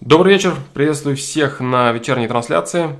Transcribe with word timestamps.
Добрый 0.00 0.32
вечер, 0.34 0.56
приветствую 0.74 1.16
всех 1.16 1.60
на 1.60 1.92
вечерней 1.92 2.26
трансляции. 2.26 2.96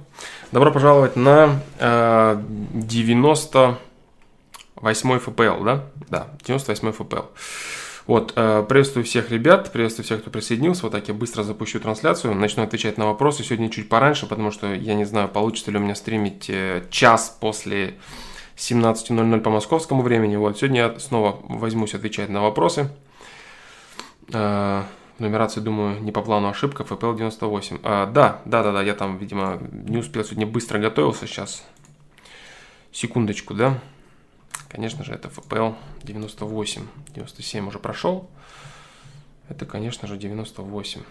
Добро 0.53 0.71
пожаловать 0.71 1.17
на 1.17 1.61
э, 1.79 2.41
98 2.73 5.19
ФПЛ, 5.19 5.65
да? 5.65 5.87
Да, 6.09 6.29
98 6.45 6.93
ФПЛ. 6.93 7.23
Вот, 8.07 8.33
э, 8.37 8.65
приветствую 8.67 9.05
всех 9.05 9.33
ребят, 9.33 9.73
приветствую 9.73 10.05
всех, 10.05 10.21
кто 10.21 10.31
присоединился. 10.31 10.85
Вот 10.85 10.93
так 10.93 11.09
я 11.09 11.15
быстро 11.15 11.43
запущу 11.43 11.81
трансляцию, 11.81 12.37
начну 12.37 12.63
отвечать 12.63 12.97
на 12.97 13.07
вопросы. 13.07 13.43
Сегодня 13.43 13.71
чуть 13.71 13.89
пораньше, 13.89 14.27
потому 14.27 14.53
что 14.53 14.73
я 14.73 14.95
не 14.95 15.05
знаю, 15.05 15.29
получится 15.29 15.73
ли 15.73 15.79
у 15.79 15.81
меня 15.81 15.97
стримить 15.97 16.49
э, 16.49 16.85
час 16.91 17.37
после 17.41 17.99
17.00 18.57 19.41
по 19.41 19.51
московскому 19.51 20.03
времени. 20.03 20.37
Вот, 20.37 20.59
сегодня 20.59 20.81
я 20.81 20.97
снова 21.01 21.41
возьмусь 21.43 21.95
отвечать 21.95 22.29
на 22.29 22.41
вопросы. 22.41 22.89
Э, 24.33 24.85
нумерации, 25.19 25.61
думаю, 25.61 26.01
не 26.03 26.13
по 26.13 26.23
плану 26.23 26.49
ошибка, 26.49 26.83
FPL 26.83 27.17
98. 27.17 27.81
А, 27.83 28.07
да, 28.07 28.43
да, 28.45 28.63
да, 28.63 28.73
да, 28.73 28.83
я 28.83 28.95
там, 28.95 29.19
видимо, 29.19 29.61
не 29.71 29.99
успел 29.99 30.25
сегодня 30.25 30.47
быстро 30.47 30.79
готовился 30.79 31.27
сейчас. 31.27 31.65
Секундочку, 32.93 33.55
да. 33.55 33.81
Конечно 34.69 35.05
же, 35.05 35.13
это 35.13 35.29
FPL 35.29 35.77
98. 36.03 36.87
97 37.15 37.69
уже 37.69 37.79
прошел. 37.79 38.29
Это, 39.49 39.67
конечно 39.67 40.09
же, 40.09 40.17
98. 40.17 41.03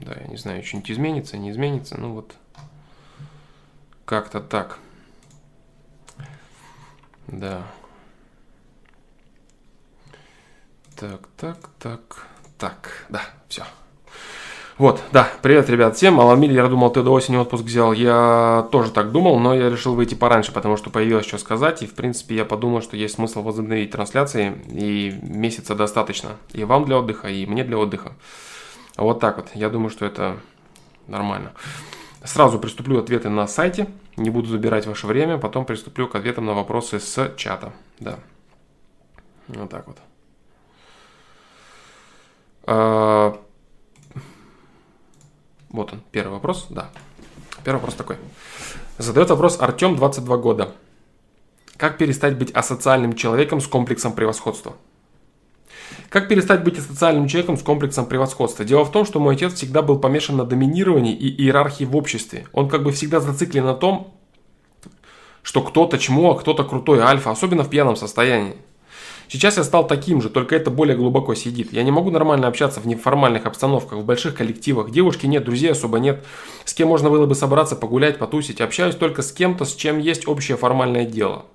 Да, 0.00 0.14
я 0.14 0.26
не 0.26 0.36
знаю, 0.36 0.62
что-нибудь 0.62 0.90
изменится, 0.90 1.36
не 1.36 1.50
изменится. 1.50 2.00
Ну 2.00 2.14
вот, 2.14 2.34
как-то 4.04 4.40
так. 4.40 4.78
Да. 7.26 7.66
Так, 10.96 11.28
так, 11.36 11.58
так, 11.80 12.26
так, 12.56 13.06
да, 13.08 13.22
все. 13.48 13.64
Вот, 14.78 15.02
да, 15.12 15.28
привет, 15.42 15.68
ребят, 15.68 15.96
всем. 15.96 16.20
Алан 16.20 16.40
я 16.42 16.66
думал, 16.68 16.90
ты 16.90 17.02
до 17.02 17.10
осени 17.10 17.36
отпуск 17.36 17.64
взял. 17.64 17.92
Я 17.92 18.68
тоже 18.70 18.92
так 18.92 19.10
думал, 19.10 19.40
но 19.40 19.54
я 19.54 19.70
решил 19.70 19.96
выйти 19.96 20.14
пораньше, 20.14 20.52
потому 20.52 20.76
что 20.76 20.90
появилось 20.90 21.26
что 21.26 21.38
сказать. 21.38 21.82
И, 21.82 21.86
в 21.86 21.94
принципе, 21.94 22.36
я 22.36 22.44
подумал, 22.44 22.80
что 22.80 22.96
есть 22.96 23.14
смысл 23.14 23.42
возобновить 23.42 23.90
трансляции. 23.90 24.56
И 24.68 25.18
месяца 25.22 25.74
достаточно. 25.74 26.36
И 26.52 26.62
вам 26.62 26.84
для 26.84 26.98
отдыха, 26.98 27.28
и 27.28 27.44
мне 27.44 27.64
для 27.64 27.78
отдыха. 27.78 28.12
Вот 28.96 29.18
так 29.18 29.36
вот. 29.36 29.48
Я 29.54 29.70
думаю, 29.70 29.90
что 29.90 30.06
это 30.06 30.36
нормально. 31.08 31.52
Сразу 32.22 32.60
приступлю 32.60 33.00
ответы 33.00 33.28
на 33.28 33.48
сайте. 33.48 33.88
Не 34.16 34.30
буду 34.30 34.48
забирать 34.48 34.86
ваше 34.86 35.08
время. 35.08 35.38
Потом 35.38 35.64
приступлю 35.64 36.06
к 36.06 36.14
ответам 36.14 36.46
на 36.46 36.54
вопросы 36.54 37.00
с 37.00 37.32
чата. 37.36 37.72
Да. 37.98 38.18
Вот 39.48 39.70
так 39.70 39.88
вот. 39.88 39.98
А, 42.66 43.38
вот 45.70 45.92
он, 45.92 46.02
первый 46.12 46.32
вопрос, 46.32 46.66
да. 46.70 46.90
Первый 47.64 47.78
вопрос 47.78 47.94
такой. 47.94 48.16
Задает 48.98 49.30
вопрос 49.30 49.58
Артем, 49.60 49.96
22 49.96 50.36
года. 50.36 50.72
Как 51.76 51.98
перестать 51.98 52.38
быть 52.38 52.52
асоциальным 52.52 53.14
человеком 53.14 53.60
с 53.60 53.66
комплексом 53.66 54.12
превосходства? 54.12 54.74
Как 56.08 56.28
перестать 56.28 56.62
быть 56.62 56.78
асоциальным 56.78 57.26
человеком 57.26 57.56
с 57.56 57.62
комплексом 57.62 58.06
превосходства? 58.06 58.64
Дело 58.64 58.84
в 58.84 58.92
том, 58.92 59.04
что 59.04 59.18
мой 59.18 59.34
отец 59.34 59.54
всегда 59.54 59.82
был 59.82 59.98
помешан 59.98 60.36
на 60.36 60.44
доминировании 60.44 61.14
и 61.14 61.42
иерархии 61.42 61.84
в 61.84 61.96
обществе. 61.96 62.46
Он 62.52 62.68
как 62.68 62.84
бы 62.84 62.92
всегда 62.92 63.20
зациклен 63.20 63.64
на 63.64 63.74
том, 63.74 64.14
что 65.42 65.60
кто-то 65.62 65.98
чмо, 65.98 66.32
а 66.32 66.38
кто-то 66.38 66.64
крутой 66.64 67.00
альфа, 67.00 67.30
особенно 67.30 67.64
в 67.64 67.70
пьяном 67.70 67.96
состоянии. 67.96 68.56
Сейчас 69.34 69.56
я 69.56 69.64
стал 69.64 69.84
таким 69.84 70.22
же, 70.22 70.30
только 70.30 70.54
это 70.54 70.70
более 70.70 70.96
глубоко 70.96 71.34
сидит. 71.34 71.72
Я 71.72 71.82
не 71.82 71.90
могу 71.90 72.12
нормально 72.12 72.46
общаться 72.46 72.78
в 72.78 72.86
неформальных 72.86 73.46
обстановках, 73.46 73.98
в 73.98 74.04
больших 74.04 74.36
коллективах. 74.36 74.92
Девушки 74.92 75.26
нет, 75.26 75.42
друзей 75.42 75.72
особо 75.72 75.98
нет. 75.98 76.24
С 76.64 76.72
кем 76.72 76.86
можно 76.86 77.10
было 77.10 77.26
бы 77.26 77.34
собраться, 77.34 77.74
погулять, 77.74 78.16
потусить. 78.16 78.60
Общаюсь 78.60 78.94
только 78.94 79.22
с 79.22 79.32
кем-то, 79.32 79.64
с 79.64 79.74
чем 79.74 79.98
есть 79.98 80.28
общее 80.28 80.56
формальное 80.56 81.04
дело. 81.04 81.46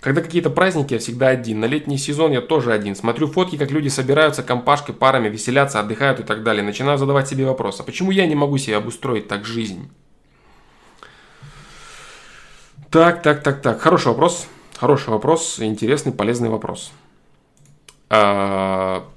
Когда 0.00 0.20
какие-то 0.20 0.50
праздники, 0.50 0.92
я 0.92 0.98
всегда 0.98 1.28
один. 1.28 1.60
На 1.60 1.64
летний 1.64 1.96
сезон 1.96 2.32
я 2.32 2.42
тоже 2.42 2.70
один. 2.70 2.94
Смотрю 2.96 3.28
фотки, 3.28 3.56
как 3.56 3.70
люди 3.70 3.88
собираются 3.88 4.42
компашкой, 4.42 4.94
парами, 4.94 5.30
веселятся, 5.30 5.80
отдыхают 5.80 6.20
и 6.20 6.22
так 6.22 6.42
далее. 6.42 6.62
Начинаю 6.62 6.98
задавать 6.98 7.26
себе 7.28 7.46
вопрос, 7.46 7.80
а 7.80 7.82
почему 7.82 8.10
я 8.10 8.26
не 8.26 8.34
могу 8.34 8.58
себе 8.58 8.76
обустроить 8.76 9.26
так 9.26 9.46
жизнь? 9.46 9.90
Так, 12.90 13.22
так, 13.22 13.42
так, 13.42 13.62
так. 13.62 13.80
Хороший 13.80 14.08
вопрос. 14.08 14.46
Хороший 14.78 15.08
вопрос, 15.08 15.58
интересный, 15.60 16.12
полезный 16.12 16.50
вопрос. 16.50 16.92
А, 18.10 19.08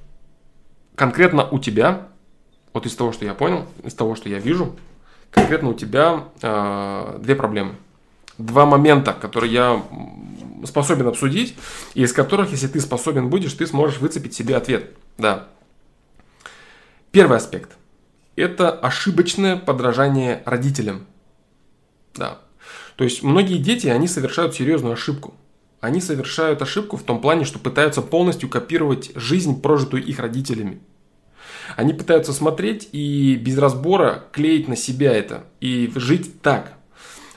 конкретно 0.95 1.49
у 1.49 1.59
тебя, 1.59 2.07
вот 2.73 2.85
из 2.85 2.95
того, 2.95 3.11
что 3.11 3.25
я 3.25 3.33
понял, 3.33 3.65
из 3.83 3.93
того, 3.93 4.15
что 4.15 4.29
я 4.29 4.39
вижу, 4.39 4.77
конкретно 5.31 5.69
у 5.69 5.73
тебя 5.73 6.23
а, 6.41 7.19
две 7.19 7.35
проблемы. 7.35 7.75
Два 8.37 8.65
момента, 8.65 9.11
которые 9.11 9.51
я 9.51 9.83
способен 10.63 11.07
обсудить, 11.07 11.57
и 11.93 12.03
из 12.03 12.13
которых, 12.13 12.51
если 12.51 12.67
ты 12.67 12.79
способен 12.79 13.29
будешь, 13.29 13.53
ты 13.53 13.67
сможешь 13.67 13.99
выцепить 13.99 14.33
себе 14.33 14.55
ответ. 14.55 14.91
Да. 15.17 15.49
Первый 17.11 17.35
аспект. 17.35 17.75
Это 18.37 18.71
ошибочное 18.71 19.57
подражание 19.57 20.41
родителям. 20.45 21.05
Да. 22.15 22.39
То 22.95 23.03
есть 23.03 23.23
многие 23.23 23.57
дети, 23.57 23.87
они 23.87 24.07
совершают 24.07 24.55
серьезную 24.55 24.93
ошибку 24.93 25.33
они 25.81 26.01
совершают 26.01 26.61
ошибку 26.61 26.97
в 26.97 27.03
том 27.03 27.21
плане, 27.21 27.45
что 27.45 27.59
пытаются 27.59 28.01
полностью 28.01 28.49
копировать 28.49 29.11
жизнь, 29.15 29.61
прожитую 29.61 30.03
их 30.03 30.19
родителями. 30.19 30.79
Они 31.75 31.93
пытаются 31.93 32.33
смотреть 32.33 32.89
и 32.91 33.35
без 33.35 33.57
разбора 33.57 34.25
клеить 34.31 34.67
на 34.67 34.75
себя 34.75 35.13
это 35.13 35.45
и 35.61 35.91
жить 35.95 36.41
так. 36.41 36.73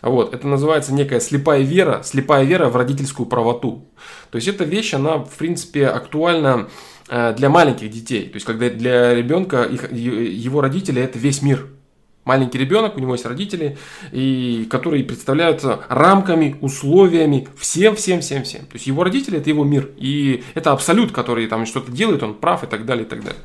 Вот, 0.00 0.34
это 0.34 0.48
называется 0.48 0.92
некая 0.92 1.20
слепая 1.20 1.60
вера, 1.60 2.02
слепая 2.02 2.42
вера 2.42 2.68
в 2.68 2.76
родительскую 2.76 3.26
правоту. 3.26 3.86
То 4.30 4.36
есть 4.36 4.48
эта 4.48 4.64
вещь, 4.64 4.94
она 4.94 5.18
в 5.18 5.36
принципе 5.36 5.86
актуальна 5.86 6.68
э, 7.08 7.34
для 7.34 7.48
маленьких 7.48 7.88
детей. 7.88 8.28
То 8.28 8.34
есть 8.34 8.46
когда 8.46 8.68
для 8.68 9.14
ребенка 9.14 9.62
их, 9.62 9.92
его 9.92 10.60
родители 10.60 11.00
это 11.00 11.20
весь 11.20 11.40
мир 11.42 11.68
маленький 12.24 12.58
ребенок, 12.58 12.96
у 12.96 13.00
него 13.00 13.14
есть 13.14 13.26
родители, 13.26 13.76
и, 14.12 14.66
которые 14.70 15.04
представляются 15.04 15.80
рамками, 15.88 16.56
условиями, 16.60 17.48
всем, 17.56 17.96
всем, 17.96 18.20
всем, 18.20 18.44
всем. 18.44 18.60
То 18.62 18.74
есть 18.74 18.86
его 18.86 19.02
родители 19.02 19.38
это 19.38 19.50
его 19.50 19.64
мир, 19.64 19.90
и 19.96 20.44
это 20.54 20.72
абсолют, 20.72 21.12
который 21.12 21.46
там 21.48 21.66
что-то 21.66 21.90
делает, 21.90 22.22
он 22.22 22.34
прав 22.34 22.62
и 22.62 22.66
так 22.66 22.86
далее, 22.86 23.04
и 23.04 23.08
так 23.08 23.24
далее. 23.24 23.40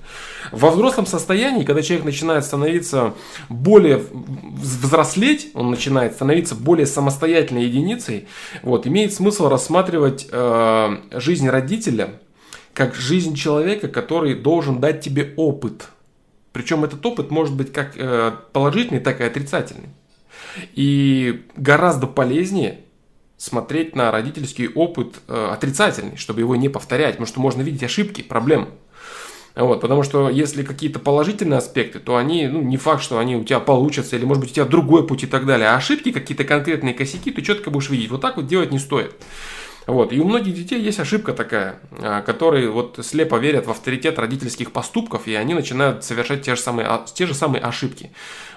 Во 0.52 0.70
взрослом 0.70 1.06
состоянии, 1.06 1.64
когда 1.64 1.82
человек 1.82 2.06
начинает 2.06 2.46
становиться 2.46 3.14
более 3.50 4.04
взрослеть, 4.12 5.50
он 5.54 5.72
начинает 5.72 6.14
становиться 6.14 6.56
более 6.56 6.86
самостоятельной 6.86 7.66
единицей, 7.66 8.28
вот, 8.62 8.86
имеет 8.86 9.14
смысл 9.14 9.50
рассматривать 9.50 10.28
э, 10.32 10.98
жизнь 11.14 11.50
родителя 11.50 12.20
как 12.74 12.94
жизнь 12.94 13.34
человека, 13.34 13.88
который 13.88 14.36
должен 14.36 14.80
дать 14.80 15.02
тебе 15.02 15.34
опыт– 15.36 15.90
причем 16.58 16.84
этот 16.84 17.06
опыт 17.06 17.30
может 17.30 17.54
быть 17.54 17.72
как 17.72 17.92
э, 17.96 18.32
положительный, 18.52 19.00
так 19.00 19.22
и 19.22 19.24
отрицательный. 19.24 19.90
И 20.74 21.46
гораздо 21.56 22.08
полезнее 22.08 22.80
смотреть 23.38 23.96
на 23.96 24.10
родительский 24.10 24.68
опыт 24.68 25.20
э, 25.28 25.50
отрицательный, 25.54 26.18
чтобы 26.18 26.40
его 26.40 26.56
не 26.56 26.68
повторять, 26.68 27.12
потому 27.12 27.28
что 27.28 27.40
можно 27.42 27.62
видеть 27.62 27.84
ошибки, 27.84 28.24
проблемы. 28.24 28.70
Вот, 29.56 29.82
потому 29.82 30.02
что 30.02 30.32
если 30.32 30.64
какие-то 30.64 30.98
положительные 30.98 31.60
аспекты, 31.60 32.00
то 32.00 32.18
они, 32.18 32.48
ну, 32.48 32.64
не 32.64 32.78
факт, 32.78 33.04
что 33.04 33.20
они 33.20 33.36
у 33.36 33.44
тебя 33.44 33.60
получатся, 33.60 34.16
или 34.16 34.26
может 34.26 34.42
быть 34.42 34.50
у 34.50 34.56
тебя 34.56 34.66
другой 34.66 35.06
путь 35.06 35.26
и 35.26 35.28
так 35.28 35.46
далее. 35.46 35.70
А 35.70 35.76
ошибки, 35.76 36.12
какие-то 36.12 36.44
конкретные 36.44 36.96
косяки, 36.96 37.30
ты 37.30 37.44
четко 37.44 37.70
будешь 37.70 37.92
видеть. 37.92 38.10
Вот 38.10 38.22
так 38.22 38.38
вот 38.38 38.48
делать 38.48 38.72
не 38.72 38.80
стоит. 38.80 39.14
Вот. 39.88 40.12
И 40.12 40.20
у 40.20 40.26
многих 40.26 40.54
детей 40.54 40.82
есть 40.82 41.00
ошибка 41.00 41.34
такая, 41.34 41.80
а, 42.00 42.22
которые 42.22 42.70
вот 42.70 43.00
слепо 43.02 43.38
верят 43.38 43.68
в 43.68 43.72
авторитет 43.72 44.20
родительских 44.20 44.74
поступков, 44.74 45.28
и 45.28 45.34
они 45.34 45.54
начинают 45.54 46.04
совершать 46.04 46.42
те 46.42 46.56
же 46.56 46.62
самые, 46.62 46.88
а, 46.88 47.06
те 47.12 47.26
же 47.26 47.34
самые 47.34 47.64
ошибки. 47.64 48.12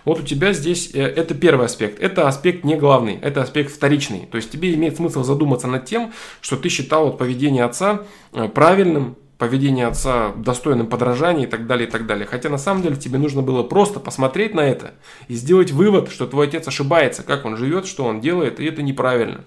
Вот 0.05 0.19
у 0.19 0.23
тебя 0.23 0.53
здесь, 0.53 0.91
э, 0.93 1.03
это 1.03 1.35
первый 1.35 1.67
аспект. 1.67 2.01
Это 2.01 2.27
аспект 2.27 2.65
не 2.65 2.75
главный, 2.75 3.19
это 3.23 3.43
аспект 3.43 3.73
вторичный. 3.73 4.27
То 4.27 4.37
есть 4.37 4.51
тебе 4.51 4.75
имеет 4.75 4.97
смысл 4.97 5.23
задуматься 5.23 5.69
над 5.69 5.85
тем, 5.85 6.13
что 6.41 6.57
ты 6.57 6.69
считал 6.69 7.07
вот 7.07 7.19
поведение 7.19 7.65
отца 7.65 8.03
э, 8.33 8.49
правильным, 8.49 9.17
поведение 9.39 9.87
отца 9.87 10.33
достойным 10.37 10.89
подражания 10.89 11.45
и 11.45 11.49
так 11.49 11.67
далее, 11.67 11.87
и 11.87 11.91
так 11.91 12.07
далее. 12.07 12.27
Хотя 12.27 12.49
на 12.49 12.59
самом 12.59 12.83
деле 12.83 12.97
тебе 12.97 13.19
нужно 13.19 13.43
было 13.43 13.63
просто 13.63 14.01
посмотреть 14.01 14.55
на 14.55 14.61
это 14.61 14.95
и 15.29 15.35
сделать 15.35 15.71
вывод, 15.71 16.11
что 16.11 16.27
твой 16.27 16.49
отец 16.49 16.67
ошибается, 16.67 17.23
как 17.23 17.45
он 17.45 17.57
живет, 17.57 17.87
что 17.87 18.05
он 18.05 18.21
делает, 18.21 18.59
и 18.59 18.65
это 18.65 18.83
неправильно. 18.83 19.45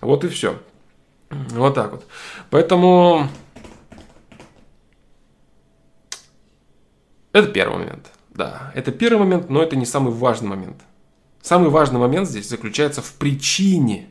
Вот 0.00 0.24
и 0.24 0.28
все. 0.28 0.58
Вот 1.30 1.74
так 1.74 1.92
вот. 1.92 2.06
Поэтому 2.50 3.28
это 7.32 7.48
первый 7.48 7.78
момент. 7.78 8.10
Да, 8.30 8.72
это 8.74 8.92
первый 8.92 9.20
момент, 9.20 9.50
но 9.50 9.62
это 9.62 9.76
не 9.76 9.86
самый 9.86 10.12
важный 10.12 10.48
момент. 10.48 10.82
Самый 11.42 11.70
важный 11.70 11.98
момент 11.98 12.28
здесь 12.28 12.48
заключается 12.48 13.02
в 13.02 13.12
причине 13.14 14.08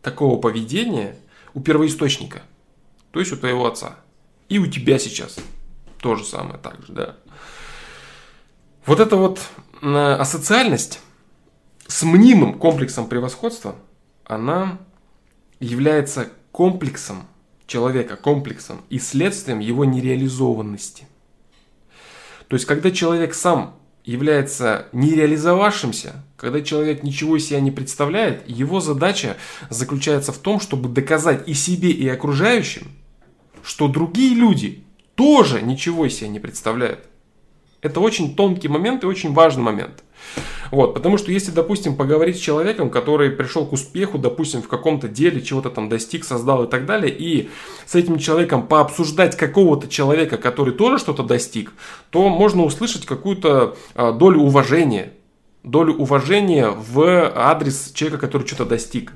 такого 0.00 0.40
поведения 0.40 1.16
у 1.54 1.60
первоисточника, 1.60 2.42
то 3.10 3.20
есть 3.20 3.32
у 3.32 3.36
твоего 3.36 3.66
отца, 3.66 3.96
и 4.48 4.58
у 4.58 4.66
тебя 4.66 4.98
сейчас. 4.98 5.36
То 5.98 6.16
же 6.16 6.24
самое 6.24 6.58
также, 6.58 6.92
да. 6.92 7.16
Вот 8.86 8.98
эта 8.98 9.16
вот 9.16 9.40
э, 9.80 10.14
асоциальность 10.14 11.00
с 11.86 12.02
мнимым 12.02 12.58
комплексом 12.58 13.06
превосходства, 13.06 13.76
она 14.24 14.78
является 15.62 16.28
комплексом 16.50 17.26
человека, 17.66 18.16
комплексом 18.16 18.82
и 18.90 18.98
следствием 18.98 19.60
его 19.60 19.84
нереализованности. 19.84 21.06
То 22.48 22.56
есть, 22.56 22.66
когда 22.66 22.90
человек 22.90 23.32
сам 23.34 23.76
является 24.04 24.88
нереализовавшимся, 24.92 26.24
когда 26.36 26.60
человек 26.60 27.02
ничего 27.02 27.36
из 27.36 27.46
себя 27.46 27.60
не 27.60 27.70
представляет, 27.70 28.46
его 28.48 28.80
задача 28.80 29.36
заключается 29.70 30.32
в 30.32 30.38
том, 30.38 30.60
чтобы 30.60 30.88
доказать 30.88 31.48
и 31.48 31.54
себе, 31.54 31.90
и 31.90 32.08
окружающим, 32.08 32.88
что 33.62 33.88
другие 33.88 34.34
люди 34.34 34.84
тоже 35.14 35.62
ничего 35.62 36.06
из 36.06 36.16
себя 36.16 36.28
не 36.28 36.40
представляют. 36.40 37.06
Это 37.82 37.98
очень 37.98 38.36
тонкий 38.36 38.68
момент 38.68 39.02
и 39.02 39.06
очень 39.06 39.34
важный 39.34 39.64
момент. 39.64 40.04
Вот, 40.70 40.94
потому 40.94 41.18
что 41.18 41.32
если, 41.32 41.50
допустим, 41.50 41.96
поговорить 41.96 42.36
с 42.36 42.40
человеком, 42.40 42.88
который 42.88 43.30
пришел 43.30 43.66
к 43.66 43.72
успеху, 43.72 44.18
допустим, 44.18 44.62
в 44.62 44.68
каком-то 44.68 45.08
деле, 45.08 45.42
чего-то 45.42 45.68
там 45.68 45.88
достиг, 45.88 46.24
создал 46.24 46.64
и 46.64 46.70
так 46.70 46.86
далее, 46.86 47.14
и 47.14 47.50
с 47.84 47.94
этим 47.94 48.18
человеком 48.18 48.66
пообсуждать 48.66 49.36
какого-то 49.36 49.88
человека, 49.88 50.38
который 50.38 50.72
тоже 50.72 50.98
что-то 50.98 51.24
достиг, 51.24 51.72
то 52.10 52.28
можно 52.28 52.62
услышать 52.62 53.04
какую-то 53.04 53.76
а, 53.94 54.12
долю 54.12 54.40
уважения, 54.40 55.12
долю 55.62 55.94
уважения 55.94 56.70
в 56.70 57.32
адрес 57.34 57.92
человека, 57.94 58.18
который 58.18 58.46
что-то 58.46 58.64
достиг. 58.64 59.12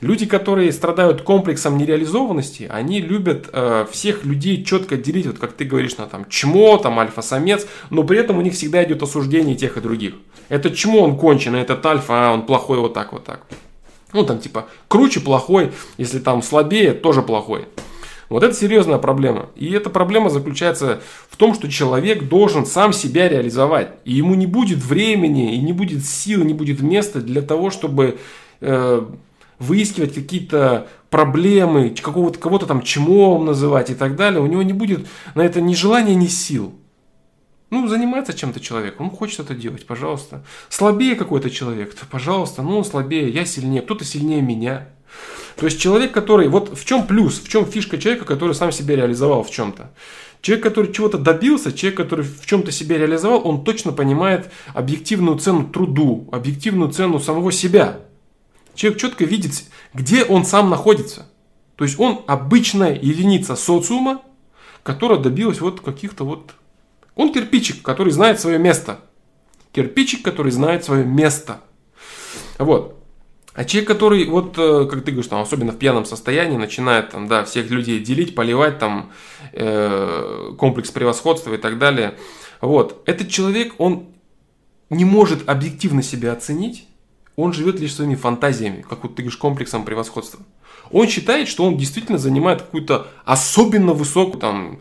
Люди, 0.00 0.26
которые 0.26 0.72
страдают 0.72 1.22
комплексом 1.22 1.76
нереализованности, 1.76 2.68
они 2.70 3.00
любят 3.00 3.48
э, 3.52 3.86
всех 3.90 4.24
людей 4.24 4.64
четко 4.64 4.96
делить, 4.96 5.26
вот 5.26 5.38
как 5.38 5.52
ты 5.52 5.64
говоришь, 5.64 5.96
на 5.96 6.06
там 6.06 6.26
чмо, 6.28 6.78
там 6.78 6.98
альфа-самец, 7.00 7.66
но 7.90 8.04
при 8.04 8.18
этом 8.18 8.38
у 8.38 8.42
них 8.42 8.54
всегда 8.54 8.84
идет 8.84 9.02
осуждение 9.02 9.56
тех 9.56 9.76
и 9.76 9.80
других. 9.80 10.14
Это 10.48 10.70
чмо, 10.70 11.02
он 11.02 11.18
конченый, 11.18 11.60
этот 11.60 11.84
альфа, 11.84 12.28
а 12.28 12.32
он 12.32 12.46
плохой 12.46 12.78
вот 12.78 12.94
так, 12.94 13.12
вот 13.12 13.24
так. 13.24 13.46
Ну, 14.12 14.24
там 14.24 14.38
типа 14.38 14.66
круче 14.86 15.20
плохой, 15.20 15.72
если 15.98 16.20
там 16.20 16.42
слабее, 16.42 16.92
тоже 16.92 17.22
плохой. 17.22 17.66
Вот 18.28 18.42
это 18.42 18.54
серьезная 18.54 18.98
проблема. 18.98 19.48
И 19.56 19.70
эта 19.70 19.88
проблема 19.88 20.28
заключается 20.28 21.00
в 21.30 21.36
том, 21.36 21.54
что 21.54 21.70
человек 21.70 22.28
должен 22.28 22.66
сам 22.66 22.92
себя 22.92 23.28
реализовать. 23.28 23.90
И 24.04 24.12
ему 24.12 24.34
не 24.34 24.46
будет 24.46 24.78
времени, 24.78 25.54
и 25.54 25.60
не 25.60 25.72
будет 25.72 26.04
сил, 26.04 26.44
не 26.44 26.52
будет 26.52 26.80
места 26.80 27.20
для 27.20 27.40
того, 27.40 27.70
чтобы 27.70 28.18
э, 28.60 29.06
выискивать 29.58 30.14
какие-то 30.14 30.88
проблемы, 31.10 31.90
какого-то 31.90 32.38
кого-то 32.38 32.66
там 32.66 32.82
чмом 32.82 33.46
называть 33.46 33.90
и 33.90 33.94
так 33.94 34.16
далее. 34.16 34.40
У 34.40 34.46
него 34.46 34.62
не 34.62 34.74
будет 34.74 35.06
на 35.34 35.42
это 35.42 35.60
ни 35.60 35.74
желания, 35.74 36.14
ни 36.14 36.26
сил. 36.26 36.74
Ну, 37.70 37.86
занимается 37.86 38.32
чем-то 38.32 38.60
человек, 38.60 38.98
он 38.98 39.10
хочет 39.10 39.40
это 39.40 39.54
делать, 39.54 39.86
пожалуйста. 39.86 40.42
Слабее 40.70 41.16
какой-то 41.16 41.50
человек, 41.50 41.94
то, 41.94 42.06
пожалуйста, 42.06 42.62
ну, 42.62 42.78
он 42.78 42.84
слабее, 42.84 43.28
я 43.28 43.44
сильнее, 43.44 43.82
кто-то 43.82 44.04
сильнее 44.04 44.40
меня. 44.40 44.88
То 45.56 45.66
есть 45.66 45.80
человек, 45.80 46.12
который, 46.12 46.48
вот 46.48 46.78
в 46.78 46.84
чем 46.84 47.06
плюс, 47.06 47.40
в 47.40 47.48
чем 47.48 47.66
фишка 47.66 47.98
человека, 47.98 48.24
который 48.24 48.54
сам 48.54 48.70
себя 48.70 48.96
реализовал 48.96 49.42
в 49.42 49.50
чем-то. 49.50 49.90
Человек, 50.40 50.64
который 50.64 50.92
чего-то 50.92 51.18
добился, 51.18 51.72
человек, 51.72 51.96
который 51.96 52.24
в 52.24 52.46
чем-то 52.46 52.70
себя 52.70 52.96
реализовал, 52.96 53.46
он 53.46 53.64
точно 53.64 53.92
понимает 53.92 54.52
объективную 54.72 55.38
цену 55.38 55.66
труду, 55.68 56.28
объективную 56.30 56.92
цену 56.92 57.18
самого 57.18 57.50
себя. 57.50 58.00
Человек 58.74 59.00
четко 59.00 59.24
видит, 59.24 59.64
где 59.94 60.24
он 60.24 60.44
сам 60.44 60.70
находится. 60.70 61.26
То 61.74 61.84
есть 61.84 61.98
он 61.98 62.22
обычная 62.26 62.94
единица 62.94 63.56
социума, 63.56 64.22
которая 64.82 65.18
добилась 65.18 65.60
вот 65.60 65.80
каких-то 65.80 66.24
вот... 66.24 66.52
Он 67.16 67.32
кирпичик, 67.32 67.82
который 67.82 68.12
знает 68.12 68.40
свое 68.40 68.58
место. 68.58 69.00
Кирпичик, 69.72 70.22
который 70.22 70.52
знает 70.52 70.84
свое 70.84 71.04
место. 71.04 71.60
Вот. 72.58 72.97
А 73.58 73.64
человек, 73.64 73.88
который, 73.88 74.24
вот, 74.26 74.56
э, 74.56 74.86
как 74.88 75.02
ты 75.02 75.10
говоришь, 75.10 75.28
там, 75.28 75.42
особенно 75.42 75.72
в 75.72 75.78
пьяном 75.78 76.04
состоянии, 76.04 76.56
начинает 76.56 77.10
там, 77.10 77.26
да, 77.26 77.44
всех 77.44 77.68
людей 77.70 77.98
делить, 77.98 78.36
поливать, 78.36 78.78
там, 78.78 79.10
э, 79.52 80.52
комплекс 80.56 80.92
превосходства 80.92 81.52
и 81.52 81.56
так 81.56 81.76
далее. 81.76 82.14
Вот. 82.60 83.02
Этот 83.04 83.30
человек, 83.30 83.74
он 83.78 84.06
не 84.90 85.04
может 85.04 85.48
объективно 85.48 86.04
себя 86.04 86.34
оценить, 86.34 86.86
он 87.34 87.52
живет 87.52 87.80
лишь 87.80 87.96
своими 87.96 88.14
фантазиями, 88.14 88.82
как 88.88 89.02
вот 89.02 89.16
ты 89.16 89.22
говоришь, 89.22 89.36
комплексом 89.36 89.84
превосходства. 89.84 90.38
Он 90.92 91.08
считает, 91.08 91.48
что 91.48 91.64
он 91.64 91.76
действительно 91.76 92.18
занимает 92.18 92.62
какую-то 92.62 93.08
особенно 93.24 93.92
высокую, 93.92 94.38
там, 94.38 94.78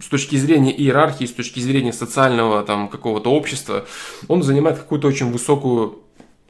с 0.00 0.06
точки 0.06 0.36
зрения 0.36 0.74
иерархии, 0.74 1.26
с 1.26 1.32
точки 1.32 1.60
зрения 1.60 1.92
социального 1.92 2.62
там 2.62 2.88
какого-то 2.88 3.30
общества, 3.30 3.84
он 4.28 4.42
занимает 4.42 4.78
какую-то 4.78 5.08
очень 5.08 5.30
высокую 5.30 5.98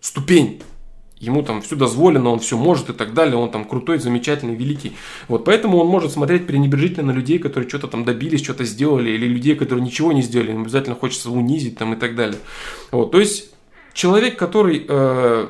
ступень 0.00 0.62
ему 1.22 1.42
там 1.42 1.62
все 1.62 1.76
дозволено, 1.76 2.30
он 2.30 2.40
все 2.40 2.58
может 2.58 2.90
и 2.90 2.92
так 2.92 3.14
далее, 3.14 3.36
он 3.36 3.48
там 3.50 3.64
крутой, 3.64 3.98
замечательный, 3.98 4.56
великий. 4.56 4.96
Вот, 5.28 5.44
поэтому 5.44 5.78
он 5.78 5.86
может 5.86 6.10
смотреть 6.10 6.48
пренебрежительно 6.48 7.12
на 7.12 7.16
людей, 7.16 7.38
которые 7.38 7.68
что-то 7.68 7.86
там 7.86 8.04
добились, 8.04 8.42
что-то 8.42 8.64
сделали, 8.64 9.10
или 9.10 9.26
людей, 9.26 9.54
которые 9.54 9.84
ничего 9.84 10.12
не 10.12 10.22
сделали, 10.22 10.50
им 10.50 10.62
обязательно 10.62 10.96
хочется 10.96 11.30
унизить 11.30 11.78
там 11.78 11.94
и 11.94 11.96
так 11.96 12.16
далее. 12.16 12.40
Вот, 12.90 13.12
то 13.12 13.20
есть 13.20 13.52
человек, 13.94 14.36
который 14.36 14.84
э, 14.86 15.46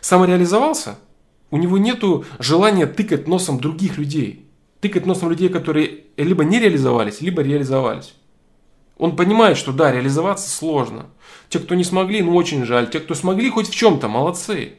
самореализовался, 0.00 0.96
у 1.50 1.56
него 1.56 1.76
нету 1.76 2.24
желания 2.38 2.86
тыкать 2.86 3.26
носом 3.26 3.58
других 3.58 3.98
людей, 3.98 4.46
тыкать 4.80 5.06
носом 5.06 5.30
людей, 5.30 5.48
которые 5.48 6.04
либо 6.16 6.44
не 6.44 6.60
реализовались, 6.60 7.20
либо 7.20 7.42
реализовались. 7.42 8.14
Он 8.96 9.16
понимает, 9.16 9.58
что 9.58 9.72
да, 9.72 9.90
реализоваться 9.90 10.48
сложно. 10.48 11.06
Те, 11.48 11.58
кто 11.58 11.74
не 11.74 11.84
смогли, 11.84 12.22
ну 12.22 12.36
очень 12.36 12.64
жаль. 12.64 12.88
Те, 12.88 13.00
кто 13.00 13.14
смогли 13.14 13.50
хоть 13.50 13.68
в 13.68 13.74
чем-то, 13.74 14.08
молодцы. 14.08 14.74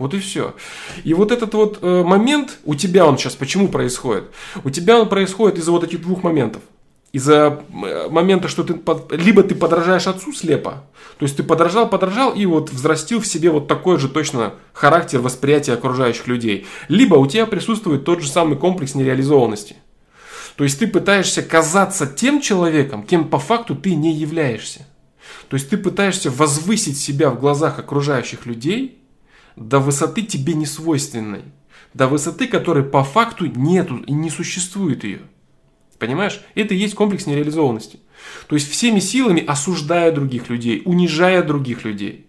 Вот 0.00 0.14
и 0.14 0.18
все. 0.18 0.54
И 1.04 1.12
вот 1.12 1.30
этот 1.30 1.52
вот 1.52 1.80
э, 1.82 2.02
момент 2.02 2.56
у 2.64 2.74
тебя 2.74 3.04
он 3.04 3.18
сейчас 3.18 3.34
почему 3.34 3.68
происходит? 3.68 4.24
У 4.64 4.70
тебя 4.70 4.98
он 4.98 5.10
происходит 5.10 5.58
из-за 5.58 5.72
вот 5.72 5.84
этих 5.84 6.00
двух 6.00 6.22
моментов. 6.22 6.62
Из-за 7.12 7.62
э, 7.84 8.08
момента, 8.08 8.48
что 8.48 8.64
ты 8.64 8.72
под, 8.72 9.12
либо 9.12 9.42
ты 9.42 9.54
подражаешь 9.54 10.06
отцу 10.06 10.32
слепо, 10.32 10.84
то 11.18 11.24
есть 11.26 11.36
ты 11.36 11.42
подражал, 11.42 11.86
подражал 11.86 12.32
и 12.32 12.46
вот 12.46 12.70
взрастил 12.70 13.20
в 13.20 13.26
себе 13.26 13.50
вот 13.50 13.68
такой 13.68 13.98
же 13.98 14.08
точно 14.08 14.54
характер 14.72 15.20
восприятия 15.20 15.74
окружающих 15.74 16.26
людей. 16.28 16.66
Либо 16.88 17.16
у 17.16 17.26
тебя 17.26 17.44
присутствует 17.44 18.06
тот 18.06 18.22
же 18.22 18.30
самый 18.30 18.56
комплекс 18.56 18.94
нереализованности. 18.94 19.76
То 20.56 20.64
есть 20.64 20.78
ты 20.78 20.86
пытаешься 20.86 21.42
казаться 21.42 22.06
тем 22.06 22.40
человеком, 22.40 23.02
кем 23.02 23.28
по 23.28 23.38
факту 23.38 23.76
ты 23.76 23.94
не 23.94 24.14
являешься. 24.14 24.86
То 25.50 25.56
есть 25.56 25.68
ты 25.68 25.76
пытаешься 25.76 26.30
возвысить 26.30 26.98
себя 26.98 27.28
в 27.28 27.38
глазах 27.38 27.78
окружающих 27.78 28.46
людей– 28.46 28.96
до 29.60 29.78
высоты 29.78 30.22
тебе 30.22 30.54
не 30.54 30.66
свойственной, 30.66 31.42
до 31.92 32.08
высоты, 32.08 32.48
которой 32.48 32.82
по 32.82 33.04
факту 33.04 33.46
нету 33.46 33.98
и 33.98 34.12
не 34.12 34.30
существует 34.30 35.04
ее. 35.04 35.20
Понимаешь? 35.98 36.40
Это 36.54 36.74
и 36.74 36.78
есть 36.78 36.94
комплекс 36.94 37.26
нереализованности. 37.26 38.00
То 38.48 38.56
есть 38.56 38.70
всеми 38.70 39.00
силами 39.00 39.44
осуждая 39.44 40.12
других 40.12 40.48
людей, 40.48 40.80
унижая 40.86 41.42
других 41.42 41.84
людей, 41.84 42.26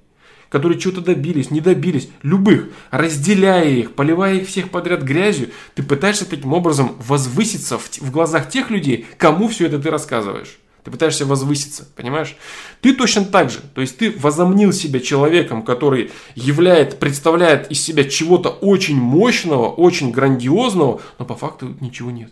которые 0.50 0.78
чего-то 0.78 1.00
добились, 1.00 1.52
не 1.52 1.62
добились, 1.62 2.10
любых, 2.22 2.68
разделяя 2.92 3.70
их, 3.70 3.94
поливая 3.94 4.36
их 4.36 4.48
всех 4.48 4.70
подряд 4.70 5.02
грязью, 5.02 5.52
ты 5.74 5.84
пытаешься 5.84 6.30
таким 6.30 6.52
образом 6.52 6.98
возвыситься 7.00 7.78
в, 7.78 7.90
в 7.90 8.12
глазах 8.12 8.50
тех 8.50 8.70
людей, 8.70 9.06
кому 9.18 9.48
все 9.48 9.68
это 9.68 9.80
ты 9.80 9.90
рассказываешь. 9.90 10.60
Ты 10.84 10.90
пытаешься 10.90 11.26
возвыситься, 11.26 11.88
понимаешь? 11.96 12.36
Ты 12.82 12.96
точно 12.96 13.26
так 13.26 13.52
же. 13.52 13.60
То 13.76 13.82
есть 13.82 13.98
ты 13.98 14.12
возомнил 14.12 14.74
себя 14.74 15.00
человеком, 15.00 15.62
который 15.62 16.12
являет, 16.36 17.00
представляет 17.00 17.72
из 17.72 17.82
себя 17.82 18.04
чего-то 18.04 18.50
очень 18.50 18.98
мощного, 18.98 19.68
очень 19.70 20.12
грандиозного, 20.12 21.02
но 21.20 21.26
по 21.26 21.36
факту 21.36 21.76
ничего 21.80 22.10
нет. 22.10 22.32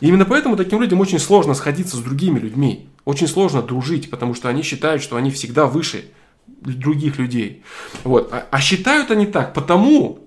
И 0.00 0.08
именно 0.08 0.24
поэтому 0.24 0.56
таким 0.56 0.80
людям 0.80 1.00
очень 1.00 1.20
сложно 1.20 1.54
сходиться 1.54 1.96
с 1.96 2.00
другими 2.00 2.40
людьми. 2.40 2.88
Очень 3.04 3.28
сложно 3.28 3.62
дружить, 3.62 4.10
потому 4.10 4.34
что 4.34 4.48
они 4.48 4.62
считают, 4.62 5.02
что 5.02 5.16
они 5.16 5.30
всегда 5.30 5.66
выше 5.66 6.06
других 6.46 7.18
людей. 7.18 7.62
Вот. 8.02 8.32
А, 8.32 8.46
а 8.50 8.60
считают 8.60 9.10
они 9.10 9.26
так 9.26 9.54
потому, 9.54 10.18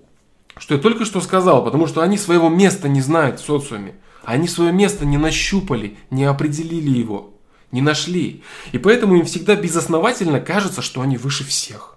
что 0.56 0.74
я 0.74 0.80
только 0.80 1.04
что 1.04 1.20
сказал, 1.20 1.62
потому 1.64 1.86
что 1.86 2.00
они 2.00 2.16
своего 2.16 2.48
места 2.48 2.88
не 2.88 3.00
знают 3.00 3.40
в 3.40 3.44
социуме. 3.44 3.94
Они 4.28 4.46
свое 4.46 4.72
место 4.74 5.06
не 5.06 5.16
нащупали, 5.16 5.96
не 6.10 6.24
определили 6.24 6.90
его, 6.90 7.32
не 7.72 7.80
нашли. 7.80 8.42
И 8.72 8.78
поэтому 8.78 9.16
им 9.16 9.24
всегда 9.24 9.56
безосновательно 9.56 10.38
кажется, 10.38 10.82
что 10.82 11.00
они 11.00 11.16
выше 11.16 11.44
всех. 11.44 11.96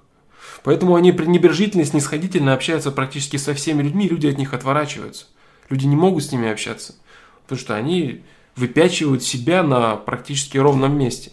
Поэтому 0.63 0.95
они 0.95 1.11
пренебрежительно, 1.11 1.83
снисходительно 1.83 2.53
общаются 2.53 2.89
практически 2.89 3.35
со 3.35 3.53
всеми 3.53 3.83
людьми, 3.83 4.07
люди 4.07 4.27
от 4.27 4.37
них 4.37 4.53
отворачиваются. 4.53 5.25
Люди 5.67 5.87
не 5.87 5.97
могут 5.97 6.23
с 6.23 6.31
ними 6.31 6.49
общаться, 6.49 6.95
потому 7.43 7.59
что 7.59 7.75
они 7.75 8.21
выпячивают 8.55 9.23
себя 9.23 9.61
на 9.61 9.97
практически 9.97 10.57
ровном 10.57 10.97
месте. 10.97 11.31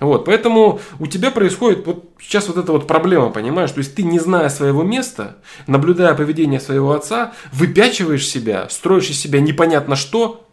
Вот, 0.00 0.26
поэтому 0.26 0.80
у 1.00 1.06
тебя 1.06 1.30
происходит 1.30 1.84
вот 1.86 2.12
сейчас 2.20 2.46
вот 2.48 2.56
эта 2.56 2.70
вот 2.72 2.86
проблема, 2.86 3.30
понимаешь? 3.30 3.72
То 3.72 3.78
есть 3.78 3.94
ты, 3.94 4.04
не 4.04 4.20
зная 4.20 4.48
своего 4.48 4.82
места, 4.82 5.38
наблюдая 5.66 6.14
поведение 6.14 6.60
своего 6.60 6.92
отца, 6.92 7.32
выпячиваешь 7.52 8.26
себя, 8.26 8.68
строишь 8.68 9.10
из 9.10 9.18
себя 9.18 9.40
непонятно 9.40 9.96
что, 9.96 10.46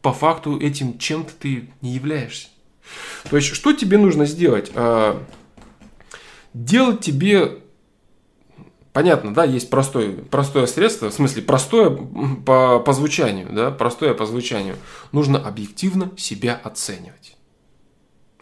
по 0.00 0.12
факту 0.12 0.60
этим 0.60 0.98
чем-то 0.98 1.32
ты 1.40 1.70
не 1.80 1.90
являешься. 1.90 2.48
То 3.30 3.36
есть, 3.36 3.54
что 3.54 3.72
тебе 3.72 3.98
нужно 3.98 4.26
сделать? 4.26 4.70
А, 4.74 5.20
делать 6.52 7.00
тебе 7.00 7.58
Понятно, 8.92 9.34
да, 9.34 9.42
есть 9.42 9.70
простое, 9.70 10.12
простое 10.12 10.66
средство, 10.66 11.10
в 11.10 11.12
смысле 11.12 11.42
простое 11.42 11.90
по, 12.46 12.78
по 12.78 12.92
звучанию, 12.92 13.48
да, 13.50 13.72
простое 13.72 14.14
по 14.14 14.24
звучанию. 14.24 14.76
Нужно 15.10 15.44
объективно 15.44 16.12
себя 16.16 16.60
оценивать. 16.62 17.33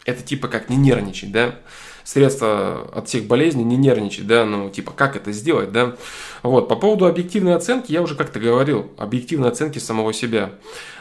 Это 0.05 0.21
типа 0.21 0.47
как 0.47 0.69
не 0.69 0.77
нервничать, 0.77 1.31
да 1.31 1.55
средство 2.03 2.89
от 2.93 3.07
всех 3.07 3.25
болезней, 3.25 3.63
не 3.63 3.77
нервничать, 3.77 4.27
да, 4.27 4.45
ну, 4.45 4.69
типа, 4.69 4.91
как 4.91 5.15
это 5.15 5.31
сделать, 5.31 5.71
да. 5.71 5.95
Вот, 6.41 6.67
по 6.67 6.75
поводу 6.75 7.05
объективной 7.05 7.55
оценки, 7.55 7.91
я 7.91 8.01
уже 8.01 8.15
как-то 8.15 8.39
говорил, 8.39 8.91
объективной 8.97 9.49
оценки 9.49 9.79
самого 9.79 10.13
себя. 10.13 10.51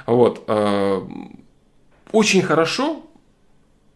Вот, 0.07 0.45
э, 0.47 1.01
очень 2.13 2.43
хорошо 2.43 3.03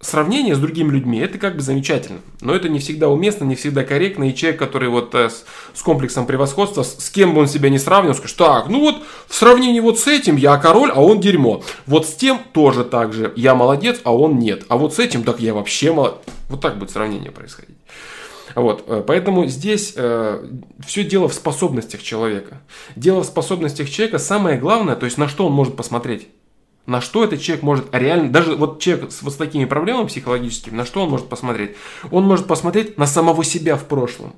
сравнение 0.07 0.55
с 0.55 0.59
другими 0.59 0.91
людьми, 0.91 1.19
это 1.19 1.39
как 1.39 1.57
бы 1.57 1.63
замечательно. 1.63 2.21
Но 2.41 2.55
это 2.55 2.69
не 2.69 2.79
всегда 2.79 3.09
уместно, 3.09 3.45
не 3.45 3.55
всегда 3.55 3.85
корректно. 3.85 4.25
И 4.25 4.35
человек, 4.35 4.59
который 4.59 4.89
вот 4.89 5.15
э, 5.15 5.29
с, 5.29 5.45
с 5.75 5.83
комплексом 5.83 6.27
превосходства, 6.27 6.83
с, 6.83 7.05
с 7.05 7.11
кем 7.11 7.35
бы 7.35 7.41
он 7.41 7.49
себя 7.49 7.69
не 7.69 7.79
сравнивал, 7.79 8.15
скажет, 8.15 8.37
так, 8.37 8.69
ну 8.69 8.81
вот 8.81 9.03
в 9.27 9.35
сравнении 9.35 9.81
вот 9.81 9.99
с 9.99 10.07
этим 10.07 10.37
я 10.37 10.57
король, 10.57 10.91
а 10.95 11.03
он 11.03 11.21
дерьмо. 11.21 11.63
Вот 11.87 12.07
с 12.07 12.15
тем 12.15 12.41
тоже 12.53 12.85
так 12.85 13.13
же. 13.13 13.33
Я 13.37 13.55
молодец, 13.55 14.01
а 14.05 14.15
он 14.15 14.39
нет. 14.39 14.65
А 14.69 14.77
вот 14.77 14.95
с 14.95 14.99
этим, 14.99 15.23
так 15.23 15.41
я 15.41 15.55
вообще 15.55 15.93
молодец. 15.93 16.19
Вот 16.49 16.61
так 16.61 16.79
будет 16.79 16.91
сравнение 16.91 17.31
происходить. 17.31 17.77
Вот, 18.55 18.85
э, 18.87 19.05
поэтому 19.07 19.47
здесь 19.47 19.93
э, 19.97 20.47
все 20.87 21.05
дело 21.05 21.29
в 21.29 21.35
способностях 21.35 22.03
человека. 22.03 22.63
Дело 22.95 23.23
в 23.23 23.27
способностях 23.27 23.91
человека. 23.91 24.19
Самое 24.19 24.59
главное, 24.59 24.97
то 24.97 25.05
есть 25.05 25.19
на 25.19 25.29
что 25.29 25.47
он 25.47 25.53
может 25.53 25.77
посмотреть 25.77 26.29
на 26.87 27.01
что 27.01 27.25
этот 27.25 27.41
человек 27.41 27.65
может 27.65 27.87
реально, 27.93 28.31
даже 28.31 28.55
вот 28.55 28.81
человек 28.81 29.11
с 29.11 29.23
вот 29.23 29.37
такими 29.37 29.65
проблемами 29.65 30.07
психологическими, 30.07 30.75
на 30.75 30.87
что 30.87 31.03
он 31.03 31.11
может 31.11 31.29
посмотреть? 31.29 31.77
Он 32.11 32.25
может 32.25 32.47
посмотреть 32.47 32.97
на 32.97 33.07
самого 33.07 33.45
себя 33.45 33.77
в 33.77 33.85
прошлом. 33.85 34.35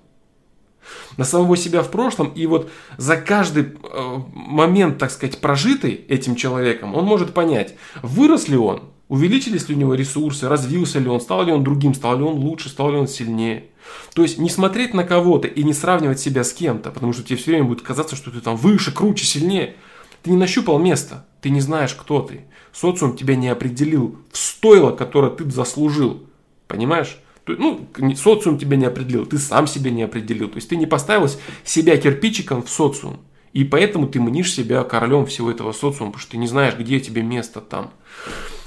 На 1.18 1.24
самого 1.24 1.56
себя 1.56 1.82
в 1.82 1.90
прошлом, 1.90 2.28
и 2.28 2.46
вот 2.46 2.70
за 2.96 3.16
каждый 3.16 3.64
э, 3.64 4.18
момент, 4.32 4.98
так 4.98 5.10
сказать, 5.10 5.40
прожитый 5.40 5.92
этим 5.92 6.36
человеком, 6.36 6.94
он 6.94 7.04
может 7.04 7.34
понять, 7.34 7.74
вырос 8.02 8.48
ли 8.48 8.56
он, 8.56 8.84
увеличились 9.08 9.68
ли 9.68 9.74
у 9.74 9.78
него 9.78 9.94
ресурсы, 9.94 10.48
развился 10.48 11.00
ли 11.00 11.08
он, 11.08 11.20
стал 11.20 11.44
ли 11.44 11.52
он 11.52 11.64
другим, 11.64 11.94
стал 11.94 12.16
ли 12.16 12.24
он 12.24 12.34
лучше, 12.34 12.68
стал 12.68 12.92
ли 12.92 12.98
он 12.98 13.08
сильнее. 13.08 13.66
То 14.14 14.22
есть 14.22 14.38
не 14.38 14.48
смотреть 14.48 14.94
на 14.94 15.04
кого-то 15.04 15.48
и 15.48 15.62
не 15.64 15.72
сравнивать 15.72 16.20
себя 16.20 16.44
с 16.44 16.52
кем-то, 16.52 16.90
потому 16.90 17.12
что 17.12 17.22
тебе 17.22 17.36
все 17.36 17.50
время 17.52 17.64
будет 17.64 17.82
казаться, 17.82 18.16
что 18.16 18.30
ты 18.30 18.40
там 18.40 18.56
выше, 18.56 18.92
круче, 18.92 19.24
сильнее. 19.24 19.74
Ты 20.22 20.30
не 20.30 20.36
нащупал 20.36 20.78
место, 20.78 21.26
ты 21.40 21.50
не 21.50 21.60
знаешь, 21.60 21.94
кто 21.94 22.20
ты. 22.20 22.44
Социум 22.72 23.16
тебя 23.16 23.36
не 23.36 23.48
определил 23.48 24.18
в 24.32 24.38
стойло, 24.38 24.92
которое 24.92 25.30
ты 25.30 25.48
заслужил. 25.50 26.24
Понимаешь? 26.66 27.18
Ну, 27.46 27.88
социум 28.16 28.58
тебя 28.58 28.76
не 28.76 28.84
определил, 28.84 29.24
ты 29.24 29.38
сам 29.38 29.66
себя 29.66 29.90
не 29.90 30.02
определил. 30.02 30.48
То 30.48 30.56
есть 30.56 30.68
ты 30.68 30.76
не 30.76 30.86
поставил 30.86 31.28
себя 31.64 31.96
кирпичиком 31.96 32.62
в 32.62 32.68
социум. 32.68 33.20
И 33.54 33.64
поэтому 33.64 34.06
ты 34.06 34.20
мнишь 34.20 34.52
себя 34.52 34.84
королем 34.84 35.24
всего 35.26 35.50
этого 35.50 35.72
социума, 35.72 36.12
потому 36.12 36.20
что 36.20 36.32
ты 36.32 36.36
не 36.36 36.46
знаешь, 36.46 36.76
где 36.76 37.00
тебе 37.00 37.22
место 37.22 37.60
там. 37.60 37.90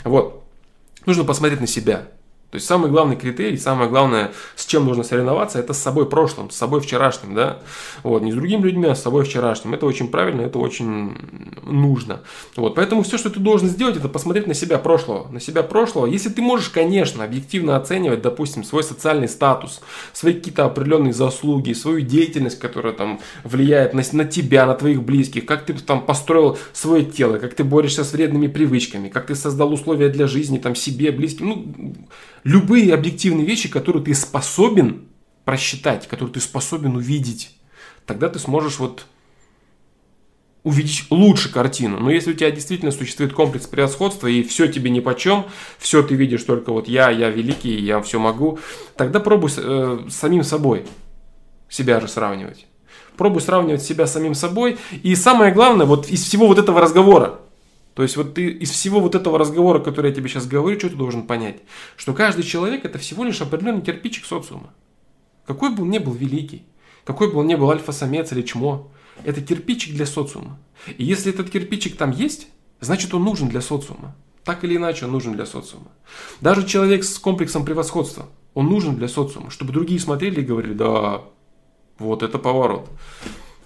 Вот. 0.04 0.44
Нужно 1.06 1.24
посмотреть 1.24 1.62
на 1.62 1.68
себя. 1.68 2.08
То 2.52 2.58
есть 2.58 2.68
самый 2.68 2.92
главный 2.92 3.16
критерий, 3.16 3.58
самое 3.58 3.90
главное, 3.90 4.34
с 4.58 4.66
чем 4.66 4.86
нужно 4.86 5.04
соревноваться, 5.04 5.58
это 5.58 5.72
с 5.72 5.78
собой 5.78 6.10
прошлым, 6.10 6.50
с 6.50 6.58
собой 6.58 6.82
вчерашним, 6.82 7.34
да. 7.34 7.60
Вот, 8.04 8.22
не 8.22 8.34
с 8.34 8.36
другими 8.36 8.64
людьми, 8.64 8.88
а 8.88 8.96
с 8.96 9.02
собой 9.02 9.24
вчерашним. 9.24 9.74
Это 9.74 9.86
очень 9.86 10.10
правильно, 10.10 10.42
это 10.42 10.60
очень 10.60 11.16
нужно. 11.64 12.20
Вот, 12.58 12.76
поэтому 12.76 13.04
все, 13.04 13.18
что 13.18 13.30
ты 13.30 13.40
должен 13.40 13.70
сделать, 13.70 13.96
это 13.96 14.10
посмотреть 14.10 14.48
на 14.48 14.54
себя 14.54 14.80
прошлого. 14.80 15.32
На 15.32 15.40
себя 15.40 15.64
прошлого. 15.64 16.08
Если 16.08 16.28
ты 16.28 16.42
можешь, 16.42 16.68
конечно, 16.68 17.24
объективно 17.24 17.78
оценивать, 17.78 18.22
допустим, 18.22 18.66
свой 18.66 18.84
социальный 18.84 19.30
статус, 19.30 19.80
свои 20.12 20.34
какие-то 20.34 20.66
определенные 20.66 21.14
заслуги, 21.14 21.72
свою 21.72 22.02
деятельность, 22.02 22.60
которая 22.60 22.92
там 22.92 23.22
влияет 23.46 23.94
на, 23.94 24.04
на 24.12 24.26
тебя, 24.26 24.66
на 24.66 24.74
твоих 24.74 25.04
близких, 25.04 25.46
как 25.46 25.66
ты 25.66 25.74
там 25.74 26.06
построил 26.06 26.58
свое 26.74 27.06
тело, 27.06 27.38
как 27.38 27.54
ты 27.54 27.64
борешься 27.64 28.04
с 28.04 28.12
вредными 28.12 28.48
привычками, 28.48 29.08
как 29.08 29.28
ты 29.28 29.36
создал 29.36 29.72
условия 29.72 30.10
для 30.10 30.28
жизни 30.28 30.58
там 30.58 30.76
себе, 30.76 31.14
близким, 31.14 31.48
ну, 31.48 31.96
любые 32.44 32.94
объективные 32.94 33.46
вещи, 33.46 33.70
которые 33.70 34.04
ты 34.04 34.14
способен 34.14 35.08
просчитать, 35.46 36.08
которые 36.08 36.34
ты 36.34 36.40
способен 36.40 36.96
увидеть, 36.96 37.56
тогда 38.06 38.30
ты 38.30 38.40
сможешь 38.40 38.80
вот 38.80 39.06
увидеть 40.64 41.06
лучше 41.10 41.52
картину. 41.52 42.00
Но 42.00 42.12
если 42.12 42.32
у 42.32 42.36
тебя 42.36 42.52
действительно 42.52 42.92
существует 42.92 43.34
комплекс 43.34 43.66
превосходства, 43.66 44.28
и 44.28 44.44
все 44.44 44.68
тебе 44.68 44.92
ни 44.92 45.00
по 45.00 45.16
чем, 45.16 45.48
все 45.80 46.04
ты 46.04 46.16
видишь 46.16 46.44
только 46.44 46.72
вот 46.72 46.88
я, 46.88 47.10
я 47.10 47.30
великий, 47.30 47.80
я 47.80 48.00
все 48.02 48.20
могу, 48.20 48.60
тогда 48.96 49.20
пробуй 49.20 49.52
э, 49.58 50.00
самим 50.10 50.44
собой 50.44 50.86
себя 51.68 52.00
же 52.00 52.08
сравнивать. 52.08 52.68
Пробуй 53.18 53.42
сравнивать 53.42 53.82
себя 53.82 54.06
с 54.06 54.14
самим 54.14 54.36
собой. 54.36 54.78
И 55.04 55.16
самое 55.16 55.52
главное, 55.52 55.86
вот 55.86 56.10
из 56.10 56.24
всего 56.24 56.48
вот 56.48 56.60
этого 56.60 56.80
разговора, 56.80 57.40
то 57.94 58.04
есть 58.04 58.16
вот 58.16 58.34
ты 58.34 58.50
из 58.50 58.72
всего 58.72 59.00
вот 59.00 59.16
этого 59.16 59.38
разговора, 59.38 59.80
который 59.80 60.10
я 60.10 60.16
тебе 60.16 60.30
сейчас 60.30 60.48
говорю, 60.48 60.80
что 60.80 60.90
ты 60.90 60.96
должен 60.96 61.24
понять? 61.24 61.62
Что 61.98 62.14
каждый 62.14 62.44
человек 62.44 62.86
это 62.86 62.98
всего 62.98 63.24
лишь 63.24 63.42
определенный 63.42 63.82
кирпичик 63.82 64.26
социума. 64.26 64.74
Какой 65.46 65.76
бы 65.76 65.84
он 65.84 65.90
ни 65.90 65.98
был 65.98 66.14
великий, 66.14 66.64
какой 67.04 67.32
бы 67.32 67.40
он 67.40 67.48
ни 67.48 67.56
был 67.56 67.70
альфа-самец 67.70 68.32
или 68.32 68.42
чмо, 68.44 68.90
это 69.26 69.42
кирпичик 69.42 69.94
для 69.94 70.06
социума. 70.06 70.58
И 70.98 71.04
если 71.04 71.34
этот 71.34 71.50
кирпичик 71.50 71.98
там 71.98 72.12
есть, 72.12 72.48
значит 72.80 73.14
он 73.14 73.24
нужен 73.24 73.50
для 73.50 73.62
социума. 73.62 74.16
Так 74.44 74.64
или 74.64 74.78
иначе 74.78 75.06
он 75.06 75.12
нужен 75.12 75.34
для 75.34 75.46
социума. 75.46 75.92
Даже 76.40 76.66
человек 76.66 77.04
с 77.04 77.20
комплексом 77.20 77.66
превосходства, 77.66 78.28
он 78.54 78.68
нужен 78.68 78.96
для 78.96 79.08
социума, 79.08 79.52
чтобы 79.52 79.74
другие 79.74 80.00
смотрели 80.00 80.42
и 80.42 80.46
говорили, 80.46 80.74
да, 80.74 81.22
вот 82.00 82.24
это 82.24 82.40
поворот. 82.40 82.90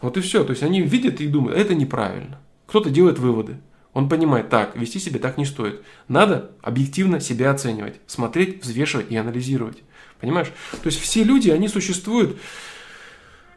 Вот 0.01 0.17
и 0.17 0.21
все. 0.21 0.43
То 0.43 0.51
есть 0.51 0.63
они 0.63 0.81
видят 0.81 1.21
и 1.21 1.27
думают, 1.27 1.57
это 1.57 1.75
неправильно. 1.75 2.39
Кто-то 2.67 2.89
делает 2.89 3.19
выводы. 3.19 3.57
Он 3.95 4.09
понимает, 4.09 4.49
так, 4.49 4.75
вести 4.75 4.99
себя 4.99 5.21
так 5.21 5.37
не 5.37 5.45
стоит. 5.45 5.81
Надо 6.09 6.51
объективно 6.61 7.21
себя 7.21 7.49
оценивать, 7.49 7.95
смотреть, 8.07 8.61
взвешивать 8.61 9.09
и 9.09 9.15
анализировать. 9.15 9.83
Понимаешь? 10.19 10.51
То 10.71 10.87
есть 10.87 10.99
все 10.99 11.23
люди, 11.23 11.49
они 11.49 11.69
существуют 11.69 12.37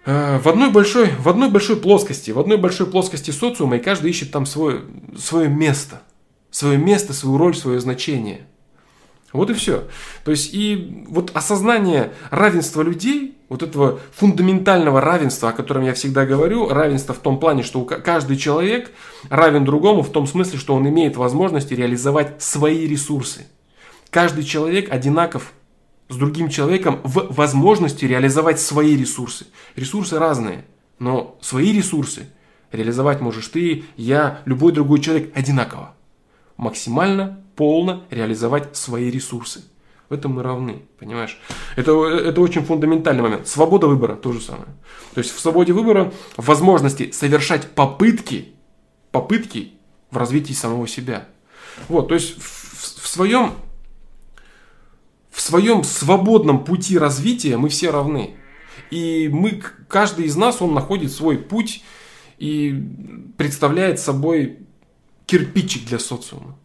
э, 0.05 0.39
в 0.39 0.49
одной 0.49 0.71
большой, 0.71 1.11
в 1.19 1.29
одной 1.29 1.51
большой 1.51 1.75
плоскости, 1.75 2.31
в 2.31 2.39
одной 2.39 2.57
большой 2.57 2.87
плоскости 2.87 3.33
социума, 3.33 3.79
и 3.79 3.81
каждый 3.81 4.11
ищет 4.11 4.31
там 4.31 4.47
свое, 4.47 4.83
свое 5.19 5.49
место. 5.49 6.03
Свое 6.53 6.79
место, 6.79 7.15
свою 7.15 7.37
роль, 7.37 7.57
свое 7.57 7.81
значение. 7.81 8.47
Вот 9.33 9.51
и 9.51 9.55
все. 9.55 9.89
То 10.25 10.31
есть 10.31 10.55
и 10.55 11.05
вот 11.09 11.33
осознание 11.35 12.13
равенства 12.31 12.83
людей, 12.83 13.38
вот 13.49 13.63
этого 13.63 13.99
фундаментального 14.13 15.01
равенства, 15.01 15.51
о 15.51 15.53
котором 15.53 15.83
я 15.85 15.95
всегда 15.95 16.27
говорю, 16.27 16.69
равенство 16.69 17.15
в 17.15 17.19
том 17.19 17.39
плане, 17.39 17.63
что 17.63 17.85
каждый 17.85 18.37
человек 18.37 18.91
равен 19.31 19.65
другому 19.65 20.03
в 20.03 20.11
том 20.11 20.27
смысле, 20.27 20.59
что 20.59 20.75
он 20.75 20.89
имеет 20.89 21.17
возможность 21.17 21.71
реализовать 21.71 22.43
свои 22.43 22.87
ресурсы. 22.87 23.47
Каждый 24.11 24.45
человек 24.45 24.93
одинаков 24.93 25.53
с 26.09 26.17
другим 26.17 26.49
человеком 26.49 27.01
в 27.05 27.35
возможности 27.35 28.05
реализовать 28.05 28.61
свои 28.61 28.97
ресурсы. 28.97 29.47
Ресурсы 29.77 30.19
разные, 30.19 30.65
но 30.99 31.39
свои 31.41 31.73
ресурсы 31.73 32.29
реализовать 32.73 33.21
можешь 33.21 33.49
ты, 33.49 33.85
я, 33.97 34.41
любой 34.45 34.73
другой 34.73 35.01
человек 35.01 35.31
одинаково. 35.35 35.95
Максимально 36.57 37.45
полно 37.57 38.05
реализовать 38.11 38.77
свои 38.77 39.11
ресурсы. 39.11 39.65
В 40.09 40.15
этом 40.15 40.33
мы 40.33 40.43
равны, 40.43 40.83
понимаешь? 40.99 41.39
Это, 41.77 41.93
это 42.07 42.41
очень 42.41 42.65
фундаментальный 42.65 43.23
момент. 43.23 43.47
Свобода 43.47 43.87
выбора 43.87 44.17
то 44.17 44.33
же 44.33 44.41
самое. 44.41 44.69
То 45.15 45.21
есть 45.21 45.35
в 45.35 45.39
свободе 45.39 45.73
выбора 45.73 46.13
возможности 46.37 47.11
совершать 47.11 47.71
попытки, 47.73 48.55
попытки 49.11 49.75
в 50.11 50.17
развитии 50.17 50.55
самого 50.55 50.89
себя. 50.89 51.29
Вот, 51.89 52.09
то 52.09 52.15
есть 52.15 52.39
в, 52.39 53.03
в 53.03 53.09
своем 53.09 53.53
в 55.31 55.41
своем 55.41 55.85
свободном 55.85 56.65
пути 56.65 56.99
развития 56.99 57.57
мы 57.57 57.69
все 57.69 57.91
равны. 57.91 58.37
И 58.91 59.29
мы, 59.31 59.63
каждый 59.89 60.25
из 60.25 60.37
нас, 60.37 60.63
он 60.63 60.75
находит 60.75 61.13
свой 61.13 61.39
путь 61.39 61.85
и 62.39 62.83
представляет 63.37 64.01
собой 64.01 64.61
кирпичик 65.27 65.87
для 65.87 65.99
социума 65.99 66.57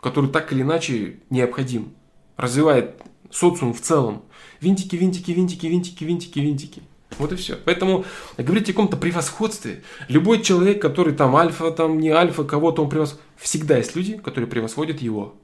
который 0.00 0.30
так 0.30 0.52
или 0.52 0.62
иначе 0.62 1.20
необходим. 1.28 1.92
Развивает 2.40 3.02
социум 3.30 3.74
в 3.74 3.82
целом. 3.82 4.22
Винтики, 4.62 4.96
винтики, 4.96 5.30
винтики, 5.30 5.66
винтики, 5.66 6.04
винтики, 6.04 6.38
винтики. 6.38 6.82
Вот 7.18 7.32
и 7.32 7.36
все. 7.36 7.56
Поэтому 7.56 8.06
говорить 8.38 8.64
о 8.64 8.72
каком-то 8.72 8.96
превосходстве. 8.96 9.82
Любой 10.08 10.42
человек, 10.42 10.80
который 10.80 11.12
там 11.12 11.36
альфа, 11.36 11.70
там 11.70 11.98
не 12.00 12.08
альфа, 12.08 12.44
кого-то 12.44 12.82
он 12.82 12.88
превосходит. 12.88 13.22
Всегда 13.36 13.76
есть 13.76 13.94
люди, 13.94 14.16
которые 14.16 14.48
превосходят 14.48 15.02
его. 15.02 15.34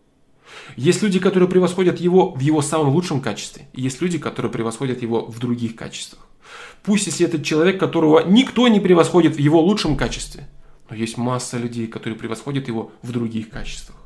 Есть 0.77 1.03
люди, 1.03 1.19
которые 1.19 1.51
превосходят 1.51 2.01
его 2.01 2.31
в 2.31 2.41
его 2.41 2.63
самом 2.63 2.95
лучшем 2.95 3.21
качестве. 3.21 3.69
И 3.75 3.83
есть 3.83 4.01
люди, 4.01 4.17
которые 4.17 4.51
превосходят 4.51 5.03
его 5.03 5.27
в 5.27 5.39
других 5.39 5.77
качествах. 5.77 6.27
Пусть 6.83 7.07
если 7.09 7.27
этот 7.27 7.45
человек, 7.45 7.79
которого 7.79 8.25
никто 8.27 8.69
не 8.69 8.81
превосходит 8.81 9.37
в 9.37 9.39
его 9.39 9.61
лучшем 9.61 9.99
качестве, 9.99 10.49
Но 10.89 10.97
есть 10.97 11.19
масса 11.19 11.59
людей, 11.59 11.89
которые 11.89 12.19
превосходят 12.19 12.69
его 12.69 12.93
в 13.03 13.13
других 13.13 13.51
качествах. 13.51 14.06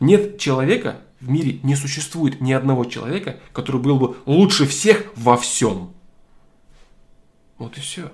Нет 0.00 0.38
человека 0.38 1.00
в 1.20 1.28
мире, 1.28 1.60
не 1.62 1.74
существует 1.74 2.40
ни 2.40 2.52
одного 2.52 2.84
человека, 2.84 3.40
который 3.52 3.80
был 3.80 3.98
бы 3.98 4.16
лучше 4.26 4.66
всех 4.66 5.04
во 5.16 5.36
всем. 5.36 5.92
Вот 7.58 7.76
и 7.76 7.80
все. 7.80 8.12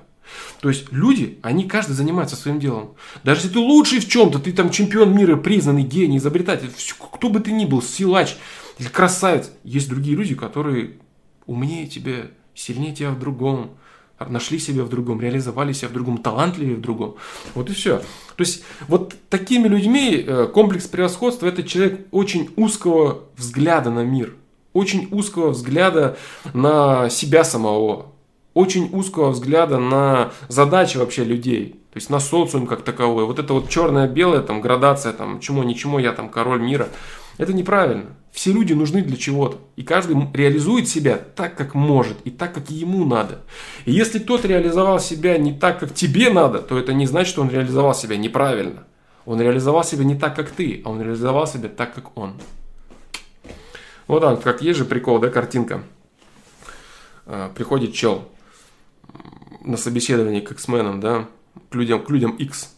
То 0.60 0.70
есть 0.70 0.90
люди, 0.90 1.38
они 1.42 1.68
каждый 1.68 1.92
занимается 1.92 2.36
своим 2.36 2.58
делом. 2.58 2.94
Даже 3.22 3.40
если 3.42 3.52
ты 3.52 3.58
лучший 3.58 4.00
в 4.00 4.08
чем-то, 4.08 4.38
ты 4.38 4.52
там 4.52 4.70
чемпион 4.70 5.14
мира, 5.14 5.36
признанный 5.36 5.82
гений, 5.82 6.16
изобретатель, 6.16 6.70
кто 7.12 7.28
бы 7.28 7.40
ты 7.40 7.52
ни 7.52 7.66
был, 7.66 7.82
силач 7.82 8.36
или 8.78 8.88
красавец, 8.88 9.52
есть 9.62 9.88
другие 9.88 10.16
люди, 10.16 10.34
которые 10.34 10.98
умнее 11.46 11.86
тебя, 11.86 12.30
сильнее 12.54 12.94
тебя 12.94 13.10
в 13.10 13.18
другом, 13.18 13.76
нашли 14.18 14.58
себя 14.58 14.84
в 14.84 14.88
другом, 14.88 15.20
реализовали 15.20 15.72
себя 15.72 15.88
в 15.88 15.92
другом, 15.92 16.18
талантливее 16.18 16.76
в 16.76 16.80
другом. 16.80 17.16
Вот 17.54 17.70
и 17.70 17.72
все. 17.72 17.98
То 17.98 18.40
есть 18.40 18.64
вот 18.88 19.14
такими 19.28 19.68
людьми 19.68 20.24
э, 20.26 20.48
комплекс 20.52 20.86
превосходства 20.86 21.46
это 21.46 21.62
человек 21.62 22.06
очень 22.10 22.50
узкого 22.56 23.20
взгляда 23.36 23.90
на 23.90 24.04
мир, 24.04 24.34
очень 24.72 25.08
узкого 25.10 25.50
взгляда 25.50 26.16
на 26.52 27.08
себя 27.10 27.44
самого, 27.44 28.06
очень 28.54 28.88
узкого 28.92 29.30
взгляда 29.30 29.78
на 29.78 30.32
задачи 30.48 30.96
вообще 30.96 31.24
людей, 31.24 31.80
то 31.92 31.96
есть 31.96 32.10
на 32.10 32.20
социум 32.20 32.66
как 32.66 32.82
таковой. 32.82 33.24
Вот 33.26 33.38
это 33.38 33.52
вот 33.52 33.68
черное-белое, 33.68 34.42
там, 34.42 34.60
градация, 34.60 35.12
там, 35.12 35.40
чему, 35.40 35.62
ничему, 35.62 35.98
я 35.98 36.12
там 36.12 36.28
король 36.28 36.60
мира. 36.60 36.88
Это 37.36 37.52
неправильно. 37.52 38.16
Все 38.32 38.52
люди 38.52 38.72
нужны 38.72 39.02
для 39.02 39.16
чего-то. 39.16 39.58
И 39.76 39.82
каждый 39.82 40.16
реализует 40.32 40.88
себя 40.88 41.16
так, 41.16 41.56
как 41.56 41.74
может, 41.74 42.16
и 42.24 42.30
так, 42.30 42.52
как 42.52 42.70
ему 42.70 43.04
надо. 43.04 43.42
И 43.84 43.92
если 43.92 44.18
кто-то 44.18 44.48
реализовал 44.48 44.98
себя 44.98 45.38
не 45.38 45.52
так, 45.52 45.78
как 45.78 45.94
тебе 45.94 46.30
надо, 46.30 46.58
то 46.58 46.76
это 46.76 46.92
не 46.92 47.06
значит, 47.06 47.30
что 47.30 47.42
он 47.42 47.50
реализовал 47.50 47.94
себя 47.94 48.16
неправильно. 48.16 48.84
Он 49.24 49.40
реализовал 49.40 49.84
себя 49.84 50.04
не 50.04 50.16
так, 50.16 50.34
как 50.36 50.50
ты, 50.50 50.82
а 50.84 50.90
он 50.90 51.00
реализовал 51.00 51.46
себя 51.46 51.68
так, 51.68 51.94
как 51.94 52.16
он. 52.18 52.34
Вот 54.06 54.20
так, 54.20 54.42
как 54.42 54.62
есть 54.62 54.78
же 54.78 54.84
прикол, 54.84 55.18
да, 55.18 55.30
картинка. 55.30 55.82
А, 57.26 57.50
приходит 57.54 57.94
чел, 57.94 58.28
на 59.62 59.76
собеседовании 59.76 60.40
к 60.40 60.52
X-менам, 60.52 61.00
да, 61.00 61.28
к 61.70 61.74
людям, 61.74 62.04
к 62.04 62.10
людям 62.10 62.32
X. 62.32 62.74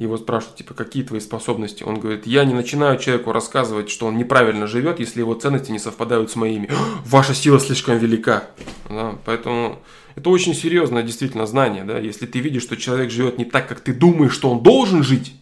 Его 0.00 0.16
спрашивают, 0.16 0.56
типа, 0.56 0.72
какие 0.72 1.02
твои 1.02 1.20
способности? 1.20 1.82
Он 1.82 2.00
говорит, 2.00 2.26
я 2.26 2.46
не 2.46 2.54
начинаю 2.54 2.98
человеку 2.98 3.32
рассказывать, 3.32 3.90
что 3.90 4.06
он 4.06 4.16
неправильно 4.16 4.66
живет, 4.66 4.98
если 4.98 5.20
его 5.20 5.34
ценности 5.34 5.72
не 5.72 5.78
совпадают 5.78 6.30
с 6.30 6.36
моими. 6.36 6.70
Ваша 7.04 7.34
сила 7.34 7.60
слишком 7.60 7.98
велика. 7.98 8.44
Да, 8.88 9.18
поэтому 9.26 9.78
это 10.14 10.30
очень 10.30 10.54
серьезное 10.54 11.02
действительно 11.02 11.44
знание. 11.44 11.84
Да? 11.84 11.98
Если 11.98 12.24
ты 12.24 12.38
видишь, 12.38 12.62
что 12.62 12.78
человек 12.78 13.10
живет 13.10 13.36
не 13.36 13.44
так, 13.44 13.68
как 13.68 13.80
ты 13.80 13.92
думаешь, 13.92 14.32
что 14.32 14.50
он 14.50 14.62
должен 14.62 15.02
жить, 15.02 15.34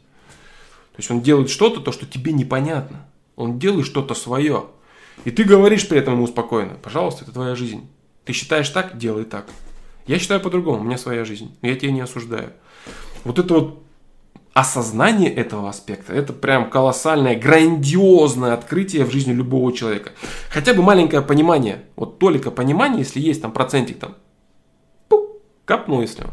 то 0.90 0.98
есть 0.98 1.10
он 1.12 1.20
делает 1.20 1.50
что-то, 1.50 1.78
то, 1.78 1.92
что 1.92 2.04
тебе 2.04 2.32
непонятно. 2.32 3.06
Он 3.36 3.60
делает 3.60 3.86
что-то 3.86 4.14
свое. 4.14 4.64
И 5.24 5.30
ты 5.30 5.44
говоришь 5.44 5.86
при 5.86 5.98
этом 5.98 6.14
ему 6.14 6.26
спокойно, 6.26 6.74
пожалуйста, 6.82 7.22
это 7.22 7.32
твоя 7.32 7.54
жизнь. 7.54 7.88
Ты 8.24 8.32
считаешь 8.32 8.68
так, 8.70 8.98
делай 8.98 9.24
так. 9.24 9.46
Я 10.08 10.18
считаю 10.18 10.40
по-другому, 10.40 10.80
у 10.80 10.84
меня 10.84 10.98
своя 10.98 11.24
жизнь, 11.24 11.56
я 11.62 11.76
тебя 11.76 11.92
не 11.92 12.00
осуждаю. 12.00 12.54
Вот 13.22 13.38
это 13.38 13.54
вот 13.54 13.87
осознание 14.58 15.32
этого 15.32 15.68
аспекта, 15.68 16.12
это 16.12 16.32
прям 16.32 16.68
колоссальное, 16.68 17.38
грандиозное 17.38 18.54
открытие 18.54 19.04
в 19.04 19.12
жизни 19.12 19.32
любого 19.32 19.72
человека. 19.72 20.10
Хотя 20.50 20.74
бы 20.74 20.82
маленькое 20.82 21.22
понимание, 21.22 21.84
вот 21.94 22.18
только 22.18 22.50
понимание, 22.50 23.00
если 23.00 23.20
есть 23.20 23.40
там 23.40 23.52
процентик 23.52 24.00
там, 24.00 24.16
пук, 25.08 25.28
капнул, 25.64 26.00
если 26.00 26.24
он, 26.24 26.30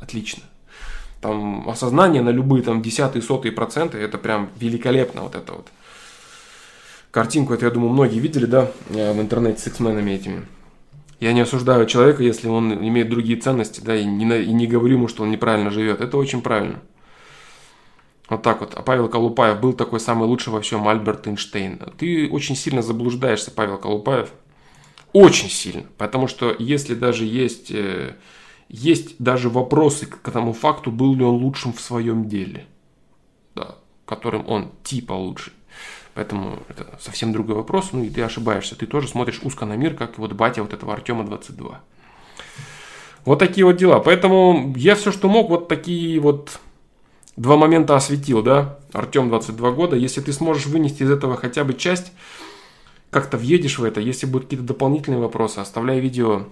отлично. 0.00 0.42
Там 1.20 1.68
осознание 1.68 2.22
на 2.22 2.30
любые 2.30 2.62
там 2.62 2.80
десятые, 2.80 3.20
сотые 3.20 3.52
проценты, 3.52 3.98
это 3.98 4.16
прям 4.16 4.48
великолепно 4.58 5.20
вот 5.20 5.34
это 5.34 5.52
вот. 5.52 5.66
Картинку 7.10 7.52
это, 7.52 7.66
я 7.66 7.70
думаю, 7.70 7.92
многие 7.92 8.20
видели, 8.20 8.46
да, 8.46 8.70
э, 8.88 9.12
в 9.12 9.20
интернете 9.20 9.60
с 9.60 9.66
X-менами 9.66 10.12
этими. 10.12 10.46
Я 11.20 11.34
не 11.34 11.42
осуждаю 11.42 11.84
человека, 11.86 12.22
если 12.22 12.48
он 12.48 12.72
имеет 12.72 13.10
другие 13.10 13.38
ценности, 13.38 13.82
да, 13.82 13.94
и 13.94 14.04
не, 14.06 14.42
и 14.42 14.52
не 14.52 14.66
говорю 14.66 14.96
ему, 14.96 15.08
что 15.08 15.24
он 15.24 15.30
неправильно 15.30 15.70
живет. 15.70 16.00
Это 16.00 16.16
очень 16.16 16.40
правильно. 16.40 16.80
Вот 18.28 18.42
так 18.42 18.60
вот. 18.60 18.74
А 18.74 18.82
Павел 18.82 19.08
Колупаев 19.08 19.60
был 19.60 19.72
такой 19.72 20.00
самый 20.00 20.26
лучший 20.26 20.52
во 20.52 20.60
всем 20.60 20.88
Альберт 20.88 21.26
Эйнштейн. 21.28 21.78
Ты 21.96 22.28
очень 22.28 22.56
сильно 22.56 22.82
заблуждаешься, 22.82 23.50
Павел 23.52 23.78
Колупаев. 23.78 24.30
Очень 25.12 25.48
сильно. 25.48 25.84
Потому 25.96 26.26
что 26.26 26.54
если 26.58 26.94
даже 26.94 27.24
есть, 27.24 27.70
э, 27.70 28.16
есть 28.68 29.14
даже 29.18 29.48
вопросы 29.48 30.06
к 30.06 30.30
тому 30.30 30.52
факту, 30.52 30.90
был 30.90 31.14
ли 31.14 31.24
он 31.24 31.36
лучшим 31.36 31.72
в 31.72 31.80
своем 31.80 32.28
деле, 32.28 32.66
да, 33.54 33.76
которым 34.04 34.48
он 34.48 34.72
типа 34.82 35.12
лучший. 35.12 35.52
Поэтому 36.14 36.58
это 36.68 36.98
совсем 37.00 37.32
другой 37.32 37.56
вопрос. 37.56 37.90
Ну 37.92 38.02
и 38.02 38.10
ты 38.10 38.22
ошибаешься. 38.22 38.74
Ты 38.74 38.86
тоже 38.86 39.06
смотришь 39.06 39.40
узко 39.42 39.66
на 39.66 39.76
мир, 39.76 39.94
как 39.94 40.18
вот 40.18 40.32
батя 40.32 40.62
вот 40.62 40.72
этого 40.72 40.94
Артема 40.94 41.24
22. 41.24 41.80
Вот 43.24 43.38
такие 43.38 43.66
вот 43.66 43.76
дела. 43.76 44.00
Поэтому 44.00 44.72
я 44.76 44.94
все, 44.94 45.12
что 45.12 45.28
мог, 45.28 45.50
вот 45.50 45.68
такие 45.68 46.18
вот 46.18 46.58
два 47.36 47.56
момента 47.56 47.96
осветил, 47.96 48.42
да. 48.42 48.78
Артем 48.92 49.28
22 49.28 49.70
года. 49.72 49.96
Если 49.96 50.20
ты 50.20 50.32
сможешь 50.32 50.66
вынести 50.66 51.02
из 51.02 51.10
этого 51.10 51.36
хотя 51.36 51.64
бы 51.64 51.74
часть, 51.74 52.12
как-то 53.10 53.36
въедешь 53.36 53.78
в 53.78 53.84
это. 53.84 54.00
Если 54.00 54.26
будут 54.26 54.44
какие-то 54.44 54.66
дополнительные 54.66 55.20
вопросы, 55.20 55.58
оставляй 55.58 56.00
видео 56.00 56.46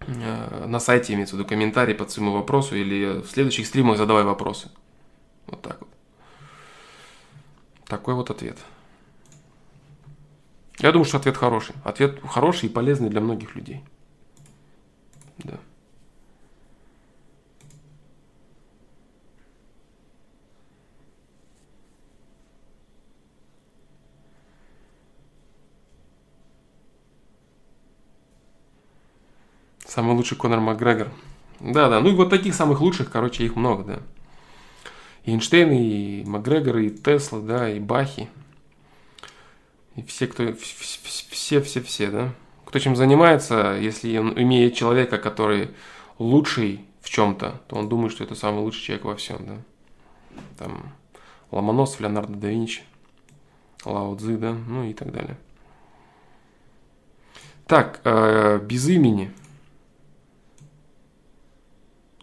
э, 0.00 0.66
на 0.66 0.80
сайте, 0.80 1.14
имеется 1.14 1.36
в 1.36 1.38
виду 1.38 1.48
комментарий 1.48 1.94
под 1.94 2.10
своему 2.10 2.32
вопросу 2.32 2.76
или 2.76 3.20
в 3.20 3.30
следующих 3.30 3.66
стримах 3.66 3.98
задавай 3.98 4.24
вопросы. 4.24 4.70
Вот 5.46 5.60
так 5.62 5.78
вот. 5.80 5.88
Такой 7.86 8.14
вот 8.14 8.30
ответ. 8.30 8.56
Я 10.78 10.92
думаю, 10.92 11.04
что 11.04 11.18
ответ 11.18 11.36
хороший. 11.36 11.74
Ответ 11.84 12.20
хороший 12.26 12.68
и 12.68 12.72
полезный 12.72 13.10
для 13.10 13.20
многих 13.20 13.54
людей. 13.54 13.82
Да. 15.38 15.58
Самый 29.92 30.16
лучший 30.16 30.38
Конор 30.38 30.60
Макгрегор. 30.60 31.08
Да, 31.60 31.90
да. 31.90 32.00
Ну 32.00 32.08
и 32.08 32.14
вот 32.14 32.30
таких 32.30 32.54
самых 32.54 32.80
лучших, 32.80 33.10
короче, 33.10 33.44
их 33.44 33.56
много, 33.56 33.84
да. 33.84 33.98
И 35.24 35.32
Эйнштейн, 35.32 35.70
и 35.70 36.24
Макгрегор, 36.24 36.78
и 36.78 36.88
Тесла, 36.88 37.42
да, 37.42 37.68
и 37.68 37.78
Бахи. 37.78 38.30
И 39.96 40.02
все, 40.04 40.28
кто, 40.28 40.54
все, 40.54 41.60
все, 41.60 41.82
все, 41.82 42.10
да. 42.10 42.32
Кто 42.64 42.78
чем 42.78 42.96
занимается, 42.96 43.76
если 43.78 44.16
он 44.16 44.32
имеет 44.40 44.74
человека, 44.74 45.18
который 45.18 45.72
лучший 46.18 46.86
в 47.02 47.10
чем-то, 47.10 47.60
то 47.68 47.76
он 47.76 47.90
думает, 47.90 48.12
что 48.12 48.24
это 48.24 48.34
самый 48.34 48.60
лучший 48.60 48.80
человек 48.80 49.04
во 49.04 49.16
всем, 49.16 49.44
да. 49.44 49.56
Там 50.56 50.90
Ломоносов, 51.50 52.00
Леонардо 52.00 52.38
да 52.38 52.48
Винчи, 52.48 52.80
Лао 53.84 54.16
Цзи, 54.16 54.36
да, 54.36 54.52
ну 54.52 54.84
и 54.84 54.94
так 54.94 55.12
далее. 55.12 55.36
Так, 57.66 58.00
э, 58.04 58.58
без 58.64 58.88
имени. 58.88 59.32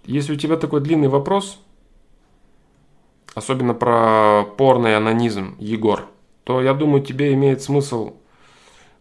Если 0.10 0.34
у 0.34 0.38
тебя 0.38 0.58
такой 0.58 0.82
длинный 0.82 1.08
вопрос, 1.08 1.60
особенно 3.36 3.74
про 3.74 4.44
порный 4.58 4.98
анонизм, 4.98 5.56
Егор– 5.60 6.06
то 6.50 6.64
я 6.64 6.74
думаю, 6.74 7.04
тебе 7.04 7.32
имеет 7.34 7.62
смысл 7.62 8.16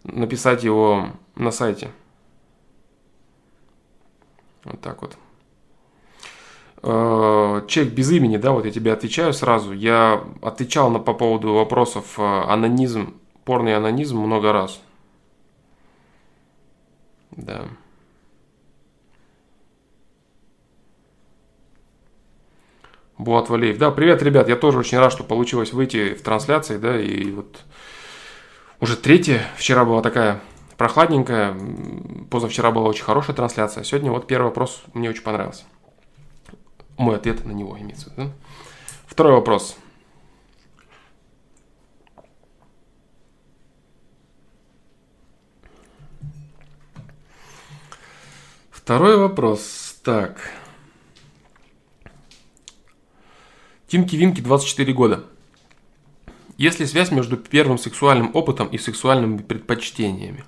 написать 0.05 0.65
его 0.65 1.07
на 1.35 1.51
сайте. 1.51 1.91
Вот 4.65 4.79
так 4.83 5.01
вот. 5.01 5.17
Э, 6.83 7.67
человек 7.67 7.95
без 7.95 8.11
имени, 8.13 8.37
да, 8.37 8.53
вот 8.53 8.67
я 8.67 8.71
тебе 8.71 8.93
отвечаю 8.93 9.33
сразу. 9.33 9.73
Я 9.73 10.23
отвечал 10.43 10.91
на, 10.91 10.99
по 10.99 11.15
поводу 11.15 11.55
вопросов 11.55 12.19
э, 12.19 12.23
анонизм, 12.23 13.15
порный 13.47 13.75
анонизм 13.75 14.19
много 14.19 14.53
раз. 14.53 14.83
Да. 17.31 17.65
Буат 23.19 23.49
Валеев. 23.49 23.79
Да, 23.79 23.91
привет, 23.91 24.23
ребят. 24.23 24.49
Я 24.49 24.55
тоже 24.55 24.79
очень 24.79 24.99
рад, 24.99 25.13
что 25.13 25.25
получилось 25.25 25.73
выйти 25.73 26.15
в 26.15 26.23
трансляции, 26.23 26.79
да, 26.79 26.99
и 26.99 27.33
вот 27.33 27.65
уже 28.81 28.97
третья. 28.97 29.43
Вчера 29.57 29.85
была 29.85 30.03
такая 30.03 30.41
прохладненькая, 30.77 31.57
позавчера 32.31 32.71
была 32.71 32.89
очень 32.89 33.03
хорошая 33.03 33.35
трансляция. 33.35 33.83
Сегодня 33.83 34.13
вот 34.13 34.29
первый 34.29 34.47
вопрос 34.47 34.83
мне 34.95 35.11
очень 35.11 35.23
понравился. 35.23 35.65
Мой 36.97 37.17
ответ 37.17 37.45
на 37.45 37.51
него 37.51 37.77
имеется. 37.79 38.13
Да? 38.17 38.31
Второй 39.07 39.33
вопрос. 39.33 39.77
Второй 48.71 49.17
вопрос. 49.17 49.97
Так. 50.05 50.39
Тинки 53.89 54.17
Винки 54.17 54.43
24 54.43 54.93
года. 54.93 55.25
Есть 56.59 56.79
ли 56.79 56.85
связь 56.85 57.11
между 57.11 57.39
первым 57.39 57.79
сексуальным 57.79 58.31
опытом 58.35 58.67
и 58.69 58.77
сексуальными 58.77 59.39
предпочтениями? 59.39 60.45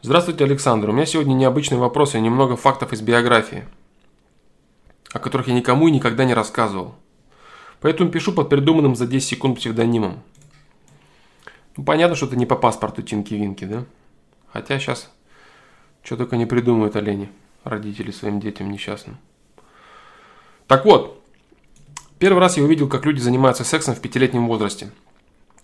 Здравствуйте, 0.00 0.44
Александр. 0.44 0.88
У 0.88 0.92
меня 0.92 1.04
сегодня 1.04 1.34
необычный 1.34 1.76
вопрос 1.76 2.14
и 2.14 2.20
немного 2.20 2.56
фактов 2.56 2.94
из 2.94 3.02
биографии, 3.02 3.66
о 5.12 5.18
которых 5.18 5.48
я 5.48 5.54
никому 5.54 5.88
и 5.88 5.92
никогда 5.92 6.24
не 6.24 6.32
рассказывал. 6.32 6.94
Поэтому 7.82 8.10
пишу 8.10 8.32
под 8.32 8.48
придуманным 8.48 8.96
за 8.96 9.06
10 9.06 9.28
секунд 9.28 9.58
псевдонимом. 9.58 10.22
Ну, 11.76 11.84
понятно, 11.84 12.16
что 12.16 12.24
это 12.24 12.36
не 12.36 12.46
по 12.46 12.56
паспорту 12.56 13.02
Тинки-Винки, 13.02 13.64
да? 13.64 13.84
Хотя 14.50 14.78
сейчас 14.78 15.12
что 16.02 16.16
только 16.16 16.38
не 16.38 16.46
придумают 16.46 16.96
олени, 16.96 17.30
родители 17.64 18.10
своим 18.10 18.40
детям 18.40 18.70
несчастным. 18.70 19.18
Так 20.72 20.86
вот, 20.86 21.20
первый 22.18 22.38
раз 22.38 22.56
я 22.56 22.64
увидел, 22.64 22.88
как 22.88 23.04
люди 23.04 23.20
занимаются 23.20 23.62
сексом 23.62 23.94
в 23.94 24.00
пятилетнем 24.00 24.48
возрасте. 24.48 24.90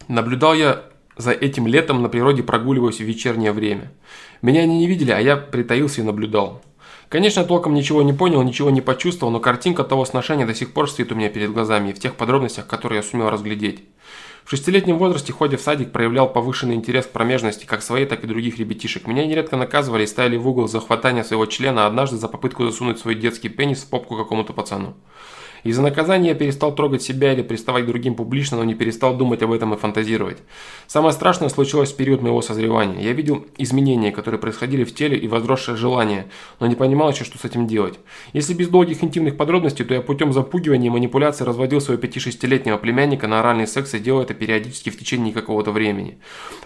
Наблюдал 0.06 0.52
я 0.52 0.82
за 1.16 1.30
этим 1.30 1.66
летом 1.66 2.02
на 2.02 2.10
природе 2.10 2.42
прогуливаюсь 2.42 2.98
в 2.98 3.04
вечернее 3.04 3.52
время. 3.52 3.90
Меня 4.42 4.64
они 4.64 4.80
не 4.80 4.86
видели, 4.86 5.10
а 5.10 5.18
я 5.18 5.38
притаился 5.38 6.02
и 6.02 6.04
наблюдал. 6.04 6.60
Конечно, 7.08 7.42
толком 7.44 7.72
ничего 7.72 8.02
не 8.02 8.12
понял, 8.12 8.42
ничего 8.42 8.68
не 8.68 8.82
почувствовал, 8.82 9.32
но 9.32 9.40
картинка 9.40 9.82
того 9.82 10.04
сношения 10.04 10.44
до 10.44 10.54
сих 10.54 10.74
пор 10.74 10.90
стоит 10.90 11.10
у 11.10 11.14
меня 11.14 11.30
перед 11.30 11.54
глазами 11.54 11.88
и 11.88 11.92
в 11.94 11.98
тех 11.98 12.14
подробностях, 12.14 12.66
которые 12.66 12.98
я 12.98 13.02
сумел 13.02 13.30
разглядеть. 13.30 13.84
В 14.48 14.50
шестилетнем 14.50 14.96
возрасте, 14.96 15.30
ходя 15.30 15.58
в 15.58 15.60
садик, 15.60 15.92
проявлял 15.92 16.32
повышенный 16.32 16.74
интерес 16.74 17.04
к 17.04 17.10
промежности, 17.10 17.66
как 17.66 17.82
своей, 17.82 18.06
так 18.06 18.24
и 18.24 18.26
других 18.26 18.56
ребятишек. 18.56 19.06
Меня 19.06 19.26
нередко 19.26 19.58
наказывали 19.58 20.04
и 20.04 20.06
ставили 20.06 20.38
в 20.38 20.48
угол 20.48 20.68
за 20.68 20.80
хватание 20.80 21.22
своего 21.22 21.44
члена, 21.44 21.86
однажды 21.86 22.16
за 22.16 22.28
попытку 22.28 22.64
засунуть 22.64 22.98
свой 22.98 23.14
детский 23.14 23.50
пенис 23.50 23.82
в 23.82 23.90
попку 23.90 24.16
какому-то 24.16 24.54
пацану. 24.54 24.96
Из-за 25.68 25.82
наказания 25.82 26.30
я 26.30 26.34
перестал 26.34 26.74
трогать 26.74 27.02
себя 27.02 27.34
или 27.34 27.42
приставать 27.42 27.84
к 27.84 27.88
другим 27.88 28.14
публично, 28.14 28.56
но 28.56 28.64
не 28.64 28.74
перестал 28.74 29.14
думать 29.14 29.42
об 29.42 29.52
этом 29.52 29.74
и 29.74 29.76
фантазировать. 29.76 30.38
Самое 30.86 31.12
страшное 31.12 31.50
случилось 31.50 31.92
в 31.92 31.96
период 31.96 32.22
моего 32.22 32.40
созревания. 32.40 33.02
Я 33.02 33.12
видел 33.12 33.44
изменения, 33.58 34.10
которые 34.10 34.40
происходили 34.40 34.84
в 34.84 34.94
теле 34.94 35.18
и 35.18 35.28
возросшее 35.28 35.76
желание, 35.76 36.30
но 36.58 36.66
не 36.66 36.74
понимал 36.74 37.10
еще, 37.10 37.24
что 37.24 37.36
с 37.36 37.44
этим 37.44 37.66
делать. 37.66 38.00
Если 38.32 38.54
без 38.54 38.68
долгих 38.68 39.04
интимных 39.04 39.36
подробностей, 39.36 39.84
то 39.84 39.92
я 39.92 40.00
путем 40.00 40.32
запугивания 40.32 40.86
и 40.86 40.90
манипуляции 40.90 41.44
разводил 41.44 41.82
своего 41.82 42.02
5-6-летнего 42.02 42.78
племянника 42.78 43.26
на 43.26 43.40
оральный 43.40 43.66
секс 43.66 43.92
и 43.92 43.98
делал 43.98 44.22
это 44.22 44.32
периодически 44.32 44.88
в 44.88 44.98
течение 44.98 45.34
какого-то 45.34 45.70
времени. 45.70 46.16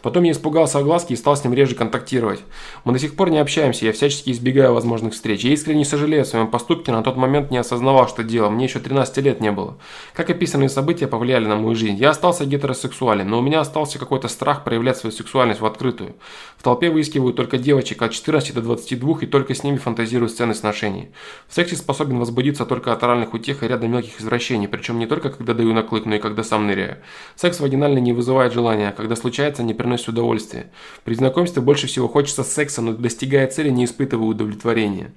Потом 0.02 0.22
я 0.22 0.30
испугался 0.30 0.78
огласки 0.78 1.12
и 1.12 1.16
стал 1.16 1.36
с 1.36 1.42
ним 1.42 1.54
реже 1.54 1.74
контактировать. 1.74 2.44
Мы 2.84 2.92
до 2.92 3.00
сих 3.00 3.16
пор 3.16 3.30
не 3.30 3.38
общаемся, 3.38 3.84
я 3.84 3.92
всячески 3.92 4.30
избегаю 4.30 4.74
возможных 4.74 5.12
встреч. 5.14 5.42
Я 5.42 5.52
искренне 5.54 5.84
сожалею 5.84 6.22
о 6.22 6.24
своем 6.24 6.46
поступке, 6.46 6.92
на 6.92 7.02
тот 7.02 7.16
момент 7.16 7.50
не 7.50 7.58
осознавал, 7.58 8.06
что 8.06 8.22
делал. 8.22 8.52
Мне 8.52 8.66
еще 8.66 8.78
13 8.78 8.91
лет 9.20 9.40
не 9.40 9.50
было. 9.50 9.78
Как 10.14 10.30
описанные 10.30 10.68
события 10.68 11.06
повлияли 11.06 11.46
на 11.46 11.56
мою 11.56 11.74
жизнь? 11.74 11.96
Я 11.96 12.10
остался 12.10 12.44
гетеросексуален, 12.44 13.28
но 13.28 13.38
у 13.38 13.42
меня 13.42 13.60
остался 13.60 13.98
какой-то 13.98 14.28
страх 14.28 14.64
проявлять 14.64 14.96
свою 14.96 15.12
сексуальность 15.12 15.60
в 15.60 15.66
открытую. 15.66 16.14
В 16.56 16.62
толпе 16.62 16.90
выискивают 16.90 17.36
только 17.36 17.58
девочек 17.58 18.02
от 18.02 18.12
14 18.12 18.54
до 18.54 18.62
22 18.62 19.18
и 19.22 19.26
только 19.26 19.54
с 19.54 19.64
ними 19.64 19.76
фантазирую 19.76 20.28
сцены 20.28 20.54
сношений. 20.54 21.10
В 21.48 21.54
сексе 21.54 21.76
способен 21.76 22.18
возбудиться 22.18 22.66
только 22.66 22.92
от 22.92 23.02
оральных 23.02 23.34
утех 23.34 23.62
и 23.62 23.68
ряда 23.68 23.88
мелких 23.88 24.20
извращений, 24.20 24.68
причем 24.68 24.98
не 24.98 25.06
только 25.06 25.30
когда 25.30 25.54
даю 25.54 25.72
наклык, 25.72 26.04
но 26.04 26.16
и 26.16 26.18
когда 26.18 26.44
сам 26.44 26.66
ныряю. 26.66 26.98
Секс 27.36 27.60
вагинальный 27.60 28.00
не 28.00 28.12
вызывает 28.12 28.52
желания, 28.52 28.88
а 28.88 28.92
когда 28.92 29.16
случается, 29.16 29.62
не 29.62 29.74
приносит 29.74 30.08
удовольствия. 30.08 30.70
При 31.04 31.14
знакомстве 31.14 31.62
больше 31.62 31.86
всего 31.86 32.08
хочется 32.08 32.44
секса, 32.44 32.82
но 32.82 32.92
достигая 32.92 33.46
цели, 33.46 33.70
не 33.70 33.84
испытываю 33.84 34.28
удовлетворения. 34.28 35.12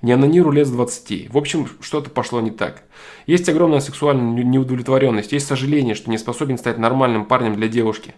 Не 0.00 0.12
анонирую 0.12 0.52
лет 0.52 0.66
с 0.66 0.70
20. 0.70 1.30
В 1.32 1.36
общем, 1.36 1.68
что-то 1.80 2.10
пошло 2.10 2.40
не 2.40 2.50
так. 2.50 2.84
Есть 3.26 3.48
огромная 3.48 3.80
сексуальная 3.80 4.44
неудовлетворенность, 4.44 5.32
есть 5.32 5.46
сожаление, 5.46 5.94
что 5.94 6.10
не 6.10 6.18
способен 6.18 6.56
стать 6.58 6.78
нормальным 6.78 7.24
парнем 7.24 7.56
для 7.56 7.68
девушки. 7.68 8.14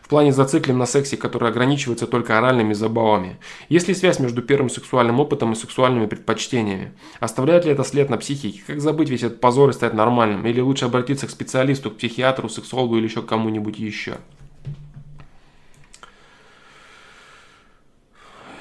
В 0.00 0.08
плане 0.08 0.32
зациклен 0.32 0.78
на 0.78 0.86
сексе, 0.86 1.16
который 1.16 1.50
ограничивается 1.50 2.06
только 2.06 2.38
оральными 2.38 2.72
забавами. 2.72 3.38
Есть 3.68 3.88
ли 3.88 3.94
связь 3.94 4.18
между 4.18 4.42
первым 4.42 4.70
сексуальным 4.70 5.20
опытом 5.20 5.52
и 5.52 5.54
сексуальными 5.54 6.06
предпочтениями? 6.06 6.92
Оставляет 7.20 7.66
ли 7.66 7.72
это 7.72 7.84
след 7.84 8.08
на 8.08 8.16
психике? 8.16 8.62
Как 8.66 8.80
забыть 8.80 9.10
весь 9.10 9.22
этот 9.22 9.40
позор 9.40 9.68
и 9.70 9.74
стать 9.74 9.92
нормальным? 9.94 10.46
Или 10.46 10.60
лучше 10.60 10.86
обратиться 10.86 11.26
к 11.26 11.30
специалисту, 11.30 11.90
к 11.90 11.98
психиатру, 11.98 12.48
сексологу 12.48 12.96
или 12.96 13.04
еще 13.04 13.22
кому-нибудь 13.22 13.78
еще? 13.78 14.16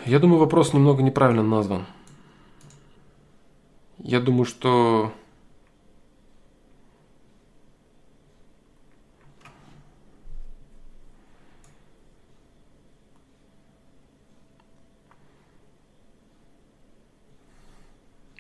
Я 0.06 0.20
думаю, 0.20 0.40
вопрос 0.40 0.74
немного 0.74 1.02
неправильно 1.02 1.44
назван. 1.44 1.86
Я 4.00 4.20
думаю, 4.20 4.46
что 4.46 5.12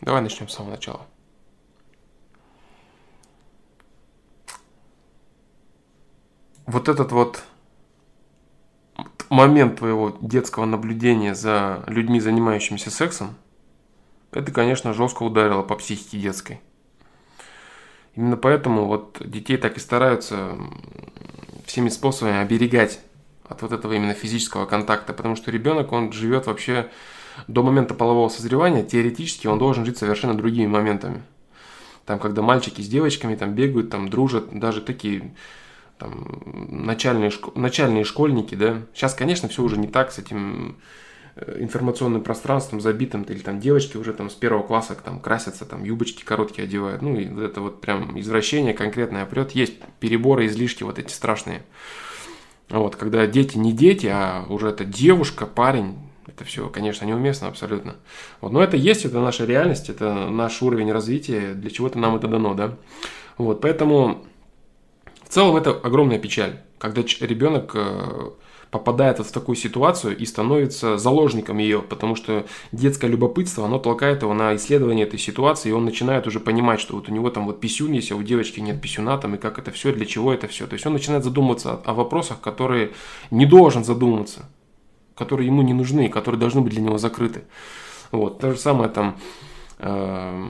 Давай 0.07 0.21
начнем 0.21 0.47
с 0.47 0.53
самого 0.53 0.71
начала. 0.71 1.05
Вот 6.65 6.87
этот 6.87 7.11
вот 7.11 7.43
момент 9.29 9.79
твоего 9.79 10.17
детского 10.21 10.63
наблюдения 10.63 11.35
за 11.35 11.83
людьми, 11.87 12.21
занимающимися 12.21 12.89
сексом, 12.89 13.35
это, 14.31 14.51
конечно, 14.51 14.93
жестко 14.93 15.23
ударило 15.23 15.63
по 15.63 15.75
психике 15.75 16.17
детской. 16.19 16.59
Именно 18.15 18.37
поэтому 18.37 18.85
вот 18.85 19.21
детей 19.23 19.57
так 19.57 19.77
и 19.77 19.79
стараются 19.79 20.57
всеми 21.65 21.89
способами 21.89 22.37
оберегать 22.37 22.99
от 23.47 23.61
вот 23.61 23.71
этого 23.71 23.93
именно 23.93 24.13
физического 24.13 24.65
контакта, 24.65 25.13
потому 25.13 25.35
что 25.35 25.51
ребенок, 25.51 25.91
он 25.91 26.11
живет 26.11 26.47
вообще 26.47 26.89
до 27.47 27.61
момента 27.61 27.93
полового 27.93 28.29
созревания, 28.29 28.83
теоретически 28.83 29.47
он 29.47 29.59
должен 29.59 29.85
жить 29.85 29.97
совершенно 29.97 30.33
другими 30.33 30.67
моментами. 30.67 31.23
Там, 32.05 32.19
когда 32.19 32.41
мальчики 32.41 32.81
с 32.81 32.87
девочками 32.87 33.35
там 33.35 33.53
бегают, 33.53 33.89
там 33.89 34.09
дружат, 34.09 34.57
даже 34.57 34.81
такие 34.81 35.35
там, 35.97 36.41
начальные, 36.69 37.31
начальные 37.55 38.03
школьники, 38.03 38.55
да. 38.55 38.81
Сейчас, 38.93 39.13
конечно, 39.13 39.49
все 39.49 39.61
уже 39.61 39.77
не 39.77 39.87
так 39.87 40.11
с 40.11 40.17
этим 40.17 40.77
информационным 41.57 42.23
пространством 42.23 42.81
забитым, 42.81 43.23
или 43.23 43.39
там 43.39 43.59
девочки 43.59 43.97
уже 43.97 44.13
там 44.13 44.29
с 44.29 44.33
первого 44.33 44.63
класса 44.63 44.95
там 44.95 45.19
красятся, 45.19 45.65
там 45.65 45.83
юбочки 45.83 46.23
короткие 46.23 46.65
одевают, 46.65 47.01
ну 47.01 47.15
и 47.15 47.25
это 47.43 47.61
вот 47.61 47.81
прям 47.81 48.19
извращение 48.19 48.73
конкретное 48.73 49.25
прет, 49.25 49.51
есть 49.51 49.75
переборы, 49.99 50.47
излишки 50.47 50.83
вот 50.83 50.99
эти 50.99 51.11
страшные. 51.11 51.63
Вот, 52.69 52.95
когда 52.95 53.25
дети 53.27 53.57
не 53.57 53.71
дети, 53.71 54.07
а 54.07 54.45
уже 54.49 54.69
это 54.69 54.83
девушка, 54.83 55.45
парень, 55.45 55.97
это 56.27 56.43
все, 56.43 56.67
конечно, 56.69 57.05
неуместно 57.05 57.47
абсолютно. 57.47 57.95
Вот, 58.41 58.51
но 58.51 58.61
это 58.61 58.75
есть, 58.75 59.05
это 59.05 59.21
наша 59.21 59.45
реальность, 59.45 59.89
это 59.89 60.29
наш 60.29 60.61
уровень 60.61 60.91
развития, 60.91 61.53
для 61.53 61.69
чего-то 61.69 61.97
нам 61.97 62.15
это 62.15 62.27
дано, 62.27 62.53
да. 62.53 62.75
Вот, 63.37 63.61
поэтому 63.61 64.25
в 65.23 65.29
целом 65.29 65.55
это 65.55 65.71
огромная 65.71 66.19
печаль, 66.19 66.59
когда 66.77 67.01
ребенок 67.01 67.71
э, 67.75 68.31
попадает 68.77 69.19
в 69.19 69.31
такую 69.31 69.55
ситуацию 69.55 70.17
и 70.17 70.25
становится 70.25 70.97
заложником 70.97 71.57
ее, 71.57 71.81
потому 71.81 72.15
что 72.15 72.45
детское 72.71 73.07
любопытство, 73.07 73.65
оно 73.65 73.79
толкает 73.79 74.21
его 74.21 74.33
на 74.33 74.55
исследование 74.55 75.05
этой 75.05 75.19
ситуации, 75.19 75.69
и 75.69 75.71
он 75.71 75.85
начинает 75.85 76.27
уже 76.27 76.39
понимать, 76.39 76.79
что 76.79 76.95
вот 76.95 77.09
у 77.09 77.11
него 77.11 77.29
там 77.29 77.45
вот 77.45 77.59
писюн 77.59 77.91
есть, 77.91 78.11
а 78.11 78.15
у 78.15 78.23
девочки 78.23 78.59
нет 78.59 78.81
писюна, 78.81 79.17
там, 79.17 79.35
и 79.35 79.37
как 79.37 79.59
это 79.59 79.71
все, 79.71 79.91
для 79.91 80.05
чего 80.05 80.33
это 80.33 80.47
все. 80.47 80.67
То 80.67 80.73
есть 80.73 80.85
он 80.85 80.93
начинает 80.93 81.23
задумываться 81.23 81.73
о, 81.73 81.93
вопросах, 81.93 82.39
которые 82.39 82.91
не 83.31 83.45
должен 83.45 83.83
задумываться, 83.83 84.49
которые 85.15 85.47
ему 85.47 85.61
не 85.63 85.73
нужны, 85.73 86.09
которые 86.09 86.39
должны 86.39 86.61
быть 86.61 86.73
для 86.73 86.81
него 86.81 86.97
закрыты. 86.97 87.43
Вот, 88.11 88.39
то 88.39 88.51
же 88.51 88.57
самое 88.57 88.89
там, 88.89 89.17
э, 89.79 90.45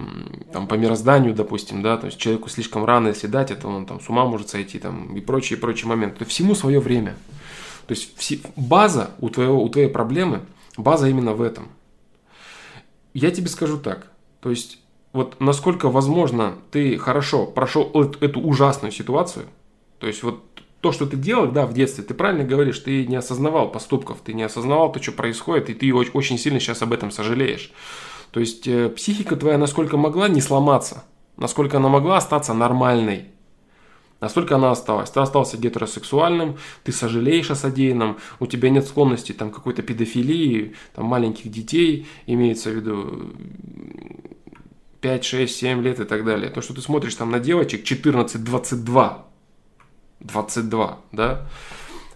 там 0.51 0.67
по 0.67 0.75
мирозданию, 0.75 1.33
допустим, 1.33 1.81
да, 1.81 1.97
то 1.97 2.07
есть 2.07 2.17
человеку 2.17 2.49
слишком 2.49 2.85
рано, 2.85 3.07
если 3.07 3.27
дать, 3.27 3.51
это 3.51 3.67
он 3.67 3.85
там 3.85 4.01
с 4.01 4.09
ума 4.09 4.25
может 4.25 4.49
сойти, 4.49 4.79
там, 4.79 5.15
и 5.15 5.21
прочие, 5.21 5.57
прочие 5.57 5.87
моменты. 5.87 6.19
То 6.19 6.25
всему 6.25 6.55
свое 6.55 6.79
время. 6.79 7.15
То 7.87 7.93
есть 7.93 8.45
база 8.55 9.11
у, 9.19 9.29
твоего, 9.29 9.63
у 9.63 9.69
твоей 9.69 9.87
проблемы, 9.87 10.41
база 10.75 11.07
именно 11.07 11.33
в 11.33 11.41
этом. 11.41 11.69
Я 13.13 13.31
тебе 13.31 13.47
скажу 13.47 13.77
так. 13.77 14.11
То 14.41 14.49
есть 14.49 14.79
вот 15.13 15.39
насколько 15.39 15.89
возможно 15.89 16.55
ты 16.71 16.97
хорошо 16.97 17.45
прошел 17.47 17.89
эту 18.19 18.39
ужасную 18.41 18.91
ситуацию, 18.91 19.45
то 19.99 20.07
есть 20.07 20.21
вот 20.21 20.43
то, 20.81 20.91
что 20.91 21.07
ты 21.07 21.17
делал, 21.17 21.47
да, 21.47 21.65
в 21.65 21.73
детстве, 21.73 22.03
ты 22.03 22.13
правильно 22.13 22.43
говоришь, 22.43 22.77
ты 22.79 23.07
не 23.07 23.15
осознавал 23.15 23.71
поступков, 23.71 24.19
ты 24.23 24.33
не 24.33 24.43
осознавал 24.43 24.91
то, 24.91 25.01
что 25.01 25.11
происходит, 25.11 25.69
и 25.69 25.73
ты 25.73 25.93
очень 25.93 26.37
сильно 26.37 26.59
сейчас 26.59 26.83
об 26.83 26.93
этом 26.93 27.09
сожалеешь. 27.09 27.71
То 28.31 28.39
есть 28.39 28.67
э, 28.67 28.89
психика 28.89 29.35
твоя 29.35 29.57
насколько 29.57 29.97
могла 29.97 30.27
не 30.27 30.41
сломаться, 30.41 31.03
насколько 31.35 31.77
она 31.77 31.89
могла 31.89 32.17
остаться 32.17 32.53
нормальной, 32.53 33.25
Настолько 34.19 34.55
она 34.55 34.71
осталась. 34.71 35.11
Ты 35.11 35.19
остался 35.19 35.57
гетеросексуальным, 35.57 36.57
ты 36.83 36.91
сожалеешь 36.91 37.51
о 37.51 37.55
содеянном, 37.55 38.17
у 38.39 38.47
тебя 38.47 38.69
нет 38.69 38.87
склонности 38.87 39.31
там 39.31 39.51
какой-то 39.51 39.83
педофилии, 39.83 40.75
там 40.95 41.05
маленьких 41.05 41.51
детей, 41.51 42.07
имеется 42.25 42.71
в 42.71 42.73
виду 42.73 43.33
5, 45.01 45.23
6, 45.23 45.55
7 45.55 45.81
лет 45.83 45.99
и 45.99 46.05
так 46.05 46.25
далее. 46.25 46.49
То, 46.49 46.61
что 46.61 46.73
ты 46.73 46.81
смотришь 46.81 47.15
там 47.15 47.29
на 47.29 47.39
девочек 47.39 47.83
14, 47.83 48.43
22, 48.43 49.25
22, 50.19 50.99
да, 51.11 51.47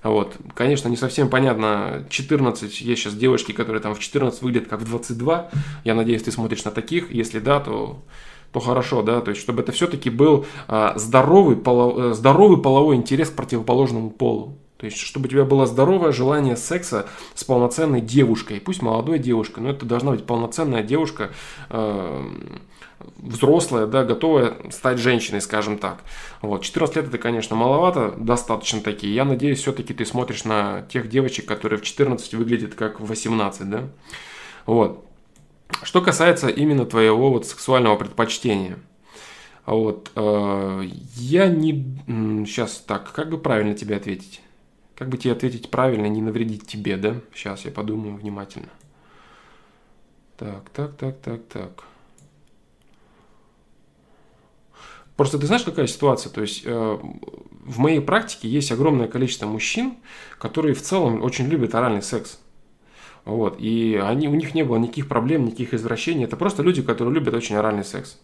вот. 0.03 0.35
Конечно, 0.55 0.89
не 0.89 0.97
совсем 0.97 1.29
понятно, 1.29 2.05
14, 2.09 2.81
есть 2.81 3.01
сейчас 3.01 3.13
девушки, 3.13 3.51
которые 3.51 3.81
там 3.81 3.93
в 3.93 3.99
14 3.99 4.41
выглядят 4.41 4.67
как 4.67 4.81
в 4.81 4.85
22. 4.85 5.51
Я 5.83 5.93
надеюсь, 5.93 6.23
ты 6.23 6.31
смотришь 6.31 6.63
на 6.63 6.71
таких. 6.71 7.11
Если 7.11 7.39
да, 7.39 7.59
то, 7.59 8.03
то 8.51 8.59
хорошо, 8.59 9.01
да. 9.01 9.21
То 9.21 9.31
есть, 9.31 9.41
чтобы 9.41 9.61
это 9.61 9.71
все-таки 9.71 10.09
был 10.09 10.45
а, 10.67 10.93
здоровый, 10.97 11.55
полов, 11.55 11.97
э, 11.97 12.13
здоровый 12.13 12.61
половой 12.61 12.95
интерес 12.95 13.29
к 13.29 13.35
противоположному 13.35 14.09
полу. 14.09 14.57
То 14.77 14.85
есть, 14.85 14.97
чтобы 14.97 15.27
у 15.27 15.29
тебя 15.29 15.45
было 15.45 15.67
здоровое 15.67 16.11
желание 16.11 16.57
секса 16.57 17.07
с 17.35 17.43
полноценной 17.43 18.01
девушкой, 18.01 18.59
пусть 18.59 18.81
молодой 18.81 19.19
девушкой, 19.19 19.59
но 19.59 19.69
это 19.69 19.85
должна 19.85 20.11
быть 20.11 20.25
полноценная 20.25 20.81
девушка, 20.81 21.29
э, 21.69 22.29
взрослая, 23.17 23.85
да, 23.85 24.03
готовая 24.03 24.55
стать 24.71 24.97
женщиной, 24.97 25.41
скажем 25.41 25.77
так. 25.77 25.99
Вот, 26.41 26.63
14 26.63 26.95
лет 26.95 27.07
это, 27.07 27.19
конечно, 27.19 27.55
маловато, 27.55 28.15
достаточно 28.17 28.81
такие. 28.81 29.13
Я 29.13 29.23
надеюсь, 29.23 29.59
все-таки 29.59 29.93
ты 29.93 30.03
смотришь 30.03 30.45
на 30.45 30.81
тех 30.91 31.09
девочек, 31.09 31.45
которые 31.45 31.79
в 31.79 31.83
14 31.83 32.33
выглядят 32.33 32.73
как 32.73 32.99
в 32.99 33.05
18, 33.05 33.69
да. 33.69 33.83
Вот. 34.65 35.05
Что 35.83 36.01
касается 36.01 36.47
именно 36.47 36.85
твоего 36.85 37.31
вот 37.31 37.45
сексуального 37.45 37.95
предпочтения. 37.95 38.77
Вот, 39.65 40.11
э, 40.15 40.83
я 41.15 41.47
не... 41.47 41.97
Сейчас 42.45 42.77
так, 42.85 43.11
как 43.11 43.29
бы 43.29 43.37
правильно 43.37 43.73
тебе 43.73 43.95
ответить? 43.95 44.41
Как 44.95 45.09
бы 45.09 45.17
тебе 45.17 45.33
ответить 45.33 45.69
правильно, 45.71 46.07
не 46.07 46.21
навредить 46.21 46.67
тебе, 46.67 46.97
да? 46.97 47.15
Сейчас 47.33 47.65
я 47.65 47.71
подумаю 47.71 48.15
внимательно. 48.15 48.69
Так, 50.37 50.69
так, 50.71 50.95
так, 50.97 51.19
так, 51.19 51.41
так. 51.47 51.83
Просто 55.15 55.37
ты 55.37 55.45
знаешь, 55.45 55.63
какая 55.63 55.87
ситуация? 55.87 56.31
То 56.31 56.41
есть 56.41 56.63
э, 56.65 56.99
в 57.51 57.77
моей 57.77 58.01
практике 58.01 58.47
есть 58.47 58.71
огромное 58.71 59.07
количество 59.07 59.45
мужчин, 59.45 59.97
которые 60.39 60.73
в 60.73 60.81
целом 60.81 61.21
очень 61.21 61.45
любят 61.45 61.75
оральный 61.75 62.01
секс. 62.01 62.39
Вот. 63.25 63.57
И 63.59 63.99
они, 64.01 64.27
у 64.27 64.35
них 64.35 64.53
не 64.53 64.63
было 64.63 64.77
никаких 64.77 65.07
проблем, 65.07 65.45
никаких 65.45 65.73
извращений. 65.73 66.23
Это 66.23 66.37
просто 66.37 66.63
люди, 66.63 66.81
которые 66.81 67.13
любят 67.13 67.33
очень 67.33 67.55
оральный 67.55 67.85
секс. 67.85 68.19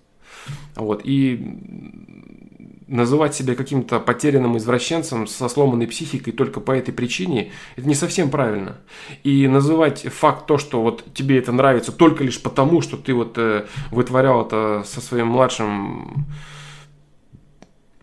Вот. 0.75 1.01
И 1.03 2.57
называть 2.87 3.35
себя 3.35 3.55
каким-то 3.55 3.99
потерянным 3.99 4.57
извращенцем 4.57 5.27
со 5.27 5.49
сломанной 5.49 5.87
психикой 5.87 6.33
только 6.33 6.61
по 6.61 6.71
этой 6.71 6.93
причине, 6.93 7.51
это 7.75 7.87
не 7.87 7.95
совсем 7.95 8.29
правильно. 8.29 8.77
И 9.23 9.47
называть 9.47 10.03
факт 10.03 10.47
то, 10.47 10.57
что 10.57 10.81
вот 10.81 11.03
тебе 11.13 11.37
это 11.37 11.51
нравится 11.51 11.91
только 11.91 12.23
лишь 12.23 12.41
потому, 12.41 12.81
что 12.81 12.95
ты 12.97 13.13
вот 13.13 13.37
э, 13.37 13.65
вытворял 13.91 14.45
это 14.45 14.83
со 14.85 15.01
своим 15.01 15.27
младшим 15.27 16.25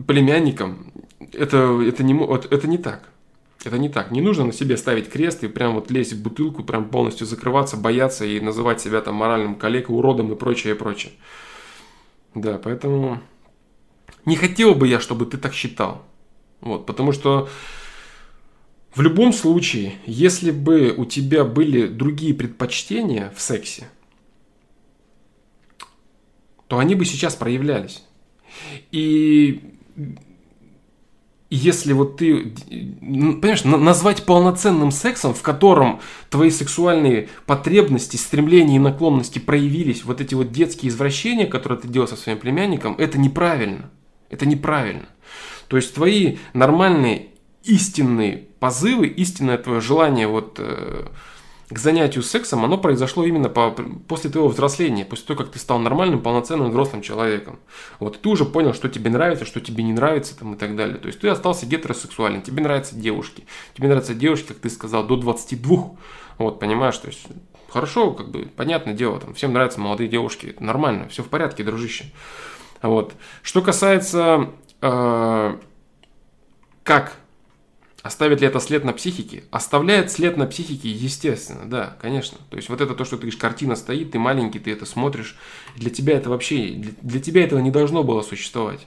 племянником, 0.05 0.91
это, 1.33 1.81
это, 1.81 2.03
не, 2.03 2.13
это 2.51 2.67
не 2.67 2.77
так. 2.77 3.09
Это 3.65 3.79
не 3.79 3.89
так. 3.89 4.11
Не 4.11 4.21
нужно 4.21 4.45
на 4.45 4.53
себе 4.53 4.77
ставить 4.77 5.09
крест 5.09 5.43
и 5.43 5.47
прям 5.47 5.73
вот 5.73 5.89
лезть 5.89 6.13
в 6.13 6.21
бутылку, 6.21 6.63
прям 6.63 6.87
полностью 6.87 7.25
закрываться, 7.25 7.75
бояться 7.75 8.23
и 8.23 8.39
называть 8.39 8.79
себя 8.79 9.01
там 9.01 9.15
моральным 9.15 9.55
коллегой, 9.55 9.95
уродом 9.95 10.31
и 10.31 10.35
прочее, 10.35 10.75
и 10.75 10.77
прочее. 10.77 11.13
Да, 12.35 12.59
поэтому 12.63 13.21
не 14.25 14.35
хотел 14.35 14.75
бы 14.75 14.87
я, 14.87 14.99
чтобы 14.99 15.25
ты 15.25 15.37
так 15.37 15.53
считал. 15.53 16.05
Вот, 16.61 16.85
потому 16.85 17.11
что 17.11 17.49
в 18.93 19.01
любом 19.01 19.33
случае, 19.33 19.95
если 20.05 20.51
бы 20.51 20.93
у 20.95 21.05
тебя 21.05 21.43
были 21.43 21.87
другие 21.87 22.35
предпочтения 22.35 23.33
в 23.35 23.41
сексе, 23.41 23.89
то 26.67 26.77
они 26.77 26.93
бы 26.93 27.03
сейчас 27.03 27.35
проявлялись. 27.35 28.03
И 28.91 29.73
если 31.55 31.93
вот 31.93 32.17
ты, 32.17 32.53
понимаешь, 32.69 33.63
назвать 33.63 34.25
полноценным 34.25 34.91
сексом, 34.91 35.33
в 35.33 35.41
котором 35.41 36.01
твои 36.29 36.49
сексуальные 36.49 37.29
потребности, 37.45 38.17
стремления 38.17 38.75
и 38.75 38.79
наклонности 38.79 39.39
проявились, 39.39 40.03
вот 40.03 40.21
эти 40.21 40.35
вот 40.35 40.51
детские 40.51 40.89
извращения, 40.89 41.45
которые 41.47 41.79
ты 41.79 41.87
делал 41.87 42.07
со 42.07 42.15
своим 42.15 42.39
племянником, 42.39 42.95
это 42.97 43.17
неправильно. 43.17 43.89
Это 44.29 44.45
неправильно. 44.45 45.07
То 45.67 45.77
есть 45.77 45.93
твои 45.93 46.37
нормальные 46.53 47.29
истинные 47.63 48.47
позывы, 48.59 49.07
истинное 49.07 49.57
твое 49.57 49.81
желание 49.81 50.27
вот 50.27 50.57
э, 50.59 51.07
к 51.69 51.79
занятию 51.79 52.23
сексом, 52.23 52.63
оно 52.63 52.77
произошло 52.77 53.25
именно 53.25 53.49
по, 53.49 53.71
после 54.07 54.29
твоего 54.29 54.49
взросления, 54.49 55.03
после 55.03 55.25
того, 55.25 55.39
как 55.39 55.51
ты 55.51 55.57
стал 55.57 55.79
нормальным, 55.79 56.21
полноценным 56.21 56.69
взрослым 56.69 57.01
человеком. 57.01 57.59
Вот, 57.99 58.21
ты 58.21 58.29
уже 58.29 58.45
понял, 58.45 58.73
что 58.73 58.87
тебе 58.87 59.09
нравится, 59.09 59.45
что 59.45 59.59
тебе 59.59 59.83
не 59.83 59.93
нравится 59.93 60.37
там, 60.37 60.53
и 60.53 60.57
так 60.57 60.75
далее. 60.75 60.97
То 60.97 61.07
есть 61.07 61.19
ты 61.19 61.27
остался 61.27 61.65
гетеросексуален, 61.65 62.43
тебе 62.43 62.61
нравятся 62.61 62.95
девушки. 62.95 63.45
Тебе 63.73 63.87
нравятся 63.87 64.13
девушки, 64.13 64.49
как 64.49 64.57
ты 64.57 64.69
сказал, 64.69 65.05
до 65.05 65.15
22. 65.15 65.95
Вот, 66.37 66.59
понимаешь, 66.59 66.97
то 66.97 67.07
есть 67.07 67.25
хорошо, 67.69 68.11
как 68.11 68.29
бы, 68.29 68.43
понятное 68.55 68.93
дело, 68.93 69.19
там, 69.19 69.33
всем 69.33 69.51
нравятся 69.51 69.79
молодые 69.79 70.07
девушки, 70.07 70.47
это 70.47 70.63
нормально, 70.63 71.09
все 71.09 71.23
в 71.23 71.29
порядке, 71.29 71.63
дружище. 71.63 72.11
Вот. 72.81 73.13
Что 73.41 73.61
касается, 73.61 74.51
э, 74.81 75.57
как 76.83 77.17
Оставит 78.05 78.39
ли 78.39 78.45
это 78.45 78.59
след 78.59 78.83
на 78.83 78.93
психике? 78.93 79.45
Оставляет 79.49 80.11
след 80.11 80.37
на 80.37 80.45
психике, 80.45 80.89
естественно, 80.89 81.67
да, 81.67 81.97
конечно. 81.99 82.37
То 82.51 82.57
есть 82.57 82.69
вот 82.69 82.79
это 82.79 82.93
то, 82.93 83.03
что 83.03 83.15
ты 83.15 83.21
говоришь, 83.21 83.39
картина 83.39 83.75
стоит, 83.75 84.11
ты 84.11 84.19
маленький, 84.19 84.59
ты 84.59 84.71
это 84.71 84.85
смотришь. 84.85 85.35
Для 85.75 85.89
тебя 85.89 86.15
это 86.15 86.29
вообще, 86.29 86.67
для, 86.67 86.91
для 87.01 87.19
тебя 87.19 87.43
этого 87.43 87.57
не 87.57 87.71
должно 87.71 88.03
было 88.03 88.21
существовать. 88.21 88.85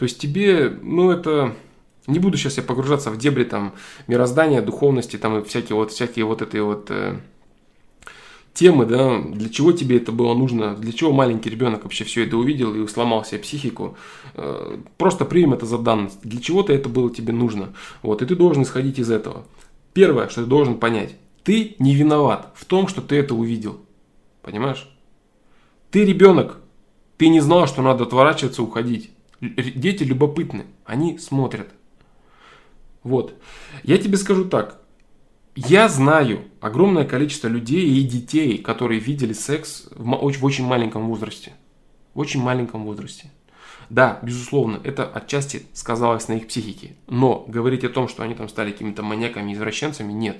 То 0.00 0.02
есть 0.02 0.18
тебе, 0.18 0.68
ну 0.82 1.12
это, 1.12 1.54
не 2.08 2.18
буду 2.18 2.36
сейчас 2.38 2.56
я 2.56 2.64
погружаться 2.64 3.12
в 3.12 3.18
дебри 3.18 3.44
там 3.44 3.72
мироздания, 4.08 4.60
духовности 4.60 5.16
там 5.16 5.38
и 5.38 5.44
всякие 5.44 5.76
вот, 5.76 5.92
всякие 5.92 6.24
вот 6.24 6.42
этой 6.42 6.60
вот 6.60 6.90
э, 6.90 7.20
темы, 8.56 8.86
да, 8.86 9.20
для 9.20 9.48
чего 9.50 9.72
тебе 9.72 9.98
это 9.98 10.12
было 10.12 10.34
нужно, 10.34 10.74
для 10.74 10.92
чего 10.92 11.12
маленький 11.12 11.50
ребенок 11.50 11.84
вообще 11.84 12.04
все 12.04 12.24
это 12.24 12.36
увидел 12.36 12.74
и 12.74 12.88
сломал 12.88 13.24
себе 13.24 13.38
психику. 13.38 13.96
Э, 14.34 14.78
просто 14.96 15.24
примем 15.26 15.52
это 15.52 15.66
за 15.66 15.78
данность. 15.78 16.18
Для 16.22 16.40
чего-то 16.40 16.72
это 16.72 16.88
было 16.88 17.10
тебе 17.14 17.32
нужно. 17.32 17.74
Вот, 18.02 18.22
и 18.22 18.26
ты 18.26 18.34
должен 18.34 18.62
исходить 18.62 18.98
из 18.98 19.10
этого. 19.10 19.44
Первое, 19.92 20.28
что 20.28 20.42
ты 20.42 20.48
должен 20.48 20.78
понять, 20.78 21.16
ты 21.44 21.76
не 21.78 21.94
виноват 21.94 22.52
в 22.54 22.64
том, 22.64 22.88
что 22.88 23.02
ты 23.02 23.16
это 23.16 23.34
увидел. 23.34 23.78
Понимаешь? 24.42 24.88
Ты 25.90 26.04
ребенок, 26.04 26.58
ты 27.18 27.28
не 27.28 27.40
знал, 27.40 27.66
что 27.66 27.82
надо 27.82 28.04
отворачиваться, 28.04 28.62
уходить. 28.62 29.10
Дети 29.40 30.02
любопытны, 30.02 30.64
они 30.84 31.18
смотрят. 31.18 31.68
Вот. 33.02 33.34
Я 33.84 33.98
тебе 33.98 34.16
скажу 34.16 34.46
так, 34.46 34.80
я 35.56 35.88
знаю 35.88 36.44
огромное 36.60 37.04
количество 37.04 37.48
людей 37.48 37.86
и 37.86 38.02
детей, 38.02 38.58
которые 38.58 39.00
видели 39.00 39.32
секс 39.32 39.88
в, 39.90 40.04
в 40.04 40.44
очень 40.44 40.66
маленьком 40.66 41.08
возрасте. 41.08 41.54
В 42.14 42.20
очень 42.20 42.42
маленьком 42.42 42.84
возрасте. 42.84 43.30
Да, 43.88 44.18
безусловно, 44.22 44.80
это 44.84 45.06
отчасти 45.06 45.62
сказалось 45.72 46.28
на 46.28 46.34
их 46.34 46.48
психике. 46.48 46.96
Но 47.06 47.44
говорить 47.48 47.84
о 47.84 47.88
том, 47.88 48.08
что 48.08 48.22
они 48.22 48.34
там 48.34 48.48
стали 48.48 48.72
какими-то 48.72 49.02
маньяками, 49.02 49.54
извращенцами, 49.54 50.12
нет. 50.12 50.38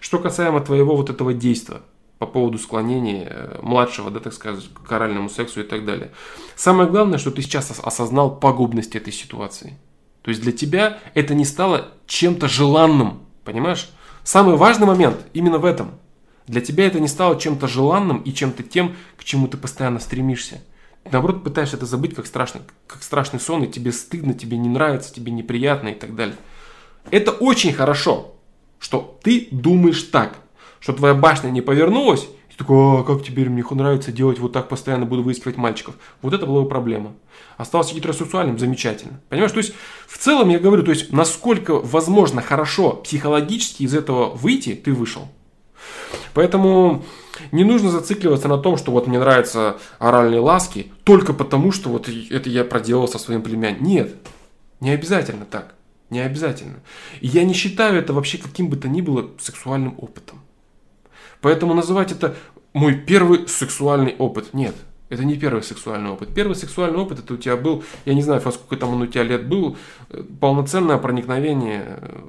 Что 0.00 0.18
касаемо 0.18 0.60
твоего 0.60 0.94
вот 0.94 1.08
этого 1.08 1.32
действия 1.32 1.80
по 2.18 2.26
поводу 2.26 2.58
склонения 2.58 3.28
э, 3.30 3.58
младшего, 3.62 4.10
да, 4.10 4.20
так 4.20 4.34
сказать, 4.34 4.68
к 4.74 4.92
оральному 4.92 5.30
сексу 5.30 5.60
и 5.60 5.64
так 5.64 5.86
далее. 5.86 6.10
Самое 6.54 6.88
главное, 6.88 7.18
что 7.18 7.30
ты 7.30 7.40
сейчас 7.40 7.70
осознал 7.82 8.38
пагубность 8.38 8.94
этой 8.94 9.12
ситуации. 9.12 9.78
То 10.20 10.30
есть 10.30 10.42
для 10.42 10.52
тебя 10.52 10.98
это 11.14 11.34
не 11.34 11.46
стало 11.46 11.92
чем-то 12.06 12.46
желанным, 12.46 13.20
понимаешь? 13.44 13.88
Самый 14.24 14.56
важный 14.56 14.86
момент 14.86 15.16
именно 15.32 15.58
в 15.58 15.64
этом. 15.64 15.92
Для 16.46 16.60
тебя 16.60 16.86
это 16.86 17.00
не 17.00 17.08
стало 17.08 17.38
чем-то 17.38 17.68
желанным 17.68 18.18
и 18.18 18.32
чем-то 18.32 18.62
тем, 18.62 18.96
к 19.16 19.24
чему 19.24 19.46
ты 19.48 19.56
постоянно 19.56 20.00
стремишься. 20.00 20.60
Ты, 21.04 21.10
наоборот, 21.12 21.44
пытаешься 21.44 21.76
это 21.76 21.86
забыть 21.86 22.14
как 22.14 22.26
страшный, 22.26 22.62
как 22.86 23.02
страшный 23.02 23.40
сон, 23.40 23.64
и 23.64 23.70
тебе 23.70 23.92
стыдно, 23.92 24.34
тебе 24.34 24.58
не 24.58 24.68
нравится, 24.68 25.14
тебе 25.14 25.32
неприятно 25.32 25.88
и 25.88 25.94
так 25.94 26.14
далее. 26.14 26.36
Это 27.10 27.30
очень 27.30 27.72
хорошо, 27.72 28.34
что 28.78 29.18
ты 29.22 29.48
думаешь 29.50 30.02
так, 30.02 30.38
что 30.80 30.92
твоя 30.92 31.14
башня 31.14 31.50
не 31.50 31.60
повернулась, 31.60 32.26
такой, 32.60 33.00
а 33.00 33.02
как 33.02 33.24
теперь 33.24 33.48
мне 33.48 33.64
нравится 33.70 34.12
делать 34.12 34.38
вот 34.38 34.52
так, 34.52 34.68
постоянно 34.68 35.06
буду 35.06 35.22
выискивать 35.22 35.56
мальчиков. 35.56 35.94
Вот 36.20 36.34
это 36.34 36.44
была 36.44 36.62
бы 36.62 36.68
проблема. 36.68 37.14
Остался 37.56 37.94
гетеросексуальным, 37.94 38.58
замечательно. 38.58 39.20
Понимаешь, 39.30 39.52
то 39.52 39.58
есть 39.58 39.72
в 40.06 40.18
целом 40.18 40.50
я 40.50 40.58
говорю, 40.58 40.82
то 40.82 40.90
есть 40.90 41.10
насколько 41.10 41.80
возможно 41.80 42.42
хорошо 42.42 42.92
психологически 42.92 43.84
из 43.84 43.94
этого 43.94 44.34
выйти, 44.34 44.74
ты 44.74 44.92
вышел. 44.92 45.28
Поэтому 46.34 47.02
не 47.50 47.64
нужно 47.64 47.90
зацикливаться 47.90 48.48
на 48.48 48.58
том, 48.58 48.76
что 48.76 48.92
вот 48.92 49.06
мне 49.06 49.18
нравятся 49.18 49.78
оральные 49.98 50.40
ласки, 50.40 50.92
только 51.04 51.32
потому, 51.32 51.72
что 51.72 51.88
вот 51.88 52.08
это 52.08 52.50
я 52.50 52.64
проделал 52.64 53.08
со 53.08 53.18
своим 53.18 53.40
племянником. 53.42 53.86
Нет, 53.86 54.14
не 54.80 54.90
обязательно 54.90 55.46
так. 55.46 55.74
Не 56.10 56.20
обязательно. 56.20 56.80
И 57.20 57.28
я 57.28 57.44
не 57.44 57.54
считаю 57.54 57.98
это 57.98 58.12
вообще 58.12 58.36
каким 58.36 58.68
бы 58.68 58.76
то 58.76 58.88
ни 58.88 59.00
было 59.00 59.30
сексуальным 59.38 59.94
опытом. 59.96 60.39
Поэтому 61.40 61.74
называть 61.74 62.12
это 62.12 62.34
мой 62.72 62.94
первый 62.94 63.48
сексуальный 63.48 64.14
опыт. 64.18 64.54
Нет, 64.54 64.74
Это 65.08 65.24
не 65.24 65.36
первый 65.36 65.62
сексуальный 65.62 66.10
опыт. 66.10 66.32
Первый 66.34 66.54
сексуальный 66.54 66.98
опыт 66.98 67.18
это 67.18 67.34
у 67.34 67.36
тебя 67.36 67.56
был, 67.56 67.82
я 68.04 68.14
не 68.14 68.22
знаю, 68.22 68.40
во 68.40 68.52
сколько 68.52 68.76
там 68.76 68.94
он 68.94 69.02
у 69.02 69.06
тебя 69.06 69.24
лет 69.24 69.48
был, 69.48 69.76
э, 70.10 70.22
полноценное 70.40 70.98
проникновение 70.98 71.98
э, 72.00 72.20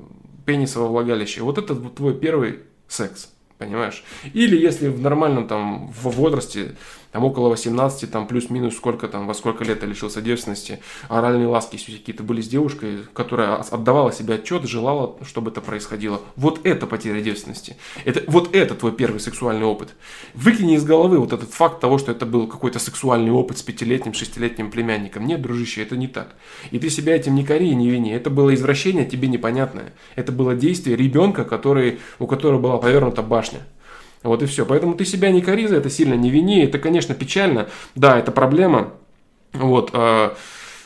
пениса 0.46 0.80
во 0.80 0.88
влагалище. 0.88 1.44
Вот 1.44 1.60
это 1.60 1.76
твой 1.76 2.16
первый 2.16 2.60
секс, 2.88 3.30
понимаешь? 3.60 4.04
Или 4.34 4.58
если 4.58 4.88
в 4.88 5.00
нормальном 5.00 5.48
там 5.48 5.92
в 5.92 6.10
возрасте 6.10 6.76
там 7.12 7.24
около 7.24 7.50
18, 7.50 8.10
там 8.10 8.28
плюс-минус 8.28 8.76
сколько 8.76 9.08
там, 9.08 9.28
во 9.28 9.34
сколько 9.34 9.64
лет 9.64 9.82
я 9.82 9.88
лишился 9.88 10.22
девственности, 10.22 10.80
оральные 11.10 11.48
ласки 11.48 11.78
какие-то 11.78 12.24
были 12.24 12.42
с 12.42 12.48
девушкой, 12.48 13.00
которая 13.14 13.56
отдавала 13.56 14.12
себе 14.12 14.36
отчет, 14.36 14.64
желала, 14.64 15.18
чтобы 15.24 15.52
это 15.52 15.62
происходило. 15.62 16.22
Вот 16.36 16.62
это 16.64 16.88
потеря 16.88 17.22
девственности. 17.22 17.76
Это, 18.06 18.24
вот 18.28 18.56
это 18.56 18.76
твой 18.76 18.92
первый 18.94 19.20
сексуальный 19.20 19.66
опыт. 19.66 19.90
Выкини 20.34 20.76
из 20.76 20.86
головы 20.86 21.20
вот 21.20 21.34
этот 21.34 21.54
факт 21.54 21.80
того, 21.80 21.98
что 21.98 22.12
это 22.12 22.26
был 22.26 22.48
какой-то 22.48 22.80
сексуальный 22.80 23.32
опыт 23.32 23.58
с 23.58 23.62
пятилетним, 23.62 24.14
шестилетним 24.14 24.72
племянником. 24.72 25.26
Нет, 25.26 25.42
дружище, 25.42 25.82
это 25.82 25.98
не 25.98 26.08
так. 26.08 26.36
И 26.72 26.80
ты 26.80 26.90
себя 26.90 27.16
этим 27.16 27.36
не 27.36 27.44
кори 27.44 27.70
и 27.70 27.76
не 27.76 27.90
вини. 27.90 28.12
Это 28.12 28.30
было 28.30 28.54
извращение 28.54 29.06
тебе 29.06 29.28
непонятное. 29.28 29.94
Это 30.16 30.32
было 30.32 30.56
действие 30.56 30.96
ребенка, 30.96 31.44
который, 31.44 32.00
у 32.20 32.28
которого 32.28 32.60
была 32.60 32.78
повернута 32.78 33.22
башня. 33.22 33.60
Вот 34.24 34.44
и 34.44 34.46
все. 34.46 34.66
Поэтому 34.66 34.94
ты 34.96 35.06
себя 35.06 35.32
не 35.32 35.42
кори 35.42 35.68
за 35.68 35.78
это 35.78 35.90
сильно, 35.90 36.14
не 36.14 36.30
вини. 36.30 36.64
Это, 36.64 36.78
конечно, 36.80 37.16
печально. 37.16 37.70
Да, 37.96 38.20
это 38.20 38.32
проблема. 38.32 38.94
Вот. 39.54 39.92
А, 39.94 40.36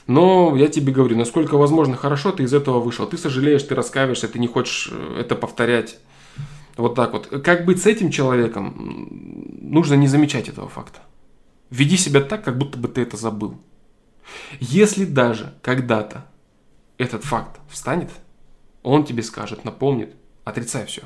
но 0.08 0.56
я 0.56 0.67
тебе 0.67 0.93
говорю, 0.93 1.17
насколько 1.17 1.58
возможно 1.58 1.98
хорошо 1.98 2.32
ты 2.32 2.43
из 2.43 2.54
этого 2.54 2.80
вышел. 2.80 3.06
Ты 3.06 3.17
сожалеешь, 3.17 3.63
ты 3.63 3.76
раскаиваешься, 3.76 4.28
ты 4.28 4.39
не 4.39 4.48
хочешь 4.48 4.89
э, 4.91 5.19
это 5.19 5.36
повторять. 5.36 5.98
Вот 6.78 6.95
так 6.95 7.13
вот. 7.13 7.28
Как 7.43 7.65
быть 7.65 7.82
с 7.82 7.86
этим 7.86 8.10
человеком? 8.10 9.10
Нужно 9.62 9.95
не 9.95 10.08
замечать 10.08 10.48
этого 10.48 10.69
факта. 10.69 11.02
Веди 11.69 11.98
себя 11.98 12.21
так, 12.21 12.43
как 12.43 12.58
будто 12.58 12.78
бы 12.78 12.88
ты 12.88 13.02
это 13.02 13.17
забыл. 13.17 13.58
Если 14.60 15.06
даже 15.06 15.54
когда-то 15.62 16.26
этот 16.98 17.24
факт 17.26 17.60
встанет, 17.69 18.10
он 18.82 19.04
тебе 19.04 19.24
скажет, 19.24 19.65
напомнит, 19.65 20.15
отрицай 20.45 20.86
все 20.86 21.04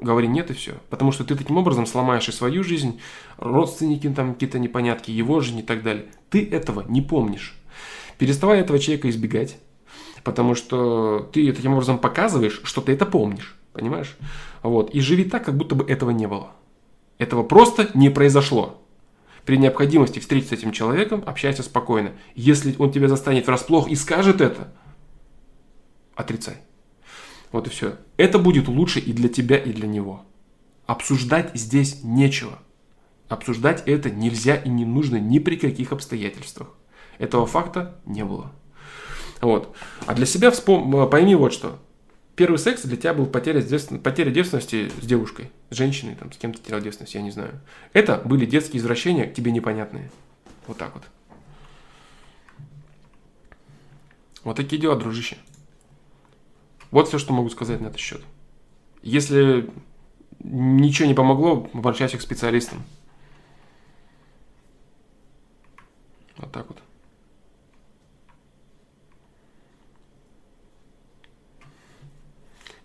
говори 0.00 0.28
нет 0.28 0.50
и 0.50 0.54
все. 0.54 0.74
Потому 0.88 1.12
что 1.12 1.24
ты 1.24 1.36
таким 1.36 1.56
образом 1.56 1.86
сломаешь 1.86 2.28
и 2.28 2.32
свою 2.32 2.64
жизнь, 2.64 3.00
родственники 3.36 4.08
там 4.08 4.34
какие-то 4.34 4.58
непонятки, 4.58 5.10
его 5.10 5.40
жизнь 5.40 5.58
и 5.58 5.62
так 5.62 5.82
далее. 5.82 6.06
Ты 6.30 6.48
этого 6.48 6.84
не 6.88 7.02
помнишь. 7.02 7.56
Переставай 8.18 8.60
этого 8.60 8.78
человека 8.78 9.08
избегать, 9.08 9.58
потому 10.24 10.54
что 10.54 11.30
ты 11.32 11.52
таким 11.52 11.72
образом 11.72 11.98
показываешь, 11.98 12.60
что 12.64 12.80
ты 12.80 12.92
это 12.92 13.06
помнишь. 13.06 13.56
Понимаешь? 13.72 14.16
Вот. 14.62 14.90
И 14.90 15.00
живи 15.00 15.24
так, 15.24 15.44
как 15.44 15.56
будто 15.56 15.74
бы 15.74 15.84
этого 15.84 16.10
не 16.10 16.26
было. 16.26 16.52
Этого 17.18 17.42
просто 17.42 17.90
не 17.94 18.10
произошло. 18.10 18.82
При 19.44 19.56
необходимости 19.56 20.18
встретиться 20.18 20.56
с 20.56 20.58
этим 20.58 20.72
человеком, 20.72 21.22
общайся 21.26 21.62
спокойно. 21.62 22.12
Если 22.34 22.74
он 22.78 22.92
тебя 22.92 23.08
застанет 23.08 23.46
врасплох 23.46 23.88
и 23.88 23.94
скажет 23.94 24.40
это, 24.40 24.72
отрицай. 26.14 26.56
Вот 27.52 27.66
и 27.66 27.70
все. 27.70 27.96
Это 28.16 28.38
будет 28.38 28.68
лучше 28.68 29.00
и 29.00 29.12
для 29.12 29.28
тебя, 29.28 29.56
и 29.56 29.72
для 29.72 29.88
него. 29.88 30.24
Обсуждать 30.86 31.50
здесь 31.54 32.02
нечего. 32.02 32.58
Обсуждать 33.28 33.82
это 33.86 34.10
нельзя 34.10 34.56
и 34.56 34.68
не 34.68 34.84
нужно 34.84 35.16
ни 35.16 35.38
при 35.38 35.56
каких 35.56 35.92
обстоятельствах. 35.92 36.68
Этого 37.18 37.46
факта 37.46 38.00
не 38.06 38.24
было. 38.24 38.52
Вот. 39.40 39.74
А 40.06 40.14
для 40.14 40.26
себя 40.26 40.50
вспом... 40.50 41.08
пойми 41.08 41.34
вот 41.34 41.52
что. 41.52 41.78
Первый 42.36 42.58
секс 42.58 42.82
для 42.82 42.96
тебя 42.96 43.14
был 43.14 43.26
потеря, 43.26 43.60
девствен... 43.60 44.00
потеря 44.00 44.30
девственности 44.30 44.90
с 45.00 45.06
девушкой, 45.06 45.50
с 45.70 45.76
женщиной, 45.76 46.14
там, 46.14 46.32
с 46.32 46.38
кем 46.38 46.54
то 46.54 46.60
терял 46.62 46.80
девственность, 46.80 47.14
я 47.14 47.22
не 47.22 47.30
знаю. 47.30 47.60
Это 47.92 48.20
были 48.24 48.46
детские 48.46 48.80
извращения, 48.80 49.26
тебе 49.26 49.52
непонятные. 49.52 50.10
Вот 50.66 50.78
так 50.78 50.94
вот. 50.94 51.04
Вот 54.42 54.56
такие 54.56 54.80
дела, 54.80 54.96
дружище. 54.96 55.36
Вот 56.90 57.08
все, 57.08 57.18
что 57.18 57.32
могу 57.32 57.50
сказать 57.50 57.80
на 57.80 57.86
этот 57.86 57.98
счет. 57.98 58.22
Если 59.02 59.70
ничего 60.40 61.08
не 61.08 61.14
помогло, 61.14 61.68
обращайся 61.72 62.18
к 62.18 62.22
специалистам. 62.22 62.82
Вот 66.36 66.50
так 66.52 66.66
вот. 66.68 66.78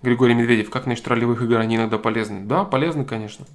Григорий 0.06 0.36
Медведев, 0.36 0.70
как 0.70 0.86
насчет 0.86 1.08
ролевых 1.08 1.42
игр, 1.42 1.58
они 1.58 1.76
иногда 1.76 1.98
полезны? 1.98 2.46
Да, 2.46 2.64
полезны, 2.64 3.04
конечно. 3.04 3.46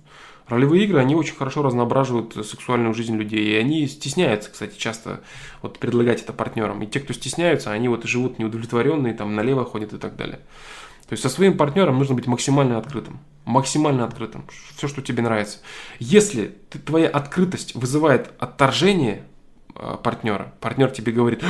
Ролевые 0.48 0.84
игры, 0.84 0.98
они 0.98 1.14
очень 1.14 1.36
хорошо 1.36 1.62
разноображивают 1.62 2.34
сексуальную 2.44 2.92
жизнь 2.92 3.16
людей. 3.16 3.44
И 3.44 3.54
они 3.54 3.86
стесняются, 3.86 4.50
кстати, 4.50 4.76
часто 4.76 5.20
вот 5.62 5.78
предлагать 5.78 6.22
это 6.22 6.32
партнерам. 6.32 6.82
И 6.82 6.88
те, 6.88 6.98
кто 6.98 7.12
стесняются, 7.12 7.70
они 7.70 7.88
вот 7.88 8.04
живут 8.04 8.40
неудовлетворенные, 8.40 9.14
там 9.14 9.36
налево 9.36 9.64
ходят 9.64 9.92
и 9.92 9.98
так 9.98 10.16
далее. 10.16 10.40
То 11.08 11.14
есть 11.14 11.22
со 11.22 11.28
своим 11.28 11.56
партнером 11.56 11.98
нужно 11.98 12.16
быть 12.16 12.26
максимально 12.26 12.78
открытым. 12.78 13.20
Максимально 13.44 14.04
открытым. 14.04 14.44
Все, 14.76 14.88
что 14.88 15.02
тебе 15.02 15.22
нравится. 15.22 15.58
Если 16.00 16.56
ты, 16.68 16.78
твоя 16.78 17.08
открытость 17.08 17.74
вызывает 17.74 18.32
отторжение 18.38 19.24
э, 19.76 19.96
партнера, 20.02 20.52
партнер 20.60 20.90
тебе 20.90 21.12
говорит, 21.12 21.42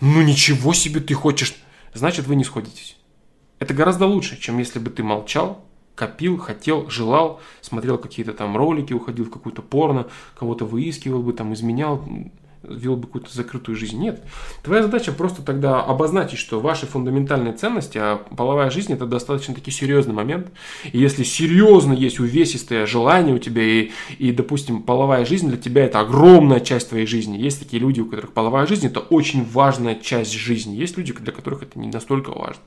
ну 0.00 0.22
ничего 0.22 0.72
себе 0.72 1.00
ты 1.00 1.14
хочешь, 1.14 1.56
значит 1.94 2.26
вы 2.26 2.36
не 2.36 2.44
сходитесь. 2.44 2.97
Это 3.58 3.74
гораздо 3.74 4.06
лучше, 4.06 4.38
чем 4.40 4.58
если 4.58 4.78
бы 4.78 4.90
ты 4.90 5.02
молчал, 5.02 5.64
копил, 5.94 6.38
хотел, 6.38 6.88
желал, 6.88 7.40
смотрел 7.60 7.98
какие-то 7.98 8.32
там 8.32 8.56
ролики, 8.56 8.92
уходил 8.92 9.24
в 9.24 9.30
какую-то 9.30 9.62
порно, 9.62 10.06
кого-то 10.38 10.64
выискивал 10.64 11.22
бы, 11.22 11.32
там 11.32 11.52
изменял, 11.54 12.04
вел 12.62 12.96
бы 12.96 13.06
какую-то 13.06 13.34
закрытую 13.34 13.76
жизнь. 13.76 13.98
Нет. 13.98 14.22
Твоя 14.62 14.82
задача 14.82 15.12
просто 15.12 15.42
тогда 15.42 15.82
обозначить, 15.82 16.38
что 16.38 16.60
ваши 16.60 16.86
фундаментальные 16.86 17.54
ценности, 17.54 17.98
а 17.98 18.16
половая 18.36 18.70
жизнь 18.70 18.92
это 18.92 19.06
достаточно 19.06 19.54
таки 19.54 19.70
серьезный 19.70 20.14
момент. 20.14 20.52
И 20.92 20.98
если 20.98 21.24
серьезно 21.24 21.92
есть 21.92 22.20
увесистое 22.20 22.86
желание 22.86 23.34
у 23.34 23.38
тебя, 23.38 23.62
и, 23.62 23.90
и, 24.18 24.32
допустим, 24.32 24.82
половая 24.82 25.24
жизнь 25.24 25.48
для 25.48 25.58
тебя 25.58 25.84
это 25.84 26.00
огромная 26.00 26.60
часть 26.60 26.90
твоей 26.90 27.06
жизни. 27.06 27.38
Есть 27.38 27.58
такие 27.58 27.80
люди, 27.80 28.00
у 28.00 28.06
которых 28.06 28.32
половая 28.32 28.66
жизнь 28.66 28.86
это 28.86 29.00
очень 29.00 29.44
важная 29.44 29.96
часть 29.96 30.32
жизни. 30.32 30.76
Есть 30.76 30.96
люди, 30.96 31.12
для 31.12 31.32
которых 31.32 31.62
это 31.62 31.78
не 31.78 31.88
настолько 31.88 32.30
важно. 32.30 32.62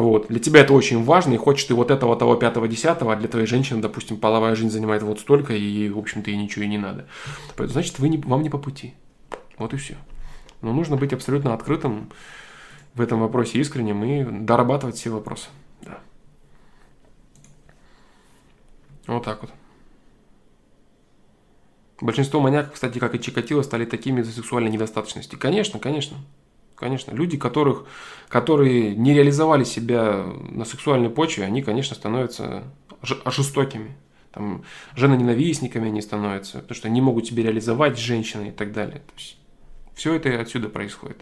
Вот. 0.00 0.28
Для 0.28 0.40
тебя 0.40 0.60
это 0.60 0.72
очень 0.72 1.04
важно, 1.04 1.34
и 1.34 1.36
хочешь 1.36 1.64
ты 1.64 1.74
вот 1.74 1.90
этого, 1.90 2.16
того, 2.16 2.34
пятого, 2.34 2.66
десятого, 2.66 3.12
а 3.12 3.16
для 3.16 3.28
твоей 3.28 3.46
женщины, 3.46 3.82
допустим, 3.82 4.16
половая 4.16 4.54
жизнь 4.54 4.70
занимает 4.70 5.02
вот 5.02 5.20
столько, 5.20 5.52
и, 5.52 5.90
в 5.90 5.98
общем-то, 5.98 6.30
ей 6.30 6.38
ничего 6.38 6.64
и 6.64 6.68
не 6.68 6.78
надо. 6.78 7.06
Значит, 7.58 7.98
вы 7.98 8.08
не, 8.08 8.16
вам 8.16 8.42
не 8.42 8.48
по 8.48 8.56
пути. 8.56 8.94
Вот 9.58 9.74
и 9.74 9.76
все. 9.76 9.96
Но 10.62 10.72
нужно 10.72 10.96
быть 10.96 11.12
абсолютно 11.12 11.52
открытым 11.52 12.10
в 12.94 13.02
этом 13.02 13.20
вопросе, 13.20 13.58
искренним, 13.58 14.02
и 14.02 14.24
дорабатывать 14.42 14.96
все 14.96 15.10
вопросы. 15.10 15.50
Да. 15.82 15.98
Вот 19.06 19.22
так 19.22 19.42
вот. 19.42 19.50
Большинство 22.00 22.40
маньяков, 22.40 22.72
кстати, 22.72 22.98
как 22.98 23.14
и 23.14 23.20
Чикатило, 23.20 23.60
стали 23.60 23.84
такими 23.84 24.22
из-за 24.22 24.32
сексуальной 24.32 24.70
недостаточности. 24.70 25.36
Конечно, 25.36 25.78
конечно. 25.78 26.16
Конечно, 26.80 27.12
люди, 27.12 27.36
которых, 27.36 27.84
которые 28.30 28.96
не 28.96 29.12
реализовали 29.12 29.64
себя 29.64 30.24
на 30.50 30.64
сексуальной 30.64 31.10
почве, 31.10 31.44
они, 31.44 31.60
конечно, 31.60 31.94
становятся 31.94 32.64
жестокими. 33.02 33.98
Там, 34.32 34.64
женоненавистниками 34.96 35.88
они 35.88 36.00
становятся, 36.00 36.60
потому 36.60 36.74
что 36.74 36.88
они 36.88 37.02
могут 37.02 37.26
себя 37.26 37.42
реализовать 37.42 37.98
с 37.98 38.00
женщиной 38.00 38.48
и 38.48 38.52
так 38.52 38.72
далее. 38.72 39.00
То 39.00 39.12
есть, 39.18 39.36
все 39.94 40.14
это 40.14 40.40
отсюда 40.40 40.70
происходит. 40.70 41.18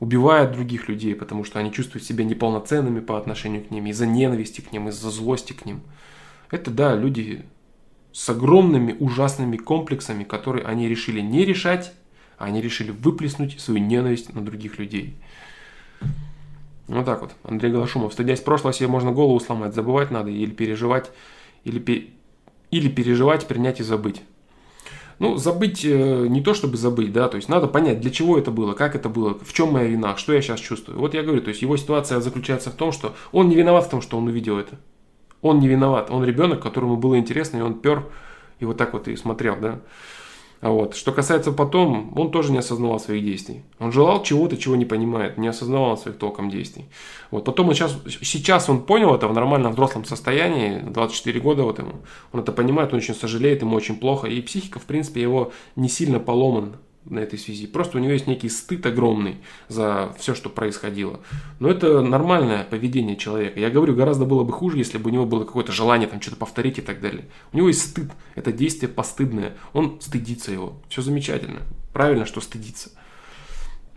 Убивают 0.00 0.50
других 0.50 0.88
людей, 0.88 1.14
потому 1.14 1.44
что 1.44 1.60
они 1.60 1.70
чувствуют 1.70 2.04
себя 2.04 2.24
неполноценными 2.24 2.98
по 2.98 3.16
отношению 3.16 3.64
к 3.64 3.70
ним, 3.70 3.86
из-за 3.86 4.06
ненависти 4.06 4.62
к 4.62 4.72
ним, 4.72 4.88
из-за 4.88 5.10
злости 5.10 5.52
к 5.52 5.64
ним. 5.64 5.80
Это, 6.50 6.72
да, 6.72 6.96
люди 6.96 7.44
с 8.10 8.28
огромными 8.28 8.96
ужасными 8.98 9.58
комплексами, 9.58 10.24
которые 10.24 10.64
они 10.66 10.88
решили 10.88 11.20
не 11.20 11.44
решать, 11.44 11.92
они 12.44 12.60
решили 12.60 12.90
выплеснуть 12.90 13.60
свою 13.60 13.80
ненависть 13.80 14.34
на 14.34 14.44
других 14.44 14.78
людей. 14.78 15.14
Вот 16.88 17.06
так 17.06 17.20
вот. 17.20 17.32
Андрей 17.44 17.72
Голошумов. 17.72 18.12
Стыдясь 18.12 18.40
прошлого, 18.40 18.74
себе 18.74 18.88
можно 18.88 19.12
голову 19.12 19.38
сломать. 19.40 19.74
Забывать 19.74 20.10
надо 20.10 20.30
или 20.30 20.50
переживать, 20.50 21.10
или, 21.64 22.10
или 22.70 22.88
переживать, 22.88 23.46
принять 23.46 23.80
и 23.80 23.82
забыть. 23.82 24.22
Ну, 25.18 25.36
забыть 25.36 25.84
э, 25.84 26.26
не 26.28 26.42
то, 26.42 26.52
чтобы 26.52 26.76
забыть, 26.76 27.12
да, 27.12 27.28
то 27.28 27.36
есть 27.36 27.48
надо 27.48 27.68
понять, 27.68 28.00
для 28.00 28.10
чего 28.10 28.36
это 28.36 28.50
было, 28.50 28.72
как 28.72 28.96
это 28.96 29.08
было, 29.08 29.38
в 29.38 29.52
чем 29.52 29.72
моя 29.72 29.86
вина, 29.86 30.16
что 30.16 30.32
я 30.32 30.42
сейчас 30.42 30.58
чувствую. 30.58 30.98
Вот 30.98 31.14
я 31.14 31.22
говорю, 31.22 31.40
то 31.42 31.50
есть 31.50 31.62
его 31.62 31.76
ситуация 31.76 32.18
заключается 32.18 32.70
в 32.70 32.74
том, 32.74 32.90
что 32.90 33.14
он 33.30 33.48
не 33.48 33.54
виноват 33.54 33.86
в 33.86 33.90
том, 33.90 34.02
что 34.02 34.18
он 34.18 34.26
увидел 34.26 34.58
это. 34.58 34.76
Он 35.40 35.60
не 35.60 35.68
виноват, 35.68 36.10
он 36.10 36.24
ребенок, 36.24 36.60
которому 36.60 36.96
было 36.96 37.16
интересно, 37.18 37.58
и 37.58 37.60
он 37.60 37.74
пер, 37.74 38.04
и 38.58 38.64
вот 38.64 38.78
так 38.78 38.94
вот 38.94 39.06
и 39.06 39.14
смотрел, 39.14 39.56
да. 39.60 39.78
А 40.62 40.70
вот. 40.70 40.94
Что 40.94 41.10
касается 41.10 41.50
потом, 41.50 42.12
он 42.16 42.30
тоже 42.30 42.52
не 42.52 42.58
осознавал 42.58 43.00
своих 43.00 43.24
действий. 43.24 43.62
Он 43.80 43.90
желал 43.90 44.22
чего-то, 44.22 44.56
чего 44.56 44.76
не 44.76 44.84
понимает, 44.84 45.36
не 45.36 45.48
осознавал 45.48 45.98
своих 45.98 46.18
толком 46.18 46.50
действий. 46.50 46.86
Вот. 47.32 47.44
Потом 47.44 47.68
он 47.68 47.74
сейчас, 47.74 47.98
сейчас 48.22 48.70
он 48.70 48.82
понял 48.82 49.12
это 49.12 49.26
в 49.26 49.34
нормальном 49.34 49.72
взрослом 49.72 50.04
состоянии, 50.04 50.78
24 50.78 51.40
года 51.40 51.64
вот 51.64 51.80
ему. 51.80 51.94
Он 52.32 52.40
это 52.40 52.52
понимает, 52.52 52.92
он 52.92 52.98
очень 52.98 53.14
сожалеет, 53.14 53.62
ему 53.62 53.74
очень 53.74 53.96
плохо. 53.96 54.28
И 54.28 54.40
психика, 54.40 54.78
в 54.78 54.84
принципе, 54.84 55.20
его 55.20 55.50
не 55.74 55.88
сильно 55.88 56.20
поломана 56.20 56.78
на 57.04 57.18
этой 57.18 57.38
связи. 57.38 57.66
Просто 57.66 57.98
у 57.98 58.00
него 58.00 58.12
есть 58.12 58.26
некий 58.26 58.48
стыд 58.48 58.86
огромный 58.86 59.38
за 59.68 60.14
все, 60.18 60.34
что 60.34 60.48
происходило. 60.48 61.20
Но 61.58 61.68
это 61.68 62.00
нормальное 62.00 62.64
поведение 62.64 63.16
человека. 63.16 63.58
Я 63.60 63.70
говорю, 63.70 63.94
гораздо 63.94 64.24
было 64.24 64.44
бы 64.44 64.52
хуже, 64.52 64.78
если 64.78 64.98
бы 64.98 65.10
у 65.10 65.12
него 65.12 65.26
было 65.26 65.44
какое-то 65.44 65.72
желание 65.72 66.08
там 66.08 66.20
что-то 66.20 66.36
повторить 66.36 66.78
и 66.78 66.82
так 66.82 67.00
далее. 67.00 67.26
У 67.52 67.56
него 67.56 67.68
есть 67.68 67.82
стыд. 67.82 68.10
Это 68.34 68.52
действие 68.52 68.88
постыдное. 68.88 69.56
Он 69.72 70.00
стыдится 70.00 70.52
его. 70.52 70.74
Все 70.88 71.02
замечательно. 71.02 71.62
Правильно, 71.92 72.24
что 72.24 72.40
стыдится. 72.40 72.90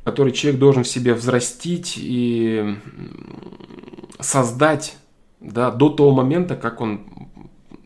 Который 0.03 0.32
человек 0.32 0.60
должен 0.60 0.84
в 0.84 0.88
себе 0.88 1.14
взрастить 1.14 1.95
и 1.97 2.78
создать 4.20 4.97
да, 5.39 5.72
до 5.72 5.89
того 5.89 6.12
момента, 6.12 6.56
как 6.56 6.82
он, 6.82 7.08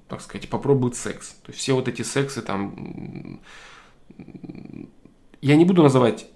так 0.07 0.21
сказать, 0.21 0.49
попробует 0.49 0.95
секс. 0.95 1.29
То 1.45 1.51
есть 1.51 1.59
все 1.59 1.73
вот 1.73 1.87
эти 1.87 2.01
сексы 2.01 2.41
там 2.41 3.39
я 5.41 5.55
не 5.55 5.65
буду 5.65 5.83
называть 5.83 6.27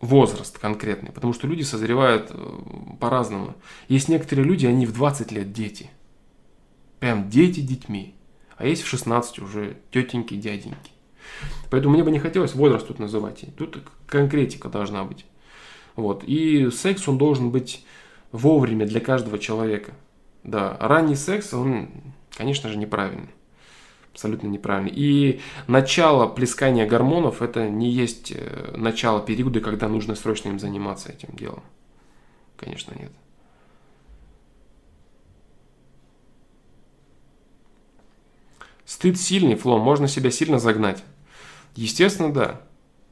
возраст 0.00 0.58
конкретный, 0.58 1.12
потому 1.12 1.32
что 1.32 1.46
люди 1.46 1.62
созревают 1.62 2.30
э, 2.30 2.58
по-разному. 3.00 3.54
Есть 3.88 4.08
некоторые 4.08 4.46
люди, 4.46 4.66
они 4.66 4.86
в 4.86 4.92
20 4.92 5.32
лет 5.32 5.52
дети. 5.52 5.90
Прям 7.00 7.28
дети 7.28 7.60
детьми. 7.60 8.14
А 8.56 8.66
есть 8.66 8.82
в 8.82 8.88
16 8.88 9.40
уже 9.40 9.76
тетеньки, 9.90 10.34
дяденьки. 10.34 10.92
Поэтому 11.70 11.94
мне 11.94 12.04
бы 12.04 12.10
не 12.10 12.18
хотелось 12.18 12.54
возраст 12.54 12.86
тут 12.86 12.98
называть. 12.98 13.44
Тут 13.56 13.78
конкретика 14.06 14.68
должна 14.68 15.04
быть. 15.04 15.26
Вот. 15.96 16.24
И 16.24 16.70
секс, 16.70 17.06
он 17.08 17.18
должен 17.18 17.50
быть 17.50 17.84
вовремя 18.32 18.86
для 18.86 19.00
каждого 19.00 19.38
человека. 19.38 19.92
Да, 20.44 20.76
ранний 20.80 21.16
секс, 21.16 21.52
он, 21.52 21.90
конечно 22.36 22.68
же, 22.70 22.78
неправильный 22.78 23.30
абсолютно 24.18 24.48
неправильно. 24.48 24.88
И 24.92 25.40
начало 25.68 26.26
плескания 26.26 26.86
гормонов 26.86 27.40
это 27.40 27.68
не 27.68 27.88
есть 27.88 28.32
э, 28.34 28.74
начало 28.76 29.20
периода, 29.20 29.60
когда 29.60 29.86
нужно 29.86 30.16
срочно 30.16 30.48
им 30.48 30.58
заниматься 30.58 31.12
этим 31.12 31.36
делом. 31.36 31.62
Конечно, 32.56 32.94
нет. 32.98 33.12
Стыд 38.84 39.20
сильный, 39.20 39.54
Фло, 39.54 39.78
можно 39.78 40.08
себя 40.08 40.32
сильно 40.32 40.58
загнать. 40.58 41.04
Естественно, 41.76 42.32
да. 42.32 42.62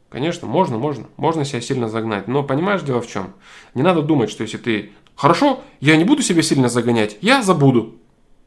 Конечно, 0.09 0.49
можно, 0.49 0.77
можно. 0.77 1.07
Можно 1.17 1.45
себя 1.45 1.61
сильно 1.61 1.89
загнать. 1.89 2.27
Но 2.27 2.43
понимаешь, 2.43 2.83
дело 2.83 3.01
в 3.01 3.07
чем? 3.07 3.35
Не 3.75 3.83
надо 3.83 4.03
думать, 4.03 4.31
что 4.31 4.43
если 4.43 4.59
ты... 4.59 4.91
Хорошо, 5.15 5.63
я 5.79 5.97
не 5.97 6.05
буду 6.05 6.23
себя 6.23 6.43
сильно 6.43 6.69
загонять, 6.69 7.17
я 7.21 7.43
забуду. 7.43 7.97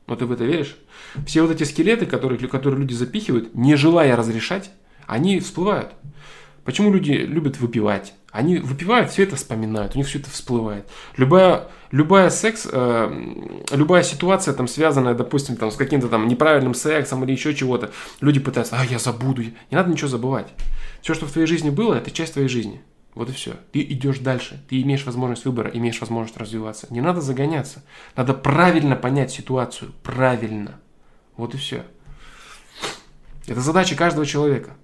Но 0.09 0.15
ты 0.15 0.25
в 0.25 0.31
это 0.31 0.43
веришь? 0.43 0.75
Все 1.27 1.43
вот 1.43 1.51
эти 1.51 1.63
скелеты, 1.63 2.07
которые, 2.07 2.39
которые 2.47 2.79
люди 2.81 2.93
запихивают, 2.93 3.53
не 3.53 3.75
желая 3.75 4.15
разрешать, 4.15 4.71
они 5.05 5.39
всплывают. 5.39 5.91
Почему 6.65 6.91
люди 6.91 7.11
любят 7.11 7.59
выпивать? 7.59 8.13
Они 8.31 8.57
выпивают, 8.57 9.11
все 9.11 9.23
это 9.23 9.35
вспоминают, 9.35 9.93
у 9.93 9.99
них 9.99 10.07
все 10.07 10.17
это 10.17 10.31
всплывает. 10.31 10.87
Любая, 11.15 11.67
любая 11.91 12.31
секс, 12.31 12.67
э, 12.71 13.23
любая 13.71 14.01
ситуация, 14.01 14.55
там, 14.55 14.67
связанная, 14.67 15.13
допустим, 15.13 15.55
там, 15.57 15.69
с 15.69 15.75
каким-то 15.75 16.09
там 16.09 16.27
неправильным 16.27 16.73
сексом 16.73 17.23
или 17.23 17.31
еще 17.31 17.53
чего-то, 17.53 17.91
люди 18.19 18.39
пытаются, 18.39 18.77
а, 18.79 18.85
я 18.85 18.97
забуду. 18.97 19.43
Не 19.43 19.51
надо 19.71 19.91
ничего 19.91 20.07
забывать. 20.07 20.47
Все, 21.03 21.13
что 21.13 21.27
в 21.27 21.31
твоей 21.31 21.47
жизни 21.47 21.69
было, 21.69 21.93
это 21.93 22.09
часть 22.09 22.33
твоей 22.33 22.49
жизни. 22.49 22.81
Вот 23.19 23.27
и 23.27 23.33
все. 23.33 23.55
Ты 23.73 23.81
идешь 23.81 24.19
дальше. 24.19 24.63
Ты 24.69 24.81
имеешь 24.81 25.05
возможность 25.05 25.43
выбора, 25.43 25.69
имеешь 25.73 25.99
возможность 25.99 26.37
развиваться. 26.37 26.87
Не 26.89 27.01
надо 27.01 27.19
загоняться. 27.19 27.83
Надо 28.15 28.33
правильно 28.33 28.95
понять 28.95 29.29
ситуацию. 29.29 29.91
Правильно. 30.03 30.79
Вот 31.35 31.53
и 31.53 31.57
все. 31.57 31.83
Это 33.45 33.59
задача 33.59 33.97
каждого 33.97 34.25
человека. 34.25 34.77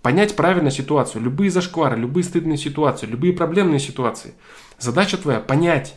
Понять 0.00 0.36
правильно 0.36 0.70
ситуацию. 0.70 1.20
Любые 1.20 1.50
зашквары, 1.50 1.98
любые 1.98 2.24
стыдные 2.24 2.56
ситуации, 2.56 3.04
любые 3.04 3.34
проблемные 3.34 3.78
ситуации. 3.78 4.32
Задача 4.78 5.18
твоя 5.18 5.40
понять, 5.40 5.96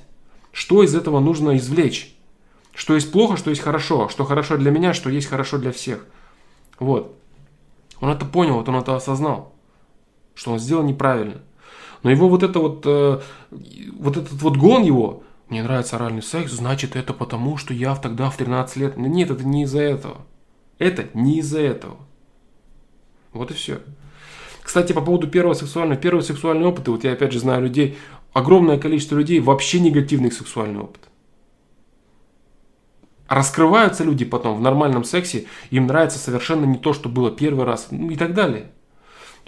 что 0.51 0.83
из 0.83 0.93
этого 0.93 1.21
нужно 1.21 1.55
извлечь. 1.55 2.13
Что 2.75 2.95
есть 2.95 3.09
плохо, 3.09 3.37
что 3.37 3.51
есть 3.51 3.61
хорошо. 3.61 4.09
Что 4.09 4.25
хорошо 4.25 4.57
для 4.57 4.71
меня, 4.71 4.93
что 4.93 5.09
есть 5.09 5.29
хорошо 5.29 5.57
для 5.57 5.71
всех. 5.71 6.05
Вот. 6.77 7.17
Он 8.01 8.09
это 8.09 8.25
понял, 8.25 8.55
вот 8.55 8.67
он 8.67 8.75
это 8.75 8.97
осознал. 8.97 9.55
Что 10.35 10.51
он 10.51 10.59
сделал 10.59 10.83
неправильно. 10.83 11.41
Но 12.03 12.11
его 12.11 12.29
вот 12.29 12.43
это 12.43 12.59
вот, 12.59 12.83
э, 12.85 13.19
вот 13.97 14.17
этот 14.17 14.41
вот 14.41 14.57
гон 14.57 14.83
его, 14.83 15.23
мне 15.49 15.63
нравится 15.63 15.95
оральный 15.95 16.21
секс, 16.21 16.51
значит 16.51 16.95
это 16.95 17.13
потому, 17.13 17.57
что 17.57 17.73
я 17.73 17.95
тогда 17.95 18.29
в 18.29 18.37
13 18.37 18.77
лет... 18.77 18.97
Нет, 18.97 19.31
это 19.31 19.43
не 19.43 19.63
из-за 19.63 19.81
этого. 19.81 20.17
Это 20.77 21.07
не 21.13 21.39
из-за 21.39 21.59
этого. 21.59 21.97
Вот 23.33 23.51
и 23.51 23.53
все. 23.53 23.79
Кстати, 24.61 24.93
по 24.93 25.01
поводу 25.01 25.27
первого 25.27 25.55
сексуального. 25.55 25.99
Первый 25.99 26.21
сексуальный 26.21 26.67
опыт, 26.67 26.87
и 26.87 26.91
вот 26.91 27.03
я 27.03 27.13
опять 27.13 27.31
же 27.31 27.39
знаю 27.39 27.63
людей, 27.63 27.97
огромное 28.33 28.77
количество 28.77 29.15
людей 29.15 29.39
вообще 29.39 29.79
негативный 29.79 30.31
сексуальный 30.31 30.81
опыт. 30.81 31.01
Раскрываются 33.27 34.03
люди 34.03 34.25
потом 34.25 34.57
в 34.57 34.61
нормальном 34.61 35.03
сексе, 35.03 35.45
им 35.69 35.85
нравится 35.87 36.17
совершенно 36.17 36.65
не 36.65 36.77
то, 36.77 36.93
что 36.93 37.09
было 37.09 37.29
первый 37.31 37.65
раз, 37.65 37.87
ну 37.91 38.09
и 38.09 38.15
так 38.15 38.33
далее. 38.33 38.71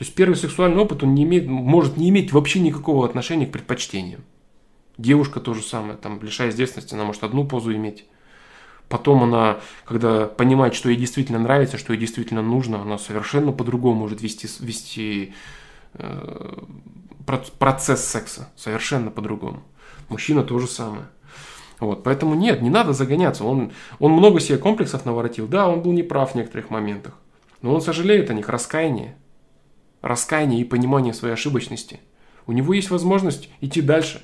То 0.02 0.04
есть 0.04 0.16
первый 0.16 0.34
сексуальный 0.34 0.82
опыт, 0.82 1.04
он 1.04 1.14
не 1.14 1.22
имеет, 1.26 1.46
может 1.46 1.96
не 1.96 2.10
иметь 2.10 2.34
вообще 2.34 2.60
никакого 2.60 3.06
отношения 3.06 3.46
к 3.46 3.52
предпочтениям. 3.52 4.22
Девушка 4.98 5.40
то 5.40 5.54
же 5.54 5.62
самое, 5.62 5.96
там, 5.96 6.20
лишаясь 6.24 6.56
девственности, 6.56 6.96
она 6.96 7.04
может 7.04 7.24
одну 7.24 7.46
позу 7.46 7.72
иметь. 7.76 8.06
Потом 8.90 9.22
она, 9.22 9.60
когда 9.86 10.26
понимает, 10.26 10.74
что 10.74 10.90
ей 10.90 10.98
действительно 10.98 11.38
нравится, 11.38 11.78
что 11.78 11.94
ей 11.94 12.00
действительно 12.00 12.42
нужно, 12.42 12.82
она 12.82 12.98
совершенно 12.98 13.52
по-другому 13.52 14.00
может 14.00 14.24
вести, 14.24 14.48
вести 14.60 15.36
э, 15.94 16.64
процесс 17.60 18.04
секса. 18.04 18.50
Совершенно 18.56 19.12
по-другому. 19.12 19.62
Мужчина 20.10 20.44
то 20.44 20.58
же 20.58 20.66
самое. 20.66 21.10
Вот, 21.80 22.02
поэтому 22.02 22.34
нет, 22.34 22.64
не 22.64 22.72
надо 22.72 22.94
загоняться. 22.94 23.44
Он, 23.44 23.72
он 24.00 24.14
много 24.14 24.40
себе 24.40 24.58
комплексов 24.58 25.06
наворотил. 25.06 25.46
Да, 25.48 25.70
он 25.70 25.84
был 25.84 25.92
неправ 25.92 26.32
в 26.32 26.36
некоторых 26.36 26.72
моментах. 26.72 27.14
Но 27.62 27.76
он 27.76 27.82
сожалеет 27.82 28.32
о 28.32 28.34
них, 28.34 28.50
раскаяние. 28.50 29.16
Раскаяние 30.02 30.62
и 30.62 30.66
понимание 30.66 31.14
своей 31.14 31.34
ошибочности. 31.34 32.00
У 32.48 32.52
него 32.54 32.74
есть 32.74 32.90
возможность 32.90 33.50
идти 33.62 33.82
дальше. 33.82 34.24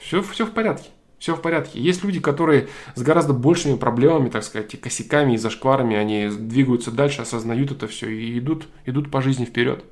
Все, 0.00 0.22
все 0.22 0.46
в 0.46 0.52
порядке. 0.52 0.90
Все 1.18 1.36
в 1.36 1.40
порядке. 1.40 1.80
Есть 1.80 2.02
люди, 2.02 2.18
которые 2.18 2.68
с 2.96 3.02
гораздо 3.02 3.32
большими 3.32 3.76
проблемами, 3.76 4.28
так 4.28 4.42
сказать, 4.42 4.74
и 4.74 4.76
косяками, 4.76 5.34
и 5.34 5.36
зашкварами, 5.36 5.96
они 5.96 6.28
двигаются 6.28 6.90
дальше, 6.90 7.22
осознают 7.22 7.70
это 7.70 7.86
все 7.86 8.08
и 8.08 8.38
идут, 8.38 8.66
идут 8.86 9.10
по 9.10 9.22
жизни 9.22 9.44
вперед. 9.44 9.84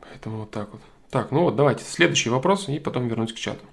Поэтому 0.00 0.37
вот 0.48 0.50
так 0.50 0.72
вот. 0.72 0.80
Так, 1.10 1.30
ну 1.30 1.42
вот 1.44 1.56
давайте 1.56 1.84
следующий 1.84 2.30
вопрос 2.30 2.68
и 2.68 2.78
потом 2.78 3.08
вернусь 3.08 3.32
к 3.32 3.36
чату. 3.36 3.64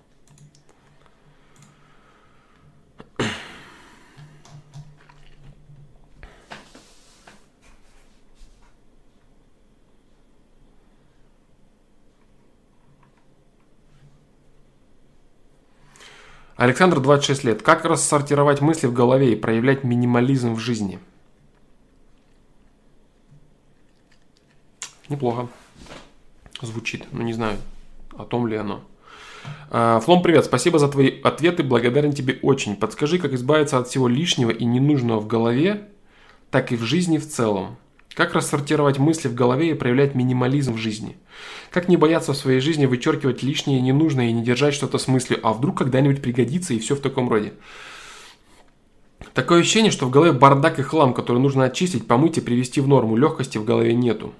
Александр, 16.57 17.01
26 17.01 17.43
лет. 17.43 17.61
Как 17.61 17.83
рассортировать 17.83 18.61
мысли 18.61 18.87
в 18.87 18.93
голове 18.93 19.33
и 19.33 19.35
проявлять 19.35 19.83
минимализм 19.83 20.55
в 20.55 20.59
жизни? 20.59 20.99
Неплохо 25.09 25.49
звучит. 26.61 27.05
Ну, 27.11 27.21
не 27.23 27.33
знаю, 27.33 27.57
о 28.17 28.23
том 28.23 28.47
ли 28.47 28.55
оно. 28.55 28.81
А, 29.69 29.99
Флом, 29.99 30.21
привет, 30.21 30.45
спасибо 30.45 30.79
за 30.79 30.87
твои 30.87 31.21
ответы, 31.21 31.63
благодарен 31.63 32.13
тебе 32.13 32.39
очень. 32.41 32.75
Подскажи, 32.75 33.19
как 33.19 33.33
избавиться 33.33 33.77
от 33.77 33.87
всего 33.87 34.07
лишнего 34.07 34.51
и 34.51 34.65
ненужного 34.65 35.19
в 35.19 35.27
голове, 35.27 35.89
так 36.51 36.71
и 36.71 36.75
в 36.75 36.83
жизни 36.83 37.17
в 37.17 37.27
целом. 37.27 37.77
Как 38.15 38.33
рассортировать 38.33 38.97
мысли 38.97 39.27
в 39.27 39.35
голове 39.35 39.71
и 39.71 39.73
проявлять 39.73 40.15
минимализм 40.15 40.73
в 40.73 40.77
жизни? 40.77 41.17
Как 41.69 41.89
не 41.89 41.97
бояться 41.97 42.31
в 42.31 42.37
своей 42.37 42.61
жизни 42.61 42.85
вычеркивать 42.85 43.43
лишнее 43.43 43.81
ненужное 43.81 44.29
и 44.29 44.31
не 44.31 44.41
держать 44.41 44.73
что-то 44.73 44.97
с 44.97 45.09
мыслью, 45.09 45.39
а 45.43 45.51
вдруг 45.51 45.77
когда-нибудь 45.79 46.21
пригодится 46.21 46.73
и 46.73 46.79
все 46.79 46.95
в 46.95 47.01
таком 47.01 47.27
роде? 47.27 47.53
Такое 49.33 49.59
ощущение, 49.59 49.91
что 49.91 50.05
в 50.05 50.11
голове 50.11 50.31
бардак 50.31 50.79
и 50.79 50.81
хлам, 50.81 51.13
который 51.13 51.39
нужно 51.39 51.65
очистить, 51.65 52.07
помыть 52.07 52.37
и 52.37 52.41
привести 52.41 52.79
в 52.79 52.87
норму. 52.87 53.17
Легкости 53.17 53.57
в 53.57 53.65
голове 53.65 53.93
нету. 53.93 54.33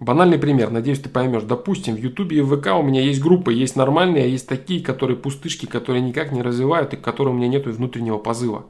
Банальный 0.00 0.38
пример, 0.38 0.70
надеюсь, 0.70 1.00
ты 1.00 1.08
поймешь. 1.08 1.44
Допустим, 1.44 1.94
в 1.94 1.98
Ютубе 1.98 2.38
и 2.38 2.40
в 2.40 2.56
ВК 2.56 2.74
у 2.78 2.82
меня 2.82 3.00
есть 3.00 3.20
группы, 3.20 3.52
есть 3.52 3.76
нормальные, 3.76 4.24
а 4.24 4.26
есть 4.26 4.48
такие, 4.48 4.82
которые 4.82 5.16
пустышки, 5.16 5.66
которые 5.66 6.02
никак 6.02 6.32
не 6.32 6.42
развивают 6.42 6.92
и 6.92 6.96
к 6.96 7.00
которым 7.00 7.34
у 7.34 7.38
меня 7.38 7.48
нет 7.48 7.66
внутреннего 7.66 8.18
позыва. 8.18 8.66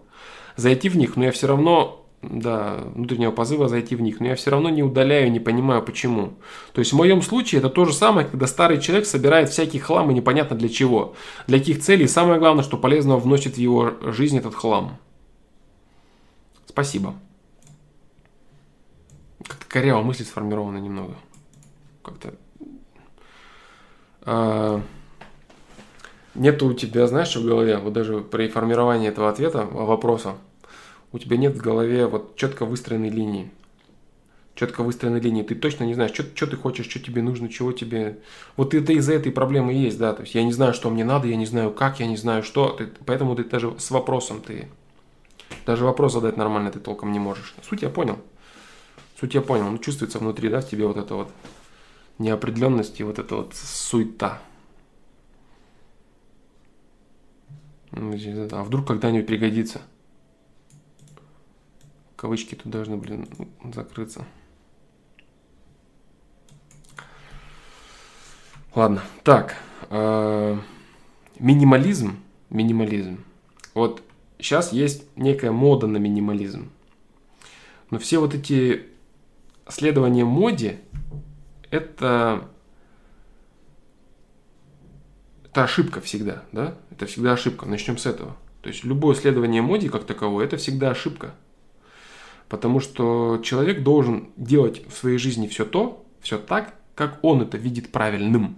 Зайти 0.57 0.89
в 0.89 0.97
них, 0.97 1.17
но 1.17 1.25
я 1.25 1.33
все 1.33 1.47
равно 1.47 2.05
да, 2.31 2.85
внутреннего 2.95 3.31
позыва 3.31 3.69
зайти 3.69 3.97
в 3.97 4.03
них, 4.03 4.21
но 4.21 4.29
я 4.29 4.35
все 4.35 4.51
равно 4.51 4.69
не 4.69 4.83
удаляю, 4.83 5.31
не 5.31 5.41
понимаю 5.41 5.83
почему. 5.83 6.35
То 6.73 6.81
есть 6.81 6.93
в 6.93 6.97
моем 6.97 7.23
случае 7.23 7.61
это 7.61 7.69
то 7.69 7.85
же 7.85 7.93
самое, 7.93 8.27
когда 8.27 8.47
старый 8.47 8.81
человек 8.81 9.07
собирает 9.07 9.51
всякий 9.51 9.79
хлам 9.79 10.11
и 10.11 10.15
непонятно 10.15 10.57
для 10.57 10.69
чего. 10.69 11.15
Для 11.47 11.59
каких 11.59 11.81
целей, 11.81 12.07
самое 12.07 12.39
главное, 12.39 12.65
что 12.65 12.77
полезного 12.77 13.19
вносит 13.19 13.55
в 13.55 13.59
его 13.59 13.95
жизнь 14.03 14.39
этот 14.39 14.55
хлам. 14.55 14.99
Спасибо. 16.67 17.15
Коряво 19.75 20.03
мысли 20.03 20.23
сформированы 20.23 20.79
немного. 20.79 21.17
Как-то... 22.05 22.35
А... 24.23 24.81
Нету 26.37 26.69
у 26.69 26.75
тебя, 26.75 27.09
знаешь, 27.09 27.35
в 27.35 27.45
голове, 27.45 27.79
вот 27.79 27.93
даже 27.93 28.21
при 28.21 28.47
формировании 28.47 29.09
этого 29.09 29.29
ответа, 29.29 29.65
вопроса, 29.65 30.35
у 31.11 31.19
тебя 31.19 31.39
нет 31.39 31.57
в 31.57 31.61
голове 31.61 32.07
вот 32.07 32.37
четко 32.37 32.65
выстроенной 32.67 33.09
линии. 33.09 33.51
Четко 34.55 34.85
выстроенной 34.85 35.19
линии. 35.19 35.43
Ты 35.43 35.57
точно 35.57 35.83
не 35.83 35.95
знаешь, 35.95 36.13
что 36.13 36.47
ты 36.47 36.57
хочешь, 36.57 36.89
что 36.89 37.01
тебе 37.01 37.21
нужно, 37.21 37.49
чего 37.49 37.73
тебе... 37.73 38.21
Вот 38.57 38.75
это 38.75 38.93
из-за 38.93 39.15
этой 39.15 39.33
проблемы 39.33 39.73
есть, 39.73 39.99
да. 39.99 40.13
То 40.13 40.23
есть 40.23 40.37
я 40.37 40.45
не 40.45 40.53
знаю, 40.53 40.73
что 40.73 40.89
мне 40.89 41.05
надо, 41.05 41.27
я 41.27 41.35
не 41.35 41.47
знаю 41.47 41.73
как, 41.73 41.99
я 41.99 42.07
не 42.07 42.17
знаю 42.17 42.45
что. 42.45 42.69
Ты, 42.69 42.93
поэтому 43.05 43.35
ты 43.35 43.43
даже 43.43 43.77
с 43.81 43.91
вопросом 43.91 44.41
ты... 44.41 44.69
Даже 45.67 45.85
вопрос 45.85 46.13
задать 46.13 46.37
нормально 46.37 46.71
ты 46.71 46.79
толком 46.79 47.11
не 47.11 47.19
можешь. 47.19 47.57
Суть 47.69 47.83
я 47.83 47.89
понял. 47.89 48.21
Суть 49.25 49.35
я 49.35 49.41
понял. 49.41 49.71
Ну, 49.71 49.79
чувствуется 49.79 50.19
внутри, 50.19 50.51
да, 50.51 50.61
в 50.61 50.69
тебе 50.69 50.87
вот 50.87 50.99
это 50.99 51.15
вот 51.15 51.33
неопределенность 52.19 53.01
и 53.01 53.05
вот 53.05 53.19
эта 53.19 53.37
вот 53.37 53.55
суета. 53.55 54.39
Ну, 57.93 58.15
а 58.53 58.63
вдруг 58.63 58.87
когда-нибудь 58.87 59.27
пригодится? 59.27 59.81
Кавычки 62.17 62.55
тут 62.55 62.71
должны, 62.71 62.99
блин, 62.99 63.27
закрыться. 63.73 64.27
Ладно, 68.75 69.03
так. 69.23 69.57
Э, 69.89 70.59
минимализм. 71.39 72.19
Минимализм. 72.51 73.25
Вот 73.73 74.03
сейчас 74.37 74.75
есть 74.75 75.07
некая 75.17 75.51
мода 75.51 75.87
на 75.87 75.97
минимализм. 75.97 76.71
Но 77.91 77.99
все 77.99 78.19
вот 78.19 78.35
эти 78.35 78.91
следования 79.69 80.25
моде, 80.25 80.81
это, 81.71 82.49
это 85.45 85.65
ошибка 85.65 86.01
всегда, 86.01 86.43
да? 86.53 86.77
Это 86.91 87.07
всегда 87.07 87.33
ошибка. 87.33 87.67
Начнем 87.67 87.99
с 87.99 88.07
этого. 88.07 88.37
То 88.63 88.69
есть 88.69 88.85
любое 88.85 89.15
следование 89.15 89.63
моде 89.63 89.91
как 89.91 90.05
таковое, 90.05 90.47
это 90.47 90.57
всегда 90.57 90.91
ошибка. 90.91 91.35
Потому 92.49 92.81
что 92.81 93.41
человек 93.43 93.83
должен 93.83 94.31
делать 94.37 94.87
в 94.87 94.95
своей 94.95 95.19
жизни 95.19 95.49
все 95.49 95.65
то, 95.65 96.05
все 96.21 96.39
так, 96.39 96.75
как 96.95 97.19
он 97.23 97.43
это 97.43 97.57
видит 97.57 97.91
правильным. 97.93 98.57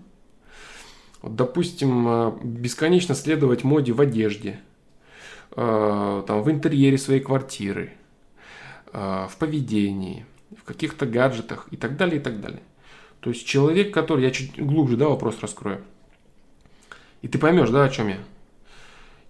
Вот, 1.22 1.34
допустим, 1.34 2.06
э, 2.06 2.32
бесконечно 2.42 3.14
следовать 3.14 3.64
моде 3.64 3.92
в 3.92 4.00
одежде, 4.00 4.60
э, 5.56 6.24
там, 6.26 6.42
в 6.42 6.50
интерьере 6.50 6.98
своей 6.98 7.20
квартиры, 7.20 7.94
э, 8.92 9.26
в 9.30 9.36
поведении, 9.38 10.26
в 10.54 10.64
каких-то 10.64 11.06
гаджетах 11.06 11.68
и 11.70 11.76
так 11.76 11.96
далее, 11.96 12.20
и 12.20 12.22
так 12.22 12.40
далее. 12.40 12.62
То 13.20 13.30
есть 13.30 13.46
человек, 13.46 13.92
который, 13.92 14.24
я 14.24 14.30
чуть 14.30 14.60
глубже 14.62 14.96
да, 14.96 15.08
вопрос 15.08 15.40
раскрою, 15.40 15.82
и 17.22 17.28
ты 17.28 17.38
поймешь, 17.38 17.70
да, 17.70 17.84
о 17.84 17.88
чем 17.88 18.08
я. 18.08 18.18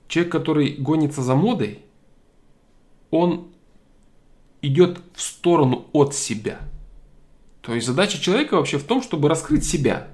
Человек, 0.09 0.33
который 0.33 0.73
гонится 0.73 1.23
за 1.23 1.35
модой, 1.35 1.81
он 3.11 3.49
идет 4.63 5.01
в 5.15 5.23
сторону 5.23 5.87
от 5.93 6.15
себя. 6.15 6.61
То 7.63 7.75
есть 7.75 7.87
задача 7.87 8.21
человека 8.21 8.57
вообще 8.57 8.79
в 8.79 8.85
том, 8.85 9.03
чтобы 9.03 9.29
раскрыть 9.29 9.65
себя, 9.65 10.09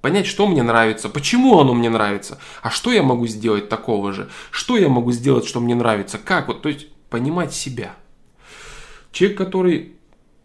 понять, 0.00 0.26
что 0.26 0.46
мне 0.46 0.62
нравится, 0.62 1.08
почему 1.08 1.58
оно 1.58 1.74
мне 1.74 1.90
нравится, 1.90 2.38
а 2.62 2.70
что 2.70 2.92
я 2.92 3.02
могу 3.02 3.26
сделать 3.26 3.68
такого 3.68 4.12
же, 4.12 4.28
что 4.50 4.76
я 4.76 4.88
могу 4.88 5.12
сделать, 5.12 5.46
что 5.46 5.60
мне 5.60 5.74
нравится, 5.74 6.18
как 6.18 6.48
вот, 6.48 6.62
то 6.62 6.68
есть 6.68 6.88
понимать 7.08 7.54
себя. 7.54 7.96
Человек, 9.10 9.38
который 9.38 9.96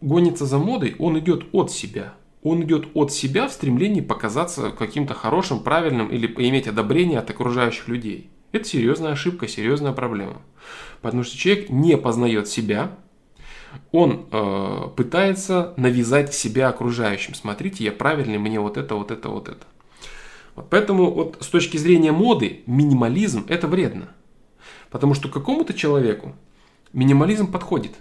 гонится 0.01 0.45
за 0.45 0.57
модой, 0.57 0.95
он 0.99 1.17
идет 1.19 1.45
от 1.51 1.71
себя. 1.71 2.13
Он 2.43 2.63
идет 2.63 2.87
от 2.93 3.11
себя 3.11 3.47
в 3.47 3.51
стремлении 3.51 4.01
показаться 4.01 4.69
каким-то 4.71 5.13
хорошим, 5.13 5.59
правильным 5.59 6.07
или 6.07 6.27
иметь 6.47 6.67
одобрение 6.67 7.19
от 7.19 7.29
окружающих 7.29 7.87
людей. 7.87 8.29
Это 8.51 8.65
серьезная 8.65 9.11
ошибка, 9.11 9.47
серьезная 9.47 9.91
проблема. 9.91 10.41
Потому 11.01 11.23
что 11.23 11.37
человек 11.37 11.69
не 11.69 11.97
познает 11.97 12.47
себя, 12.47 12.91
он 13.91 14.27
э, 14.31 14.89
пытается 14.95 15.73
навязать 15.77 16.33
себя 16.33 16.69
окружающим. 16.69 17.33
Смотрите, 17.33 17.83
я 17.83 17.91
правильный, 17.91 18.37
мне 18.37 18.59
вот 18.59 18.77
это, 18.77 18.95
вот 18.95 19.11
это, 19.11 19.29
вот 19.29 19.49
это. 19.49 19.65
Вот 20.55 20.69
поэтому 20.69 21.11
вот 21.11 21.37
с 21.41 21.47
точки 21.47 21.77
зрения 21.77 22.11
моды 22.11 22.63
минимализм 22.65 23.45
это 23.47 23.67
вредно. 23.67 24.09
Потому 24.89 25.13
что 25.13 25.29
какому-то 25.29 25.73
человеку 25.73 26.33
минимализм 26.93 27.51
подходит. 27.51 27.91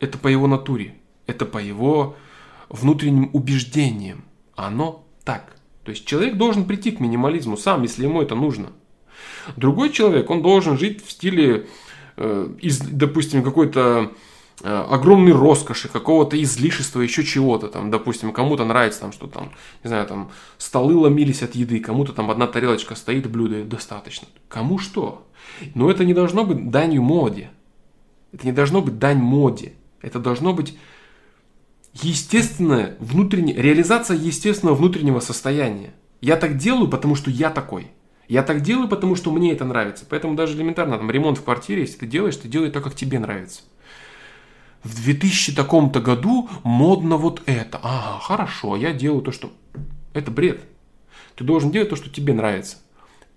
Это 0.00 0.16
по 0.16 0.28
его 0.28 0.46
натуре, 0.46 0.94
это 1.28 1.46
по 1.46 1.58
его 1.58 2.16
внутренним 2.68 3.30
убеждениям. 3.32 4.24
Оно 4.56 5.06
так. 5.24 5.54
То 5.84 5.92
есть 5.92 6.04
человек 6.04 6.36
должен 6.36 6.64
прийти 6.64 6.90
к 6.90 6.98
минимализму 6.98 7.56
сам, 7.56 7.82
если 7.82 8.02
ему 8.02 8.20
это 8.20 8.34
нужно. 8.34 8.70
Другой 9.56 9.90
человек, 9.90 10.28
он 10.30 10.42
должен 10.42 10.76
жить 10.76 11.06
в 11.06 11.10
стиле, 11.12 11.68
э, 12.16 12.48
из, 12.60 12.80
допустим, 12.80 13.44
какой-то 13.44 14.12
Э, 14.60 14.84
огромной 14.90 15.32
роскоши, 15.32 15.88
какого-то 15.88 16.40
излишества, 16.42 17.00
еще 17.00 17.22
чего-то 17.22 17.68
там, 17.68 17.92
допустим, 17.92 18.32
кому-то 18.32 18.64
нравится 18.64 19.00
там, 19.00 19.12
что 19.12 19.28
там, 19.28 19.52
не 19.84 19.88
знаю, 19.88 20.04
там 20.06 20.32
столы 20.56 20.96
ломились 20.96 21.44
от 21.44 21.54
еды, 21.54 21.78
кому-то 21.78 22.12
там 22.12 22.28
одна 22.28 22.48
тарелочка 22.48 22.96
стоит, 22.96 23.30
блюдо 23.30 23.62
достаточно. 23.62 24.26
Кому 24.48 24.78
что? 24.78 25.28
Но 25.76 25.88
это 25.88 26.04
не 26.04 26.12
должно 26.12 26.44
быть 26.44 26.70
данью 26.70 27.02
моде. 27.02 27.50
Это 28.32 28.46
не 28.46 28.52
должно 28.52 28.82
быть 28.82 28.98
дань 28.98 29.18
моде. 29.18 29.74
Это 30.02 30.18
должно 30.18 30.52
быть 30.52 30.76
естественная 32.02 32.96
внутренняя, 33.00 33.60
реализация 33.60 34.16
естественного 34.16 34.76
внутреннего 34.76 35.20
состояния. 35.20 35.92
Я 36.20 36.36
так 36.36 36.56
делаю, 36.56 36.88
потому 36.88 37.14
что 37.14 37.30
я 37.30 37.50
такой. 37.50 37.88
Я 38.28 38.42
так 38.42 38.60
делаю, 38.60 38.88
потому 38.88 39.16
что 39.16 39.30
мне 39.30 39.52
это 39.52 39.64
нравится. 39.64 40.04
Поэтому 40.08 40.34
даже 40.34 40.56
элементарно, 40.56 40.98
там, 40.98 41.10
ремонт 41.10 41.38
в 41.38 41.44
квартире, 41.44 41.82
если 41.82 41.98
ты 41.98 42.06
делаешь, 42.06 42.36
ты 42.36 42.48
делай 42.48 42.70
так, 42.70 42.84
как 42.84 42.94
тебе 42.94 43.18
нравится 43.18 43.62
в 44.82 44.94
2000 45.02 45.54
таком-то 45.54 46.00
году 46.00 46.48
модно 46.62 47.16
вот 47.16 47.42
это. 47.46 47.78
Ага, 47.82 48.18
хорошо, 48.20 48.76
я 48.76 48.92
делаю 48.92 49.22
то, 49.22 49.32
что... 49.32 49.52
Это 50.14 50.30
бред. 50.30 50.60
Ты 51.36 51.44
должен 51.44 51.70
делать 51.70 51.90
то, 51.90 51.96
что 51.96 52.10
тебе 52.10 52.32
нравится. 52.32 52.78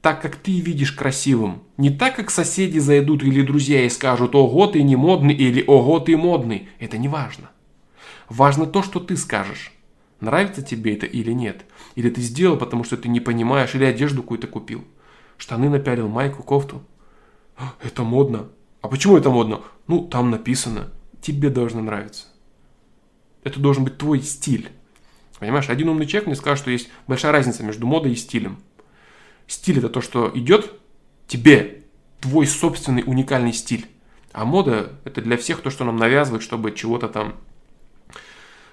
Так, 0.01 0.21
как 0.21 0.35
ты 0.35 0.59
видишь 0.59 0.93
красивым. 0.93 1.61
Не 1.77 1.91
так, 1.91 2.15
как 2.15 2.31
соседи 2.31 2.79
зайдут 2.79 3.21
или 3.23 3.43
друзья 3.43 3.85
и 3.85 3.89
скажут, 3.89 4.33
ого, 4.33 4.67
ты 4.67 4.81
не 4.81 4.95
модный 4.95 5.35
или 5.35 5.63
ого, 5.67 5.99
ты 5.99 6.17
модный. 6.17 6.69
Это 6.79 6.97
не 6.97 7.07
важно. 7.07 7.51
Важно 8.31 8.65
то, 8.65 8.81
что 8.81 9.01
ты 9.01 9.17
скажешь. 9.17 9.73
Нравится 10.21 10.61
тебе 10.61 10.95
это 10.95 11.05
или 11.05 11.33
нет. 11.33 11.65
Или 11.95 12.09
ты 12.09 12.21
сделал, 12.21 12.55
потому 12.55 12.85
что 12.85 12.95
ты 12.95 13.09
не 13.09 13.19
понимаешь, 13.19 13.75
или 13.75 13.83
одежду 13.83 14.21
какую-то 14.21 14.47
купил. 14.47 14.85
Штаны 15.35 15.67
напялил, 15.67 16.07
майку, 16.07 16.41
кофту. 16.41 16.81
Это 17.83 18.03
модно. 18.03 18.47
А 18.79 18.87
почему 18.87 19.17
это 19.17 19.29
модно? 19.29 19.59
Ну, 19.87 20.07
там 20.07 20.31
написано 20.31 20.93
тебе 21.19 21.49
должно 21.49 21.81
нравиться. 21.81 22.27
Это 23.43 23.59
должен 23.59 23.83
быть 23.83 23.97
твой 23.97 24.21
стиль. 24.21 24.69
Понимаешь, 25.37 25.69
один 25.69 25.89
умный 25.89 26.05
человек 26.05 26.27
мне 26.27 26.35
скажет, 26.37 26.59
что 26.59 26.71
есть 26.71 26.87
большая 27.07 27.33
разница 27.33 27.63
между 27.63 27.85
модой 27.85 28.13
и 28.13 28.15
стилем. 28.15 28.59
Стиль 29.45 29.79
это 29.79 29.89
то, 29.89 29.99
что 29.99 30.31
идет 30.33 30.71
тебе, 31.27 31.83
твой 32.21 32.47
собственный 32.47 33.03
уникальный 33.05 33.51
стиль. 33.51 33.87
А 34.31 34.45
мода 34.45 34.93
это 35.03 35.21
для 35.21 35.35
всех 35.35 35.59
то, 35.59 35.69
что 35.69 35.83
нам 35.83 35.97
навязывают, 35.97 36.43
чтобы 36.43 36.71
чего-то 36.71 37.09
там 37.09 37.35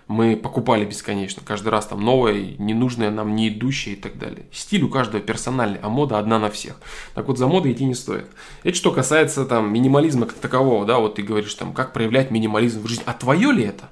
мы 0.09 0.37
покупали 0.37 0.87
бесконечно. 0.87 1.43
Каждый 1.45 1.69
раз 1.69 1.87
там 1.87 2.03
новое, 2.03 2.57
ненужное 2.59 3.11
нам, 3.11 3.37
не 3.37 3.51
идущее 3.51 3.95
и 3.95 4.01
так 4.01 4.19
далее. 4.19 4.47
Стиль 4.51 4.83
у 4.83 4.89
каждого 4.89 5.23
персональный, 5.23 5.79
а 5.83 5.91
мода 5.91 6.19
одна 6.19 6.39
на 6.39 6.51
всех. 6.51 6.81
Так 7.15 7.29
вот, 7.29 7.39
за 7.39 7.47
модой 7.47 7.73
идти 7.73 7.85
не 7.85 7.95
стоит. 7.95 8.27
Это 8.63 8.75
что 8.75 8.91
касается 8.91 9.45
там 9.45 9.71
минимализма 9.73 10.27
как 10.27 10.39
такового, 10.39 10.87
да, 10.87 10.99
вот 10.99 11.17
ты 11.17 11.23
говоришь 11.23 11.55
там, 11.55 11.75
как 11.75 11.93
проявлять 11.93 12.31
минимализм 12.31 12.83
в 12.83 12.87
жизни. 12.89 13.05
А 13.07 13.13
твое 13.13 13.53
ли 13.53 13.65
это? 13.65 13.91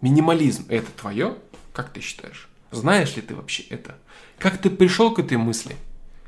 Минимализм 0.00 0.66
это 0.68 0.90
твое? 1.00 1.36
Как 1.72 1.90
ты 1.90 2.00
считаешь? 2.00 2.48
Знаешь 2.72 3.14
ли 3.14 3.22
ты 3.22 3.36
вообще 3.36 3.62
это? 3.70 3.96
Как 4.38 4.58
ты 4.58 4.68
пришел 4.68 5.14
к 5.14 5.20
этой 5.20 5.36
мысли? 5.36 5.76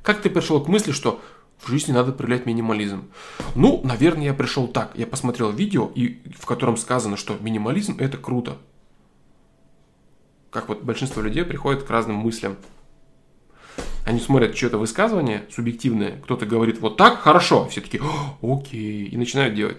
Как 0.03 0.22
ты 0.22 0.30
пришел 0.30 0.62
к 0.62 0.68
мысли, 0.68 0.93
что 0.93 1.20
В 1.59 1.68
жизни 1.68 1.93
надо 1.93 2.12
проявлять 2.12 2.47
минимализм. 2.47 3.09
Ну, 3.55 3.80
наверное, 3.82 4.26
я 4.26 4.34
пришел 4.34 4.68
так. 4.68 4.93
Я 4.95 5.07
посмотрел 5.07 5.51
видео, 5.51 5.91
и, 5.95 6.20
в 6.39 6.47
котором 6.47 6.76
сказано, 6.76 7.16
что 7.16 7.37
минимализм 7.41 7.97
это 7.99 8.18
круто. 8.18 8.59
Как 10.57 10.71
вот 10.71 10.83
большинство 10.83 11.21
людей 11.21 11.45
приходят 11.45 11.83
к 11.83 11.91
разным 11.91 12.17
мыслям. 12.17 12.57
Они 14.07 14.19
смотрят 14.19 14.57
что-то 14.57 14.79
высказывание 14.79 15.45
субъективное, 15.53 16.19
кто-то 16.23 16.47
говорит 16.47 16.81
вот 16.81 16.97
так, 16.97 17.19
хорошо, 17.19 17.69
все 17.69 17.83
таки 17.83 18.01
окей, 18.41 19.05
и 19.05 19.19
начинают 19.19 19.55
делать. 19.55 19.77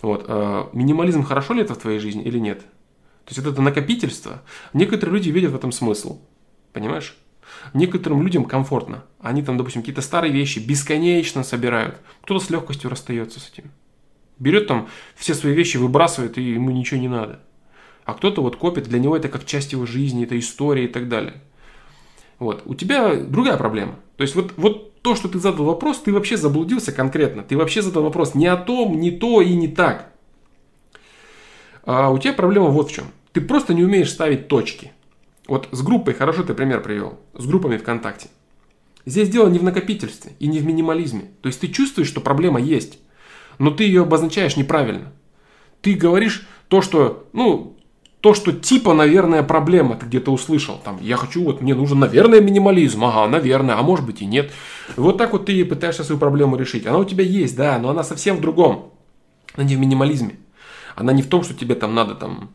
Вот. 0.00 0.24
А 0.26 0.70
минимализм 0.72 1.24
хорошо 1.24 1.52
ли 1.52 1.60
это 1.60 1.74
в 1.74 1.78
твоей 1.78 1.98
жизни 1.98 2.24
или 2.24 2.38
нет? 2.38 2.60
То 2.60 3.34
есть 3.34 3.38
это 3.46 3.60
накопительство. 3.60 4.42
Некоторые 4.72 5.16
люди 5.16 5.28
видят 5.28 5.52
в 5.52 5.56
этом 5.56 5.72
смысл. 5.72 6.22
Понимаешь? 6.72 7.14
Некоторым 7.74 8.22
людям 8.22 8.46
комфортно. 8.46 9.04
Они 9.20 9.42
там, 9.42 9.58
допустим, 9.58 9.82
какие-то 9.82 10.00
старые 10.00 10.32
вещи 10.32 10.58
бесконечно 10.58 11.44
собирают. 11.44 12.00
Кто-то 12.22 12.42
с 12.42 12.48
легкостью 12.48 12.88
расстается 12.88 13.40
с 13.40 13.50
этим. 13.52 13.72
Берет 14.38 14.68
там 14.68 14.88
все 15.16 15.34
свои 15.34 15.52
вещи, 15.52 15.76
выбрасывает, 15.76 16.38
и 16.38 16.42
ему 16.42 16.70
ничего 16.70 16.98
не 16.98 17.08
надо. 17.08 17.42
А 18.08 18.14
кто-то 18.14 18.40
вот 18.40 18.56
копит, 18.56 18.84
для 18.84 18.98
него 18.98 19.18
это 19.18 19.28
как 19.28 19.44
часть 19.44 19.72
его 19.72 19.84
жизни, 19.84 20.24
это 20.24 20.38
история 20.38 20.86
и 20.86 20.88
так 20.88 21.10
далее. 21.10 21.42
Вот. 22.38 22.62
У 22.64 22.74
тебя 22.74 23.14
другая 23.16 23.58
проблема. 23.58 23.96
То 24.16 24.22
есть 24.22 24.34
вот, 24.34 24.54
вот 24.56 25.02
то, 25.02 25.14
что 25.14 25.28
ты 25.28 25.38
задал 25.38 25.66
вопрос, 25.66 25.98
ты 25.98 26.10
вообще 26.10 26.38
заблудился 26.38 26.90
конкретно. 26.90 27.42
Ты 27.42 27.58
вообще 27.58 27.82
задал 27.82 28.04
вопрос 28.04 28.34
не 28.34 28.46
о 28.46 28.56
том, 28.56 28.98
не 28.98 29.10
то 29.10 29.42
и 29.42 29.54
не 29.54 29.68
так. 29.68 30.10
А 31.84 32.08
у 32.08 32.16
тебя 32.16 32.32
проблема 32.32 32.68
вот 32.68 32.88
в 32.88 32.94
чем. 32.94 33.04
Ты 33.32 33.42
просто 33.42 33.74
не 33.74 33.84
умеешь 33.84 34.10
ставить 34.10 34.48
точки. 34.48 34.92
Вот 35.46 35.68
с 35.72 35.82
группой, 35.82 36.14
хорошо 36.14 36.44
ты 36.44 36.54
пример 36.54 36.82
привел, 36.82 37.18
с 37.34 37.44
группами 37.44 37.76
ВКонтакте. 37.76 38.30
Здесь 39.04 39.28
дело 39.28 39.48
не 39.48 39.58
в 39.58 39.64
накопительстве 39.64 40.32
и 40.38 40.46
не 40.46 40.60
в 40.60 40.64
минимализме. 40.64 41.26
То 41.42 41.48
есть 41.48 41.60
ты 41.60 41.68
чувствуешь, 41.68 42.08
что 42.08 42.22
проблема 42.22 42.58
есть, 42.58 43.00
но 43.58 43.70
ты 43.70 43.84
ее 43.84 44.04
обозначаешь 44.04 44.56
неправильно. 44.56 45.12
Ты 45.82 45.92
говоришь 45.92 46.48
то, 46.68 46.80
что, 46.80 47.28
ну, 47.34 47.77
то, 48.28 48.34
что 48.34 48.52
типа, 48.52 48.92
наверное, 48.92 49.42
проблема, 49.42 49.96
ты 49.96 50.04
где-то 50.04 50.30
услышал. 50.30 50.78
Там, 50.84 50.98
я 51.00 51.16
хочу, 51.16 51.44
вот 51.44 51.62
мне 51.62 51.74
нужен, 51.74 51.98
наверное, 51.98 52.42
минимализм. 52.42 53.02
Ага, 53.06 53.26
наверное, 53.26 53.78
а 53.78 53.82
может 53.82 54.04
быть 54.04 54.20
и 54.20 54.26
нет. 54.26 54.52
Вот 54.98 55.16
так 55.16 55.32
вот 55.32 55.46
ты 55.46 55.64
пытаешься 55.64 56.04
свою 56.04 56.18
проблему 56.18 56.56
решить. 56.56 56.86
Она 56.86 56.98
у 56.98 57.06
тебя 57.06 57.24
есть, 57.24 57.56
да, 57.56 57.78
но 57.78 57.88
она 57.88 58.04
совсем 58.04 58.36
в 58.36 58.42
другом. 58.42 58.92
Она 59.54 59.64
не 59.64 59.76
в 59.76 59.78
минимализме. 59.78 60.38
Она 60.94 61.14
не 61.14 61.22
в 61.22 61.28
том, 61.28 61.42
что 61.42 61.54
тебе 61.54 61.74
там 61.74 61.94
надо 61.94 62.16
там 62.16 62.50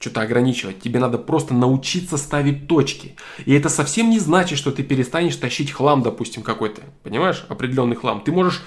что-то 0.00 0.22
ограничивать. 0.22 0.80
Тебе 0.80 0.98
надо 0.98 1.18
просто 1.18 1.52
научиться 1.52 2.16
ставить 2.16 2.66
точки. 2.66 3.14
И 3.44 3.52
это 3.52 3.68
совсем 3.68 4.08
не 4.08 4.20
значит, 4.20 4.58
что 4.58 4.72
ты 4.72 4.82
перестанешь 4.82 5.36
тащить 5.36 5.72
хлам, 5.72 6.02
допустим, 6.02 6.42
какой-то. 6.42 6.80
Понимаешь? 7.02 7.44
Определенный 7.50 7.96
хлам. 7.96 8.22
Ты 8.22 8.32
можешь 8.32 8.62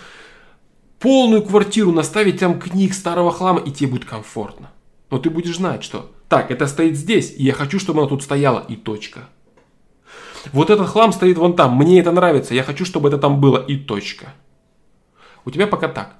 полную 1.00 1.42
квартиру 1.42 1.92
наставить 1.92 2.40
там 2.40 2.60
книг 2.60 2.94
старого 2.94 3.32
хлама, 3.32 3.62
и 3.62 3.72
тебе 3.72 3.90
будет 3.90 4.06
комфортно. 4.06 4.70
Но 5.10 5.18
ты 5.18 5.32
будешь 5.32 5.58
знать, 5.58 5.84
что 5.84 6.12
так, 6.32 6.50
это 6.50 6.66
стоит 6.68 6.96
здесь, 6.96 7.36
и 7.38 7.44
я 7.44 7.52
хочу, 7.52 7.78
чтобы 7.78 8.00
оно 8.00 8.08
тут 8.08 8.24
стояло, 8.24 8.64
и 8.70 8.78
точка. 8.78 9.28
Вот 10.54 10.70
этот 10.70 10.88
хлам 10.88 11.12
стоит 11.12 11.38
вон 11.38 11.58
там, 11.58 11.76
мне 11.76 12.00
это 12.00 12.14
нравится, 12.14 12.56
я 12.56 12.64
хочу, 12.64 12.86
чтобы 12.86 13.10
это 13.10 13.18
там 13.18 13.42
было, 13.42 13.58
и 13.58 13.76
точка. 13.76 14.34
У 15.44 15.52
тебя 15.52 15.68
пока 15.68 15.90
так. 15.90 16.16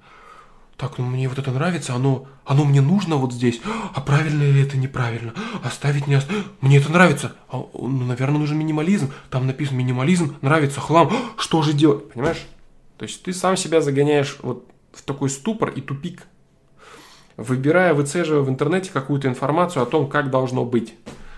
Так, 0.76 0.98
ну 0.98 1.06
мне 1.06 1.30
вот 1.30 1.40
это 1.40 1.52
нравится, 1.52 1.96
оно, 1.96 2.28
оно 2.44 2.66
мне 2.66 2.82
нужно 2.82 3.16
вот 3.16 3.32
здесь, 3.32 3.62
а 3.94 4.02
правильно 4.02 4.44
ли 4.44 4.62
это 4.62 4.76
неправильно, 4.76 5.34
оставить 5.64 6.08
не 6.08 6.16
оставить, 6.16 6.44
мне 6.60 6.80
это 6.80 6.92
нравится, 6.92 7.38
а, 7.48 7.66
ну, 7.74 8.04
наверное, 8.04 8.40
нужен 8.40 8.58
минимализм, 8.58 9.14
там 9.30 9.48
написан 9.48 9.78
минимализм, 9.78 10.36
нравится 10.42 10.82
хлам, 10.82 11.10
что 11.38 11.62
же 11.62 11.72
делать, 11.72 12.12
понимаешь? 12.12 12.46
То 12.98 13.04
есть 13.04 13.24
ты 13.24 13.32
сам 13.32 13.56
себя 13.56 13.80
загоняешь 13.80 14.40
вот 14.42 14.68
в 14.92 15.04
такой 15.04 15.30
ступор 15.30 15.70
и 15.70 15.80
тупик, 15.80 16.28
выбирая, 17.38 17.94
выцеживая 17.94 18.42
в 18.42 18.50
интернете 18.50 18.92
какую-то 18.92 19.28
информацию 19.28 19.84
о 19.84 19.86
том, 19.86 20.10
как 20.10 20.30
должно 20.30 20.66
быть. 20.66 20.94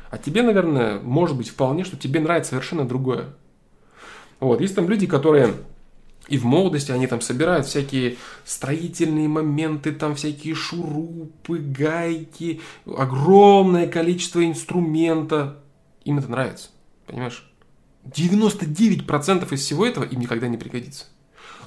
А 0.09 0.17
тебе, 0.17 0.43
наверное, 0.43 0.99
может 0.99 1.35
быть 1.35 1.49
вполне, 1.49 1.83
что 1.83 1.97
тебе 1.97 2.19
нравится 2.19 2.51
совершенно 2.51 2.87
другое. 2.87 3.29
Вот, 4.39 4.61
есть 4.61 4.75
там 4.75 4.89
люди, 4.89 5.07
которые 5.07 5.53
и 6.27 6.37
в 6.37 6.45
молодости 6.45 6.91
они 6.91 7.07
там 7.07 7.19
собирают 7.21 7.65
всякие 7.65 8.17
строительные 8.45 9.27
моменты, 9.27 9.91
там 9.91 10.15
всякие 10.15 10.55
шурупы, 10.55 11.57
гайки, 11.57 12.61
огромное 12.85 13.87
количество 13.87 14.45
инструмента. 14.45 15.59
Им 16.05 16.19
это 16.19 16.29
нравится, 16.29 16.69
понимаешь? 17.07 17.49
99% 18.05 19.53
из 19.53 19.61
всего 19.61 19.85
этого 19.85 20.03
им 20.03 20.19
никогда 20.19 20.47
не 20.47 20.57
пригодится. 20.57 21.05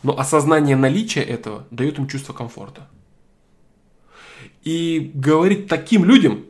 Но 0.02 0.18
осознание 0.18 0.76
наличия 0.76 1.22
этого 1.22 1.66
дает 1.70 1.98
им 1.98 2.06
чувство 2.06 2.32
комфорта. 2.32 2.88
И 4.66 5.12
говорить 5.14 5.68
таким 5.68 6.04
людям, 6.04 6.44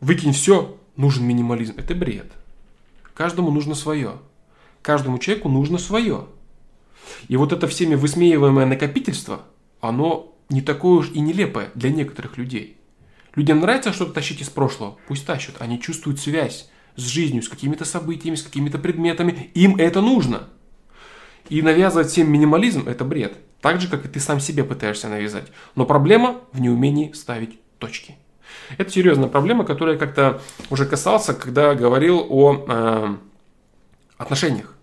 выкинь 0.00 0.32
все, 0.32 0.76
нужен 0.96 1.24
минимализм, 1.24 1.74
это 1.76 1.94
бред. 1.94 2.32
Каждому 3.14 3.52
нужно 3.52 3.76
свое. 3.76 4.14
Каждому 4.82 5.18
человеку 5.18 5.48
нужно 5.48 5.78
свое. 5.78 6.26
И 7.28 7.36
вот 7.36 7.52
это 7.52 7.68
всеми 7.68 7.94
высмеиваемое 7.94 8.66
накопительство, 8.66 9.42
оно 9.80 10.34
не 10.48 10.60
такое 10.60 10.98
уж 10.98 11.12
и 11.12 11.20
нелепое 11.20 11.70
для 11.76 11.90
некоторых 11.90 12.36
людей. 12.36 12.76
Людям 13.36 13.60
нравится 13.60 13.92
что-то 13.92 14.14
тащить 14.14 14.40
из 14.40 14.48
прошлого, 14.48 14.98
пусть 15.06 15.24
тащат. 15.24 15.54
Они 15.60 15.80
чувствуют 15.80 16.18
связь 16.18 16.68
с 16.96 17.02
жизнью, 17.02 17.44
с 17.44 17.48
какими-то 17.48 17.84
событиями, 17.84 18.34
с 18.34 18.42
какими-то 18.42 18.78
предметами. 18.78 19.52
Им 19.54 19.76
это 19.76 20.00
нужно. 20.00 20.48
И 21.48 21.62
навязывать 21.62 22.08
всем 22.08 22.28
минимализм– 22.28 22.84
это 22.88 23.04
бред. 23.04 23.38
Так 23.60 23.80
же, 23.80 23.88
как 23.88 24.04
и 24.04 24.08
ты 24.08 24.20
сам 24.20 24.40
себе 24.40 24.64
пытаешься 24.64 25.08
навязать. 25.08 25.48
Но 25.74 25.84
проблема 25.84 26.40
в 26.52 26.60
неумении 26.60 27.12
ставить 27.12 27.58
точки. 27.78 28.16
Это 28.76 28.90
серьезная 28.90 29.28
проблема, 29.28 29.64
которая 29.64 29.96
как-то 29.96 30.40
уже 30.70 30.86
касался, 30.86 31.34
когда 31.34 31.74
говорил 31.74 32.24
о 32.28 32.64
э, 32.68 33.16
отношениях 34.16 34.78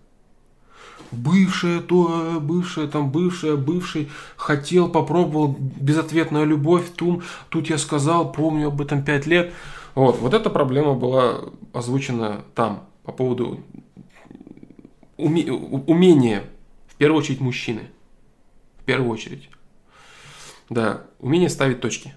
бывшая 1.10 1.80
то, 1.80 2.38
бывшая 2.40 2.86
там, 2.86 3.10
бывшая, 3.10 3.56
бывший, 3.56 4.10
хотел, 4.36 4.88
попробовал, 4.88 5.56
безответная 5.58 6.44
любовь, 6.44 6.90
тум, 6.94 7.22
тут 7.48 7.68
я 7.68 7.78
сказал, 7.78 8.32
помню 8.32 8.68
об 8.68 8.80
этом 8.80 9.02
пять 9.04 9.26
лет. 9.26 9.52
Вот, 9.94 10.18
вот 10.18 10.34
эта 10.34 10.50
проблема 10.50 10.94
была 10.94 11.40
озвучена 11.72 12.44
там 12.54 12.84
по 13.02 13.12
поводу 13.12 13.60
уме, 15.16 15.50
умения, 15.50 16.44
в 16.88 16.96
первую 16.96 17.20
очередь, 17.20 17.40
мужчины. 17.40 17.82
Первую 18.86 19.10
очередь. 19.10 19.50
Да, 20.70 21.02
умение 21.18 21.50
ставить 21.50 21.80
точки. 21.80 22.14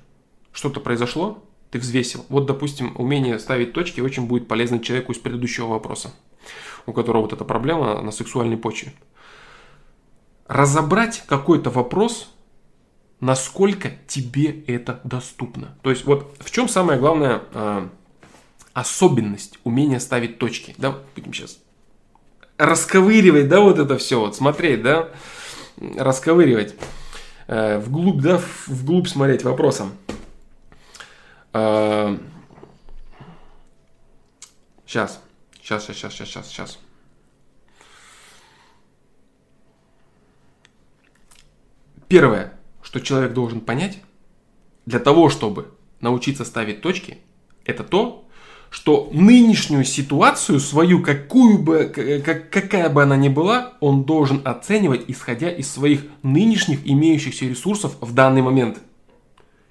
Что-то 0.53 0.79
произошло, 0.79 1.43
ты 1.69 1.79
взвесил. 1.79 2.25
Вот, 2.29 2.45
допустим, 2.45 2.93
умение 2.97 3.37
ставить 3.37 3.73
точки 3.73 3.99
очень 3.99 4.25
будет 4.25 4.47
полезно 4.47 4.79
человеку 4.79 5.11
из 5.11 5.17
предыдущего 5.17 5.67
вопроса 5.67 6.13
у 6.85 6.93
которого 6.93 7.23
вот 7.23 7.33
эта 7.33 7.45
проблема 7.45 8.01
на 8.01 8.11
сексуальной 8.11 8.57
почве. 8.57 8.93
Разобрать 10.47 11.23
какой-то 11.27 11.69
вопрос, 11.69 12.29
насколько 13.19 13.91
тебе 14.07 14.63
это 14.67 14.99
доступно. 15.03 15.77
То 15.83 15.91
есть 15.91 16.05
вот 16.05 16.35
в 16.39 16.49
чем 16.51 16.67
самая 16.67 16.97
главная 16.97 17.43
э, 17.53 17.87
особенность 18.73 19.59
умения 19.63 19.99
ставить 19.99 20.39
точки. 20.39 20.73
Да, 20.77 20.97
будем 21.15 21.33
сейчас 21.33 21.59
расковыривать, 22.57 23.47
да, 23.47 23.61
вот 23.61 23.79
это 23.79 23.97
все, 23.97 24.19
вот 24.19 24.35
смотреть, 24.35 24.81
да, 24.81 25.07
расковыривать, 25.79 26.75
э, 27.47 27.79
вглубь, 27.79 28.21
да, 28.21 28.41
вглубь 28.67 29.07
смотреть 29.07 29.43
вопросом. 29.43 29.93
Э, 31.53 32.17
сейчас. 34.85 35.21
Сейчас, 35.61 35.85
сейчас, 35.85 36.13
сейчас, 36.13 36.27
сейчас, 36.27 36.47
сейчас. 36.47 36.79
Первое, 42.07 42.53
что 42.81 42.99
человек 42.99 43.33
должен 43.33 43.61
понять, 43.61 43.99
для 44.87 44.99
того, 44.99 45.29
чтобы 45.29 45.71
научиться 46.01 46.43
ставить 46.43 46.81
точки, 46.81 47.19
это 47.65 47.83
то, 47.83 48.27
что 48.69 49.09
нынешнюю 49.11 49.83
ситуацию 49.83 50.59
свою, 50.59 51.01
какую 51.01 51.57
бы, 51.57 51.85
как, 52.23 52.49
какая 52.49 52.89
бы 52.89 53.01
она 53.01 53.17
ни 53.17 53.29
была, 53.29 53.73
он 53.79 54.03
должен 54.03 54.41
оценивать, 54.45 55.05
исходя 55.07 55.49
из 55.49 55.71
своих 55.71 56.01
нынешних 56.21 56.87
имеющихся 56.87 57.45
ресурсов 57.45 57.97
в 57.99 58.13
данный 58.13 58.41
момент. 58.41 58.79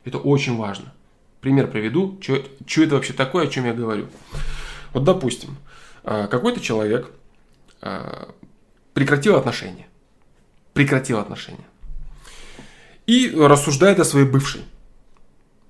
Это 0.04 0.18
очень 0.18 0.56
важно. 0.56 0.92
Пример 1.40 1.68
приведу, 1.68 2.18
что 2.20 2.82
это 2.82 2.94
вообще 2.96 3.12
такое, 3.12 3.44
о 3.44 3.48
чем 3.48 3.66
я 3.66 3.72
говорю. 3.72 4.08
Вот 4.92 5.04
допустим, 5.04 5.56
а, 6.02 6.26
какой-то 6.26 6.60
человек 6.60 7.10
а, 7.80 8.30
прекратил 8.94 9.36
отношения. 9.36 9.86
Прекратил 10.72 11.18
отношения. 11.18 11.66
И 13.06 13.30
рассуждает 13.30 14.00
о 14.00 14.04
своей 14.04 14.26
бывшей. 14.26 14.62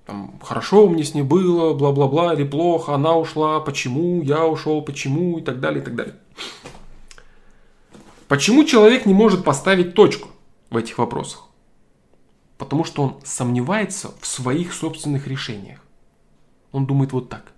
Там, 0.08 0.40
хорошо 0.42 0.88
мне 0.88 1.04
с 1.04 1.12
ней 1.12 1.20
было, 1.20 1.74
бла-бла-бла, 1.74 2.32
или 2.32 2.42
плохо, 2.42 2.94
она 2.94 3.14
ушла, 3.14 3.60
почему, 3.60 4.22
я 4.22 4.46
ушел, 4.46 4.80
почему, 4.80 5.36
и 5.36 5.42
так 5.42 5.60
далее, 5.60 5.82
и 5.82 5.84
так 5.84 5.96
далее. 5.96 6.14
Почему 8.26 8.64
человек 8.64 9.04
не 9.04 9.12
может 9.12 9.44
поставить 9.44 9.92
точку 9.92 10.30
в 10.70 10.78
этих 10.78 10.96
вопросах? 10.96 11.48
Потому 12.56 12.84
что 12.84 13.02
он 13.02 13.16
сомневается 13.22 14.14
в 14.18 14.26
своих 14.26 14.72
собственных 14.72 15.26
решениях. 15.26 15.84
Он 16.72 16.86
думает 16.86 17.12
вот 17.12 17.28
так. 17.28 17.52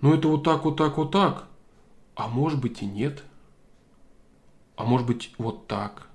Ну 0.00 0.14
это 0.14 0.26
вот 0.26 0.42
так, 0.42 0.64
вот 0.64 0.76
так, 0.76 0.96
вот 0.96 1.12
так. 1.12 1.44
А 2.16 2.26
может 2.26 2.60
быть 2.60 2.82
и 2.82 2.86
нет. 2.86 3.22
А 4.74 4.82
может 4.82 5.06
быть 5.06 5.32
вот 5.38 5.68
так. 5.68 6.08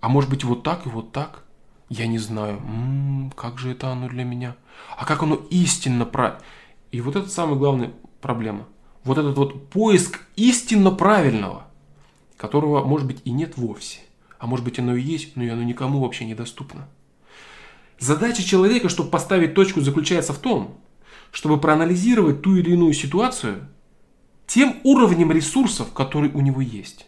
А 0.00 0.08
может 0.08 0.30
быть 0.30 0.44
вот 0.44 0.62
так 0.62 0.86
и 0.86 0.88
вот 0.88 1.10
так. 1.10 1.42
Я 1.88 2.06
не 2.06 2.18
знаю. 2.18 2.58
М-м, 2.58 3.32
как 3.36 3.58
же 3.58 3.70
это 3.70 3.90
оно 3.90 4.08
для 4.08 4.24
меня? 4.24 4.56
А 4.96 5.04
как 5.04 5.22
оно 5.22 5.36
истинно 5.50 6.04
про... 6.04 6.40
И 6.90 7.00
вот 7.00 7.16
это 7.16 7.28
самая 7.28 7.56
главная 7.56 7.92
проблема. 8.20 8.66
Вот 9.04 9.18
этот 9.18 9.36
вот 9.36 9.70
поиск 9.70 10.20
истинно 10.34 10.90
правильного, 10.90 11.66
которого, 12.36 12.84
может 12.84 13.06
быть, 13.06 13.20
и 13.24 13.30
нет 13.30 13.56
вовсе. 13.56 14.00
А 14.38 14.46
может 14.46 14.64
быть, 14.64 14.78
оно 14.78 14.96
и 14.96 15.02
есть, 15.02 15.36
но 15.36 15.44
и 15.44 15.48
оно 15.48 15.62
никому 15.62 16.00
вообще 16.00 16.24
недоступно. 16.24 16.88
Задача 17.98 18.42
человека, 18.42 18.88
чтобы 18.88 19.10
поставить 19.10 19.54
точку, 19.54 19.80
заключается 19.80 20.32
в 20.32 20.38
том, 20.38 20.78
чтобы 21.30 21.58
проанализировать 21.58 22.42
ту 22.42 22.56
или 22.56 22.72
иную 22.72 22.92
ситуацию 22.92 23.68
тем 24.46 24.76
уровнем 24.84 25.32
ресурсов, 25.32 25.92
который 25.92 26.30
у 26.30 26.40
него 26.40 26.60
есть. 26.60 27.06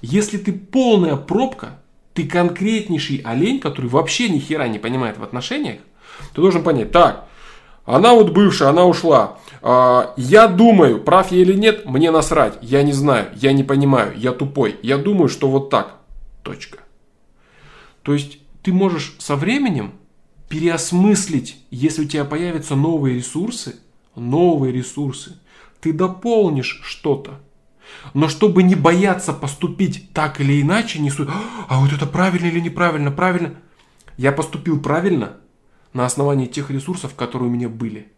Если 0.00 0.38
ты 0.38 0.52
полная 0.52 1.16
пробка, 1.16 1.81
ты 2.14 2.26
конкретнейший 2.26 3.22
олень, 3.24 3.60
который 3.60 3.86
вообще 3.86 4.28
ни 4.28 4.38
хера 4.38 4.68
не 4.68 4.78
понимает 4.78 5.18
в 5.18 5.22
отношениях, 5.22 5.80
ты 6.34 6.40
должен 6.40 6.62
понять, 6.62 6.92
так, 6.92 7.28
она 7.84 8.14
вот 8.14 8.32
бывшая, 8.32 8.68
она 8.68 8.86
ушла. 8.86 9.38
А, 9.60 10.14
я 10.16 10.46
думаю, 10.46 11.02
прав 11.02 11.32
я 11.32 11.38
или 11.38 11.54
нет, 11.54 11.84
мне 11.84 12.10
насрать. 12.10 12.58
Я 12.62 12.82
не 12.82 12.92
знаю, 12.92 13.28
я 13.34 13.52
не 13.52 13.64
понимаю, 13.64 14.12
я 14.16 14.32
тупой. 14.32 14.76
Я 14.82 14.98
думаю, 14.98 15.28
что 15.28 15.48
вот 15.48 15.70
так. 15.70 15.96
Точка. 16.42 16.78
То 18.02 18.12
есть 18.12 18.38
ты 18.62 18.72
можешь 18.72 19.14
со 19.18 19.36
временем 19.36 19.92
переосмыслить, 20.48 21.56
если 21.70 22.04
у 22.04 22.08
тебя 22.08 22.24
появятся 22.24 22.76
новые 22.76 23.16
ресурсы, 23.16 23.76
новые 24.14 24.72
ресурсы, 24.72 25.38
ты 25.80 25.92
дополнишь 25.92 26.80
что-то. 26.84 27.40
Но 28.14 28.28
чтобы 28.28 28.62
не 28.62 28.74
бояться 28.74 29.32
поступить 29.32 30.12
так 30.12 30.40
или 30.40 30.60
иначе, 30.60 30.98
не 30.98 31.10
су... 31.10 31.28
а 31.68 31.80
вот 31.80 31.92
это 31.92 32.06
правильно 32.06 32.46
или 32.46 32.60
неправильно, 32.60 33.10
правильно. 33.10 33.54
Я 34.16 34.32
поступил 34.32 34.80
правильно 34.80 35.36
на 35.92 36.04
основании 36.04 36.46
тех 36.46 36.70
ресурсов, 36.70 37.14
которые 37.14 37.48
у 37.48 37.52
меня 37.52 37.68
были. 37.68 38.12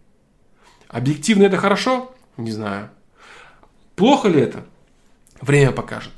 Объективно 0.89 1.45
это 1.45 1.57
хорошо? 1.57 2.15
Не 2.37 2.51
знаю. 2.51 2.91
Плохо 3.97 4.29
ли 4.29 4.41
это? 4.41 4.65
Время 5.41 5.73
покажет. 5.73 6.13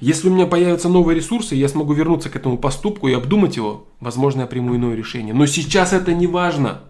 Если 0.00 0.28
у 0.28 0.32
меня 0.32 0.46
появятся 0.46 0.88
новые 0.88 1.16
ресурсы, 1.16 1.54
я 1.54 1.68
смогу 1.68 1.92
вернуться 1.92 2.30
к 2.30 2.36
этому 2.36 2.56
поступку 2.58 3.08
и 3.08 3.12
обдумать 3.12 3.56
его, 3.56 3.88
возможно, 4.00 4.42
я 4.42 4.46
приму 4.46 4.76
иное 4.76 4.94
решение. 4.94 5.34
Но 5.34 5.46
сейчас 5.46 5.92
это 5.92 6.14
не 6.14 6.26
важно. 6.26 6.82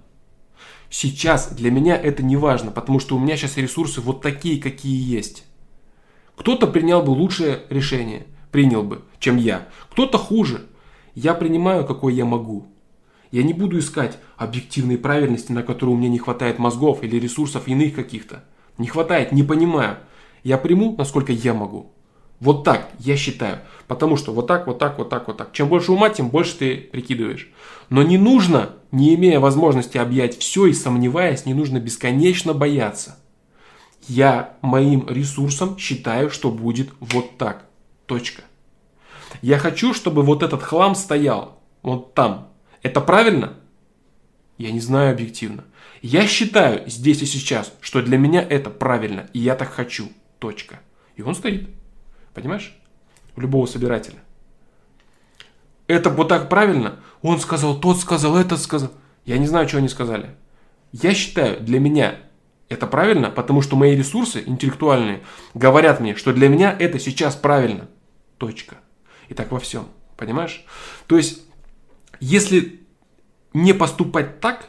Сейчас 0.91 1.49
для 1.53 1.71
меня 1.71 1.97
это 1.97 2.23
не 2.23 2.37
важно, 2.37 2.71
потому 2.71 3.01
что 3.01 3.17
у 3.17 3.19
меня 3.19 3.37
сейчас 3.37 3.57
ресурсы 3.57 4.01
вот 4.01 4.21
такие, 4.21 4.61
какие 4.61 5.03
есть. 5.03 5.45
Кто-то 6.37 6.67
принял 6.67 7.03
бы 7.03 7.11
лучшее 7.11 7.63
решение, 7.69 8.27
принял 8.51 8.83
бы, 8.83 9.03
чем 9.19 9.37
я. 9.37 9.69
Кто-то 9.91 10.19
хуже. 10.19 10.67
Я 11.15 11.35
принимаю, 11.35 11.85
какой 11.85 12.15
я 12.15 12.25
могу. 12.25 12.67
Я 13.31 13.43
не 13.43 13.53
буду 13.53 13.79
искать 13.79 14.19
объективной 14.37 14.99
правильности, 14.99 15.53
на 15.53 15.63
которую 15.63 15.97
у 15.97 15.99
меня 15.99 16.09
не 16.09 16.19
хватает 16.19 16.59
мозгов 16.59 17.03
или 17.03 17.17
ресурсов 17.17 17.67
иных 17.67 17.95
каких-то. 17.95 18.45
Не 18.79 18.89
хватает, 18.89 19.33
не 19.33 19.43
понимаю. 19.43 19.99
Я 20.43 20.59
приму, 20.59 20.95
насколько 20.97 21.33
я 21.33 21.55
могу. 21.55 21.93
Вот 22.41 22.65
так, 22.65 22.91
я 22.99 23.17
считаю. 23.17 23.61
Потому 23.87 24.17
что 24.17 24.33
вот 24.33 24.49
так, 24.49 24.67
вот 24.67 24.79
так, 24.79 24.99
вот 24.99 25.09
так, 25.09 25.29
вот 25.29 25.37
так. 25.37 25.53
Чем 25.53 25.69
больше 25.69 25.93
ума, 25.93 26.11
тем 26.11 26.29
больше 26.29 26.59
ты 26.59 26.77
прикидываешь. 26.77 27.49
Но 27.89 28.03
не 28.03 28.19
нужно, 28.19 28.71
не 28.91 29.15
имея 29.15 29.39
возможности 29.39 29.97
объять 29.97 30.37
все 30.37 30.67
и 30.67 30.73
сомневаясь, 30.73 31.47
не 31.47 31.55
нужно 31.55 31.79
бесконечно 31.79 32.53
бояться. 32.53 33.17
Я 34.09 34.57
моим 34.63 35.09
ресурсом 35.09 35.79
считаю, 35.79 36.31
что 36.31 36.51
будет 36.51 36.91
вот 37.01 37.39
так. 37.39 37.67
Точка. 38.07 38.43
Я 39.41 39.59
хочу, 39.59 39.95
чтобы 39.95 40.23
вот 40.23 40.43
этот 40.43 40.63
хлам 40.63 40.95
стоял 40.95 41.61
вот 41.83 42.15
там. 42.15 42.49
Это 42.83 43.01
правильно? 43.01 43.55
Я 44.59 44.73
не 44.73 44.81
знаю 44.81 45.13
объективно. 45.13 45.65
Я 46.03 46.27
считаю 46.27 46.89
здесь 46.91 47.23
и 47.23 47.27
сейчас, 47.27 47.73
что 47.81 48.03
для 48.03 48.19
меня 48.19 48.43
это 48.43 48.71
правильно, 48.71 49.29
и 49.33 49.39
я 49.39 49.55
так 49.55 49.71
хочу. 49.71 50.11
Точка. 50.41 50.81
И 51.17 51.23
он 51.23 51.35
стоит. 51.35 51.71
Понимаешь? 52.35 52.77
У 53.37 53.41
любого 53.41 53.67
собирателя. 53.67 54.19
Это 55.87 56.11
вот 56.11 56.29
так 56.29 56.49
правильно? 56.49 57.01
Он 57.23 57.39
сказал, 57.39 57.79
тот 57.79 58.01
сказал, 58.01 58.37
этот 58.37 58.61
сказал. 58.61 58.91
Я 59.25 59.39
не 59.39 59.47
знаю, 59.47 59.69
что 59.69 59.79
они 59.79 59.89
сказали. 59.89 60.31
Я 60.91 61.15
считаю, 61.15 61.61
для 61.61 61.79
меня 61.79 62.17
это 62.73 62.87
правильно, 62.87 63.31
потому 63.31 63.63
что 63.63 63.77
мои 63.77 63.95
ресурсы 63.95 64.43
интеллектуальные 64.47 65.23
говорят 65.55 66.01
мне, 66.01 66.17
что 66.17 66.33
для 66.33 66.49
меня 66.49 66.75
это 66.79 66.99
сейчас 66.99 67.37
правильно. 67.37 67.89
Точка. 68.39 68.77
И 69.29 69.35
так 69.35 69.53
во 69.53 69.61
всем. 69.61 69.87
Понимаешь? 70.17 70.65
То 71.07 71.17
есть, 71.17 71.43
если 72.21 72.81
не 73.53 73.73
поступать 73.73 74.41
так, 74.41 74.69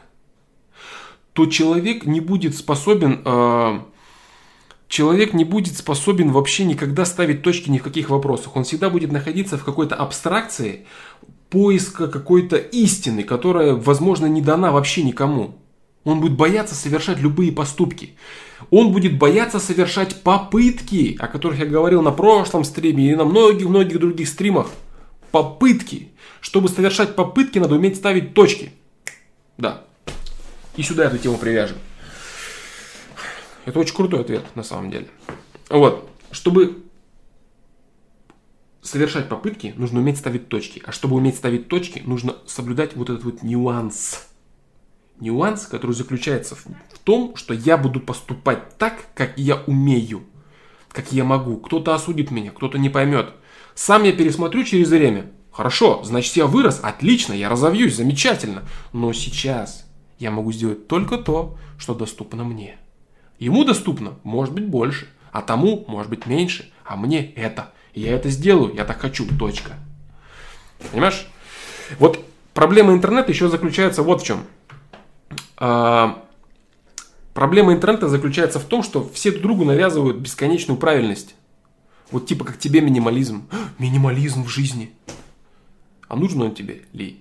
то 1.32 1.46
человек 1.46 2.06
не 2.06 2.20
будет 2.20 2.56
способен 2.56 3.22
э, 3.24 3.80
человек 4.88 5.32
не 5.32 5.44
будет 5.44 5.76
способен 5.76 6.30
вообще 6.30 6.64
никогда 6.64 7.04
ставить 7.04 7.42
точки 7.42 7.70
ни 7.70 7.78
в 7.78 7.82
каких 7.82 8.10
вопросах. 8.10 8.54
Он 8.54 8.64
всегда 8.64 8.90
будет 8.90 9.10
находиться 9.10 9.58
в 9.58 9.64
какой-то 9.64 9.96
абстракции 9.96 10.86
поиска 11.50 12.08
какой-то 12.08 12.56
истины, 12.56 13.22
которая, 13.22 13.74
возможно, 13.74 14.26
не 14.26 14.40
дана 14.40 14.72
вообще 14.72 15.02
никому. 15.02 15.58
Он 16.04 16.20
будет 16.20 16.36
бояться 16.36 16.74
совершать 16.74 17.18
любые 17.18 17.50
поступки. 17.50 18.14
Он 18.70 18.92
будет 18.92 19.18
бояться 19.18 19.58
совершать 19.58 20.22
попытки, 20.22 21.16
о 21.18 21.28
которых 21.28 21.58
я 21.58 21.66
говорил 21.66 22.02
на 22.02 22.12
прошлом 22.12 22.64
стриме 22.64 23.10
и 23.10 23.14
на 23.14 23.24
многих-многих 23.24 23.98
других 23.98 24.28
стримах. 24.28 24.68
Попытки. 25.30 26.10
Чтобы 26.40 26.68
совершать 26.68 27.16
попытки, 27.16 27.58
надо 27.58 27.74
уметь 27.76 27.96
ставить 27.96 28.34
точки. 28.34 28.72
Да. 29.56 29.84
И 30.76 30.82
сюда 30.82 31.04
эту 31.04 31.18
тему 31.18 31.38
привяжем. 31.38 31.78
Это 33.64 33.78
очень 33.78 33.94
крутой 33.94 34.20
ответ, 34.20 34.44
на 34.54 34.62
самом 34.62 34.90
деле. 34.90 35.08
Вот. 35.70 36.10
Чтобы 36.30 36.82
совершать 38.82 39.30
попытки, 39.30 39.72
нужно 39.76 40.00
уметь 40.00 40.18
ставить 40.18 40.48
точки. 40.48 40.82
А 40.84 40.92
чтобы 40.92 41.16
уметь 41.16 41.36
ставить 41.36 41.68
точки, 41.68 42.02
нужно 42.04 42.36
соблюдать 42.46 42.94
вот 42.94 43.08
этот 43.08 43.24
вот 43.24 43.42
нюанс. 43.42 44.28
Нюанс, 45.20 45.66
который 45.66 45.92
заключается 45.92 46.56
в 46.56 46.64
том, 47.04 47.36
что 47.36 47.54
я 47.54 47.76
буду 47.76 48.00
поступать 48.00 48.76
так, 48.78 49.06
как 49.14 49.38
я 49.38 49.62
умею, 49.66 50.24
как 50.90 51.12
я 51.12 51.24
могу. 51.24 51.56
Кто-то 51.56 51.94
осудит 51.94 52.30
меня, 52.30 52.50
кто-то 52.50 52.78
не 52.78 52.88
поймет. 52.88 53.30
Сам 53.74 54.04
я 54.04 54.12
пересмотрю 54.12 54.64
через 54.64 54.88
время. 54.88 55.30
Хорошо, 55.52 56.02
значит 56.02 56.34
я 56.36 56.46
вырос, 56.46 56.80
отлично, 56.82 57.32
я 57.32 57.48
разовьюсь, 57.48 57.94
замечательно. 57.94 58.62
Но 58.92 59.12
сейчас 59.12 59.86
я 60.18 60.30
могу 60.30 60.52
сделать 60.52 60.88
только 60.88 61.16
то, 61.16 61.56
что 61.78 61.94
доступно 61.94 62.44
мне. 62.44 62.76
Ему 63.38 63.64
доступно, 63.64 64.14
может 64.24 64.54
быть, 64.54 64.66
больше, 64.66 65.08
а 65.30 65.42
тому, 65.42 65.84
может 65.86 66.10
быть, 66.10 66.26
меньше, 66.26 66.72
а 66.84 66.96
мне 66.96 67.32
это. 67.32 67.72
Я 67.94 68.12
это 68.12 68.30
сделаю, 68.30 68.74
я 68.74 68.84
так 68.84 69.00
хочу, 69.00 69.26
точка. 69.38 69.72
Понимаешь? 70.90 71.26
Вот 71.98 72.24
проблема 72.52 72.92
интернета 72.92 73.30
еще 73.30 73.48
заключается 73.48 74.02
вот 74.02 74.22
в 74.22 74.26
чем. 74.26 74.44
А, 75.56 76.24
проблема 77.32 77.72
интернета 77.72 78.08
заключается 78.08 78.58
в 78.58 78.64
том, 78.64 78.82
что 78.82 79.08
все 79.12 79.30
друг 79.30 79.42
другу 79.42 79.64
навязывают 79.64 80.16
бесконечную 80.18 80.78
правильность. 80.78 81.34
Вот 82.10 82.26
типа 82.26 82.44
как 82.44 82.58
тебе 82.58 82.80
минимализм. 82.80 83.48
Минимализм 83.78 84.44
в 84.44 84.48
жизни. 84.48 84.92
А 86.08 86.16
нужен 86.16 86.42
он 86.42 86.54
тебе 86.54 86.82
ли? 86.92 87.20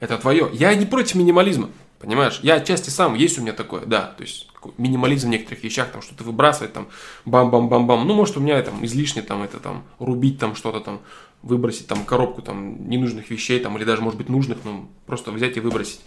Это 0.00 0.18
твое. 0.18 0.50
Я 0.52 0.74
не 0.74 0.86
против 0.86 1.14
минимализма. 1.14 1.70
Понимаешь? 2.04 2.40
Я 2.42 2.56
отчасти 2.56 2.90
сам, 2.90 3.14
есть 3.14 3.38
у 3.38 3.40
меня 3.40 3.54
такое, 3.54 3.86
да. 3.86 4.12
То 4.18 4.24
есть 4.24 4.48
минимализм 4.76 5.28
в 5.28 5.30
некоторых 5.30 5.64
вещах, 5.64 5.90
там 5.90 6.02
что-то 6.02 6.22
выбрасывать, 6.24 6.74
там 6.74 6.88
бам-бам-бам-бам. 7.24 8.06
Ну, 8.06 8.12
может, 8.12 8.36
у 8.36 8.40
меня 8.40 8.60
там 8.62 8.84
излишне 8.84 9.22
там 9.22 9.42
это 9.42 9.58
там 9.58 9.84
рубить 9.98 10.38
там 10.38 10.54
что-то 10.54 10.80
там, 10.80 11.00
выбросить 11.42 11.86
там 11.86 12.04
коробку 12.04 12.42
там 12.42 12.90
ненужных 12.90 13.30
вещей 13.30 13.58
там, 13.58 13.78
или 13.78 13.84
даже, 13.84 14.02
может 14.02 14.18
быть, 14.18 14.28
нужных, 14.28 14.58
ну, 14.64 14.90
просто 15.06 15.30
взять 15.30 15.56
и 15.56 15.60
выбросить. 15.60 16.00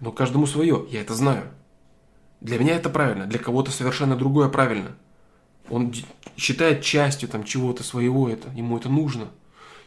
Но 0.00 0.12
каждому 0.12 0.46
свое, 0.46 0.86
я 0.90 1.00
это 1.00 1.14
знаю. 1.14 1.50
Для 2.40 2.58
меня 2.58 2.74
это 2.74 2.90
правильно, 2.90 3.26
для 3.26 3.38
кого-то 3.38 3.70
совершенно 3.70 4.16
другое 4.16 4.48
правильно. 4.48 4.96
Он 5.70 5.94
считает 6.36 6.82
частью 6.82 7.28
там 7.28 7.44
чего-то 7.44 7.84
своего 7.84 8.28
это, 8.28 8.50
ему 8.50 8.76
это 8.76 8.88
нужно. 8.88 9.28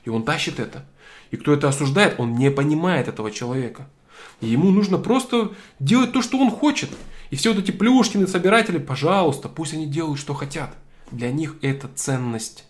И 0.06 0.10
он 0.10 0.24
тащит 0.24 0.60
это. 0.60 0.86
И 1.32 1.38
кто 1.38 1.54
это 1.54 1.68
осуждает, 1.68 2.20
он 2.20 2.36
не 2.36 2.50
понимает 2.50 3.08
этого 3.08 3.32
человека. 3.32 3.90
И 4.42 4.48
ему 4.48 4.72
нужно 4.72 4.98
просто 4.98 5.54
делать 5.80 6.14
то, 6.14 6.22
что 6.22 6.38
он 6.38 6.50
хочет. 6.52 6.90
И 7.30 7.36
все 7.36 7.54
вот 7.54 7.62
эти 7.62 7.72
плюшкины, 7.72 8.28
собиратели, 8.28 8.78
пожалуйста, 8.78 9.50
пусть 9.50 9.74
они 9.74 9.86
делают, 9.86 10.20
что 10.20 10.34
хотят. 10.34 10.76
Для 11.12 11.32
них 11.32 11.56
это 11.62 11.90
ценность. 11.94 12.66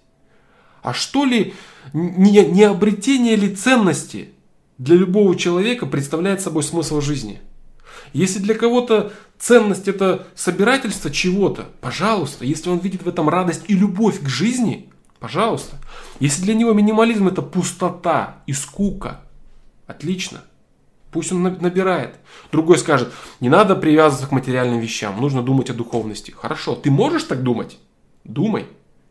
А 0.81 0.93
что 0.93 1.25
ли, 1.25 1.53
не, 1.93 2.45
не 2.45 2.63
обретение 2.63 3.35
ли 3.35 3.55
ценности 3.55 4.29
для 4.77 4.95
любого 4.95 5.35
человека 5.35 5.85
представляет 5.85 6.41
собой 6.41 6.63
смысл 6.63 7.01
жизни? 7.01 7.41
Если 8.13 8.39
для 8.39 8.55
кого-то 8.55 9.13
ценность 9.37 9.87
это 9.87 10.27
собирательство 10.35 11.11
чего-то, 11.11 11.65
пожалуйста. 11.81 12.45
Если 12.45 12.69
он 12.69 12.79
видит 12.79 13.03
в 13.03 13.07
этом 13.07 13.29
радость 13.29 13.63
и 13.67 13.75
любовь 13.75 14.21
к 14.21 14.27
жизни, 14.27 14.89
пожалуйста. 15.19 15.77
Если 16.19 16.43
для 16.43 16.53
него 16.53 16.73
минимализм 16.73 17.27
это 17.27 17.41
пустота 17.41 18.43
и 18.47 18.53
скука, 18.53 19.21
отлично. 19.87 20.41
Пусть 21.11 21.31
он 21.31 21.43
набирает. 21.43 22.15
Другой 22.51 22.77
скажет, 22.77 23.11
не 23.39 23.47
надо 23.47 23.75
привязываться 23.75 24.27
к 24.27 24.31
материальным 24.31 24.79
вещам, 24.79 25.19
нужно 25.21 25.41
думать 25.41 25.69
о 25.69 25.73
духовности. 25.73 26.31
Хорошо, 26.31 26.75
ты 26.75 26.91
можешь 26.91 27.23
так 27.23 27.41
думать? 27.41 27.77
Думай. 28.23 28.65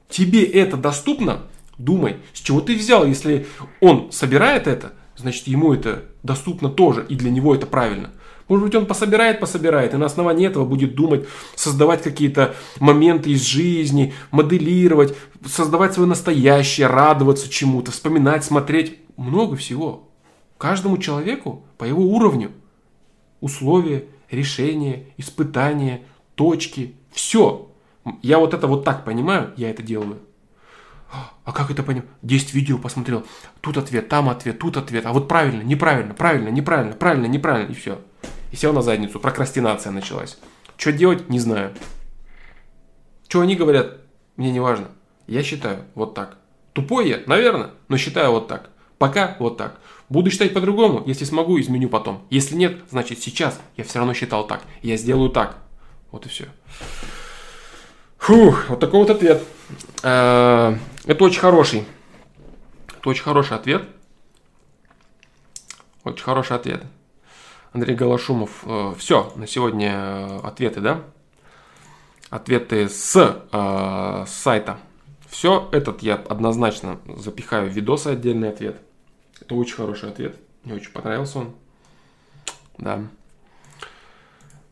Тебе 0.09 0.45
это 0.45 0.77
доступно? 0.77 1.43
Думай. 1.79 2.19
С 2.35 2.41
чего 2.41 2.61
ты 2.61 2.77
взял, 2.77 3.07
если 3.07 3.47
он 3.81 4.13
собирает 4.13 4.67
это, 4.67 4.93
значит 5.17 5.47
ему 5.47 5.73
это 5.73 6.05
доступно 6.23 6.69
тоже, 6.69 7.05
и 7.09 7.15
для 7.15 7.31
него 7.31 7.55
это 7.55 7.67
правильно. 7.67 8.11
Может 8.49 8.67
быть, 8.67 8.75
он 8.75 8.87
пособирает, 8.87 9.41
пособирает, 9.41 9.95
и 9.95 9.97
на 9.97 10.07
основании 10.07 10.47
этого 10.47 10.67
будет 10.67 10.95
думать, 10.95 11.27
создавать 11.55 12.03
какие-то 12.03 12.55
моменты 12.79 13.31
из 13.31 13.43
жизни, 13.43 14.13
моделировать, 14.31 15.17
создавать 15.47 15.95
свое 15.95 16.09
настоящее, 16.09 16.89
радоваться 16.89 17.49
чему-то, 17.49 17.91
вспоминать, 17.91 18.45
смотреть. 18.45 18.99
Много 19.17 19.57
всего. 19.57 20.09
Каждому 20.59 20.99
человеку 20.99 21.65
по 21.79 21.85
его 21.85 22.03
уровню. 22.03 22.51
Условия, 23.41 24.07
решения, 24.31 25.07
испытания, 25.17 26.03
точки. 26.35 26.95
Все. 27.13 27.71
Я 28.23 28.39
вот 28.39 28.53
это 28.55 28.67
вот 28.67 28.85
так 28.85 29.05
понимаю, 29.05 29.53
я 29.57 29.71
это 29.71 29.83
делаю. 29.83 30.19
А 31.45 31.53
как 31.53 31.71
это 31.71 31.83
понять? 31.83 32.05
10 32.23 32.55
видео 32.55 32.79
посмотрел. 32.79 33.25
Тут 33.61 33.77
ответ, 33.77 34.09
там 34.09 34.31
ответ, 34.31 34.59
тут 34.59 34.77
ответ. 34.77 35.05
А 35.05 35.13
вот 35.13 35.29
правильно, 35.29 35.63
неправильно, 35.63 36.15
правильно, 36.15 36.49
неправильно, 36.49 36.95
правильно, 36.95 37.27
неправильно. 37.27 37.71
И 37.71 37.75
все. 37.75 38.01
И 38.51 38.57
сел 38.57 38.73
на 38.73 38.81
задницу. 38.81 39.21
Прокрастинация 39.21 39.93
началась. 39.93 40.39
Что 40.77 40.93
делать, 40.93 41.29
не 41.29 41.39
знаю. 41.39 41.73
Что 43.29 43.43
они 43.43 43.57
говорят, 43.57 43.99
мне 44.37 44.53
не 44.53 44.61
важно. 44.61 44.89
Я 45.27 45.43
считаю 45.43 45.85
вот 45.95 46.15
так. 46.15 46.39
Тупой 46.73 47.09
я, 47.09 47.21
наверное, 47.27 47.71
но 47.89 47.99
считаю 47.99 48.31
вот 48.33 48.49
так. 48.49 48.71
Пока 48.99 49.37
вот 49.39 49.59
так. 49.59 49.81
Буду 50.09 50.31
считать 50.31 50.55
по-другому, 50.55 51.03
если 51.07 51.25
смогу, 51.25 51.61
изменю 51.61 51.89
потом. 51.89 52.27
Если 52.31 52.55
нет, 52.55 52.79
значит 52.91 53.19
сейчас 53.21 53.61
я 53.77 53.85
все 53.85 53.99
равно 53.99 54.15
считал 54.15 54.47
так. 54.47 54.63
Я 54.83 54.97
сделаю 54.97 55.31
так. 55.31 55.59
Вот 56.11 56.27
и 56.27 56.29
все. 56.29 56.47
Фух, 58.19 58.71
вот 58.71 58.81
такой 58.81 59.01
вот 59.01 59.11
ответ. 59.11 59.43
Э, 60.03 60.77
это 61.05 61.25
очень 61.25 61.41
хороший. 61.41 61.85
Это 62.99 63.09
очень 63.09 63.23
хороший 63.23 63.57
ответ. 63.57 63.89
Очень 66.05 66.25
хороший 66.25 66.57
ответ. 66.57 66.83
Андрей 67.73 67.97
Голошумов. 67.97 68.65
Э, 68.65 68.95
все, 68.99 69.33
на 69.37 69.47
сегодня 69.47 69.93
э, 69.93 70.41
ответы, 70.45 70.81
да? 70.81 71.03
Ответы 72.31 72.89
с, 72.89 73.13
с 73.53 74.31
сайта. 74.31 74.79
Все, 75.29 75.69
этот 75.71 76.03
я 76.03 76.15
однозначно 76.15 76.99
запихаю 77.17 77.71
в 77.71 77.73
видосы 77.73 78.09
отдельный 78.09 78.49
ответ. 78.49 78.81
Это 79.41 79.55
очень 79.55 79.77
хороший 79.77 80.09
ответ. 80.09 80.37
Мне 80.65 80.75
очень 80.75 80.91
понравился 80.91 81.41
он. 81.41 81.55
Да. 82.79 83.03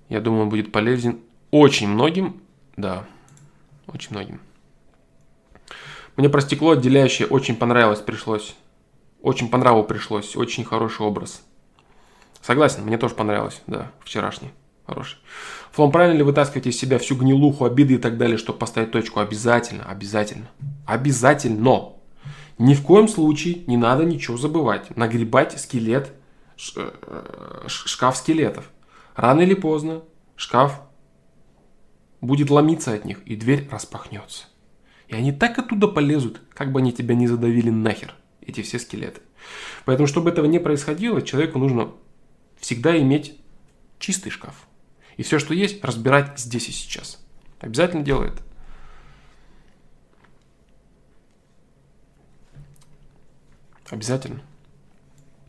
Я 0.09 0.21
думаю, 0.21 0.45
он 0.45 0.49
будет 0.49 0.73
полезен 0.73 1.21
очень 1.53 1.89
многим. 1.89 2.41
Да, 2.77 3.05
очень 3.87 4.11
многим. 4.11 4.41
Мне 6.17 6.29
про 6.29 6.41
стекло 6.41 6.73
отделяющее 6.73 7.27
очень 7.27 7.57
понравилось, 7.57 8.01
пришлось. 8.01 8.55
Очень 9.23 9.49
по 9.49 9.57
нраву 9.57 9.85
пришлось. 9.85 10.37
Очень 10.37 10.65
хороший 10.65 11.07
образ. 11.07 11.43
Согласен, 12.43 12.83
мне 12.83 12.99
тоже 12.99 13.15
понравилось, 13.15 13.63
да, 13.67 13.93
вчерашний. 14.01 14.51
Хороший. 14.85 15.19
Флом, 15.71 15.93
правильно 15.93 16.19
ли 16.19 16.23
вытаскивать 16.25 16.67
из 16.67 16.79
себя 16.79 16.99
всю 16.99 17.15
гнилуху, 17.15 17.65
обиды 17.65 17.95
и 17.95 17.99
так 17.99 18.19
далее, 18.19 18.37
чтобы 18.37 18.59
поставить 18.59 18.91
точку? 18.91 19.21
Обязательно, 19.21 19.85
обязательно. 19.85 20.49
Обязательно. 20.87 21.93
Ни 22.59 22.75
в 22.75 22.83
коем 22.83 23.09
случае 23.09 23.63
не 23.67 23.77
надо 23.77 24.05
ничего 24.05 24.37
забывать. 24.37 24.95
Нагребать 24.97 25.59
скелет, 25.59 26.13
э, 26.77 27.65
шкаф 27.69 28.17
скелетов. 28.17 28.71
Рано 29.15 29.41
или 29.41 29.55
поздно 29.55 30.03
шкаф 30.37 30.81
будет 32.21 32.51
ломиться 32.51 32.93
от 32.93 33.05
них, 33.05 33.23
и 33.25 33.37
дверь 33.37 33.69
распахнется. 33.71 34.47
И 35.13 35.15
они 35.15 35.31
так 35.31 35.59
оттуда 35.59 35.89
полезут, 35.89 36.41
как 36.55 36.73
бы 36.73 36.81
они 36.81 36.91
тебя 36.91 37.15
не 37.15 37.29
задавили 37.29 37.69
нахер, 37.69 38.15
эти 38.41 38.63
все 38.63 38.79
скелеты. 38.79 39.21
Поэтому, 39.85 40.07
чтобы 40.07 40.31
этого 40.31 40.47
не 40.47 40.59
происходило, 40.59 41.21
человеку 41.21 41.59
нужно 41.59 41.93
всегда 42.59 42.99
иметь 42.99 43.39
чистый 43.99 44.31
шкаф. 44.31 44.67
И 45.19 45.23
все, 45.23 45.39
что 45.39 45.53
есть, 45.53 45.85
разбирать 45.85 46.39
здесь 46.39 46.71
и 46.71 46.73
сейчас. 46.73 47.23
Обязательно 47.61 48.03
делает. 48.03 48.33
Обязательно. 53.91 54.41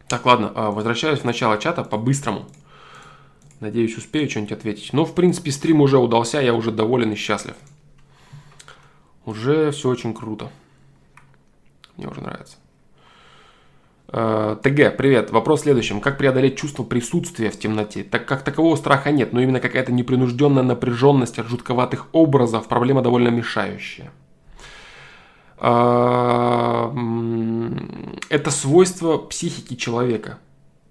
Так, 0.10 0.26
ладно, 0.26 0.52
а, 0.54 0.72
возвращаюсь 0.72 1.20
в 1.20 1.24
начало 1.24 1.58
чата 1.58 1.86
по-быстрому. 1.86 2.50
Надеюсь, 3.62 3.98
успею 3.98 4.30
что-нибудь 4.30 4.52
ответить. 4.52 4.92
Но, 4.92 5.06
в 5.06 5.16
принципе, 5.16 5.52
стрим 5.52 5.80
уже 5.80 5.98
удался, 5.98 6.42
я 6.42 6.54
уже 6.54 6.72
доволен 6.72 7.14
и 7.14 7.16
счастлив. 7.16 7.56
Уже 9.26 9.72
все 9.72 9.90
очень 9.90 10.14
круто. 10.14 10.50
Мне 11.98 12.08
уже 12.08 12.22
нравится. 12.22 12.58
А, 14.10 14.56
ТГ, 14.58 14.98
привет. 14.98 15.32
Вопрос 15.32 15.62
в 15.62 15.64
следующем. 15.64 16.02
Как 16.02 16.18
преодолеть 16.18 16.58
чувство 16.58 16.84
присутствия 16.84 17.50
в 17.50 17.58
темноте? 17.58 18.04
Так 18.04 18.28
как 18.28 18.44
такового 18.44 18.76
страха 18.76 19.12
нет, 19.12 19.32
но 19.32 19.40
именно 19.40 19.60
какая-то 19.60 19.92
непринужденная 19.92 20.64
напряженность 20.64 21.40
от 21.40 21.48
жутковатых 21.48 22.08
образов, 22.12 22.68
проблема 22.68 23.02
довольно 23.02 23.30
мешающая. 23.30 24.12
А, 25.58 26.94
это 28.30 28.52
свойство 28.52 29.18
психики 29.18 29.76
человека. 29.76 30.40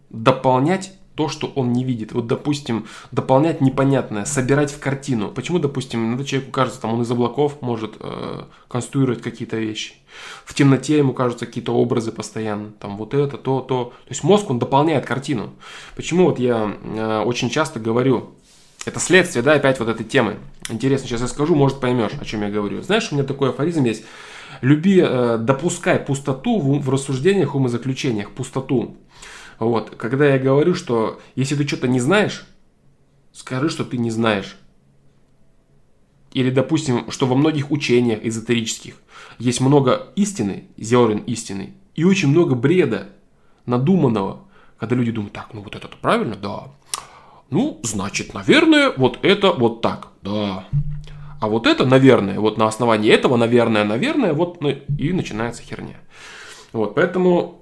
Дополнять 0.08 0.94
то, 1.14 1.28
что 1.28 1.46
он 1.54 1.72
не 1.72 1.84
видит. 1.84 2.12
Вот, 2.12 2.26
допустим, 2.26 2.86
дополнять 3.10 3.60
непонятное, 3.60 4.24
собирать 4.24 4.70
в 4.70 4.78
картину. 4.78 5.30
Почему, 5.30 5.58
допустим, 5.58 6.06
иногда 6.08 6.24
человеку 6.24 6.52
кажется, 6.52 6.80
там 6.80 6.94
он 6.94 7.02
из 7.02 7.10
облаков 7.10 7.60
может 7.60 7.96
э, 8.00 8.44
конструировать 8.68 9.20
какие-то 9.20 9.58
вещи. 9.58 9.94
В 10.44 10.54
темноте 10.54 10.98
ему 10.98 11.12
кажутся 11.12 11.46
какие-то 11.46 11.72
образы 11.74 12.12
постоянно. 12.12 12.70
Там 12.78 12.96
вот 12.96 13.14
это, 13.14 13.36
то, 13.36 13.60
то. 13.60 13.84
То 13.84 14.10
есть 14.10 14.24
мозг, 14.24 14.50
он 14.50 14.58
дополняет 14.58 15.04
картину. 15.04 15.50
Почему 15.96 16.24
вот 16.24 16.38
я 16.38 16.76
э, 16.82 17.22
очень 17.24 17.50
часто 17.50 17.78
говорю, 17.78 18.30
это 18.84 18.98
следствие, 18.98 19.42
да, 19.42 19.52
опять 19.52 19.78
вот 19.78 19.88
этой 19.88 20.04
темы. 20.04 20.38
Интересно, 20.70 21.06
сейчас 21.06 21.20
я 21.20 21.28
скажу, 21.28 21.54
может 21.54 21.78
поймешь, 21.78 22.12
о 22.20 22.24
чем 22.24 22.42
я 22.42 22.48
говорю. 22.48 22.82
Знаешь, 22.82 23.10
у 23.10 23.14
меня 23.14 23.24
такой 23.24 23.50
афоризм 23.50 23.84
есть. 23.84 24.04
Люби, 24.60 25.00
э, 25.02 25.38
допускай 25.38 25.98
пустоту 25.98 26.58
в, 26.58 26.80
в 26.80 26.90
рассуждениях, 26.90 27.54
умозаключениях, 27.54 28.30
пустоту. 28.30 28.96
Вот, 29.64 29.90
когда 29.90 30.26
я 30.26 30.38
говорю, 30.38 30.74
что 30.74 31.20
если 31.36 31.54
ты 31.54 31.66
что-то 31.66 31.86
не 31.86 32.00
знаешь, 32.00 32.44
скажи, 33.32 33.68
что 33.68 33.84
ты 33.84 33.96
не 33.96 34.10
знаешь. 34.10 34.56
Или, 36.32 36.50
допустим, 36.50 37.10
что 37.10 37.26
во 37.26 37.36
многих 37.36 37.70
учениях 37.70 38.24
эзотерических 38.24 38.96
есть 39.38 39.60
много 39.60 40.08
истины, 40.16 40.64
зерен 40.76 41.18
истины, 41.18 41.74
и 41.94 42.02
очень 42.02 42.28
много 42.28 42.54
бреда, 42.56 43.10
надуманного, 43.66 44.48
когда 44.78 44.96
люди 44.96 45.12
думают, 45.12 45.34
так, 45.34 45.50
ну 45.52 45.60
вот 45.60 45.76
это 45.76 45.88
правильно, 45.88 46.34
да. 46.34 46.64
Ну, 47.50 47.78
значит, 47.84 48.34
наверное, 48.34 48.92
вот 48.96 49.18
это 49.22 49.52
вот 49.52 49.80
так, 49.80 50.08
да. 50.22 50.66
А 51.40 51.48
вот 51.48 51.68
это, 51.68 51.86
наверное, 51.86 52.40
вот 52.40 52.58
на 52.58 52.66
основании 52.66 53.12
этого, 53.12 53.36
наверное, 53.36 53.84
наверное, 53.84 54.32
вот, 54.32 54.60
ну, 54.60 54.70
и 54.70 55.12
начинается 55.12 55.62
херня. 55.62 55.98
Вот, 56.72 56.96
поэтому 56.96 57.61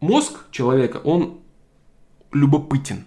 мозг 0.00 0.50
человека, 0.50 0.98
он 0.98 1.40
любопытен, 2.32 3.04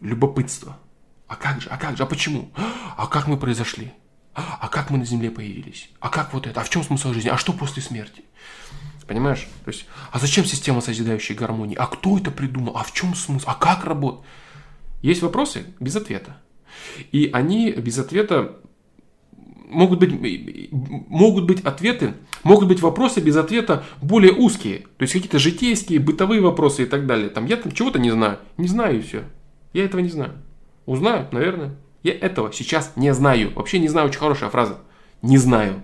любопытство. 0.00 0.78
А 1.26 1.36
как 1.36 1.60
же, 1.60 1.68
а 1.70 1.76
как 1.78 1.96
же, 1.96 2.02
а 2.02 2.06
почему? 2.06 2.50
А 2.96 3.06
как 3.06 3.26
мы 3.26 3.36
произошли? 3.36 3.92
А 4.34 4.68
как 4.68 4.90
мы 4.90 4.98
на 4.98 5.04
Земле 5.04 5.30
появились? 5.30 5.90
А 6.00 6.08
как 6.08 6.34
вот 6.34 6.46
это? 6.46 6.60
А 6.60 6.64
в 6.64 6.70
чем 6.70 6.82
смысл 6.82 7.12
жизни? 7.12 7.28
А 7.28 7.36
что 7.36 7.52
после 7.52 7.82
смерти? 7.82 8.24
Понимаешь? 9.06 9.46
То 9.64 9.70
есть, 9.70 9.86
а 10.10 10.18
зачем 10.18 10.44
система 10.44 10.80
созидающей 10.80 11.34
гармонии? 11.34 11.76
А 11.76 11.86
кто 11.86 12.18
это 12.18 12.30
придумал? 12.30 12.76
А 12.76 12.82
в 12.82 12.92
чем 12.92 13.14
смысл? 13.14 13.46
А 13.48 13.54
как 13.54 13.84
работает? 13.84 14.24
Есть 15.02 15.22
вопросы 15.22 15.66
без 15.78 15.94
ответа. 15.94 16.38
И 17.12 17.30
они 17.32 17.70
без 17.72 17.98
ответа 17.98 18.56
могут 19.68 20.00
быть, 20.00 20.70
могут 20.72 21.44
быть 21.44 21.60
ответы, 21.64 22.14
могут 22.42 22.68
быть 22.68 22.80
вопросы 22.80 23.20
без 23.20 23.36
ответа 23.36 23.84
более 24.02 24.32
узкие. 24.32 24.80
То 24.96 25.02
есть 25.02 25.12
какие-то 25.12 25.38
житейские, 25.38 26.00
бытовые 26.00 26.40
вопросы 26.40 26.84
и 26.84 26.86
так 26.86 27.06
далее. 27.06 27.28
Там 27.28 27.46
я 27.46 27.56
там 27.56 27.72
чего-то 27.72 27.98
не 27.98 28.10
знаю. 28.10 28.38
Не 28.56 28.68
знаю 28.68 28.98
и 28.98 29.02
все. 29.02 29.24
Я 29.72 29.84
этого 29.84 30.00
не 30.00 30.08
знаю. 30.08 30.32
Узнаю, 30.86 31.26
наверное. 31.32 31.76
Я 32.02 32.12
этого 32.12 32.52
сейчас 32.52 32.92
не 32.96 33.12
знаю. 33.14 33.52
Вообще 33.54 33.78
не 33.78 33.88
знаю, 33.88 34.08
очень 34.08 34.20
хорошая 34.20 34.50
фраза. 34.50 34.78
Не 35.22 35.38
знаю. 35.38 35.82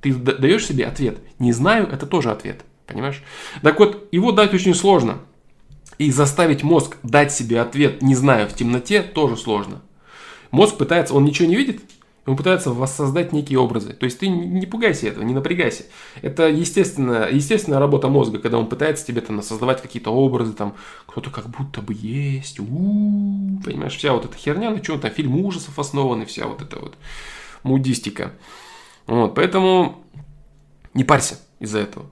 Ты 0.00 0.14
даешь 0.14 0.66
себе 0.66 0.86
ответ. 0.86 1.18
Не 1.38 1.52
знаю, 1.52 1.88
это 1.90 2.06
тоже 2.06 2.30
ответ. 2.30 2.64
Понимаешь? 2.86 3.22
Так 3.62 3.78
вот, 3.78 4.08
его 4.12 4.32
дать 4.32 4.54
очень 4.54 4.74
сложно. 4.74 5.18
И 5.98 6.10
заставить 6.10 6.62
мозг 6.62 6.96
дать 7.02 7.32
себе 7.32 7.60
ответ, 7.60 8.02
не 8.02 8.14
знаю, 8.14 8.48
в 8.48 8.54
темноте, 8.54 9.02
тоже 9.02 9.36
сложно. 9.36 9.82
Мозг 10.50 10.76
пытается, 10.76 11.14
он 11.14 11.24
ничего 11.24 11.48
не 11.48 11.56
видит, 11.56 11.82
он 12.26 12.36
пытается 12.36 12.72
воссоздать 12.72 13.32
некие 13.32 13.58
образы. 13.58 13.92
То 13.92 14.04
есть 14.04 14.18
ты 14.18 14.28
не 14.28 14.66
пугайся 14.66 15.06
этого, 15.08 15.22
не 15.22 15.32
напрягайся. 15.32 15.84
Это 16.22 16.48
естественная, 16.48 17.30
естественная 17.30 17.78
работа 17.78 18.08
мозга, 18.08 18.38
когда 18.38 18.58
он 18.58 18.66
пытается 18.66 19.06
тебе 19.06 19.20
там 19.20 19.40
создавать 19.42 19.80
какие-то 19.80 20.10
образы, 20.10 20.52
там 20.52 20.74
кто-то 21.06 21.30
как 21.30 21.48
будто 21.48 21.80
бы 21.80 21.94
есть, 21.94 22.58
у-у-у, 22.58 23.60
понимаешь, 23.62 23.96
вся 23.96 24.12
вот 24.12 24.24
эта 24.24 24.36
херня, 24.36 24.70
на 24.70 24.80
чем 24.80 25.00
там 25.00 25.10
фильм 25.12 25.36
ужасов 25.36 25.78
основаны, 25.78 26.26
вся 26.26 26.46
вот 26.46 26.62
эта 26.62 26.80
вот 26.80 26.96
мудистика. 27.62 28.32
Вот, 29.06 29.34
поэтому 29.34 30.04
не 30.94 31.04
парься 31.04 31.38
из-за 31.60 31.78
этого. 31.78 32.06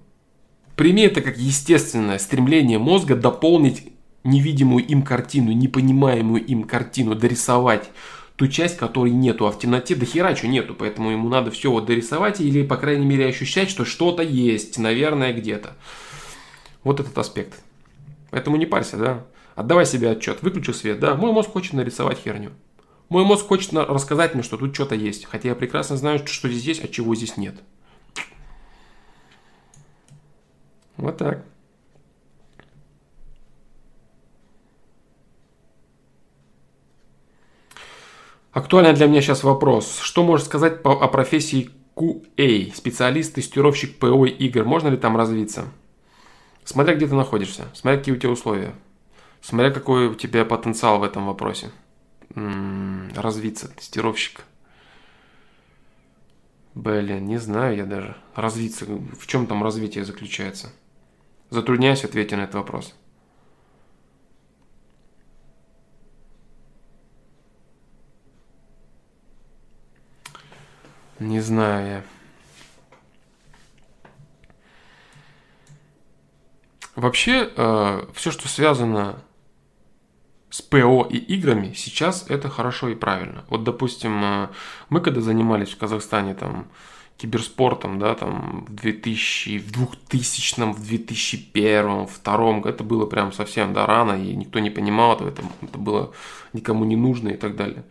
Прими 0.77 1.03
это 1.03 1.23
как 1.23 1.39
естественное 1.39 2.19
стремление 2.19 2.79
мозга 2.79 3.17
дополнить 3.17 3.93
невидимую 4.25 4.85
им 4.87 5.03
картину, 5.03 5.53
непонимаемую 5.53 6.45
им 6.45 6.65
картину, 6.65 7.15
дорисовать 7.15 7.91
ту 8.37 8.49
часть, 8.49 8.76
которой 8.76 9.11
нету, 9.11 9.47
а 9.47 9.53
в 9.53 9.59
темноте 9.59 9.95
до 9.95 10.07
хера 10.07 10.35
чего 10.35 10.51
нету, 10.51 10.74
поэтому 10.74 11.11
ему 11.11 11.28
надо 11.28 11.51
все 11.51 11.70
вот 11.70 11.87
дорисовать 11.87 12.41
или, 12.41 12.66
по 12.66 12.76
крайней 12.76 13.07
мере, 13.07 13.26
ощущать, 13.26 13.70
что 13.70 13.85
что-то 13.85 14.22
есть, 14.22 14.78
наверное, 14.78 15.32
где-то. 15.32 15.76
Вот 16.82 17.01
этот 17.01 17.16
аспект. 17.16 17.62
Поэтому 18.30 18.57
не 18.57 18.66
парься, 18.66 18.97
да. 18.97 19.24
Отдавай 19.55 19.87
себе 19.87 20.11
отчет, 20.11 20.43
выключил 20.43 20.74
свет, 20.74 20.99
да, 20.99 21.14
мой 21.14 21.32
мозг 21.32 21.51
хочет 21.51 21.74
нарисовать 21.74 22.18
херню. 22.18 22.51
Мой 23.09 23.24
мозг 23.24 23.47
хочет 23.47 23.72
рассказать 23.72 24.35
мне, 24.35 24.43
что 24.43 24.57
тут 24.57 24.74
что-то 24.74 24.97
есть, 24.97 25.26
хотя 25.26 25.51
я 25.51 25.55
прекрасно 25.55 25.97
знаю, 25.97 26.26
что 26.26 26.49
здесь 26.49 26.64
есть, 26.64 26.85
а 26.85 26.89
чего 26.89 27.14
здесь 27.14 27.37
нет. 27.37 27.55
Вот 30.97 31.16
так. 31.18 31.45
Актуальный 38.55 38.93
для 38.93 39.09
меня 39.09 39.21
сейчас 39.21 39.43
вопрос. 39.43 39.99
Что 39.99 40.23
можешь 40.23 40.47
сказать 40.47 40.81
по, 40.85 40.93
о 40.93 41.09
профессии 41.09 41.71
QA, 41.97 42.73
специалист, 42.73 43.35
тестировщик 43.35 43.99
ПО 43.99 44.27
игр? 44.27 44.65
Можно 44.65 44.89
ли 44.91 44.97
там 44.97 45.17
развиться? 45.17 45.65
Смотря 46.63 46.95
где 46.95 47.09
ты 47.09 47.17
находишься, 47.17 47.65
смотря 47.75 47.99
какие 47.99 48.15
у 48.15 48.17
тебя 48.17 48.31
условия, 48.31 48.73
смотря 49.43 49.73
какой 49.73 50.07
у 50.07 50.15
тебя 50.15 50.45
потенциал 50.45 51.01
в 51.01 51.03
этом 51.03 51.27
вопросе. 51.27 51.73
М-м, 52.37 53.11
развиться, 53.17 53.75
тестировщик. 53.75 54.43
Блин, 56.77 57.27
не 57.27 57.39
знаю 57.39 57.77
я 57.77 57.87
даже. 57.87 58.17
Развиться, 58.37 58.85
в 58.87 59.27
чем 59.27 59.49
там 59.49 59.65
развитие 59.65 60.05
заключается? 60.05 60.73
Затрудняюсь 61.51 62.05
ответить 62.05 62.37
на 62.37 62.43
этот 62.43 62.55
вопрос. 62.55 62.95
Не 71.25 71.41
знаю 71.41 71.87
я. 71.87 72.03
Вообще, 76.97 77.51
э, 77.57 78.07
все, 78.12 78.31
что 78.31 78.47
связано 78.47 79.22
с 80.51 80.61
ПО 80.61 81.09
и 81.11 81.16
играми, 81.16 81.72
сейчас 81.75 82.27
это 82.29 82.51
хорошо 82.51 82.91
и 82.91 82.95
правильно. 82.95 83.45
Вот, 83.49 83.64
допустим, 83.64 84.22
э, 84.22 84.49
мы 84.91 85.01
когда 85.01 85.22
занимались 85.22 85.70
в 85.70 85.79
Казахстане 85.79 86.35
там 86.35 86.66
киберспортом, 87.16 87.99
да, 87.99 88.14
там 88.14 88.66
в 88.68 88.75
2000, 88.75 89.59
в 89.61 89.72
2000, 89.72 90.75
в 90.75 90.87
2001, 90.87 92.05
в 92.05 92.20
2002, 92.20 92.68
это 92.68 92.85
было 92.85 93.07
прям 93.07 93.33
совсем, 93.33 93.72
да, 93.72 93.87
рано, 93.87 94.12
и 94.22 94.37
никто 94.37 94.59
не 94.59 94.68
понимал 94.68 95.14
этого, 95.14 95.31
это, 95.31 95.43
это 95.62 95.79
было 95.79 96.12
никому 96.53 96.85
не 96.85 96.97
нужно 96.97 97.31
и 97.31 97.37
так 97.39 97.57
далее. 97.57 97.85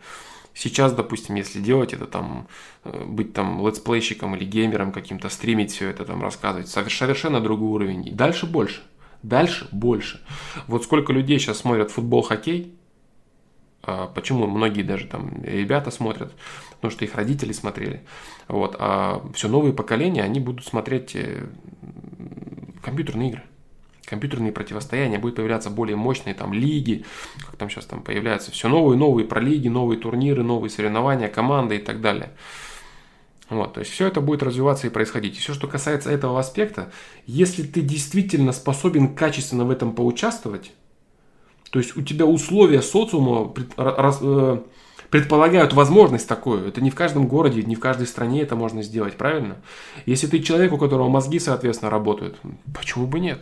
Сейчас, 0.54 0.92
допустим, 0.92 1.34
если 1.34 1.60
делать 1.60 1.92
это 1.92 2.06
там, 2.06 2.46
э, 2.84 3.04
быть 3.04 3.32
там 3.32 3.66
летсплейщиком 3.66 4.36
или 4.36 4.44
геймером 4.44 4.92
каким-то, 4.92 5.28
стримить 5.28 5.72
все 5.72 5.88
это 5.88 6.04
там, 6.04 6.22
рассказывать, 6.22 6.68
совершенно 6.68 7.40
другой 7.40 7.70
уровень. 7.70 8.06
И 8.06 8.10
дальше 8.12 8.46
больше. 8.46 8.82
Дальше 9.22 9.68
больше. 9.72 10.20
Вот 10.68 10.84
сколько 10.84 11.12
людей 11.12 11.38
сейчас 11.38 11.58
смотрят 11.58 11.90
футбол, 11.90 12.22
хоккей, 12.22 12.74
а 13.82 14.06
почему 14.06 14.46
многие 14.46 14.82
даже 14.82 15.06
там 15.06 15.42
ребята 15.42 15.90
смотрят, 15.90 16.32
потому 16.76 16.90
что 16.90 17.04
их 17.04 17.14
родители 17.16 17.52
смотрели. 17.52 18.02
Вот, 18.48 18.76
а 18.78 19.22
все 19.34 19.48
новые 19.48 19.72
поколения, 19.72 20.22
они 20.22 20.40
будут 20.40 20.64
смотреть 20.66 21.16
э, 21.16 21.46
компьютерные 22.82 23.30
игры 23.30 23.42
компьютерные 24.06 24.52
противостояния, 24.52 25.18
будут 25.18 25.36
появляться 25.36 25.70
более 25.70 25.96
мощные 25.96 26.34
там 26.34 26.52
лиги, 26.52 27.04
как 27.46 27.56
там 27.56 27.70
сейчас 27.70 27.86
там 27.86 28.02
появляются 28.02 28.50
все 28.50 28.68
новые, 28.68 28.98
новые 28.98 29.26
про 29.26 29.40
лиги, 29.40 29.68
новые 29.68 29.98
турниры, 29.98 30.42
новые 30.42 30.70
соревнования, 30.70 31.28
команды 31.28 31.76
и 31.76 31.80
так 31.80 32.00
далее. 32.00 32.30
Вот, 33.50 33.74
то 33.74 33.80
есть 33.80 33.92
все 33.92 34.06
это 34.06 34.20
будет 34.20 34.42
развиваться 34.42 34.86
и 34.86 34.90
происходить. 34.90 35.36
И 35.36 35.40
все, 35.40 35.52
что 35.52 35.66
касается 35.66 36.10
этого 36.10 36.40
аспекта, 36.40 36.90
если 37.26 37.62
ты 37.62 37.82
действительно 37.82 38.52
способен 38.52 39.14
качественно 39.14 39.64
в 39.64 39.70
этом 39.70 39.94
поучаствовать, 39.94 40.72
то 41.70 41.78
есть 41.78 41.96
у 41.96 42.02
тебя 42.02 42.24
условия 42.24 42.80
социума 42.82 43.52
э, 43.76 44.58
предполагают 45.10 45.72
возможность 45.74 46.26
такую. 46.26 46.66
Это 46.66 46.80
не 46.80 46.90
в 46.90 46.94
каждом 46.94 47.26
городе, 47.28 47.62
не 47.62 47.74
в 47.74 47.80
каждой 47.80 48.06
стране 48.06 48.42
это 48.42 48.56
можно 48.56 48.82
сделать, 48.82 49.16
правильно? 49.16 49.56
Если 50.06 50.26
ты 50.26 50.40
человек, 50.40 50.72
у 50.72 50.78
которого 50.78 51.08
мозги, 51.08 51.38
соответственно, 51.38 51.90
работают, 51.90 52.38
почему 52.72 53.06
бы 53.06 53.20
нет? 53.20 53.40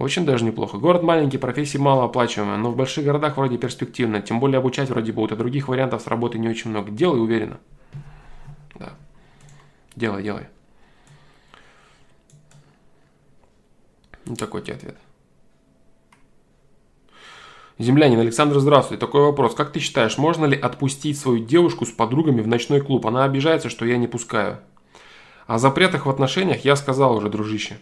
Очень 0.00 0.24
даже 0.24 0.46
неплохо. 0.46 0.78
Город 0.78 1.02
маленький, 1.02 1.36
профессии 1.36 1.76
малооплачиваемые, 1.76 2.56
но 2.56 2.70
в 2.70 2.76
больших 2.76 3.04
городах 3.04 3.36
вроде 3.36 3.58
перспективно. 3.58 4.22
Тем 4.22 4.40
более 4.40 4.56
обучать 4.56 4.88
вроде 4.88 5.12
будут, 5.12 5.32
а 5.32 5.36
других 5.36 5.68
вариантов 5.68 6.00
с 6.00 6.06
работы 6.06 6.38
не 6.38 6.48
очень 6.48 6.70
много. 6.70 6.90
Делай 6.90 7.20
уверенно. 7.20 7.60
Да. 8.76 8.94
Делай, 9.96 10.22
делай. 10.22 10.46
Ну, 14.24 14.36
такой 14.36 14.62
тебе 14.62 14.76
ответ. 14.76 14.96
Землянин, 17.78 18.20
Александр, 18.20 18.58
здравствуй. 18.58 18.96
Такой 18.96 19.20
вопрос. 19.20 19.54
Как 19.54 19.70
ты 19.70 19.80
считаешь, 19.80 20.16
можно 20.16 20.46
ли 20.46 20.58
отпустить 20.58 21.18
свою 21.18 21.44
девушку 21.44 21.84
с 21.84 21.90
подругами 21.90 22.40
в 22.40 22.48
ночной 22.48 22.80
клуб? 22.80 23.06
Она 23.06 23.24
обижается, 23.24 23.68
что 23.68 23.84
я 23.84 23.98
не 23.98 24.06
пускаю. 24.06 24.60
О 25.46 25.58
запретах 25.58 26.06
в 26.06 26.10
отношениях 26.10 26.64
я 26.64 26.74
сказал 26.76 27.16
уже, 27.16 27.28
дружище. 27.28 27.76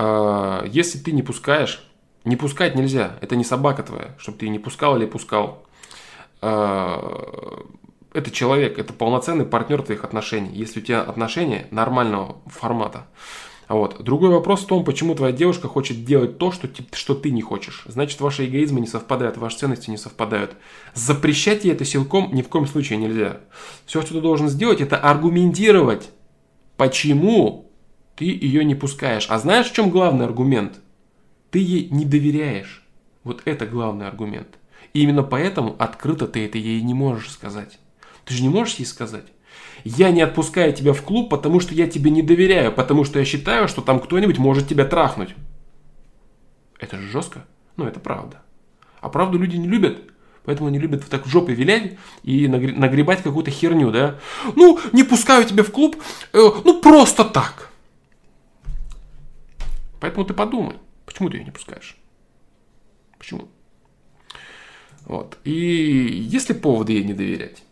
А, 0.00 0.64
если 0.64 0.96
ты 0.98 1.10
не 1.10 1.24
пускаешь, 1.24 1.82
не 2.24 2.36
пускать 2.36 2.76
нельзя, 2.76 3.18
это 3.20 3.34
не 3.34 3.42
собака 3.42 3.82
твоя, 3.82 4.14
чтобы 4.16 4.38
ты 4.38 4.48
не 4.48 4.60
пускал 4.60 4.96
или 4.96 5.06
пускал. 5.06 5.64
А, 6.40 7.64
это 8.12 8.30
человек, 8.30 8.78
это 8.78 8.92
полноценный 8.92 9.44
партнер 9.44 9.82
твоих 9.82 10.04
отношений, 10.04 10.50
если 10.52 10.78
у 10.78 10.82
тебя 10.84 11.02
отношения 11.02 11.66
нормального 11.72 12.36
формата. 12.46 13.08
Вот. 13.66 14.00
Другой 14.00 14.30
вопрос 14.30 14.62
в 14.62 14.66
том, 14.66 14.84
почему 14.84 15.16
твоя 15.16 15.32
девушка 15.32 15.66
хочет 15.66 16.04
делать 16.04 16.38
то, 16.38 16.52
что, 16.52 16.68
что 16.92 17.14
ты 17.16 17.32
не 17.32 17.42
хочешь. 17.42 17.82
Значит, 17.86 18.20
ваши 18.20 18.46
эгоизмы 18.46 18.80
не 18.80 18.86
совпадают, 18.86 19.36
ваши 19.36 19.58
ценности 19.58 19.90
не 19.90 19.98
совпадают. 19.98 20.54
Запрещать 20.94 21.64
ей 21.64 21.72
это 21.72 21.84
силком 21.84 22.32
ни 22.32 22.42
в 22.42 22.48
коем 22.48 22.68
случае 22.68 22.98
нельзя. 22.98 23.40
Все, 23.84 24.00
что 24.00 24.14
ты 24.14 24.20
должен 24.20 24.48
сделать, 24.48 24.80
это 24.80 24.96
аргументировать, 24.96 26.10
почему 26.76 27.67
ты 28.18 28.24
ее 28.24 28.64
не 28.64 28.74
пускаешь. 28.74 29.26
А 29.30 29.38
знаешь, 29.38 29.70
в 29.70 29.72
чем 29.72 29.90
главный 29.90 30.24
аргумент? 30.24 30.80
Ты 31.52 31.60
ей 31.60 31.88
не 31.90 32.04
доверяешь. 32.04 32.84
Вот 33.22 33.42
это 33.44 33.64
главный 33.64 34.08
аргумент. 34.08 34.58
И 34.92 35.02
именно 35.02 35.22
поэтому 35.22 35.76
открыто 35.78 36.26
ты 36.26 36.44
это 36.44 36.58
ей 36.58 36.82
не 36.82 36.94
можешь 36.94 37.30
сказать. 37.30 37.78
Ты 38.24 38.34
же 38.34 38.42
не 38.42 38.48
можешь 38.48 38.74
ей 38.74 38.86
сказать. 38.86 39.26
Я 39.84 40.10
не 40.10 40.20
отпускаю 40.20 40.72
тебя 40.72 40.94
в 40.94 41.02
клуб, 41.02 41.30
потому 41.30 41.60
что 41.60 41.74
я 41.74 41.86
тебе 41.86 42.10
не 42.10 42.22
доверяю, 42.22 42.72
потому 42.72 43.04
что 43.04 43.20
я 43.20 43.24
считаю, 43.24 43.68
что 43.68 43.82
там 43.82 44.00
кто-нибудь 44.00 44.38
может 44.38 44.66
тебя 44.66 44.84
трахнуть. 44.84 45.36
Это 46.80 46.96
же 46.96 47.08
жестко. 47.08 47.44
Но 47.76 47.86
это 47.86 48.00
правда. 48.00 48.42
А 49.00 49.10
правду 49.10 49.38
люди 49.38 49.54
не 49.54 49.68
любят. 49.68 49.98
Поэтому 50.44 50.68
они 50.68 50.80
любят 50.80 51.08
так 51.08 51.24
в 51.24 51.30
жопе 51.30 51.54
вилять 51.54 51.96
и 52.24 52.48
нагребать 52.48 53.22
какую-то 53.22 53.52
херню, 53.52 53.92
да? 53.92 54.18
Ну, 54.56 54.80
не 54.92 55.04
пускаю 55.04 55.44
тебя 55.44 55.62
в 55.62 55.70
клуб, 55.70 55.96
э, 56.32 56.38
ну 56.64 56.80
просто 56.80 57.24
так. 57.24 57.67
Поэтому 60.00 60.24
ты 60.24 60.34
подумай, 60.34 60.78
почему 61.06 61.30
ты 61.30 61.38
ее 61.38 61.44
не 61.44 61.50
пускаешь? 61.50 61.96
Почему? 63.18 63.48
Вот. 65.04 65.38
И 65.44 65.50
есть 65.50 66.48
ли 66.48 66.54
поводы 66.54 66.92
ей 66.92 67.04
не 67.04 67.14
доверять? 67.14 67.62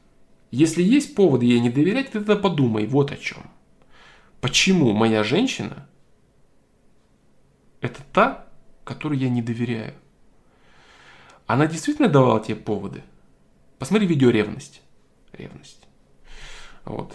Если 0.51 0.83
есть 0.83 1.15
поводы 1.15 1.47
ей 1.47 1.61
не 1.61 1.71
доверять, 1.71 2.07
ты 2.07 2.19
тогда 2.21 2.37
подумай 2.37 2.87
вот 2.87 3.13
о 3.13 3.17
чем. 3.17 3.51
Почему 4.41 4.93
моя 4.93 5.23
женщина 5.23 5.87
это 7.81 8.01
та, 8.13 8.47
которой 8.85 9.19
я 9.19 9.29
не 9.29 9.43
доверяю? 9.43 9.95
Она 11.47 11.67
действительно 11.67 12.09
давала 12.09 12.43
тебе 12.43 12.57
поводы? 12.57 13.03
Посмотри 13.79 14.07
видео 14.07 14.31
ревность. 14.31 14.83
Ревность. 15.33 15.87
Вот. 16.85 17.15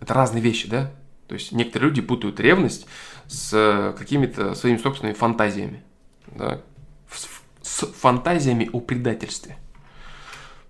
Это 0.00 0.14
разные 0.14 0.42
вещи, 0.42 0.68
да? 0.68 0.92
То 1.28 1.34
есть 1.34 1.52
некоторые 1.52 1.88
люди 1.88 2.02
путают 2.02 2.38
ревность 2.40 2.86
с 3.26 3.52
э, 3.52 3.94
какими-то 3.98 4.54
своими 4.54 4.78
собственными 4.78 5.14
фантазиями. 5.14 5.82
Да? 6.26 6.60
С 7.62 7.86
фантазиями 7.86 8.70
о 8.72 8.80
предательстве. 8.80 9.56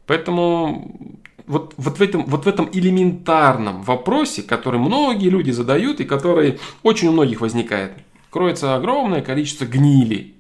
Поэтому 0.07 1.17
вот, 1.47 1.75
вот, 1.77 1.99
в 1.99 2.03
этом, 2.03 2.25
вот 2.25 2.45
в 2.45 2.49
этом 2.49 2.69
элементарном 2.73 3.83
вопросе, 3.83 4.43
который 4.43 4.81
многие 4.81 5.29
люди 5.29 5.51
задают 5.51 6.01
и 6.01 6.05
который 6.05 6.59
очень 6.83 7.09
у 7.09 7.13
многих 7.13 7.41
возникает, 7.41 7.93
кроется 8.31 8.75
огромное 8.75 9.23
количество 9.23 9.65
гнили. 9.65 10.35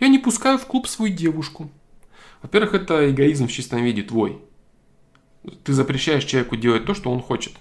Я 0.00 0.08
не 0.08 0.18
пускаю 0.18 0.58
в 0.58 0.66
клуб 0.66 0.86
свою 0.86 1.12
девушку. 1.12 1.70
Во-первых, 2.42 2.74
это 2.74 3.10
эгоизм 3.10 3.48
в 3.48 3.52
чистом 3.52 3.82
виде 3.82 4.02
твой. 4.02 4.38
Ты 5.64 5.72
запрещаешь 5.72 6.24
человеку 6.24 6.56
делать 6.56 6.84
то, 6.84 6.94
что 6.94 7.10
он 7.10 7.20
хочет. 7.20 7.54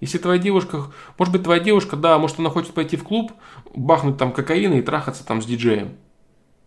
Если 0.00 0.16
твоя 0.18 0.38
девушка, 0.38 0.86
может 1.18 1.32
быть, 1.32 1.42
твоя 1.42 1.60
девушка, 1.60 1.96
да, 1.96 2.18
может, 2.18 2.38
она 2.38 2.48
хочет 2.48 2.72
пойти 2.72 2.96
в 2.96 3.04
клуб, 3.04 3.32
бахнуть 3.74 4.16
там 4.16 4.32
кокаина 4.32 4.74
и 4.74 4.82
трахаться 4.82 5.26
там 5.26 5.42
с 5.42 5.46
диджеем. 5.46 5.90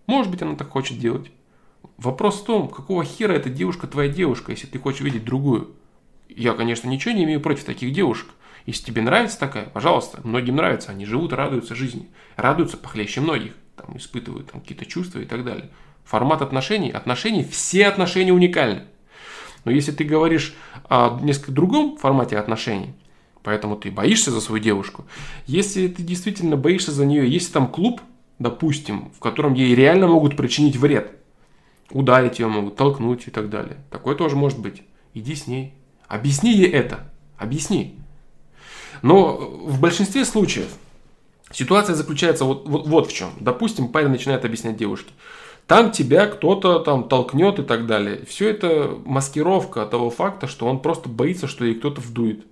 Может 0.05 0.31
быть, 0.31 0.41
она 0.41 0.55
так 0.55 0.69
хочет 0.69 0.99
делать. 0.99 1.31
Вопрос 1.97 2.41
в 2.41 2.45
том, 2.45 2.67
какого 2.67 3.03
хера 3.03 3.33
эта 3.33 3.49
девушка 3.49 3.87
твоя 3.87 4.09
девушка, 4.09 4.51
если 4.51 4.67
ты 4.67 4.77
хочешь 4.77 5.01
видеть 5.01 5.25
другую. 5.25 5.75
Я, 6.29 6.53
конечно, 6.53 6.87
ничего 6.87 7.13
не 7.13 7.23
имею 7.23 7.41
против 7.41 7.63
таких 7.63 7.91
девушек. 7.93 8.27
Если 8.65 8.85
тебе 8.85 9.01
нравится 9.01 9.39
такая, 9.39 9.65
пожалуйста, 9.65 10.21
многим 10.23 10.55
нравится, 10.55 10.91
они 10.91 11.05
живут, 11.05 11.33
радуются 11.33 11.75
жизни, 11.75 12.09
радуются 12.35 12.77
похлеще 12.77 13.19
многих, 13.19 13.53
там, 13.75 13.97
испытывают 13.97 14.51
там, 14.51 14.61
какие-то 14.61 14.85
чувства 14.85 15.19
и 15.19 15.25
так 15.25 15.43
далее. 15.43 15.69
Формат 16.05 16.41
отношений, 16.41 16.91
отношений, 16.91 17.43
все 17.43 17.87
отношения 17.87 18.31
уникальны. 18.31 18.83
Но 19.65 19.71
если 19.71 19.91
ты 19.91 20.03
говоришь 20.03 20.55
о 20.89 21.19
несколько 21.21 21.51
другом 21.51 21.97
формате 21.97 22.37
отношений, 22.37 22.93
поэтому 23.43 23.75
ты 23.75 23.91
боишься 23.91 24.31
за 24.31 24.41
свою 24.41 24.63
девушку, 24.63 25.05
если 25.45 25.87
ты 25.87 26.01
действительно 26.01 26.57
боишься 26.57 26.91
за 26.91 27.05
нее, 27.05 27.29
если 27.29 27.51
там 27.51 27.67
клуб, 27.67 28.01
допустим, 28.39 29.11
в 29.15 29.19
котором 29.19 29.53
ей 29.53 29.75
реально 29.75 30.07
могут 30.07 30.35
причинить 30.35 30.77
вред, 30.77 31.11
ударить 31.91 32.39
ее 32.39 32.47
могут, 32.47 32.75
толкнуть 32.75 33.27
и 33.27 33.31
так 33.31 33.49
далее, 33.49 33.77
такое 33.91 34.15
тоже 34.15 34.35
может 34.35 34.59
быть. 34.59 34.81
Иди 35.13 35.35
с 35.35 35.45
ней, 35.45 35.73
объясни 36.07 36.53
ей 36.53 36.69
это, 36.69 37.11
объясни. 37.37 37.99
Но 39.01 39.35
в 39.35 39.79
большинстве 39.79 40.25
случаев 40.25 40.69
ситуация 41.51 41.95
заключается 41.95 42.45
вот, 42.45 42.67
вот, 42.67 42.87
вот 42.87 43.07
в 43.11 43.13
чем. 43.13 43.31
Допустим, 43.39 43.89
парень 43.89 44.09
начинает 44.09 44.45
объяснять 44.45 44.77
девушке. 44.77 45.11
Там 45.67 45.91
тебя 45.91 46.25
кто-то 46.25 46.79
там 46.79 47.07
толкнет 47.07 47.59
и 47.59 47.63
так 47.63 47.85
далее. 47.85 48.25
Все 48.27 48.49
это 48.49 48.97
маскировка 49.05 49.85
того 49.85 50.09
факта, 50.09 50.47
что 50.47 50.67
он 50.67 50.79
просто 50.79 51.09
боится, 51.09 51.47
что 51.47 51.63
ей 51.63 51.75
кто-то 51.75 52.01
вдует. 52.01 52.45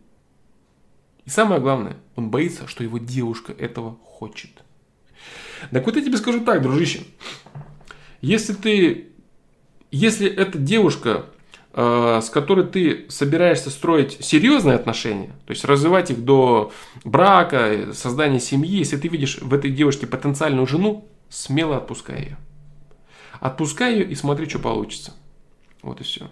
И 1.25 1.29
самое 1.29 1.61
главное, 1.61 1.97
он 2.15 2.29
боится, 2.29 2.67
что 2.67 2.83
его 2.83 2.97
девушка 2.97 3.53
этого 3.53 3.97
хочет. 4.03 4.51
Так 5.71 5.85
вот 5.85 5.95
я 5.95 6.01
тебе 6.01 6.17
скажу 6.17 6.43
так, 6.43 6.61
дружище. 6.61 7.01
Если 8.21 8.53
ты, 8.53 9.09
если 9.91 10.27
эта 10.27 10.57
девушка 10.57 11.25
Э, 11.73 12.19
с 12.21 12.29
которой 12.29 12.65
ты 12.65 13.05
собираешься 13.07 13.69
строить 13.69 14.17
серьезные 14.19 14.75
отношения, 14.75 15.31
то 15.45 15.51
есть 15.51 15.63
развивать 15.63 16.11
их 16.11 16.25
до 16.25 16.73
брака, 17.05 17.93
создания 17.93 18.41
семьи, 18.41 18.79
если 18.79 18.97
ты 18.97 19.07
видишь 19.07 19.37
в 19.41 19.53
этой 19.53 19.71
девушке 19.71 20.05
потенциальную 20.05 20.67
жену, 20.67 21.07
смело 21.29 21.77
отпускай 21.77 22.19
ее. 22.19 22.37
Отпускай 23.39 23.93
ее 23.93 24.03
и 24.03 24.15
смотри, 24.15 24.49
что 24.49 24.59
получится. 24.59 25.13
Вот 25.81 26.01
и 26.01 26.03
все. 26.03 26.29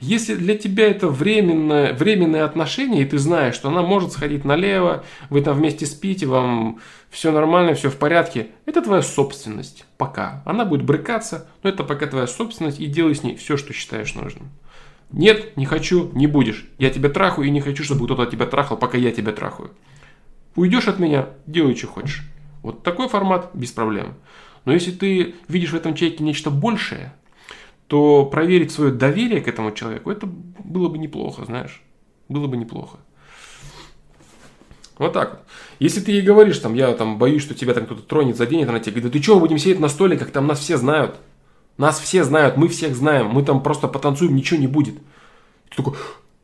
Если 0.00 0.34
для 0.34 0.56
тебя 0.56 0.88
это 0.88 1.08
временное, 1.08 1.92
временное 1.94 2.44
отношение, 2.44 3.02
и 3.02 3.06
ты 3.06 3.18
знаешь, 3.18 3.54
что 3.54 3.68
она 3.68 3.82
может 3.82 4.12
сходить 4.12 4.44
налево, 4.44 5.04
вы 5.30 5.40
там 5.42 5.56
вместе 5.56 5.86
спите, 5.86 6.26
вам 6.26 6.80
все 7.10 7.32
нормально, 7.32 7.74
все 7.74 7.90
в 7.90 7.96
порядке, 7.96 8.48
это 8.66 8.82
твоя 8.82 9.02
собственность. 9.02 9.84
Пока. 9.96 10.42
Она 10.44 10.64
будет 10.64 10.84
брыкаться, 10.84 11.48
но 11.62 11.70
это 11.70 11.84
пока 11.84 12.06
твоя 12.06 12.26
собственность, 12.26 12.80
и 12.80 12.86
делай 12.86 13.14
с 13.14 13.22
ней 13.22 13.36
все, 13.36 13.56
что 13.56 13.72
считаешь 13.72 14.14
нужным. 14.14 14.50
Нет, 15.10 15.56
не 15.56 15.64
хочу, 15.64 16.10
не 16.12 16.26
будешь. 16.26 16.68
Я 16.78 16.90
тебя 16.90 17.08
трахаю 17.08 17.46
и 17.46 17.50
не 17.50 17.60
хочу, 17.60 17.82
чтобы 17.82 18.04
кто-то 18.04 18.26
тебя 18.26 18.46
трахал, 18.46 18.76
пока 18.76 18.98
я 18.98 19.10
тебя 19.10 19.32
трахаю. 19.32 19.70
Уйдешь 20.54 20.88
от 20.88 20.98
меня, 20.98 21.28
делай, 21.46 21.74
что 21.74 21.86
хочешь. 21.86 22.22
Вот 22.62 22.82
такой 22.82 23.08
формат 23.08 23.50
без 23.54 23.72
проблем. 23.72 24.14
Но 24.64 24.72
если 24.72 24.90
ты 24.90 25.34
видишь 25.48 25.70
в 25.70 25.76
этом 25.76 25.94
человеке 25.94 26.24
нечто 26.24 26.50
большее, 26.50 27.14
то 27.88 28.26
проверить 28.26 28.70
свое 28.70 28.92
доверие 28.92 29.40
к 29.40 29.48
этому 29.48 29.72
человеку, 29.72 30.10
это 30.10 30.26
было 30.26 30.88
бы 30.88 30.98
неплохо, 30.98 31.44
знаешь. 31.44 31.82
Было 32.28 32.46
бы 32.46 32.56
неплохо. 32.56 32.98
Вот 34.98 35.12
так 35.14 35.30
вот. 35.30 35.40
Если 35.78 36.00
ты 36.00 36.12
ей 36.12 36.22
говоришь, 36.22 36.58
там, 36.58 36.74
я 36.74 36.92
там 36.92 37.18
боюсь, 37.18 37.42
что 37.42 37.54
тебя 37.54 37.72
там 37.72 37.86
кто-то 37.86 38.02
тронет, 38.02 38.36
заденет, 38.36 38.68
она 38.68 38.78
тебе 38.80 38.92
говорит, 38.92 39.12
да 39.12 39.18
ты 39.18 39.22
что, 39.22 39.40
будем 39.40 39.58
сидеть 39.58 39.80
на 39.80 39.88
столе, 39.88 40.18
как 40.18 40.30
там 40.30 40.46
нас 40.46 40.58
все 40.58 40.76
знают. 40.76 41.16
Нас 41.78 41.98
все 41.98 42.24
знают, 42.24 42.56
мы 42.56 42.68
всех 42.68 42.94
знаем, 42.94 43.28
мы 43.28 43.44
там 43.44 43.62
просто 43.62 43.88
потанцуем, 43.88 44.34
ничего 44.34 44.60
не 44.60 44.66
будет. 44.66 44.96
Ты 45.70 45.76
такой, 45.76 45.94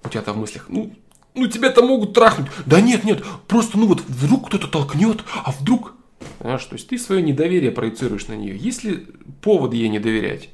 у 0.04 0.08
тебя 0.08 0.22
там 0.22 0.36
в 0.36 0.38
мыслях, 0.38 0.66
ну, 0.68 0.94
ну 1.34 1.48
тебя-то 1.48 1.82
могут 1.82 2.14
трахнуть. 2.14 2.48
Да 2.64 2.80
нет, 2.80 3.04
нет, 3.04 3.22
просто 3.48 3.76
ну 3.76 3.86
вот 3.86 4.00
вдруг 4.02 4.46
кто-то 4.46 4.68
толкнет, 4.68 5.24
а 5.44 5.50
вдруг... 5.50 5.94
Понимаешь, 6.38 6.64
то 6.64 6.74
есть 6.74 6.88
ты 6.88 6.96
свое 6.96 7.20
недоверие 7.20 7.70
проецируешь 7.70 8.28
на 8.28 8.34
нее. 8.34 8.56
Если 8.56 9.08
повод 9.42 9.74
ей 9.74 9.88
не 9.88 9.98
доверять, 9.98 10.48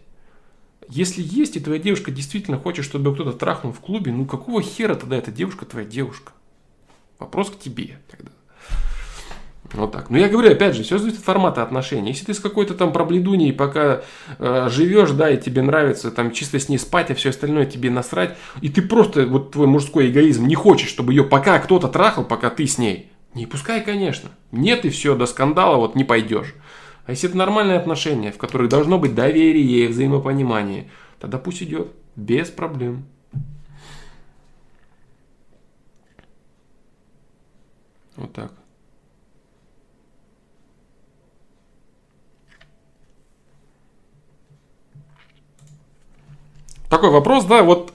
если 0.91 1.23
есть, 1.23 1.57
и 1.57 1.61
твоя 1.61 1.81
девушка 1.81 2.11
действительно 2.11 2.59
хочет, 2.59 2.85
чтобы 2.85 3.15
кто-то 3.15 3.33
трахнул 3.33 3.73
в 3.73 3.81
клубе, 3.81 4.13
ну 4.13 4.27
какого 4.27 4.61
хера 4.61 4.95
тогда 4.95 5.17
эта 5.17 5.31
девушка 5.31 5.65
твоя 5.65 5.87
девушка? 5.87 6.33
Вопрос 7.19 7.51
к 7.51 7.59
тебе 7.59 7.99
тогда. 8.11 8.31
Вот 9.73 9.93
так. 9.93 10.11
Но 10.11 10.19
я 10.19 10.29
говорю, 10.29 10.51
опять 10.51 10.75
же, 10.75 10.83
все 10.83 10.99
зависит 10.99 11.19
от 11.19 11.25
формата 11.25 11.63
отношений. 11.63 12.09
Если 12.09 12.25
ты 12.25 12.35
с 12.35 12.41
какой-то 12.41 12.75
там 12.75 12.93
пробледуней 12.93 13.53
пока 13.53 14.03
э, 14.39 14.69
живешь, 14.69 15.13
да, 15.13 15.31
и 15.31 15.41
тебе 15.41 15.63
нравится 15.63 16.11
там 16.11 16.33
чисто 16.33 16.59
с 16.59 16.69
ней 16.69 16.79
спать, 16.79 17.11
а 17.11 17.15
все 17.15 17.31
остальное 17.31 17.67
тебе 17.67 17.89
насрать, 17.91 18.37
и 18.63 18.69
ты 18.69 18.83
просто, 18.83 19.27
вот 19.27 19.53
твой 19.53 19.69
мужской 19.69 20.11
эгоизм, 20.11 20.47
не 20.47 20.57
хочешь, 20.57 20.89
чтобы 20.89 21.13
ее 21.13 21.23
пока 21.23 21.59
кто-то 21.61 21.87
трахал, 21.87 22.25
пока 22.25 22.51
ты 22.51 22.67
с 22.67 22.79
ней, 22.79 23.13
не 23.35 23.47
пускай, 23.47 23.81
конечно. 23.81 24.31
Нет, 24.51 24.85
и 24.85 24.91
все, 24.91 25.15
до 25.15 25.27
скандала 25.27 25.77
вот 25.77 25.95
не 25.95 26.03
пойдешь. 26.03 26.55
А 27.11 27.13
если 27.13 27.29
это 27.29 27.39
нормальные 27.39 27.77
отношения, 27.77 28.31
в 28.31 28.39
которых 28.39 28.69
должно 28.69 28.97
быть 28.97 29.17
доверие 29.17 29.85
и 29.85 29.89
взаимопонимание, 29.89 30.89
тогда 31.19 31.39
пусть 31.39 31.61
идет 31.61 31.91
без 32.15 32.51
проблем. 32.51 33.05
Вот 38.15 38.33
так. 38.33 38.53
Такой 46.89 47.11
вопрос, 47.11 47.45
да, 47.47 47.65
вот 47.65 47.93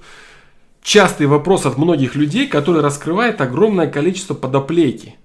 частый 0.82 1.28
вопрос 1.28 1.66
от 1.66 1.78
многих 1.78 2.16
людей, 2.16 2.50
который 2.50 2.82
раскрывает 2.82 3.40
огромное 3.40 3.90
количество 3.90 4.34
подоплеки. 4.34 5.16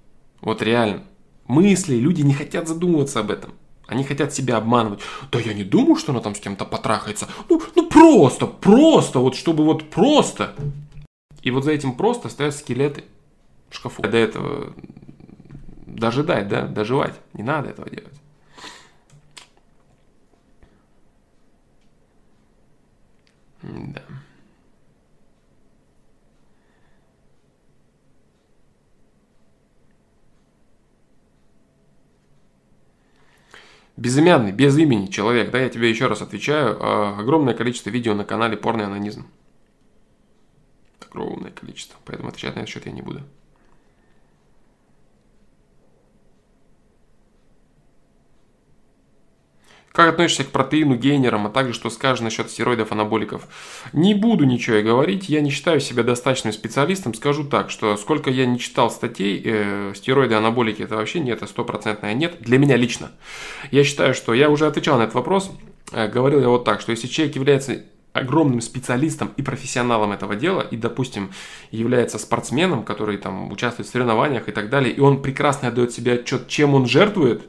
Вот 0.42 0.62
реально. 0.62 1.02
Мысли, 1.48 1.96
люди 1.96 2.22
не 2.22 2.34
хотят 2.34 2.68
задумываться 2.68 3.18
об 3.18 3.32
этом. 3.32 3.54
Они 3.90 4.04
хотят 4.04 4.32
себя 4.32 4.56
обманывать. 4.56 5.00
Да 5.32 5.40
я 5.40 5.52
не 5.52 5.64
думаю, 5.64 5.96
что 5.96 6.12
она 6.12 6.20
там 6.20 6.36
с 6.36 6.38
кем-то 6.38 6.64
потрахается. 6.64 7.26
Ну, 7.48 7.60
ну 7.74 7.88
просто, 7.88 8.46
просто, 8.46 9.18
вот 9.18 9.34
чтобы 9.34 9.64
вот 9.64 9.90
просто. 9.90 10.54
И 11.42 11.50
вот 11.50 11.64
за 11.64 11.72
этим 11.72 11.94
просто 11.94 12.28
стоят 12.28 12.54
скелеты 12.54 13.04
в 13.68 13.74
шкафу. 13.74 14.02
До 14.02 14.16
этого 14.16 14.74
дожидать, 15.86 16.46
да, 16.46 16.68
доживать. 16.68 17.18
Не 17.32 17.42
надо 17.42 17.70
этого 17.70 17.90
делать. 17.90 18.14
Да. 23.62 24.02
Безымянный, 34.00 34.50
без 34.50 34.78
имени 34.78 35.08
человек, 35.08 35.50
да, 35.50 35.58
я 35.58 35.68
тебе 35.68 35.90
еще 35.90 36.06
раз 36.06 36.22
отвечаю, 36.22 36.74
э, 36.74 37.20
огромное 37.20 37.52
количество 37.52 37.90
видео 37.90 38.14
на 38.14 38.24
канале 38.24 38.56
Порный 38.56 38.86
анонизм. 38.86 39.26
Огромное 41.06 41.50
количество, 41.50 41.98
поэтому 42.06 42.30
отвечать 42.30 42.56
на 42.56 42.60
этот 42.60 42.70
счет 42.70 42.86
я 42.86 42.92
не 42.92 43.02
буду. 43.02 43.20
Как 49.92 50.08
относишься 50.08 50.44
к 50.44 50.50
протеину, 50.50 50.94
гейнерам, 50.94 51.46
а 51.46 51.50
также 51.50 51.72
что 51.72 51.90
скажешь 51.90 52.22
насчет 52.22 52.48
стероидов, 52.48 52.92
анаболиков? 52.92 53.48
Не 53.92 54.14
буду 54.14 54.44
ничего 54.44 54.76
и 54.76 54.82
говорить, 54.82 55.28
я 55.28 55.40
не 55.40 55.50
считаю 55.50 55.80
себя 55.80 56.04
достаточным 56.04 56.52
специалистом. 56.52 57.12
Скажу 57.12 57.42
так, 57.42 57.70
что 57.70 57.96
сколько 57.96 58.30
я 58.30 58.46
не 58.46 58.60
читал 58.60 58.90
статей, 58.90 59.42
э, 59.44 59.92
стероиды, 59.96 60.36
анаболики 60.36 60.82
это 60.82 60.94
вообще 60.94 61.18
нет, 61.18 61.38
это 61.38 61.48
стопроцентное 61.48 62.14
нет. 62.14 62.36
Для 62.40 62.58
меня 62.58 62.76
лично. 62.76 63.10
Я 63.72 63.82
считаю, 63.82 64.14
что 64.14 64.32
я 64.32 64.48
уже 64.48 64.66
отвечал 64.66 64.96
на 64.96 65.02
этот 65.02 65.14
вопрос. 65.16 65.50
Э, 65.90 66.06
говорил 66.06 66.40
я 66.40 66.48
вот 66.48 66.64
так, 66.64 66.80
что 66.80 66.92
если 66.92 67.08
человек 67.08 67.34
является 67.34 67.82
огромным 68.12 68.60
специалистом 68.60 69.32
и 69.36 69.42
профессионалом 69.42 70.12
этого 70.12 70.36
дела, 70.36 70.60
и, 70.62 70.76
допустим, 70.76 71.32
является 71.72 72.18
спортсменом, 72.18 72.84
который 72.84 73.18
там 73.18 73.50
участвует 73.50 73.88
в 73.88 73.92
соревнованиях 73.92 74.48
и 74.48 74.52
так 74.52 74.70
далее, 74.70 74.94
и 74.94 75.00
он 75.00 75.20
прекрасно 75.20 75.68
отдает 75.68 75.92
себе 75.92 76.14
отчет, 76.14 76.46
чем 76.46 76.74
он 76.74 76.86
жертвует, 76.86 77.48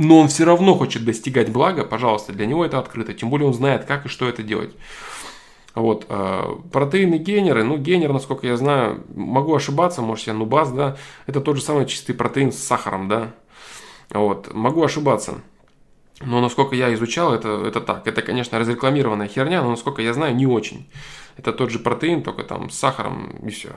но 0.00 0.18
он 0.18 0.28
все 0.28 0.44
равно 0.44 0.74
хочет 0.76 1.04
достигать 1.04 1.52
блага, 1.52 1.84
пожалуйста, 1.84 2.32
для 2.32 2.46
него 2.46 2.64
это 2.64 2.78
открыто, 2.78 3.12
тем 3.12 3.28
более 3.28 3.46
он 3.46 3.52
знает, 3.52 3.84
как 3.84 4.06
и 4.06 4.08
что 4.08 4.26
это 4.26 4.42
делать. 4.42 4.74
Вот, 5.74 6.06
э, 6.08 6.42
протеины 6.72 7.16
генеры, 7.16 7.64
ну, 7.64 7.76
генер, 7.76 8.10
насколько 8.10 8.46
я 8.46 8.56
знаю, 8.56 9.04
могу 9.14 9.54
ошибаться, 9.54 10.00
может, 10.00 10.26
я 10.26 10.32
нубас, 10.32 10.72
да, 10.72 10.96
это 11.26 11.42
тот 11.42 11.56
же 11.56 11.62
самый 11.62 11.84
чистый 11.84 12.14
протеин 12.14 12.50
с 12.50 12.56
сахаром, 12.56 13.08
да, 13.08 13.34
вот, 14.08 14.54
могу 14.54 14.82
ошибаться. 14.82 15.42
Но 16.22 16.40
насколько 16.40 16.74
я 16.74 16.94
изучал, 16.94 17.34
это, 17.34 17.62
это 17.66 17.82
так. 17.82 18.06
Это, 18.06 18.22
конечно, 18.22 18.58
разрекламированная 18.58 19.28
херня, 19.28 19.62
но 19.62 19.70
насколько 19.70 20.00
я 20.00 20.14
знаю, 20.14 20.34
не 20.34 20.46
очень. 20.46 20.90
Это 21.36 21.52
тот 21.52 21.70
же 21.70 21.78
протеин, 21.78 22.22
только 22.22 22.42
там 22.42 22.70
с 22.70 22.78
сахаром 22.78 23.36
и 23.42 23.50
все. 23.50 23.70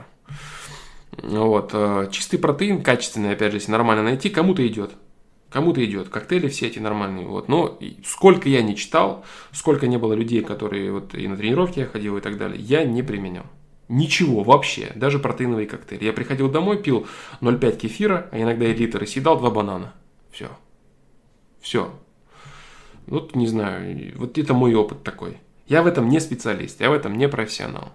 Вот. 1.22 1.70
Э, 1.74 2.08
чистый 2.10 2.38
протеин, 2.38 2.82
качественный, 2.82 3.32
опять 3.32 3.52
же, 3.52 3.58
если 3.58 3.72
нормально 3.72 4.02
найти, 4.02 4.30
кому-то 4.30 4.66
идет. 4.66 4.92
Кому-то 5.54 5.84
идет. 5.84 6.08
Коктейли 6.08 6.48
все 6.48 6.66
эти 6.66 6.80
нормальные. 6.80 7.26
Вот. 7.26 7.46
Но 7.46 7.78
сколько 8.04 8.48
я 8.48 8.60
не 8.60 8.74
читал, 8.74 9.24
сколько 9.52 9.86
не 9.86 9.98
было 9.98 10.12
людей, 10.12 10.42
которые 10.42 10.90
вот 10.90 11.14
и 11.14 11.28
на 11.28 11.36
тренировке 11.36 11.82
я 11.82 11.86
ходил 11.86 12.16
и 12.16 12.20
так 12.20 12.38
далее, 12.38 12.60
я 12.60 12.82
не 12.82 13.04
применял. 13.04 13.44
Ничего 13.88 14.42
вообще, 14.42 14.90
даже 14.96 15.20
протеиновый 15.20 15.66
коктейль. 15.66 16.02
Я 16.02 16.12
приходил 16.12 16.50
домой, 16.50 16.82
пил 16.82 17.06
0,5 17.40 17.76
кефира, 17.76 18.28
а 18.32 18.40
иногда 18.40 18.66
и 18.66 18.74
литр, 18.74 19.04
и 19.04 19.06
съедал 19.06 19.38
два 19.38 19.50
банана. 19.50 19.94
Все. 20.32 20.48
Все. 21.60 21.94
Вот 23.06 23.36
не 23.36 23.46
знаю, 23.46 24.12
вот 24.16 24.36
это 24.36 24.54
мой 24.54 24.74
опыт 24.74 25.04
такой. 25.04 25.38
Я 25.68 25.84
в 25.84 25.86
этом 25.86 26.08
не 26.08 26.18
специалист, 26.18 26.80
я 26.80 26.90
в 26.90 26.94
этом 26.94 27.16
не 27.16 27.28
профессионал. 27.28 27.92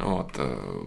Вот. 0.00 0.30
Э, 0.36 0.84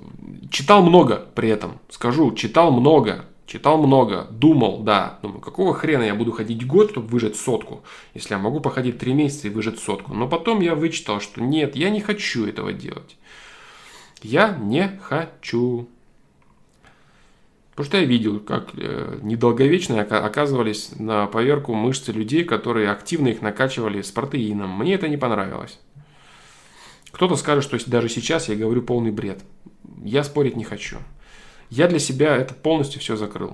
читал 0.50 0.82
много 0.82 1.28
при 1.36 1.50
этом, 1.50 1.80
скажу, 1.90 2.34
читал 2.36 2.72
много, 2.72 3.26
читал 3.48 3.78
много, 3.78 4.28
думал, 4.30 4.84
да, 4.84 5.18
думаю, 5.24 5.40
какого 5.40 5.74
хрена 5.74 6.04
я 6.04 6.14
буду 6.14 6.32
ходить 6.32 6.68
год, 6.68 6.92
чтобы 6.92 7.08
выжать 7.08 7.38
сотку, 7.38 7.84
если 8.14 8.34
я 8.34 8.38
могу 8.38 8.60
походить 8.60 9.00
три 9.00 9.14
месяца 9.14 9.48
и 9.48 9.52
выжать 9.52 9.80
сотку. 9.80 10.14
Но 10.14 10.28
потом 10.28 10.60
я 10.62 10.76
вычитал, 10.76 11.22
что 11.22 11.42
нет, 11.42 11.76
я 11.76 11.90
не 11.90 12.02
хочу 12.02 12.46
этого 12.46 12.74
делать. 12.74 13.18
Я 14.22 14.50
не 14.50 15.00
хочу. 15.02 15.88
Потому 17.72 17.86
что 17.86 17.98
я 17.98 18.06
видел, 18.06 18.40
как 18.40 18.70
э, 18.74 19.20
недолговечные 19.22 20.02
оказывались 20.02 20.92
на 20.98 21.28
поверку 21.28 21.74
мышцы 21.74 22.12
людей, 22.12 22.44
которые 22.44 22.90
активно 22.90 23.28
их 23.30 23.42
накачивали 23.42 24.02
с 24.02 24.12
протеином. 24.12 24.72
Мне 24.78 24.96
это 24.96 25.08
не 25.08 25.18
понравилось. 25.18 25.80
Кто-то 27.12 27.36
скажет, 27.36 27.64
что 27.64 27.90
даже 27.90 28.10
сейчас 28.10 28.50
я 28.50 28.56
говорю 28.56 28.82
полный 28.82 29.12
бред. 29.12 29.42
Я 30.04 30.24
спорить 30.24 30.56
не 30.56 30.64
хочу. 30.64 30.98
Я 31.70 31.88
для 31.88 32.00
себя 32.00 32.36
это 32.36 32.54
полностью 32.54 33.02
все 33.02 33.18
закрыл. 33.18 33.54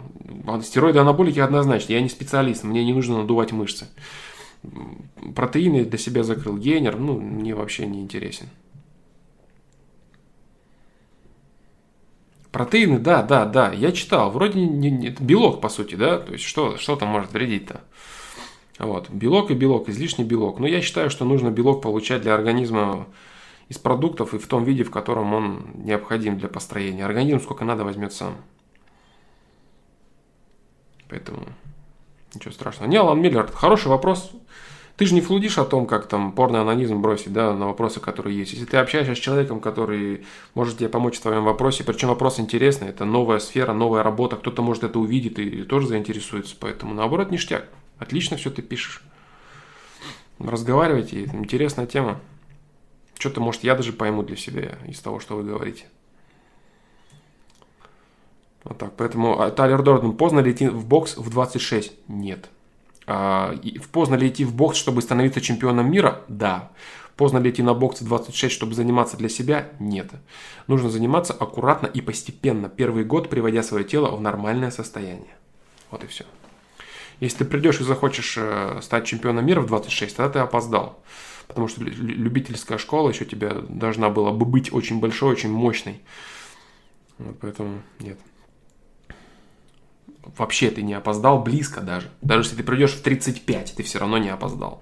Стероиды 0.62 1.00
анаболики 1.00 1.40
однозначно. 1.40 1.94
Я 1.94 2.02
не 2.02 2.10
специалист, 2.10 2.64
мне 2.64 2.86
не 2.86 2.94
нужно 2.94 3.18
надувать 3.20 3.52
мышцы. 3.52 3.88
Протеины 5.36 5.84
для 5.84 5.98
себя 5.98 6.24
закрыл. 6.24 6.58
Генер, 6.58 6.98
ну, 6.98 7.20
мне 7.20 7.56
вообще 7.56 7.86
не 7.86 8.02
интересен. 8.02 8.48
Протеины, 12.52 13.00
да, 13.00 13.24
да, 13.24 13.46
да, 13.46 13.72
я 13.72 13.92
читал. 13.92 14.30
Вроде 14.30 14.60
не, 14.60 14.92
не, 14.92 15.08
это 15.08 15.24
белок, 15.24 15.60
по 15.60 15.70
сути, 15.70 15.96
да, 15.96 16.20
то 16.20 16.34
есть 16.34 16.46
что, 16.46 16.78
что 16.78 16.96
там 16.96 17.10
может 17.10 17.34
вредить-то? 17.34 17.82
Вот, 18.78 19.10
белок 19.10 19.50
и 19.50 19.56
белок, 19.56 19.90
излишний 19.90 20.24
белок. 20.24 20.60
Но 20.60 20.68
я 20.68 20.82
считаю, 20.82 21.10
что 21.10 21.26
нужно 21.26 21.50
белок 21.50 21.82
получать 21.82 22.22
для 22.22 22.36
организма 22.36 23.08
из 23.70 23.78
продуктов 23.78 24.34
и 24.34 24.38
в 24.38 24.48
том 24.48 24.64
виде, 24.64 24.84
в 24.84 24.92
котором 24.92 25.34
он 25.34 25.66
необходим 25.76 26.38
для 26.38 26.48
построения. 26.48 27.06
Организм 27.06 27.40
сколько 27.40 27.66
надо 27.66 27.84
возьмет 27.84 28.14
сам. 28.14 28.36
Поэтому 31.10 31.46
ничего 32.34 32.52
страшного. 32.52 32.90
Не, 32.90 32.98
Алан 32.98 33.22
Миллер, 33.22 33.52
хороший 33.52 33.88
вопрос. 33.88 34.32
Ты 34.96 35.08
же 35.08 35.16
не 35.16 35.22
флудишь 35.22 35.58
о 35.58 35.66
том, 35.66 35.88
как 35.88 36.08
там 36.08 36.34
порно-анонизм 36.34 37.02
бросить, 37.02 37.34
да, 37.34 37.54
на 37.54 37.66
вопросы, 37.66 38.00
которые 38.00 38.38
есть. 38.38 38.54
Если 38.54 38.66
ты 38.66 38.78
общаешься 38.78 39.16
с 39.16 39.18
человеком, 39.18 39.60
который 39.60 40.26
может 40.54 40.78
тебе 40.78 40.90
помочь 40.90 41.18
в 41.18 41.22
твоем 41.22 41.46
вопросе, 41.46 41.84
причем 41.84 42.10
вопрос 42.10 42.40
интересный, 42.40 42.90
это 42.90 43.04
новая 43.04 43.40
сфера, 43.40 43.74
новая 43.74 44.04
работа, 44.04 44.36
кто-то 44.36 44.62
может 44.62 44.84
это 44.84 45.00
увидит 45.00 45.40
и 45.40 45.64
тоже 45.64 45.88
заинтересуется, 45.88 46.56
поэтому 46.60 46.94
наоборот 46.94 47.32
ништяк. 47.32 47.66
Отлично 47.98 48.38
все 48.38 48.52
ты 48.52 48.62
пишешь. 48.62 49.02
Разговаривайте, 50.38 51.26
это 51.26 51.38
интересная 51.38 51.88
тема. 51.88 52.20
Что-то, 53.18 53.42
может, 53.42 53.64
я 53.64 53.76
даже 53.76 53.94
пойму 53.94 54.24
для 54.24 54.36
себя 54.36 54.78
из 54.88 55.00
того, 55.00 55.20
что 55.20 55.36
вы 55.36 55.44
говорите. 55.44 55.86
Вот 58.64 58.78
так. 58.78 58.94
Поэтому 58.96 59.40
а, 59.42 59.52
Тайлер 59.52 59.82
Дорден 59.82 60.14
поздно 60.14 60.40
ли 60.40 60.52
идти 60.52 60.68
в 60.68 60.86
бокс 60.86 61.18
в 61.18 61.30
26? 61.30 61.94
Нет. 62.08 62.50
А, 63.06 63.56
поздно 63.92 64.16
ли 64.16 64.30
идти 64.30 64.46
в 64.46 64.56
бокс, 64.56 64.78
чтобы 64.78 65.02
становиться 65.02 65.42
чемпионом 65.42 65.92
мира? 65.92 66.22
Да. 66.28 66.72
Поздно 67.16 67.38
ли 67.38 67.52
идти 67.52 67.62
на 67.62 67.74
бокс 67.74 68.02
в 68.02 68.06
26, 68.06 68.54
чтобы 68.54 68.74
заниматься 68.74 69.18
для 69.18 69.30
себя? 69.30 69.70
Нет. 69.80 70.12
Нужно 70.68 70.90
заниматься 70.90 71.34
аккуратно 71.34 71.88
и 71.88 72.02
постепенно, 72.02 72.70
первый 72.70 73.04
год 73.04 73.30
приводя 73.30 73.62
свое 73.62 73.84
тело 73.84 74.16
в 74.16 74.22
нормальное 74.22 74.72
состояние. 74.72 75.36
Вот 75.92 76.04
и 76.04 76.08
все. 76.08 76.26
Если 77.20 77.40
ты 77.40 77.46
придешь 77.46 77.80
и 77.80 77.84
захочешь 77.84 78.36
э, 78.38 78.80
стать 78.82 79.06
чемпионом 79.06 79.46
мира 79.46 79.62
в 79.62 79.68
26, 79.68 80.16
тогда 80.16 80.34
ты 80.34 80.40
опоздал. 80.40 81.04
Потому 81.48 81.68
что 81.68 81.84
любительская 81.84 82.78
школа 82.78 83.10
еще 83.10 83.26
тебя 83.26 83.54
должна 83.70 84.10
была 84.10 84.32
бы 84.32 84.46
быть 84.46 84.74
очень 84.74 85.00
большой, 85.00 85.34
очень 85.34 85.52
мощной. 85.52 86.02
Вот 87.20 87.38
поэтому 87.40 87.82
нет 88.00 88.18
вообще 90.38 90.72
ты 90.72 90.82
не 90.82 90.94
опоздал 90.94 91.42
близко 91.42 91.82
даже. 91.82 92.10
Даже 92.22 92.44
если 92.44 92.58
ты 92.58 92.64
придешь 92.64 92.94
в 92.94 93.02
35, 93.02 93.76
ты 93.76 93.84
все 93.84 94.00
равно 94.00 94.18
не 94.18 94.30
опоздал. 94.30 94.82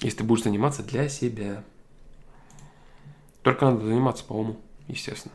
Если 0.00 0.18
ты 0.18 0.24
будешь 0.24 0.44
заниматься 0.44 0.82
для 0.82 1.08
себя. 1.08 1.62
Только 3.42 3.66
надо 3.66 3.84
заниматься 3.84 4.24
по 4.24 4.34
уму, 4.34 4.56
естественно. 4.86 5.34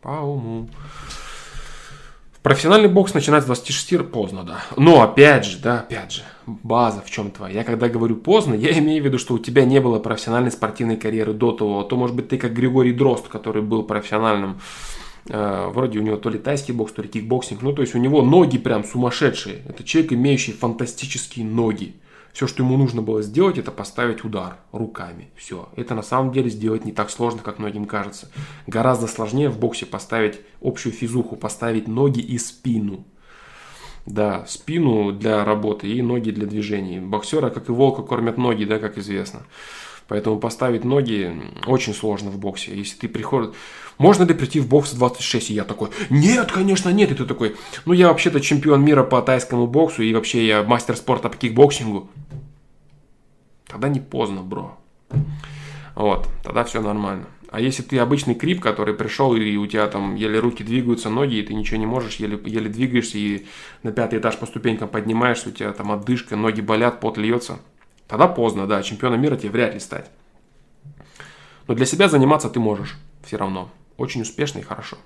По 0.00 0.08
уму. 0.08 0.68
Профессиональный 2.42 2.88
бокс 2.88 3.14
начинать 3.14 3.44
с 3.44 3.46
26 3.46 4.10
поздно, 4.10 4.42
да. 4.42 4.62
Но 4.76 5.02
опять 5.02 5.44
же, 5.44 5.58
да, 5.58 5.80
опять 5.80 6.12
же, 6.12 6.22
база 6.62 7.02
в 7.02 7.10
чем 7.10 7.30
твоя. 7.30 7.60
Я 7.60 7.64
когда 7.64 7.88
говорю 7.88 8.16
поздно, 8.16 8.54
я 8.54 8.78
имею 8.78 9.02
в 9.02 9.06
виду, 9.06 9.18
что 9.18 9.34
у 9.34 9.38
тебя 9.38 9.64
не 9.64 9.80
было 9.80 9.98
профессиональной 9.98 10.50
спортивной 10.50 10.96
карьеры 10.96 11.32
до 11.32 11.52
того. 11.52 11.80
А 11.80 11.84
то, 11.84 11.96
может 11.96 12.16
быть, 12.16 12.28
ты 12.28 12.38
как 12.38 12.52
Григорий 12.52 12.92
Дрозд, 12.92 13.28
который 13.28 13.62
был 13.62 13.82
профессиональным 13.82 14.58
Э, 15.28 15.68
вроде 15.72 15.98
у 15.98 16.02
него 16.02 16.16
то 16.16 16.30
ли 16.30 16.38
тайский 16.38 16.74
бокс, 16.74 16.92
то 16.92 17.02
ли 17.02 17.08
кикбоксинг. 17.08 17.62
Ну, 17.62 17.72
то 17.72 17.82
есть 17.82 17.94
у 17.94 17.98
него 17.98 18.22
ноги 18.22 18.58
прям 18.58 18.84
сумасшедшие. 18.84 19.62
Это 19.68 19.84
человек, 19.84 20.12
имеющий 20.12 20.52
фантастические 20.52 21.44
ноги. 21.46 21.96
Все, 22.32 22.46
что 22.46 22.62
ему 22.62 22.78
нужно 22.78 23.02
было 23.02 23.20
сделать, 23.20 23.58
это 23.58 23.70
поставить 23.70 24.24
удар 24.24 24.56
руками. 24.72 25.30
Все. 25.36 25.68
Это 25.76 25.94
на 25.94 26.02
самом 26.02 26.32
деле 26.32 26.48
сделать 26.48 26.84
не 26.84 26.92
так 26.92 27.10
сложно, 27.10 27.40
как 27.42 27.58
многим 27.58 27.84
кажется. 27.84 28.30
Гораздо 28.66 29.06
сложнее 29.06 29.50
в 29.50 29.58
боксе 29.58 29.84
поставить 29.84 30.40
общую 30.62 30.94
физуху, 30.94 31.36
поставить 31.36 31.88
ноги 31.88 32.20
и 32.20 32.38
спину. 32.38 33.04
Да, 34.06 34.44
спину 34.46 35.12
для 35.12 35.44
работы 35.44 35.88
и 35.88 36.02
ноги 36.02 36.30
для 36.30 36.46
движений. 36.46 36.98
Боксера, 36.98 37.50
как 37.50 37.68
и 37.68 37.72
волка, 37.72 38.02
кормят 38.02 38.36
ноги, 38.36 38.64
да, 38.64 38.78
как 38.78 38.98
известно. 38.98 39.42
Поэтому 40.08 40.38
поставить 40.38 40.84
ноги 40.84 41.32
очень 41.66 41.94
сложно 41.94 42.30
в 42.30 42.38
боксе. 42.38 42.76
Если 42.76 42.98
ты 42.98 43.08
приходишь... 43.08 43.54
Можно 43.98 44.24
ли 44.24 44.34
прийти 44.34 44.58
в 44.58 44.68
бокс 44.68 44.92
в 44.92 44.98
26? 44.98 45.50
И 45.50 45.54
я 45.54 45.64
такой, 45.64 45.90
нет, 46.10 46.50
конечно, 46.50 46.88
нет. 46.90 47.12
И 47.12 47.14
ты 47.14 47.24
такой, 47.24 47.56
ну 47.84 47.92
я 47.92 48.08
вообще-то 48.08 48.40
чемпион 48.40 48.84
мира 48.84 49.04
по 49.04 49.22
тайскому 49.22 49.66
боксу 49.66 50.02
и 50.02 50.12
вообще 50.12 50.46
я 50.46 50.62
мастер 50.64 50.96
спорта 50.96 51.28
по 51.28 51.36
кикбоксингу. 51.36 52.10
Тогда 53.66 53.88
не 53.88 54.00
поздно, 54.00 54.42
бро. 54.42 54.76
Вот, 55.94 56.28
тогда 56.42 56.64
все 56.64 56.82
нормально. 56.82 57.26
А 57.52 57.60
если 57.60 57.82
ты 57.82 57.98
обычный 57.98 58.34
крип, 58.34 58.60
который 58.60 58.94
пришел, 58.94 59.36
и 59.36 59.56
у 59.56 59.66
тебя 59.66 59.86
там 59.86 60.16
еле 60.16 60.40
руки 60.40 60.64
двигаются, 60.64 61.10
ноги, 61.10 61.36
и 61.36 61.42
ты 61.42 61.54
ничего 61.54 61.76
не 61.76 61.86
можешь, 61.86 62.16
еле, 62.16 62.40
еле 62.44 62.68
двигаешься, 62.68 63.18
и 63.18 63.46
на 63.84 63.92
пятый 63.92 64.18
этаж 64.18 64.36
по 64.38 64.46
ступенькам 64.46 64.88
поднимаешься, 64.88 65.50
у 65.50 65.52
тебя 65.52 65.72
там 65.72 65.92
отдышка, 65.92 66.34
ноги 66.34 66.60
болят, 66.60 66.98
пот 66.98 67.18
льется– 67.18 67.60
Тогда 68.12 68.28
поздно, 68.28 68.66
да, 68.66 68.82
чемпионом 68.82 69.22
мира 69.22 69.36
тебе 69.36 69.52
вряд 69.52 69.72
ли 69.72 69.80
стать. 69.80 70.10
Но 71.66 71.72
для 71.72 71.86
себя 71.86 72.10
заниматься 72.10 72.50
ты 72.50 72.60
можешь 72.60 72.98
все 73.24 73.38
равно. 73.38 73.70
Очень 73.96 74.20
успешно 74.20 74.58
и 74.58 74.62
хорошо. 74.62 74.98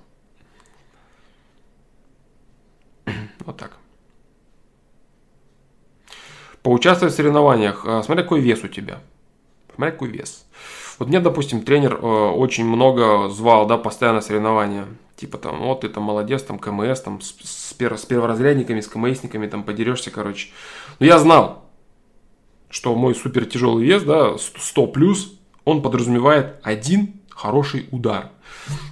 Вот 3.39 3.55
так. 3.55 3.77
Поучаствовать 6.63 7.13
в 7.13 7.15
соревнованиях. 7.15 7.85
А, 7.85 8.03
смотри, 8.03 8.23
какой 8.23 8.41
вес 8.41 8.61
у 8.65 8.67
тебя. 8.67 8.99
Смотри, 9.73 9.93
какой 9.93 10.09
вес. 10.09 10.45
Вот 10.99 11.09
мне, 11.09 11.19
допустим, 11.19 11.61
тренер 11.61 11.99
э, 12.01 12.05
очень 12.05 12.65
много 12.65 13.29
звал, 13.29 13.67
да, 13.67 13.77
постоянно 13.77 14.21
соревнования. 14.21 14.85
Типа 15.15 15.37
там, 15.37 15.59
вот 15.61 15.81
ты 15.81 15.89
там 15.89 16.03
молодец, 16.03 16.43
там 16.43 16.59
КМС, 16.59 17.01
там 17.01 17.21
с, 17.21 17.35
с, 17.43 17.71
с 17.71 18.05
перворазрядниками, 18.05 18.81
с 18.81 18.87
КМСниками 18.87 19.47
там 19.47 19.63
подерешься, 19.63 20.11
короче. 20.11 20.49
Но 20.99 21.05
я 21.05 21.19
знал, 21.19 21.65
что 22.69 22.95
мой 22.95 23.15
супер 23.15 23.45
тяжелый 23.45 23.85
вес, 23.85 24.03
да, 24.03 24.37
100 24.37 24.87
плюс, 24.87 25.33
он 25.65 25.81
подразумевает 25.81 26.55
один 26.63 27.13
хороший 27.29 27.87
удар. 27.91 28.31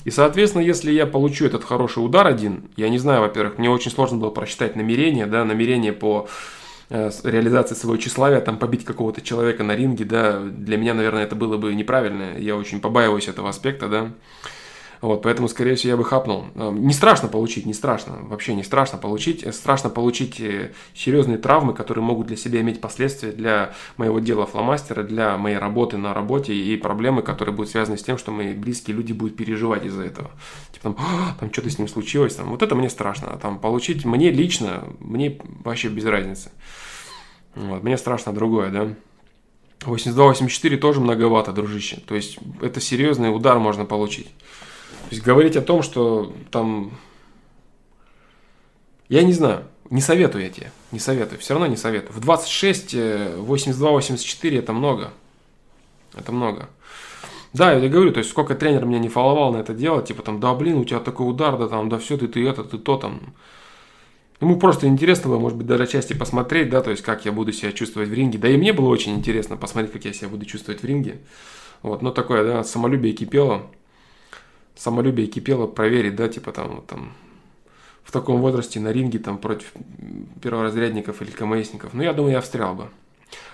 И, 0.03 0.11
соответственно, 0.11 0.61
если 0.61 0.91
я 0.91 1.06
получу 1.06 1.45
этот 1.45 1.64
хороший 1.64 2.03
удар 2.03 2.27
один, 2.27 2.69
я 2.77 2.90
не 2.90 2.98
знаю, 2.98 3.22
во-первых, 3.22 3.57
мне 3.57 3.69
очень 3.69 3.91
сложно 3.91 4.18
было 4.18 4.30
просчитать 4.30 4.76
намерение, 4.76 5.26
да, 5.26 5.44
намерение 5.44 5.94
по 5.94 6.27
реализации 6.89 7.75
своего 7.75 7.97
тщеславия, 7.97 8.41
там 8.41 8.57
побить 8.57 8.85
какого-то 8.85 9.21
человека 9.21 9.63
на 9.63 9.75
ринге, 9.75 10.05
да, 10.05 10.39
для 10.39 10.77
меня, 10.77 10.93
наверное, 10.93 11.23
это 11.23 11.35
было 11.35 11.57
бы 11.57 11.73
неправильно, 11.73 12.37
я 12.37 12.55
очень 12.55 12.79
побаиваюсь 12.79 13.27
этого 13.27 13.49
аспекта, 13.49 13.87
да, 13.87 14.11
вот, 15.06 15.22
поэтому, 15.22 15.48
скорее 15.48 15.76
всего, 15.76 15.91
я 15.91 15.98
бы 15.98 16.03
хапнул. 16.03 16.45
Э, 16.56 16.72
не 16.72 16.91
страшно 16.91 17.27
получить, 17.27 17.68
не 17.68 17.76
страшно, 17.76 18.18
вообще 18.23 18.56
не 18.56 18.64
страшно 18.64 18.98
получить. 18.98 19.45
Страшно 19.53 19.91
получить 19.91 20.40
э, 20.40 20.72
серьезные 20.95 21.38
травмы, 21.38 21.76
которые 21.76 22.03
могут 22.03 22.26
для 22.26 22.36
себя 22.36 22.61
иметь 22.61 22.82
последствия 22.82 23.32
для 23.32 23.76
моего 23.98 24.19
дела 24.19 24.48
фломастера, 24.48 25.03
для 25.03 25.38
моей 25.38 25.57
работы 25.57 25.98
на 25.98 26.15
работе 26.15 26.56
и 26.56 26.76
проблемы, 26.76 27.22
которые 27.22 27.53
будут 27.53 27.69
связаны 27.69 27.99
с 27.99 28.03
тем, 28.03 28.18
что 28.18 28.32
мои 28.32 28.53
близкие 28.53 28.98
люди 28.98 29.14
будут 29.14 29.38
переживать 29.38 29.86
из-за 29.86 30.02
этого. 30.02 30.32
Типа 30.72 30.84
там, 30.84 30.95
«А, 30.98 31.36
там 31.40 31.53
что-то 31.53 31.69
с 31.69 31.77
ним 31.77 31.88
случилось, 31.88 32.34
там, 32.34 32.49
вот 32.49 32.64
это 32.64 32.73
мне 32.73 32.90
страшно. 32.90 33.27
А 33.32 33.38
там 33.38 33.60
получить 33.60 34.06
мне 34.06 34.32
лично, 34.32 34.86
мне 34.99 35.40
вообще 35.64 35.90
без 35.90 36.06
разницы. 36.06 36.49
Вот, 37.53 37.84
мне 37.84 37.95
страшно 37.99 38.34
другое, 38.34 38.72
да. 38.72 38.95
82-84 39.82 40.77
тоже 40.77 40.99
многовато, 40.99 41.52
дружище. 41.52 42.02
То 42.07 42.15
есть 42.15 42.40
это 42.61 42.82
серьезный 42.82 43.36
удар 43.36 43.60
можно 43.60 43.86
получить. 43.86 44.27
То 45.10 45.15
есть 45.15 45.23
говорить 45.23 45.56
о 45.56 45.61
том, 45.61 45.82
что 45.84 46.34
там... 46.52 46.91
Я 49.07 49.23
не 49.23 49.34
знаю, 49.34 49.65
не 49.91 50.02
советую 50.02 50.44
я 50.44 50.49
тебе, 50.49 50.72
не 50.91 50.98
советую, 50.98 51.40
все 51.40 51.53
равно 51.53 51.68
не 51.68 51.77
советую. 51.77 52.11
В 52.11 52.19
26, 52.19 52.95
82, 53.38 53.91
84 53.91 54.57
это 54.57 54.73
много. 54.73 55.14
Это 56.15 56.32
много. 56.32 56.69
Да, 57.53 57.72
я 57.72 57.88
говорю, 57.88 58.11
то 58.11 58.18
есть 58.18 58.32
сколько 58.32 58.56
тренер 58.56 58.86
меня 58.86 58.99
не 58.99 59.10
фоловал 59.10 59.53
на 59.53 59.57
это 59.57 59.73
дело, 59.73 60.02
типа 60.02 60.23
там, 60.23 60.40
да 60.40 60.53
блин, 60.56 60.77
у 60.77 60.86
тебя 60.86 60.99
такой 60.99 61.30
удар, 61.30 61.57
да 61.57 61.68
там, 61.68 61.88
да 61.88 61.99
все, 61.99 62.18
ты, 62.18 62.27
ты 62.27 62.45
это, 62.48 62.64
ты 62.64 62.80
то 62.80 62.98
там. 62.98 63.22
Ему 64.41 64.57
просто 64.57 64.88
интересно 64.88 65.30
было, 65.30 65.40
может 65.40 65.57
быть, 65.57 65.68
даже 65.68 65.88
части 65.88 66.14
посмотреть, 66.14 66.69
да, 66.69 66.82
то 66.82 66.91
есть 66.91 67.03
как 67.03 67.23
я 67.23 67.32
буду 67.32 67.53
себя 67.53 67.72
чувствовать 67.72 68.10
в 68.10 68.14
ринге. 68.14 68.40
Да 68.40 68.49
и 68.49 68.57
мне 68.57 68.73
было 68.73 68.90
очень 68.90 69.14
интересно 69.14 69.56
посмотреть, 69.56 69.94
как 69.94 70.03
я 70.03 70.14
себя 70.14 70.30
буду 70.30 70.45
чувствовать 70.45 70.82
в 70.82 70.86
ринге. 70.86 71.19
Вот, 71.84 72.02
но 72.02 72.11
такое, 72.11 72.44
да, 72.44 72.64
самолюбие 72.64 73.14
кипело 73.14 73.61
самолюбие 74.76 75.27
кипело 75.27 75.68
проверить, 75.68 76.15
да, 76.15 76.27
типа 76.27 76.52
там, 76.52 76.84
там 76.88 77.14
в 78.03 78.11
таком 78.11 78.41
возрасте 78.41 78.80
на 78.80 78.91
ринге 78.91 79.19
там 79.19 79.38
против 79.38 79.73
перворазрядников 80.41 81.22
или 81.22 81.31
КМСников. 81.31 81.93
Ну, 81.93 82.03
я 82.03 82.14
думаю, 82.14 82.34
я 82.34 82.41
встрял 82.41 82.76
бы. 82.76 82.89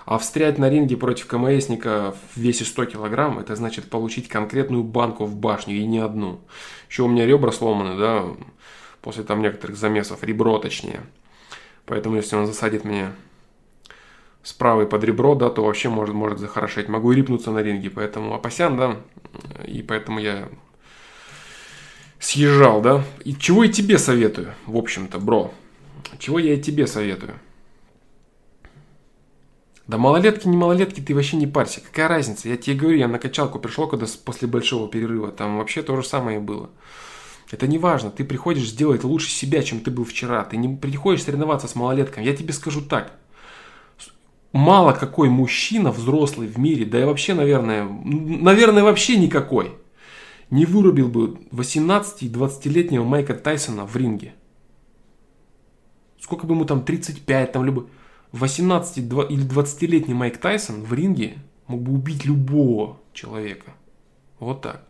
А 0.05 0.17
встрять 0.17 0.57
на 0.57 0.69
ринге 0.69 0.97
против 0.97 1.27
КМСника 1.27 2.15
в 2.33 2.37
весе 2.37 2.65
100 2.65 2.85
килограмм, 2.85 3.39
это 3.39 3.55
значит 3.55 3.89
получить 3.89 4.27
конкретную 4.27 4.83
банку 4.83 5.25
в 5.25 5.35
башню 5.35 5.75
и 5.75 5.85
не 5.85 5.99
одну. 5.99 6.41
Еще 6.89 7.03
у 7.03 7.07
меня 7.07 7.25
ребра 7.25 7.51
сломаны, 7.51 7.97
да, 7.97 8.25
после 9.01 9.23
там 9.23 9.41
некоторых 9.41 9.77
замесов, 9.77 10.23
ребро 10.23 10.57
точнее. 10.59 11.01
Поэтому 11.85 12.17
если 12.17 12.35
он 12.35 12.45
засадит 12.45 12.83
мне 12.83 13.11
справа 14.43 14.85
под 14.85 15.03
ребро, 15.03 15.35
да, 15.35 15.49
то 15.49 15.63
вообще 15.63 15.89
может, 15.89 16.15
может 16.15 16.39
захорошеть. 16.39 16.89
Могу 16.89 17.11
и 17.11 17.15
рипнуться 17.15 17.51
на 17.51 17.59
ринге, 17.59 17.89
поэтому 17.89 18.33
опасян, 18.33 18.75
да, 18.77 18.97
и 19.65 19.81
поэтому 19.81 20.19
я 20.19 20.49
съезжал, 22.21 22.81
да? 22.81 23.03
И 23.25 23.35
чего 23.35 23.65
я 23.65 23.71
тебе 23.71 23.97
советую, 23.97 24.53
в 24.65 24.77
общем-то, 24.77 25.19
бро? 25.19 25.53
Чего 26.19 26.39
я 26.39 26.53
и 26.53 26.61
тебе 26.61 26.87
советую? 26.87 27.33
Да 29.87 29.97
малолетки, 29.97 30.47
не 30.47 30.55
малолетки, 30.55 31.01
ты 31.01 31.13
вообще 31.13 31.35
не 31.35 31.47
парься. 31.47 31.81
Какая 31.81 32.07
разница? 32.07 32.47
Я 32.47 32.55
тебе 32.55 32.77
говорю, 32.77 32.97
я 32.97 33.07
на 33.07 33.19
качалку 33.19 33.59
пришел, 33.59 33.87
когда 33.87 34.05
после 34.23 34.47
большого 34.47 34.87
перерыва. 34.87 35.31
Там 35.31 35.57
вообще 35.57 35.81
то 35.81 35.95
же 35.97 36.07
самое 36.07 36.39
было. 36.39 36.69
Это 37.51 37.67
не 37.67 37.77
важно. 37.77 38.11
Ты 38.11 38.23
приходишь 38.23 38.69
сделать 38.69 39.03
лучше 39.03 39.29
себя, 39.29 39.61
чем 39.63 39.81
ты 39.81 39.91
был 39.91 40.05
вчера. 40.05 40.45
Ты 40.45 40.55
не 40.55 40.73
приходишь 40.77 41.23
соревноваться 41.23 41.67
с 41.67 41.75
малолетками. 41.75 42.23
Я 42.23 42.35
тебе 42.35 42.53
скажу 42.53 42.81
так. 42.81 43.11
Мало 44.53 44.93
какой 44.93 45.29
мужчина 45.29 45.91
взрослый 45.91 46.47
в 46.47 46.57
мире, 46.57 46.85
да 46.85 47.01
и 47.01 47.05
вообще, 47.05 47.33
наверное, 47.33 47.85
наверное, 47.85 48.83
вообще 48.83 49.17
никакой, 49.17 49.73
не 50.51 50.65
вырубил 50.65 51.07
бы 51.07 51.39
18 51.51 52.23
и 52.23 52.29
20-летнего 52.29 53.03
Майка 53.03 53.33
Тайсона 53.33 53.85
в 53.85 53.95
ринге. 53.95 54.35
Сколько 56.19 56.45
бы 56.45 56.53
ему 56.53 56.65
там 56.65 56.83
35, 56.83 57.51
там 57.51 57.65
любой 57.65 57.87
18 58.33 58.97
или 58.97 59.45
20-летний 59.45 60.13
Майк 60.13 60.37
Тайсон 60.37 60.83
в 60.83 60.93
ринге 60.93 61.37
мог 61.67 61.81
бы 61.81 61.93
убить 61.93 62.25
любого 62.25 62.99
человека. 63.13 63.71
Вот 64.39 64.61
так. 64.61 64.83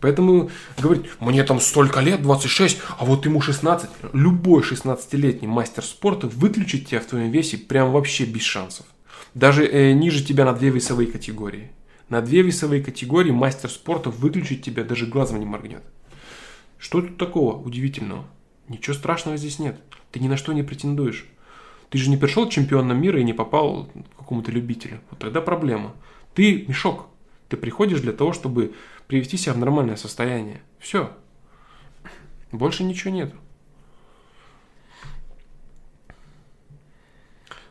Поэтому 0.00 0.50
говорить, 0.78 1.06
мне 1.20 1.44
там 1.44 1.60
столько 1.60 2.00
лет, 2.00 2.22
26, 2.22 2.80
а 2.98 3.04
вот 3.04 3.24
ему 3.24 3.40
16. 3.40 3.88
Любой 4.12 4.62
16-летний 4.62 5.46
мастер 5.46 5.84
спорта 5.84 6.26
выключит 6.26 6.88
тебя 6.88 7.00
в 7.00 7.06
твоем 7.06 7.30
весе 7.30 7.56
прям 7.56 7.92
вообще 7.92 8.24
без 8.24 8.42
шансов. 8.42 8.84
Даже 9.34 9.64
э, 9.64 9.92
ниже 9.92 10.24
тебя 10.24 10.44
на 10.44 10.54
две 10.54 10.70
весовые 10.70 11.10
категории. 11.10 11.70
На 12.12 12.20
две 12.20 12.42
весовые 12.42 12.84
категории 12.84 13.30
мастер 13.30 13.70
спорта 13.70 14.10
выключить 14.10 14.62
тебя 14.62 14.84
даже 14.84 15.06
глазом 15.06 15.38
не 15.40 15.46
моргнет. 15.46 15.82
Что 16.76 17.00
тут 17.00 17.16
такого 17.16 17.56
удивительного? 17.56 18.26
Ничего 18.68 18.92
страшного 18.92 19.38
здесь 19.38 19.58
нет. 19.58 19.80
Ты 20.10 20.20
ни 20.20 20.28
на 20.28 20.36
что 20.36 20.52
не 20.52 20.62
претендуешь. 20.62 21.24
Ты 21.88 21.96
же 21.96 22.10
не 22.10 22.18
пришел 22.18 22.50
чемпионом 22.50 23.00
мира 23.00 23.18
и 23.18 23.24
не 23.24 23.32
попал 23.32 23.86
к 23.86 24.18
какому-то 24.18 24.50
любителю. 24.52 25.00
Вот 25.08 25.20
тогда 25.20 25.40
проблема. 25.40 25.94
Ты 26.34 26.66
мешок. 26.68 27.06
Ты 27.48 27.56
приходишь 27.56 28.02
для 28.02 28.12
того, 28.12 28.34
чтобы 28.34 28.74
привести 29.06 29.38
себя 29.38 29.54
в 29.54 29.58
нормальное 29.58 29.96
состояние. 29.96 30.60
Все. 30.80 31.16
Больше 32.50 32.84
ничего 32.84 33.10
нет. 33.10 33.32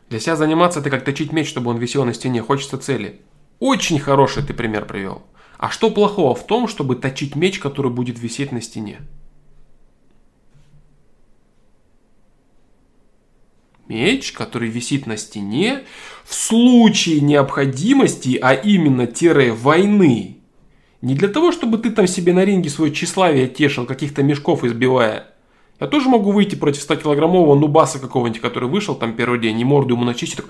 Для 0.08 0.18
себя 0.18 0.34
заниматься 0.34 0.80
это 0.80 0.90
как 0.90 1.04
точить 1.04 1.30
меч, 1.32 1.48
чтобы 1.48 1.70
он 1.70 1.78
висел 1.78 2.04
на 2.04 2.12
стене. 2.12 2.42
Хочется 2.42 2.76
цели. 2.76 3.20
Очень 3.62 4.00
хороший 4.00 4.42
ты 4.42 4.54
пример 4.54 4.86
привел. 4.86 5.22
А 5.56 5.70
что 5.70 5.92
плохого 5.92 6.34
в 6.34 6.44
том, 6.44 6.66
чтобы 6.66 6.96
точить 6.96 7.36
меч, 7.36 7.60
который 7.60 7.92
будет 7.92 8.18
висеть 8.18 8.50
на 8.50 8.60
стене? 8.60 9.02
Меч, 13.86 14.32
который 14.32 14.68
висит 14.68 15.06
на 15.06 15.16
стене 15.16 15.84
в 16.24 16.34
случае 16.34 17.20
необходимости, 17.20 18.36
а 18.42 18.52
именно 18.52 19.06
тире 19.06 19.52
войны. 19.52 20.38
Не 21.00 21.14
для 21.14 21.28
того, 21.28 21.52
чтобы 21.52 21.78
ты 21.78 21.92
там 21.92 22.08
себе 22.08 22.32
на 22.32 22.44
ринге 22.44 22.68
свое 22.68 22.92
тщеславие 22.92 23.46
тешил, 23.46 23.86
каких-то 23.86 24.24
мешков 24.24 24.64
избивая. 24.64 25.28
Я 25.78 25.86
тоже 25.86 26.08
могу 26.08 26.32
выйти 26.32 26.56
против 26.56 26.90
100-килограммового 26.90 27.54
нубаса 27.54 28.00
какого-нибудь, 28.00 28.40
который 28.40 28.68
вышел 28.68 28.96
там 28.96 29.14
первый 29.14 29.38
день, 29.38 29.60
и 29.60 29.64
морду 29.64 29.94
ему 29.94 30.04
начистить, 30.04 30.40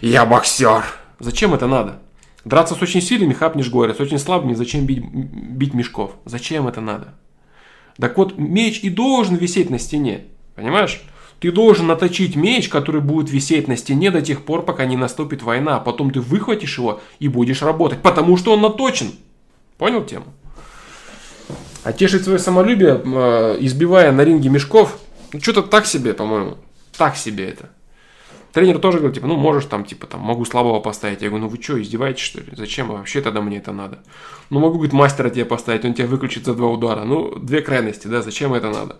я 0.00 0.24
боксер. 0.24 0.86
Зачем 1.18 1.52
это 1.52 1.66
надо? 1.66 2.07
Драться 2.48 2.74
с 2.74 2.80
очень 2.80 3.02
сильными 3.02 3.34
хапнешь 3.34 3.68
горе, 3.68 3.92
с 3.92 4.00
очень 4.00 4.18
слабыми 4.18 4.54
зачем 4.54 4.86
бить, 4.86 5.04
бить 5.04 5.74
мешков? 5.74 6.12
Зачем 6.24 6.66
это 6.66 6.80
надо? 6.80 7.12
Так 7.98 8.16
вот, 8.16 8.38
меч 8.38 8.80
и 8.80 8.88
должен 8.88 9.36
висеть 9.36 9.68
на 9.68 9.78
стене. 9.78 10.24
Понимаешь? 10.54 11.02
Ты 11.40 11.52
должен 11.52 11.86
наточить 11.86 12.36
меч, 12.36 12.70
который 12.70 13.02
будет 13.02 13.30
висеть 13.30 13.68
на 13.68 13.76
стене 13.76 14.10
до 14.10 14.22
тех 14.22 14.46
пор, 14.46 14.64
пока 14.64 14.86
не 14.86 14.96
наступит 14.96 15.42
война. 15.42 15.76
А 15.76 15.80
потом 15.80 16.10
ты 16.10 16.22
выхватишь 16.22 16.78
его 16.78 17.02
и 17.18 17.28
будешь 17.28 17.60
работать, 17.60 18.00
потому 18.00 18.38
что 18.38 18.54
он 18.54 18.62
наточен. 18.62 19.12
Понял 19.76 20.02
тему? 20.02 20.24
А 21.84 21.92
тешить 21.92 22.24
свое 22.24 22.38
самолюбие, 22.38 23.02
э, 23.04 23.58
избивая 23.60 24.10
на 24.10 24.24
ринге 24.24 24.48
мешков, 24.48 24.98
ну 25.34 25.40
что-то 25.42 25.64
так 25.64 25.84
себе, 25.84 26.14
по-моему. 26.14 26.56
Так 26.96 27.14
себе 27.14 27.50
это. 27.50 27.68
Тренер 28.52 28.78
тоже 28.78 28.98
говорит, 28.98 29.16
типа, 29.16 29.26
ну, 29.26 29.36
можешь 29.36 29.66
там, 29.66 29.84
типа, 29.84 30.06
там, 30.06 30.20
могу 30.20 30.44
слабого 30.44 30.80
поставить. 30.80 31.20
Я 31.22 31.28
говорю, 31.28 31.44
ну, 31.44 31.50
вы 31.50 31.62
что, 31.62 31.80
издеваетесь, 31.80 32.22
что 32.22 32.40
ли? 32.40 32.52
Зачем 32.56 32.88
вообще 32.88 33.20
тогда 33.20 33.40
мне 33.40 33.58
это 33.58 33.72
надо? 33.72 34.02
Ну, 34.50 34.58
могу, 34.58 34.74
говорит, 34.76 34.92
мастера 34.92 35.28
тебе 35.28 35.44
поставить, 35.44 35.84
он 35.84 35.94
тебя 35.94 36.06
выключит 36.06 36.44
за 36.46 36.54
два 36.54 36.68
удара. 36.68 37.04
Ну, 37.04 37.36
две 37.36 37.60
крайности, 37.60 38.06
да, 38.06 38.22
зачем 38.22 38.54
это 38.54 38.70
надо? 38.70 38.96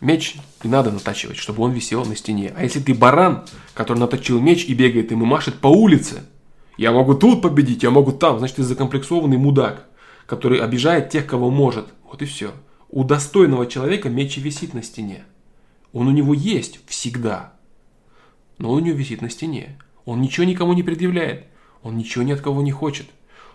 Меч 0.00 0.34
не 0.64 0.70
надо 0.70 0.90
натачивать, 0.90 1.36
чтобы 1.36 1.62
он 1.62 1.70
висел 1.70 2.04
на 2.04 2.16
стене. 2.16 2.52
А 2.56 2.64
если 2.64 2.80
ты 2.80 2.92
баран, 2.92 3.44
который 3.74 3.98
наточил 3.98 4.40
меч 4.40 4.64
и 4.64 4.74
бегает 4.74 5.12
и 5.12 5.14
машет 5.14 5.60
по 5.60 5.68
улице, 5.68 6.24
я 6.76 6.90
могу 6.90 7.14
тут 7.14 7.42
победить, 7.42 7.84
я 7.84 7.90
могу 7.90 8.10
там, 8.10 8.38
значит, 8.38 8.56
ты 8.56 8.64
закомплексованный 8.64 9.36
мудак, 9.36 9.86
который 10.26 10.58
обижает 10.58 11.10
тех, 11.10 11.26
кого 11.26 11.50
может. 11.50 11.86
Вот 12.02 12.20
и 12.22 12.24
все. 12.24 12.50
У 12.92 13.04
достойного 13.04 13.66
человека 13.66 14.10
меч 14.10 14.36
висит 14.36 14.74
на 14.74 14.82
стене. 14.82 15.24
Он 15.94 16.08
у 16.08 16.10
него 16.10 16.34
есть 16.34 16.78
всегда. 16.86 17.54
Но 18.58 18.70
он 18.70 18.82
у 18.82 18.84
него 18.84 18.98
висит 18.98 19.22
на 19.22 19.30
стене. 19.30 19.78
Он 20.04 20.20
ничего 20.20 20.44
никому 20.44 20.74
не 20.74 20.82
предъявляет. 20.82 21.46
Он 21.82 21.96
ничего 21.96 22.22
ни 22.22 22.32
от 22.32 22.42
кого 22.42 22.60
не 22.60 22.70
хочет. 22.70 23.06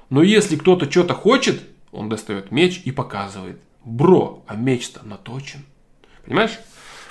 Но 0.10 0.24
если 0.24 0.56
кто-то 0.56 0.90
что-то 0.90 1.14
хочет, 1.14 1.62
он 1.92 2.10
достает 2.10 2.52
меч 2.52 2.82
и 2.84 2.92
показывает. 2.92 3.62
Бро, 3.86 4.44
а 4.48 4.56
меч-то 4.56 5.06
наточен. 5.06 5.64
Понимаешь? 6.26 6.58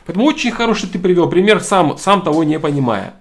Поэтому 0.04 0.26
очень 0.26 0.50
хороший 0.50 0.88
ты 0.88 0.98
привел 0.98 1.30
пример, 1.30 1.60
сам, 1.60 1.96
сам 1.96 2.22
того 2.22 2.42
не 2.42 2.58
понимая. 2.58 3.14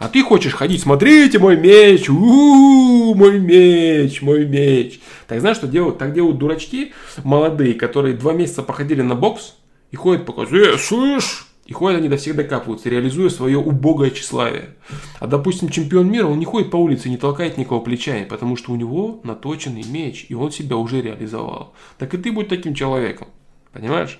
А 0.00 0.08
ты 0.08 0.22
хочешь 0.22 0.54
ходить, 0.54 0.80
смотрите, 0.80 1.38
мой 1.38 1.58
меч, 1.58 2.08
у-у-у, 2.08 3.14
мой 3.14 3.38
меч, 3.38 4.22
мой 4.22 4.46
меч. 4.46 4.98
Так 5.28 5.40
знаешь, 5.40 5.58
что 5.58 5.66
делают? 5.66 5.98
Так 5.98 6.14
делают 6.14 6.38
дурачки 6.38 6.94
молодые, 7.22 7.74
которые 7.74 8.16
два 8.16 8.32
месяца 8.32 8.62
походили 8.62 9.02
на 9.02 9.14
бокс 9.14 9.56
и 9.90 9.96
ходят 9.96 10.24
показывают, 10.24 10.76
э, 10.76 10.78
слышь, 10.78 11.46
и 11.66 11.74
ходят 11.74 11.98
они 11.98 12.08
до 12.08 12.16
всех 12.16 12.34
докапываются, 12.34 12.88
реализуя 12.88 13.28
свое 13.28 13.58
убогое 13.58 14.10
тщеславие. 14.10 14.70
А, 15.18 15.26
допустим, 15.26 15.68
чемпион 15.68 16.10
мира, 16.10 16.28
он 16.28 16.38
не 16.38 16.46
ходит 16.46 16.70
по 16.70 16.78
улице, 16.78 17.10
не 17.10 17.18
толкает 17.18 17.58
никого 17.58 17.82
плечами, 17.82 18.24
потому 18.24 18.56
что 18.56 18.72
у 18.72 18.76
него 18.76 19.20
наточенный 19.22 19.84
меч, 19.84 20.24
и 20.30 20.34
он 20.34 20.50
себя 20.50 20.78
уже 20.78 21.02
реализовал. 21.02 21.74
Так 21.98 22.14
и 22.14 22.16
ты 22.16 22.32
будь 22.32 22.48
таким 22.48 22.72
человеком. 22.72 23.28
Понимаешь? 23.70 24.18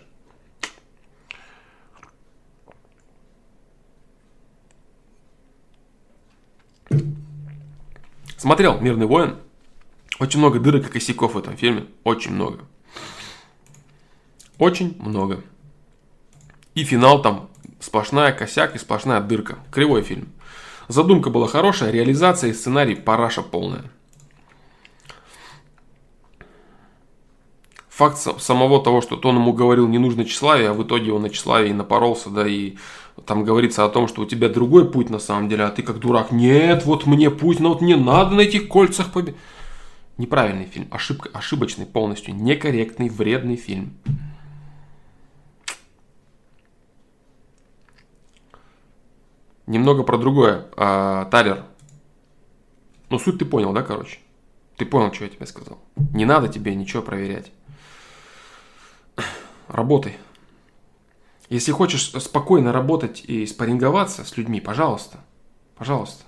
Смотрел 8.41 8.81
«Мирный 8.81 9.05
воин». 9.05 9.37
Очень 10.19 10.39
много 10.39 10.59
дырок 10.61 10.87
и 10.87 10.91
косяков 10.93 11.35
в 11.35 11.39
этом 11.39 11.59
фильме. 11.59 11.89
Очень 12.05 12.33
много. 12.33 12.61
Очень 14.57 14.97
много. 14.99 15.45
И 16.75 16.83
финал 16.85 17.21
там 17.21 17.51
сплошная 17.81 18.33
косяк 18.33 18.75
и 18.75 18.79
сплошная 18.79 19.21
дырка. 19.21 19.59
Кривой 19.71 20.01
фильм. 20.01 20.33
Задумка 20.89 21.29
была 21.29 21.49
хорошая, 21.49 21.91
реализация 21.91 22.49
и 22.49 22.55
сценарий 22.55 22.95
параша 22.95 23.43
полная. 23.43 23.85
Факт 27.91 28.17
самого 28.41 28.83
того, 28.83 29.03
что 29.03 29.21
он 29.23 29.37
ему 29.37 29.53
говорил 29.53 29.87
не 29.87 29.99
нужно 29.99 30.25
тщеславие, 30.25 30.71
а 30.71 30.73
в 30.73 30.83
итоге 30.83 31.13
он 31.13 31.21
на 31.21 31.29
тщеславие 31.29 31.73
и 31.73 31.75
напоролся, 31.75 32.31
да, 32.31 32.49
и 32.49 32.77
там 33.27 33.45
говорится 33.45 33.85
о 33.85 33.89
том, 33.89 34.09
что 34.09 34.23
у 34.23 34.27
тебя 34.27 34.49
другой 34.49 34.91
путь 34.91 35.11
на 35.11 35.19
самом 35.19 35.49
деле, 35.49 35.65
а 35.65 35.71
ты 35.71 35.83
как 35.83 35.99
дурак, 35.99 36.33
нет, 36.33 36.85
вот 36.85 37.07
мне 37.07 37.31
путь, 37.31 37.61
но 37.61 37.71
вот 37.71 37.81
не 37.81 37.97
надо 37.97 38.35
на 38.35 38.41
этих 38.41 38.69
кольцах 38.69 39.13
победить. 39.13 39.37
Неправильный 40.19 40.67
фильм, 40.67 40.87
ошибка, 40.91 41.31
ошибочный 41.33 41.87
полностью, 41.87 42.35
некорректный, 42.35 43.09
вредный 43.09 43.57
фильм. 43.57 43.95
Немного 49.67 50.03
про 50.03 50.19
другое. 50.19 50.67
А, 50.77 51.27
Талер. 51.27 51.65
Ну, 53.09 53.19
суть 53.19 53.39
ты 53.39 53.45
понял, 53.45 53.73
да, 53.73 53.83
короче? 53.83 54.19
Ты 54.77 54.85
понял, 54.85 55.13
что 55.13 55.25
я 55.25 55.31
тебе 55.31 55.47
сказал. 55.47 55.79
Не 56.13 56.25
надо 56.25 56.49
тебе 56.49 56.75
ничего 56.75 57.03
проверять. 57.03 57.53
Работай. 59.69 60.19
Если 61.51 61.73
хочешь 61.73 62.13
спокойно 62.13 62.73
работать 62.73 63.25
и 63.25 63.45
спарринговаться 63.45 64.25
с 64.25 64.37
людьми, 64.37 64.61
пожалуйста, 64.61 65.19
пожалуйста. 65.75 66.23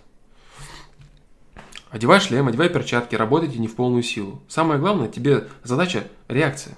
Одевай 1.90 2.18
шлем, 2.18 2.48
одевай 2.48 2.68
перчатки, 2.68 3.14
работайте 3.14 3.58
не 3.58 3.68
в 3.68 3.76
полную 3.76 4.02
силу. 4.02 4.42
Самое 4.48 4.80
главное, 4.80 5.08
тебе 5.08 5.46
задача 5.62 6.08
реакция. 6.26 6.76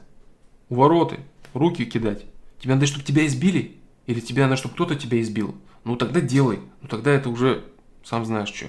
Увороты, 0.69 1.21
руки 1.55 1.87
кидать. 1.87 2.27
Тебе 2.61 2.75
надо, 2.75 2.87
чтобы 2.87 3.05
тебя 3.05 3.25
избили? 3.25 3.81
Или 4.07 4.21
тебе 4.21 4.43
надо, 4.43 4.57
чтобы 4.57 4.75
кто-то 4.75 4.95
тебя 4.95 5.23
избил? 5.23 5.55
Ну 5.85 5.97
тогда 5.97 6.21
делай. 6.21 6.61
Ну 6.83 6.89
тогда 6.89 7.13
это 7.13 7.31
уже 7.31 7.65
сам 8.05 8.27
знаешь 8.27 8.53
что. 8.53 8.67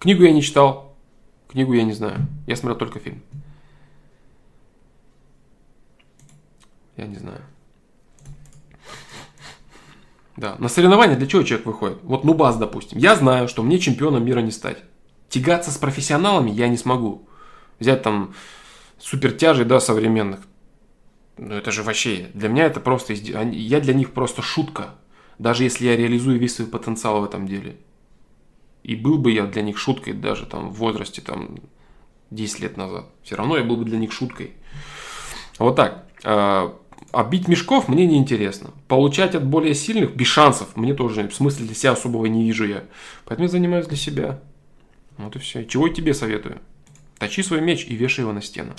Книгу 0.00 0.24
я 0.24 0.32
не 0.32 0.42
читал. 0.42 0.96
Книгу 1.48 1.72
я 1.72 1.84
не 1.84 1.92
знаю. 1.92 2.26
Я 2.48 2.56
смотрел 2.56 2.78
только 2.78 2.98
фильм. 2.98 3.22
Я 6.96 7.06
не 7.06 7.16
знаю. 7.16 7.42
Да, 10.36 10.56
на 10.58 10.68
соревнования 10.68 11.16
для 11.16 11.26
чего 11.26 11.42
человек 11.42 11.66
выходит? 11.66 11.98
Вот 12.02 12.24
Нубас, 12.24 12.56
допустим. 12.56 12.98
Я 12.98 13.14
знаю, 13.14 13.46
что 13.48 13.62
мне 13.62 13.78
чемпионом 13.78 14.24
мира 14.24 14.40
не 14.40 14.50
стать. 14.50 14.78
Тягаться 15.28 15.70
с 15.70 15.78
профессионалами 15.78 16.50
я 16.50 16.68
не 16.68 16.76
смогу. 16.76 17.28
Взять 17.78 18.02
там 18.02 18.34
супертяжей, 18.98 19.64
да, 19.64 19.80
современных. 19.80 20.40
Ну 21.36 21.54
это 21.54 21.70
же 21.72 21.82
вообще, 21.82 22.30
для 22.34 22.48
меня 22.48 22.66
это 22.66 22.80
просто, 22.80 23.12
я 23.12 23.80
для 23.80 23.94
них 23.94 24.12
просто 24.12 24.42
шутка. 24.42 24.94
Даже 25.38 25.64
если 25.64 25.86
я 25.86 25.96
реализую 25.96 26.38
весь 26.38 26.54
свой 26.56 26.68
потенциал 26.68 27.20
в 27.20 27.24
этом 27.24 27.46
деле. 27.46 27.76
И 28.82 28.94
был 28.94 29.18
бы 29.18 29.32
я 29.32 29.46
для 29.46 29.62
них 29.62 29.78
шуткой 29.78 30.12
даже 30.12 30.46
там 30.46 30.70
в 30.70 30.74
возрасте 30.74 31.22
там 31.22 31.56
10 32.30 32.60
лет 32.60 32.76
назад. 32.76 33.06
Все 33.22 33.34
равно 33.34 33.56
я 33.56 33.64
был 33.64 33.76
бы 33.76 33.84
для 33.84 33.98
них 33.98 34.12
шуткой. 34.12 34.52
Вот 35.58 35.76
так. 35.76 36.06
А, 37.14 37.22
бить 37.22 37.46
мешков 37.46 37.88
мне 37.88 38.06
не 38.06 38.16
интересно. 38.16 38.70
Получать 38.88 39.36
от 39.36 39.46
более 39.46 39.74
сильных 39.74 40.16
без 40.16 40.26
шансов 40.26 40.76
мне 40.76 40.94
тоже 40.94 41.28
в 41.28 41.34
смысле 41.34 41.66
для 41.66 41.74
себя 41.74 41.92
особого 41.92 42.26
не 42.26 42.44
вижу 42.44 42.66
я. 42.66 42.84
Поэтому 43.24 43.46
я 43.46 43.50
занимаюсь 43.52 43.86
для 43.86 43.96
себя. 43.96 44.40
Вот 45.16 45.36
и 45.36 45.38
все. 45.38 45.64
Чего 45.64 45.86
я 45.86 45.94
тебе 45.94 46.12
советую? 46.12 46.60
Точи 47.18 47.42
свой 47.42 47.60
меч 47.60 47.86
и 47.86 47.94
вешай 47.94 48.24
его 48.24 48.32
на 48.32 48.42
стену. 48.42 48.72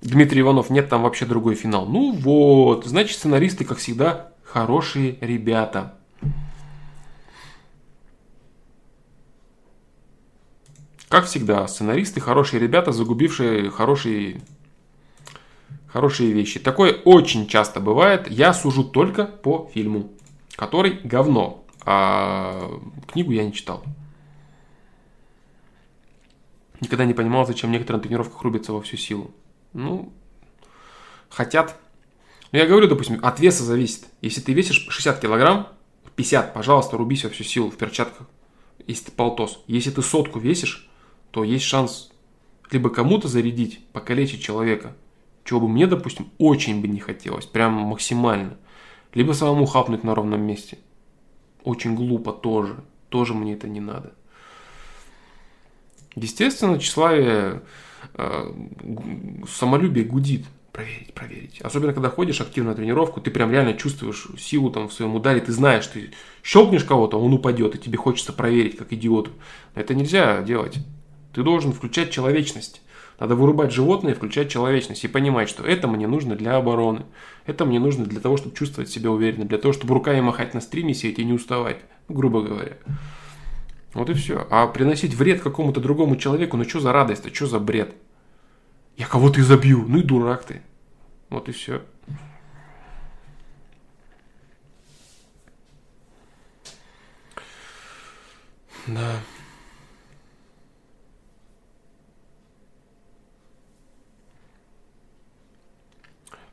Дмитрий 0.00 0.40
Иванов, 0.40 0.70
нет, 0.70 0.88
там 0.88 1.02
вообще 1.02 1.26
другой 1.26 1.56
финал. 1.56 1.86
Ну 1.86 2.12
вот, 2.12 2.86
значит, 2.86 3.18
сценаристы, 3.18 3.64
как 3.64 3.78
всегда, 3.78 4.32
хорошие 4.44 5.18
ребята. 5.20 5.99
Как 11.10 11.24
всегда, 11.24 11.66
сценаристы 11.66 12.20
хорошие 12.20 12.60
ребята, 12.60 12.92
загубившие 12.92 13.68
хорошие, 13.68 14.40
хорошие 15.88 16.30
вещи. 16.30 16.60
Такое 16.60 16.92
очень 16.92 17.48
часто 17.48 17.80
бывает. 17.80 18.30
Я 18.30 18.54
сужу 18.54 18.84
только 18.84 19.24
по 19.24 19.68
фильму, 19.74 20.12
который 20.54 21.00
говно. 21.02 21.64
А 21.84 22.70
книгу 23.08 23.32
я 23.32 23.44
не 23.44 23.52
читал. 23.52 23.82
Никогда 26.80 27.04
не 27.04 27.12
понимал, 27.12 27.44
зачем 27.44 27.72
некоторые 27.72 27.98
на 27.98 28.04
тренировках 28.04 28.40
рубятся 28.42 28.72
во 28.72 28.80
всю 28.80 28.96
силу. 28.96 29.32
Ну, 29.72 30.12
хотят. 31.28 31.76
Ну, 32.52 32.60
я 32.60 32.66
говорю, 32.68 32.86
допустим, 32.86 33.18
от 33.20 33.40
веса 33.40 33.64
зависит. 33.64 34.06
Если 34.22 34.40
ты 34.40 34.52
весишь 34.52 34.86
60 34.88 35.18
килограмм, 35.18 35.70
50, 36.14 36.54
пожалуйста, 36.54 36.96
рубись 36.96 37.24
во 37.24 37.30
всю 37.30 37.42
силу 37.42 37.68
в 37.68 37.76
перчатках, 37.76 38.28
если 38.86 39.06
ты 39.06 39.10
полтос. 39.10 39.64
Если 39.66 39.90
ты 39.90 40.02
сотку 40.02 40.38
весишь, 40.38 40.86
то 41.30 41.44
есть 41.44 41.64
шанс 41.64 42.10
либо 42.70 42.90
кому-то 42.90 43.28
зарядить, 43.28 43.84
покалечить 43.92 44.42
человека, 44.42 44.96
чего 45.44 45.60
бы 45.60 45.68
мне, 45.68 45.86
допустим, 45.86 46.30
очень 46.38 46.80
бы 46.80 46.88
не 46.88 47.00
хотелось, 47.00 47.46
прям 47.46 47.72
максимально, 47.72 48.56
либо 49.14 49.32
самому 49.32 49.66
хапнуть 49.66 50.04
на 50.04 50.14
ровном 50.14 50.42
месте. 50.42 50.78
Очень 51.64 51.94
глупо 51.94 52.32
тоже, 52.32 52.76
тоже 53.08 53.34
мне 53.34 53.54
это 53.54 53.68
не 53.68 53.80
надо. 53.80 54.14
Естественно, 56.14 56.78
тщеславие, 56.78 57.62
э, 58.14 58.52
самолюбие 59.48 60.04
гудит. 60.04 60.46
Проверить, 60.72 61.14
проверить. 61.14 61.60
Особенно, 61.60 61.92
когда 61.92 62.10
ходишь 62.10 62.40
активно 62.40 62.70
на 62.70 62.76
тренировку, 62.76 63.20
ты 63.20 63.30
прям 63.32 63.50
реально 63.50 63.74
чувствуешь 63.74 64.28
силу 64.38 64.70
там 64.70 64.88
в 64.88 64.92
своем 64.92 65.16
ударе, 65.16 65.40
ты 65.40 65.52
знаешь, 65.52 65.86
ты 65.88 66.12
щелкнешь 66.44 66.84
кого-то, 66.84 67.20
он 67.20 67.32
упадет, 67.32 67.74
и 67.74 67.78
тебе 67.78 67.98
хочется 67.98 68.32
проверить, 68.32 68.76
как 68.76 68.92
идиоту. 68.92 69.32
Это 69.74 69.94
нельзя 69.94 70.42
делать. 70.42 70.78
Ты 71.32 71.42
должен 71.42 71.72
включать 71.72 72.10
человечность. 72.10 72.82
Надо 73.18 73.34
вырубать 73.34 73.72
животное 73.72 74.12
и 74.12 74.14
включать 74.16 74.50
человечность. 74.50 75.04
И 75.04 75.08
понимать, 75.08 75.48
что 75.48 75.62
это 75.62 75.86
мне 75.86 76.06
нужно 76.06 76.36
для 76.36 76.56
обороны. 76.56 77.04
Это 77.46 77.64
мне 77.64 77.78
нужно 77.78 78.06
для 78.06 78.20
того, 78.20 78.36
чтобы 78.36 78.56
чувствовать 78.56 78.90
себя 78.90 79.10
уверенно. 79.10 79.44
Для 79.44 79.58
того, 79.58 79.72
чтобы 79.72 79.94
руками 79.94 80.20
махать 80.20 80.54
на 80.54 80.60
стриме, 80.60 80.94
сидеть 80.94 81.18
и 81.18 81.24
не 81.24 81.32
уставать. 81.32 81.78
Грубо 82.08 82.42
говоря. 82.42 82.78
Вот 83.92 84.08
и 84.08 84.14
все. 84.14 84.46
А 84.50 84.66
приносить 84.66 85.14
вред 85.14 85.42
какому-то 85.42 85.80
другому 85.80 86.16
человеку, 86.16 86.56
ну 86.56 86.64
что 86.64 86.80
за 86.80 86.92
радость, 86.92 87.26
а 87.26 87.34
что 87.34 87.46
за 87.46 87.58
бред? 87.58 87.94
Я 88.96 89.06
кого-то 89.06 89.40
изобью. 89.40 89.84
Ну 89.86 89.98
и 89.98 90.02
дурак 90.02 90.44
ты. 90.44 90.62
Вот 91.28 91.48
и 91.48 91.52
все. 91.52 91.82
Да. 98.86 99.20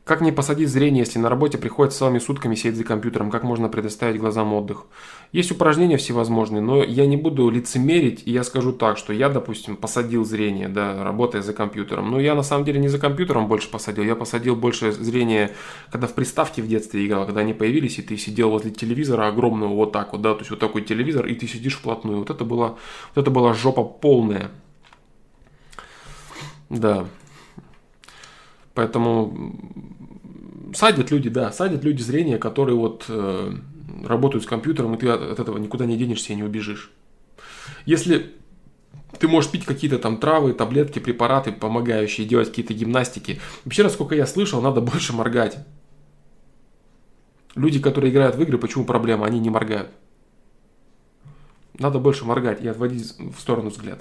Как 0.07 0.21
не 0.21 0.31
посадить 0.31 0.69
зрение, 0.69 1.03
если 1.03 1.19
на 1.19 1.27
работе 1.27 1.57
приходится 1.57 1.99
целыми 1.99 2.19
сутками 2.19 2.55
сидеть 2.55 2.77
за 2.77 2.85
компьютером? 2.85 3.29
Как 3.29 3.43
можно 3.43 3.67
предоставить 3.67 4.17
глазам 4.21 4.53
отдых? 4.53 4.85
Есть 5.33 5.51
упражнения 5.51 5.97
всевозможные, 5.97 6.61
но 6.61 6.81
я 6.81 7.05
не 7.05 7.17
буду 7.17 7.49
лицемерить, 7.49 8.23
и 8.25 8.31
я 8.31 8.45
скажу 8.45 8.71
так, 8.71 8.97
что 8.97 9.11
я, 9.11 9.27
допустим, 9.27 9.75
посадил 9.75 10.23
зрение, 10.23 10.69
да, 10.69 11.03
работая 11.03 11.41
за 11.41 11.51
компьютером. 11.51 12.09
Но 12.09 12.21
я 12.21 12.35
на 12.35 12.43
самом 12.43 12.63
деле 12.63 12.79
не 12.79 12.87
за 12.87 12.99
компьютером 12.99 13.49
больше 13.49 13.69
посадил, 13.69 14.05
я 14.05 14.15
посадил 14.15 14.55
больше 14.55 14.93
зрение, 14.93 15.53
когда 15.91 16.07
в 16.07 16.13
приставке 16.13 16.61
в 16.61 16.69
детстве 16.69 17.05
играл, 17.05 17.25
когда 17.25 17.41
они 17.41 17.53
появились, 17.53 17.99
и 17.99 18.01
ты 18.01 18.15
сидел 18.15 18.51
возле 18.51 18.71
телевизора 18.71 19.27
огромного 19.27 19.73
вот 19.73 19.91
так 19.91 20.13
вот, 20.13 20.21
да, 20.21 20.35
то 20.35 20.39
есть 20.39 20.51
вот 20.51 20.59
такой 20.59 20.83
телевизор, 20.83 21.25
и 21.25 21.35
ты 21.35 21.47
сидишь 21.47 21.75
вплотную. 21.75 22.19
Вот 22.19 22.29
это 22.29 22.45
была, 22.45 22.77
вот 23.13 23.21
это 23.21 23.29
была 23.29 23.53
жопа 23.53 23.83
полная. 23.83 24.51
Да. 26.69 27.07
Поэтому 28.73 29.55
садят 30.73 31.11
люди, 31.11 31.29
да, 31.29 31.51
садят 31.51 31.83
люди 31.83 32.01
зрения, 32.01 32.37
которые 32.37 32.75
вот 32.75 33.05
э, 33.09 33.53
работают 34.05 34.43
с 34.43 34.47
компьютером, 34.47 34.95
и 34.95 34.97
ты 34.97 35.09
от, 35.09 35.21
от 35.21 35.39
этого 35.39 35.57
никуда 35.57 35.85
не 35.85 35.97
денешься 35.97 36.33
и 36.33 36.35
не 36.35 36.43
убежишь. 36.43 36.91
Если 37.85 38.33
ты 39.19 39.27
можешь 39.27 39.49
пить 39.49 39.65
какие-то 39.65 39.99
там 39.99 40.17
травы, 40.17 40.53
таблетки, 40.53 40.99
препараты, 40.99 41.51
помогающие 41.51 42.27
делать 42.27 42.49
какие-то 42.49 42.73
гимнастики. 42.73 43.39
Вообще, 43.63 43.83
насколько 43.83 44.15
я 44.15 44.27
слышал, 44.27 44.61
надо 44.61 44.81
больше 44.81 45.13
моргать. 45.13 45.57
Люди, 47.55 47.79
которые 47.79 48.11
играют 48.11 48.35
в 48.35 48.41
игры, 48.41 48.57
почему 48.57 48.85
проблема? 48.85 49.25
Они 49.25 49.39
не 49.39 49.49
моргают. 49.49 49.89
Надо 51.79 51.99
больше 51.99 52.25
моргать 52.25 52.61
и 52.61 52.67
отводить 52.67 53.15
в 53.17 53.39
сторону 53.39 53.69
взгляд. 53.69 53.99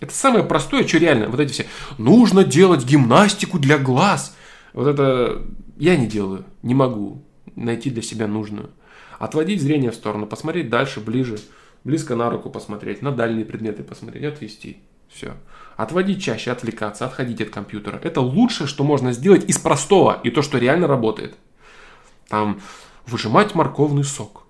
Это 0.00 0.12
самое 0.12 0.44
простое, 0.44 0.86
что 0.86 0.98
реально. 0.98 1.28
Вот 1.28 1.40
эти 1.40 1.52
все. 1.52 1.66
Нужно 1.96 2.44
делать 2.44 2.84
гимнастику 2.84 3.58
для 3.58 3.78
глаз. 3.78 4.36
Вот 4.76 4.86
это 4.86 5.42
я 5.78 5.96
не 5.96 6.06
делаю, 6.06 6.44
не 6.62 6.74
могу 6.74 7.24
найти 7.56 7.88
для 7.88 8.02
себя 8.02 8.28
нужную. 8.28 8.70
Отводить 9.18 9.62
зрение 9.62 9.90
в 9.90 9.94
сторону, 9.94 10.26
посмотреть 10.26 10.68
дальше, 10.68 11.00
ближе, 11.00 11.38
близко 11.82 12.14
на 12.14 12.28
руку 12.28 12.50
посмотреть, 12.50 13.00
на 13.00 13.10
дальние 13.10 13.46
предметы 13.46 13.82
посмотреть, 13.82 14.24
отвести. 14.24 14.76
Все. 15.08 15.32
Отводить 15.78 16.22
чаще, 16.22 16.50
отвлекаться, 16.50 17.06
отходить 17.06 17.40
от 17.40 17.48
компьютера. 17.48 17.98
Это 18.04 18.20
лучшее, 18.20 18.66
что 18.66 18.84
можно 18.84 19.12
сделать 19.12 19.48
из 19.48 19.58
простого 19.58 20.20
и 20.22 20.30
то, 20.30 20.42
что 20.42 20.58
реально 20.58 20.86
работает. 20.86 21.36
Там 22.28 22.60
выжимать 23.06 23.54
морковный 23.54 24.04
сок. 24.04 24.44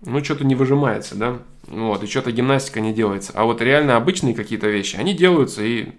Ну, 0.00 0.24
что-то 0.24 0.44
не 0.44 0.54
выжимается, 0.54 1.14
да? 1.14 1.38
Вот, 1.66 2.02
и 2.02 2.06
что-то 2.06 2.32
гимнастика 2.32 2.80
не 2.80 2.94
делается. 2.94 3.32
А 3.34 3.44
вот 3.44 3.60
реально 3.60 3.96
обычные 3.96 4.34
какие-то 4.34 4.68
вещи, 4.68 4.96
они 4.96 5.12
делаются 5.12 5.62
и 5.62 5.92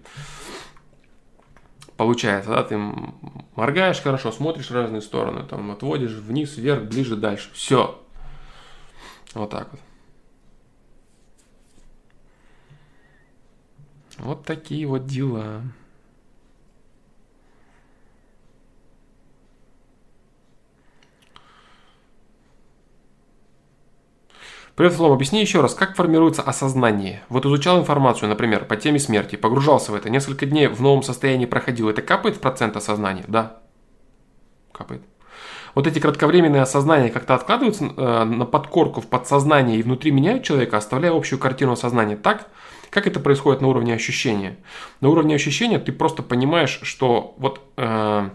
получается, 1.97 2.51
да, 2.51 2.63
ты 2.63 2.77
моргаешь 3.55 4.01
хорошо, 4.01 4.31
смотришь 4.31 4.69
в 4.69 4.75
разные 4.75 5.01
стороны, 5.01 5.43
там 5.43 5.71
отводишь 5.71 6.11
вниз, 6.11 6.57
вверх, 6.57 6.83
ближе, 6.83 7.15
дальше. 7.15 7.49
Все. 7.53 8.01
Вот 9.33 9.49
так 9.49 9.69
вот. 9.71 9.79
Вот 14.19 14.45
такие 14.45 14.85
вот 14.85 15.05
дела. 15.05 15.61
Привет, 24.75 24.93
Флом, 24.93 25.11
объясни 25.11 25.39
еще 25.39 25.61
раз, 25.61 25.75
как 25.75 25.95
формируется 25.95 26.41
осознание? 26.41 27.21
Вот 27.29 27.45
изучал 27.45 27.79
информацию, 27.79 28.27
например, 28.27 28.65
по 28.65 28.75
теме 28.75 28.97
смерти, 28.97 29.35
погружался 29.35 29.91
в 29.91 29.95
это, 29.95 30.09
несколько 30.09 30.47
дней 30.47 30.65
в 30.65 30.81
новом 30.81 31.03
состоянии 31.03 31.45
проходил. 31.45 31.89
Это 31.89 32.01
капает 32.01 32.37
в 32.37 32.39
процент 32.39 32.75
осознания? 32.75 33.23
Да. 33.27 33.59
Капает. 34.71 35.03
Вот 35.75 35.85
эти 35.85 35.99
кратковременные 35.99 36.63
осознания 36.63 37.11
как-то 37.11 37.35
откладываются 37.35 37.85
э, 37.85 38.23
на 38.23 38.45
подкорку 38.45 38.99
в 38.99 39.05
подсознание 39.05 39.77
и 39.77 39.83
внутри 39.83 40.09
меняют 40.09 40.43
человека, 40.43 40.77
оставляя 40.77 41.15
общую 41.15 41.37
картину 41.37 41.75
сознания 41.75 42.15
так, 42.15 42.47
как 42.89 43.05
это 43.05 43.19
происходит 43.19 43.61
на 43.61 43.67
уровне 43.67 43.93
ощущения. 43.93 44.57
На 45.01 45.09
уровне 45.09 45.35
ощущения 45.35 45.77
ты 45.77 45.91
просто 45.91 46.23
понимаешь, 46.23 46.79
что 46.81 47.35
вот... 47.37 47.61
Э, 47.77 48.29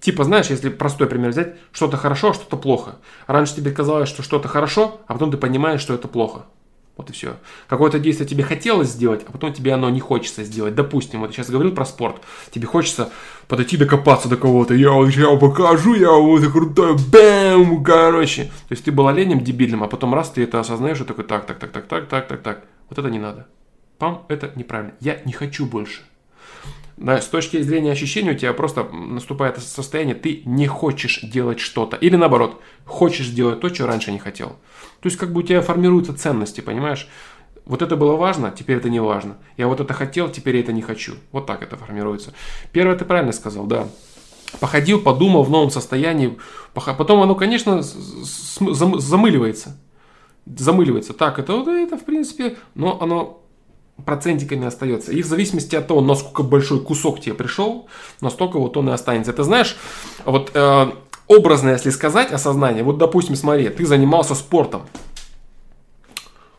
Типа, 0.00 0.24
знаешь, 0.24 0.46
если 0.46 0.70
простой 0.70 1.06
пример 1.06 1.30
взять, 1.30 1.56
что-то 1.72 1.96
хорошо, 1.96 2.30
а 2.30 2.34
что-то 2.34 2.56
плохо. 2.56 2.96
Раньше 3.26 3.54
тебе 3.54 3.70
казалось, 3.70 4.08
что 4.08 4.22
что-то 4.22 4.48
хорошо, 4.48 5.00
а 5.06 5.12
потом 5.12 5.30
ты 5.30 5.36
понимаешь, 5.36 5.80
что 5.80 5.94
это 5.94 6.08
плохо. 6.08 6.46
Вот 6.96 7.08
и 7.08 7.12
все. 7.12 7.36
Какое-то 7.68 7.98
действие 7.98 8.28
тебе 8.28 8.42
хотелось 8.42 8.88
сделать, 8.88 9.24
а 9.26 9.32
потом 9.32 9.52
тебе 9.52 9.72
оно 9.72 9.88
не 9.88 10.00
хочется 10.00 10.44
сделать. 10.44 10.74
Допустим, 10.74 11.20
вот 11.20 11.28
я 11.28 11.32
сейчас 11.36 11.50
говорил 11.50 11.74
про 11.74 11.84
спорт. 11.84 12.22
Тебе 12.50 12.66
хочется 12.66 13.10
подойти 13.48 13.76
докопаться 13.76 14.28
до 14.28 14.36
кого-то. 14.36 14.74
Я 14.74 14.90
вот 14.90 15.10
сейчас 15.10 15.38
покажу, 15.38 15.94
я 15.94 16.12
вот 16.12 16.46
крутой, 16.50 16.96
бэм, 16.96 17.82
короче. 17.82 18.44
То 18.68 18.72
есть 18.72 18.84
ты 18.84 18.92
был 18.92 19.08
оленем 19.08 19.40
дебильным, 19.40 19.82
а 19.82 19.88
потом 19.88 20.14
раз 20.14 20.30
ты 20.30 20.42
это 20.42 20.60
осознаешь 20.60 21.00
и 21.00 21.04
такой 21.04 21.24
так, 21.24 21.46
так, 21.46 21.58
так, 21.58 21.72
так, 21.72 21.86
так, 21.86 22.08
так, 22.08 22.28
так, 22.28 22.42
так. 22.42 22.64
Вот 22.88 22.98
это 22.98 23.08
не 23.08 23.18
надо. 23.18 23.46
Пам, 23.98 24.24
это 24.28 24.52
неправильно. 24.54 24.94
Я 25.00 25.20
не 25.24 25.32
хочу 25.32 25.66
больше. 25.66 26.02
С 27.00 27.26
точки 27.26 27.62
зрения 27.62 27.92
ощущений 27.92 28.32
у 28.32 28.34
тебя 28.34 28.52
просто 28.52 28.84
наступает 28.84 29.58
состояние, 29.58 30.14
ты 30.14 30.42
не 30.44 30.66
хочешь 30.66 31.20
делать 31.22 31.58
что-то. 31.58 31.96
Или 31.96 32.16
наоборот, 32.16 32.60
хочешь 32.84 33.28
делать 33.28 33.60
то, 33.60 33.72
что 33.72 33.86
раньше 33.86 34.12
не 34.12 34.18
хотел. 34.18 34.50
То 35.00 35.06
есть 35.06 35.16
как 35.16 35.32
бы 35.32 35.40
у 35.40 35.42
тебя 35.42 35.62
формируются 35.62 36.14
ценности, 36.14 36.60
понимаешь? 36.60 37.08
Вот 37.64 37.80
это 37.80 37.96
было 37.96 38.16
важно, 38.16 38.50
теперь 38.50 38.76
это 38.76 38.90
не 38.90 39.00
важно. 39.00 39.38
Я 39.56 39.66
вот 39.68 39.80
это 39.80 39.94
хотел, 39.94 40.28
теперь 40.28 40.56
я 40.56 40.62
это 40.62 40.72
не 40.72 40.82
хочу. 40.82 41.14
Вот 41.32 41.46
так 41.46 41.62
это 41.62 41.78
формируется. 41.78 42.34
Первое 42.72 42.96
ты 42.96 43.06
правильно 43.06 43.32
сказал, 43.32 43.64
да. 43.64 43.88
Походил, 44.58 45.00
подумал 45.00 45.42
в 45.42 45.50
новом 45.50 45.70
состоянии. 45.70 46.36
Потом 46.74 47.22
оно, 47.22 47.34
конечно, 47.34 47.82
замыливается. 47.82 49.78
Замыливается. 50.44 51.14
Так, 51.14 51.38
это, 51.38 51.64
это 51.70 51.96
в 51.96 52.04
принципе, 52.04 52.56
но 52.74 53.00
оно 53.00 53.39
процентиками 54.02 54.66
остается. 54.66 55.12
И 55.12 55.22
в 55.22 55.26
зависимости 55.26 55.76
от 55.76 55.86
того, 55.86 56.00
насколько 56.00 56.42
большой 56.42 56.80
кусок 56.80 57.20
тебе 57.20 57.34
пришел, 57.34 57.88
настолько 58.20 58.58
вот 58.58 58.76
он 58.76 58.90
и 58.90 58.92
останется. 58.92 59.32
Это 59.32 59.44
знаешь, 59.44 59.76
вот 60.24 60.50
э, 60.54 60.90
образно, 61.26 61.70
если 61.70 61.90
сказать 61.90 62.32
осознание, 62.32 62.82
вот 62.82 62.98
допустим, 62.98 63.36
смотри, 63.36 63.68
ты 63.68 63.86
занимался 63.86 64.34
спортом, 64.34 64.82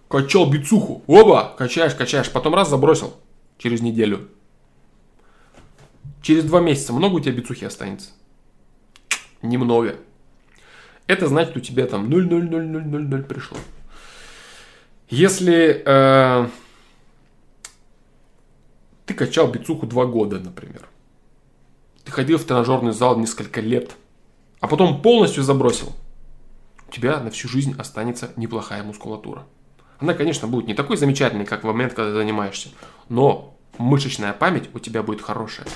качал 0.07 0.49
бицуху, 0.49 1.03
оба, 1.07 1.53
качаешь, 1.57 1.95
качаешь, 1.95 2.31
потом 2.31 2.55
раз 2.55 2.69
забросил 2.69 3.13
через 3.57 3.81
неделю. 3.81 4.27
Через 6.21 6.43
два 6.43 6.61
месяца 6.61 6.93
много 6.93 7.15
у 7.15 7.19
тебя 7.19 7.33
бицухи 7.33 7.65
останется? 7.65 8.11
Немного. 9.41 9.95
Это 11.07 11.27
значит, 11.27 11.57
у 11.57 11.59
тебя 11.59 11.87
там 11.87 12.07
0,00000 12.09 13.23
пришло. 13.23 13.57
Если 15.09 15.83
э, 15.85 16.47
ты 19.05 19.13
качал 19.13 19.47
бицуху 19.47 19.87
два 19.87 20.05
года, 20.05 20.39
например. 20.39 20.87
Ты 22.03 22.11
ходил 22.11 22.37
в 22.37 22.43
тренажерный 22.43 22.93
зал 22.93 23.17
несколько 23.17 23.61
лет, 23.61 23.91
а 24.59 24.67
потом 24.67 25.01
полностью 25.01 25.43
забросил. 25.43 25.93
У 26.87 26.91
тебя 26.91 27.19
на 27.19 27.29
всю 27.31 27.47
жизнь 27.47 27.75
останется 27.77 28.31
неплохая 28.35 28.83
мускулатура. 28.83 29.45
Она, 29.99 30.13
конечно, 30.13 30.47
будет 30.47 30.67
не 30.67 30.73
такой 30.73 30.97
замечательной, 30.97 31.45
как 31.45 31.63
в 31.63 31.67
момент, 31.67 31.93
когда 31.93 32.11
ты 32.11 32.17
занимаешься, 32.17 32.69
но 33.07 33.55
мышечная 33.77 34.33
память 34.33 34.69
у 34.73 34.79
тебя 34.79 35.03
будет 35.03 35.21
хорошая. 35.21 35.67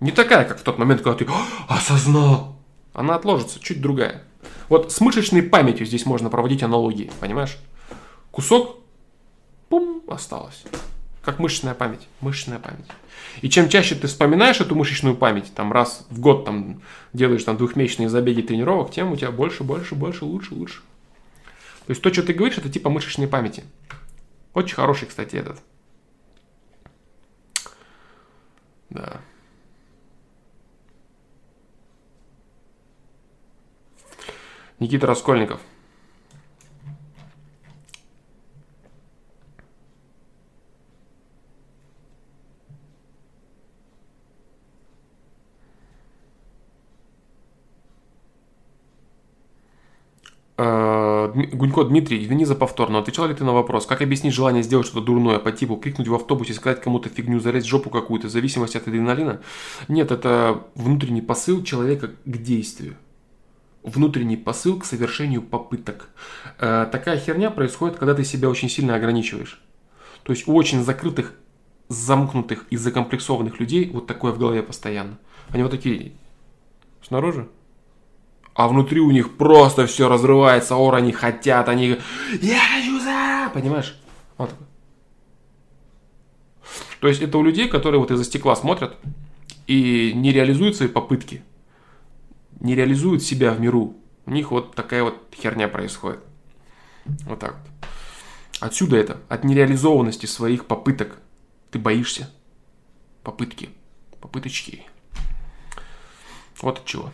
Не 0.00 0.12
такая, 0.12 0.44
как 0.44 0.58
в 0.58 0.62
тот 0.62 0.78
момент, 0.78 1.02
когда 1.02 1.24
ты 1.24 1.30
осознал. 1.68 2.56
Она 2.92 3.14
отложится, 3.14 3.60
чуть 3.60 3.80
другая. 3.80 4.24
Вот 4.68 4.90
с 4.92 5.00
мышечной 5.00 5.42
памятью 5.42 5.86
здесь 5.86 6.06
можно 6.06 6.30
проводить 6.30 6.62
аналогии, 6.62 7.10
понимаешь? 7.20 7.58
Кусок, 8.30 8.78
пум, 9.68 10.02
осталось. 10.08 10.64
Как 11.26 11.40
мышечная 11.40 11.74
память. 11.74 12.06
Мышечная 12.20 12.60
память. 12.60 12.86
И 13.42 13.50
чем 13.50 13.68
чаще 13.68 13.96
ты 13.96 14.06
вспоминаешь 14.06 14.60
эту 14.60 14.76
мышечную 14.76 15.16
память, 15.16 15.52
там 15.56 15.72
раз 15.72 16.06
в 16.08 16.20
год 16.20 16.44
там 16.44 16.80
делаешь 17.12 17.42
там 17.42 17.56
двухмесячные 17.56 18.08
забеги 18.08 18.42
тренировок, 18.42 18.92
тем 18.92 19.10
у 19.10 19.16
тебя 19.16 19.32
больше, 19.32 19.64
больше, 19.64 19.96
больше, 19.96 20.24
лучше, 20.24 20.54
лучше. 20.54 20.82
То 21.86 21.90
есть 21.90 22.00
то, 22.00 22.12
что 22.12 22.22
ты 22.22 22.32
говоришь, 22.32 22.58
это 22.58 22.68
типа 22.68 22.90
мышечной 22.90 23.26
памяти. 23.26 23.64
Очень 24.54 24.76
хороший, 24.76 25.08
кстати, 25.08 25.34
этот. 25.34 25.58
Да. 28.90 29.20
Никита 34.78 35.08
Раскольников. 35.08 35.60
Гунько 50.58 51.84
Дмитрий, 51.84 52.24
извини 52.24 52.46
за 52.46 52.54
повтор, 52.54 52.88
но 52.88 52.98
отвечал 52.98 53.26
ли 53.26 53.34
ты 53.34 53.44
на 53.44 53.52
вопрос, 53.52 53.84
как 53.84 54.00
объяснить 54.00 54.32
желание 54.32 54.62
сделать 54.62 54.86
что-то 54.86 55.04
дурное 55.04 55.38
по 55.38 55.52
типу 55.52 55.76
крикнуть 55.76 56.08
в 56.08 56.14
автобусе, 56.14 56.54
сказать 56.54 56.80
кому-то 56.80 57.10
фигню, 57.10 57.40
залезть 57.40 57.66
в 57.66 57.68
жопу 57.68 57.90
какую-то, 57.90 58.28
в 58.28 58.30
зависимости 58.30 58.78
от 58.78 58.88
адреналина? 58.88 59.42
Нет, 59.88 60.10
это 60.10 60.64
внутренний 60.74 61.20
посыл 61.20 61.62
человека 61.62 62.12
к 62.24 62.36
действию. 62.38 62.94
Внутренний 63.82 64.38
посыл 64.38 64.78
к 64.78 64.86
совершению 64.86 65.42
попыток. 65.42 66.08
Э, 66.58 66.88
такая 66.90 67.18
херня 67.18 67.50
происходит, 67.50 67.98
когда 67.98 68.14
ты 68.14 68.24
себя 68.24 68.48
очень 68.48 68.70
сильно 68.70 68.94
ограничиваешь. 68.94 69.60
То 70.22 70.32
есть 70.32 70.48
у 70.48 70.54
очень 70.54 70.82
закрытых, 70.82 71.34
замкнутых 71.88 72.64
и 72.70 72.78
закомплексованных 72.78 73.60
людей 73.60 73.90
вот 73.92 74.06
такое 74.06 74.32
в 74.32 74.38
голове 74.38 74.62
постоянно. 74.62 75.18
Они 75.50 75.62
вот 75.62 75.70
такие 75.70 76.12
снаружи, 77.02 77.46
а 78.56 78.68
внутри 78.68 79.00
у 79.00 79.10
них 79.10 79.36
просто 79.36 79.86
все 79.86 80.08
разрывается, 80.08 80.76
ор, 80.76 80.94
они 80.94 81.12
хотят, 81.12 81.68
они... 81.68 81.98
Я 82.40 82.58
хочу 82.58 82.98
за... 82.98 83.50
Понимаешь? 83.52 84.00
Вот. 84.38 84.50
То 87.00 87.08
есть 87.08 87.20
это 87.20 87.36
у 87.36 87.42
людей, 87.42 87.68
которые 87.68 88.00
вот 88.00 88.10
из-за 88.10 88.24
стекла 88.24 88.56
смотрят 88.56 88.96
и 89.66 90.12
не 90.14 90.32
реализуют 90.32 90.74
свои 90.74 90.88
попытки, 90.88 91.42
не 92.58 92.74
реализуют 92.74 93.22
себя 93.22 93.52
в 93.52 93.60
миру. 93.60 93.94
У 94.24 94.30
них 94.30 94.50
вот 94.50 94.74
такая 94.74 95.02
вот 95.02 95.34
херня 95.34 95.68
происходит. 95.68 96.20
Вот 97.26 97.38
так 97.38 97.56
вот. 97.56 97.88
Отсюда 98.58 98.96
это, 98.96 99.20
от 99.28 99.44
нереализованности 99.44 100.24
своих 100.24 100.64
попыток. 100.64 101.18
Ты 101.70 101.78
боишься. 101.78 102.30
Попытки. 103.22 103.68
Попыточки. 104.18 104.86
Вот 106.62 106.78
от 106.78 106.84
чего. 106.86 107.12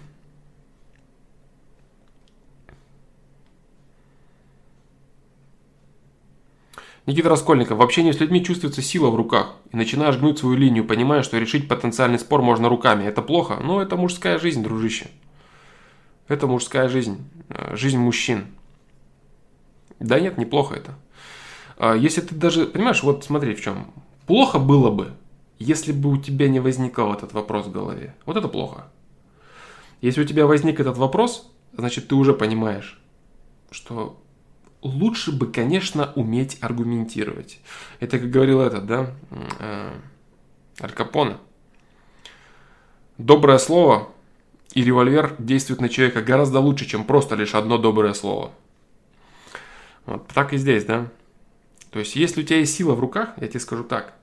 Никита 7.04 7.28
Раскольников. 7.28 7.78
В 7.78 7.82
общении 7.82 8.12
с 8.12 8.20
людьми 8.20 8.44
чувствуется 8.44 8.80
сила 8.80 9.10
в 9.10 9.16
руках. 9.16 9.56
И 9.72 9.76
начинаешь 9.76 10.16
гнуть 10.16 10.38
свою 10.38 10.56
линию, 10.56 10.84
понимая, 10.84 11.22
что 11.22 11.38
решить 11.38 11.68
потенциальный 11.68 12.18
спор 12.18 12.42
можно 12.42 12.68
руками. 12.68 13.04
Это 13.04 13.22
плохо? 13.22 13.58
Но 13.62 13.82
это 13.82 13.96
мужская 13.96 14.38
жизнь, 14.38 14.62
дружище. 14.62 15.08
Это 16.28 16.46
мужская 16.46 16.88
жизнь. 16.88 17.18
Э, 17.48 17.74
жизнь 17.76 17.98
мужчин. 17.98 18.46
Да 19.98 20.20
нет, 20.20 20.38
неплохо 20.38 20.76
это. 20.76 20.94
А 21.76 21.94
если 21.94 22.20
ты 22.20 22.34
даже, 22.36 22.66
понимаешь, 22.66 23.02
вот 23.02 23.24
смотри 23.24 23.54
в 23.54 23.60
чем. 23.60 23.92
Плохо 24.26 24.60
было 24.60 24.90
бы, 24.90 25.12
если 25.58 25.90
бы 25.90 26.10
у 26.10 26.16
тебя 26.16 26.48
не 26.48 26.60
возникал 26.60 27.12
этот 27.12 27.32
вопрос 27.32 27.66
в 27.66 27.72
голове. 27.72 28.14
Вот 28.26 28.36
это 28.36 28.46
плохо. 28.46 28.86
Если 30.00 30.22
у 30.22 30.24
тебя 30.24 30.46
возник 30.46 30.78
этот 30.78 30.96
вопрос, 30.96 31.50
значит 31.76 32.08
ты 32.08 32.14
уже 32.14 32.32
понимаешь, 32.32 33.00
что 33.72 34.21
лучше 34.82 35.32
бы, 35.32 35.46
конечно, 35.46 36.12
уметь 36.14 36.58
аргументировать. 36.60 37.60
Это, 38.00 38.18
как 38.18 38.30
говорил 38.30 38.60
этот, 38.60 38.86
да, 38.86 39.14
э, 39.30 39.92
Аль. 40.80 41.36
Доброе 43.18 43.58
слово 43.58 44.08
и 44.74 44.82
револьвер 44.82 45.36
действуют 45.38 45.80
на 45.80 45.88
человека 45.88 46.22
гораздо 46.22 46.58
лучше, 46.60 46.86
чем 46.86 47.04
просто 47.04 47.36
лишь 47.36 47.54
одно 47.54 47.78
доброе 47.78 48.14
слово. 48.14 48.52
Вот 50.06 50.26
так 50.28 50.52
и 50.52 50.56
здесь, 50.56 50.84
да. 50.84 51.08
То 51.90 52.00
есть, 52.00 52.16
если 52.16 52.40
у 52.40 52.44
тебя 52.44 52.58
есть 52.58 52.74
сила 52.74 52.94
в 52.94 53.00
руках, 53.00 53.34
я 53.36 53.46
тебе 53.46 53.60
скажу 53.60 53.84
так, 53.84 54.14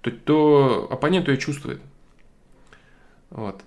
то, 0.00 0.10
то 0.10 0.88
оппонент 0.90 1.28
ее 1.28 1.36
чувствует. 1.36 1.80
Вот. 3.28 3.62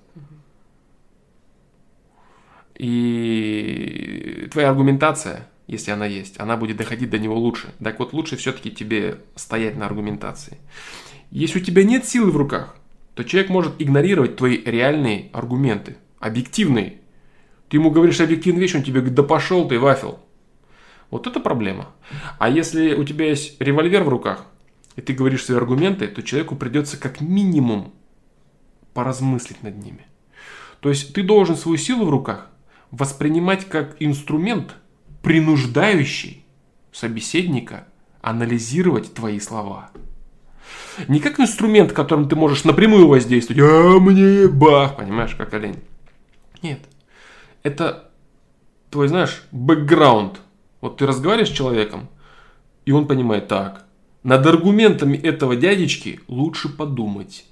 И 2.76 4.49
твоя 4.52 4.72
аргументация– 4.72 5.48
если 5.68 5.91
она 5.91 6.06
есть, 6.06 6.40
она 6.40 6.57
будет 6.57 6.77
доходить 6.77 7.10
до 7.10 7.18
него 7.18 7.38
лучше. 7.38 7.73
Так 7.81 7.99
вот, 7.99 8.14
лучше 8.14 8.35
все-таки 8.35 8.72
тебе 8.72 9.19
стоять 9.35 9.77
на 9.77 9.85
аргументации. 9.85 10.57
Если 11.31 11.60
у 11.60 11.64
тебя 11.64 11.84
нет 11.84 12.06
силы 12.06 12.31
в 12.31 12.38
руках, 12.38 12.76
то 13.15 13.23
человек 13.23 13.49
может 13.49 13.81
игнорировать 13.81 14.35
твои 14.35 14.57
реальные 14.57 15.30
аргументы, 15.34 15.98
объективные. 16.19 16.99
Ты 17.69 17.77
ему 17.77 17.91
говоришь 17.91 18.19
объективную 18.19 18.61
вещь, 18.61 18.76
он 18.76 18.84
тебе 18.84 18.99
говорит, 18.99 19.15
да 19.15 19.23
пошел 19.23 19.68
ты, 19.68 19.80
вафел. 19.80 20.19
Вот 21.10 21.27
это 21.27 21.40
проблема. 21.40 21.90
А 22.40 22.49
если 22.49 22.95
у 22.95 23.03
тебя 23.03 23.30
есть 23.30 23.61
револьвер 23.61 24.03
в 24.03 24.10
руках, 24.10 24.45
и 24.95 25.02
ты 25.02 25.14
говоришь 25.14 25.45
свои 25.45 25.57
аргументы, 25.57 26.07
то 26.07 26.22
человеку 26.22 26.56
придется 26.56 26.98
как 26.98 27.22
минимум 27.22 27.94
поразмыслить 28.94 29.64
над 29.64 29.77
ними. 29.77 30.06
То 30.81 30.90
есть 30.90 31.14
ты 31.14 31.23
должен 31.23 31.56
свою 31.56 31.77
силу 31.77 32.06
в 32.06 32.10
руках 32.10 32.49
воспринимать 32.91 33.65
как 33.69 33.95
инструмент– 33.99 34.76
принуждающий 35.24 36.45
собеседника 36.91 37.88
анализировать 38.22 39.14
твои 39.16 39.40
слова. 39.40 39.90
Не 41.08 41.20
как 41.20 41.40
инструмент, 41.40 41.91
которым 41.91 42.30
ты 42.30 42.36
можешь 42.36 42.66
напрямую 42.66 43.08
воздействовать. 43.08 43.62
А 43.64 44.00
мне 44.00 44.48
бах, 44.48 44.98
понимаешь, 44.98 45.34
как 45.36 45.54
олень. 45.56 45.82
Нет. 46.62 46.80
Это 47.64 48.12
твой, 48.91 49.08
знаешь, 49.08 49.44
бэкграунд. 49.52 50.40
Вот 50.82 50.98
ты 50.98 51.08
разговариваешь 51.08 51.50
с 51.50 51.54
человеком, 51.54 52.10
и 52.86 52.91
он 52.91 53.08
понимает 53.08 53.48
так. 53.48 53.86
Над 54.24 54.45
аргументами 54.45 55.18
этого 55.18 55.56
дядечки 55.56 56.20
лучше 56.28 56.70
подумать. 56.70 57.45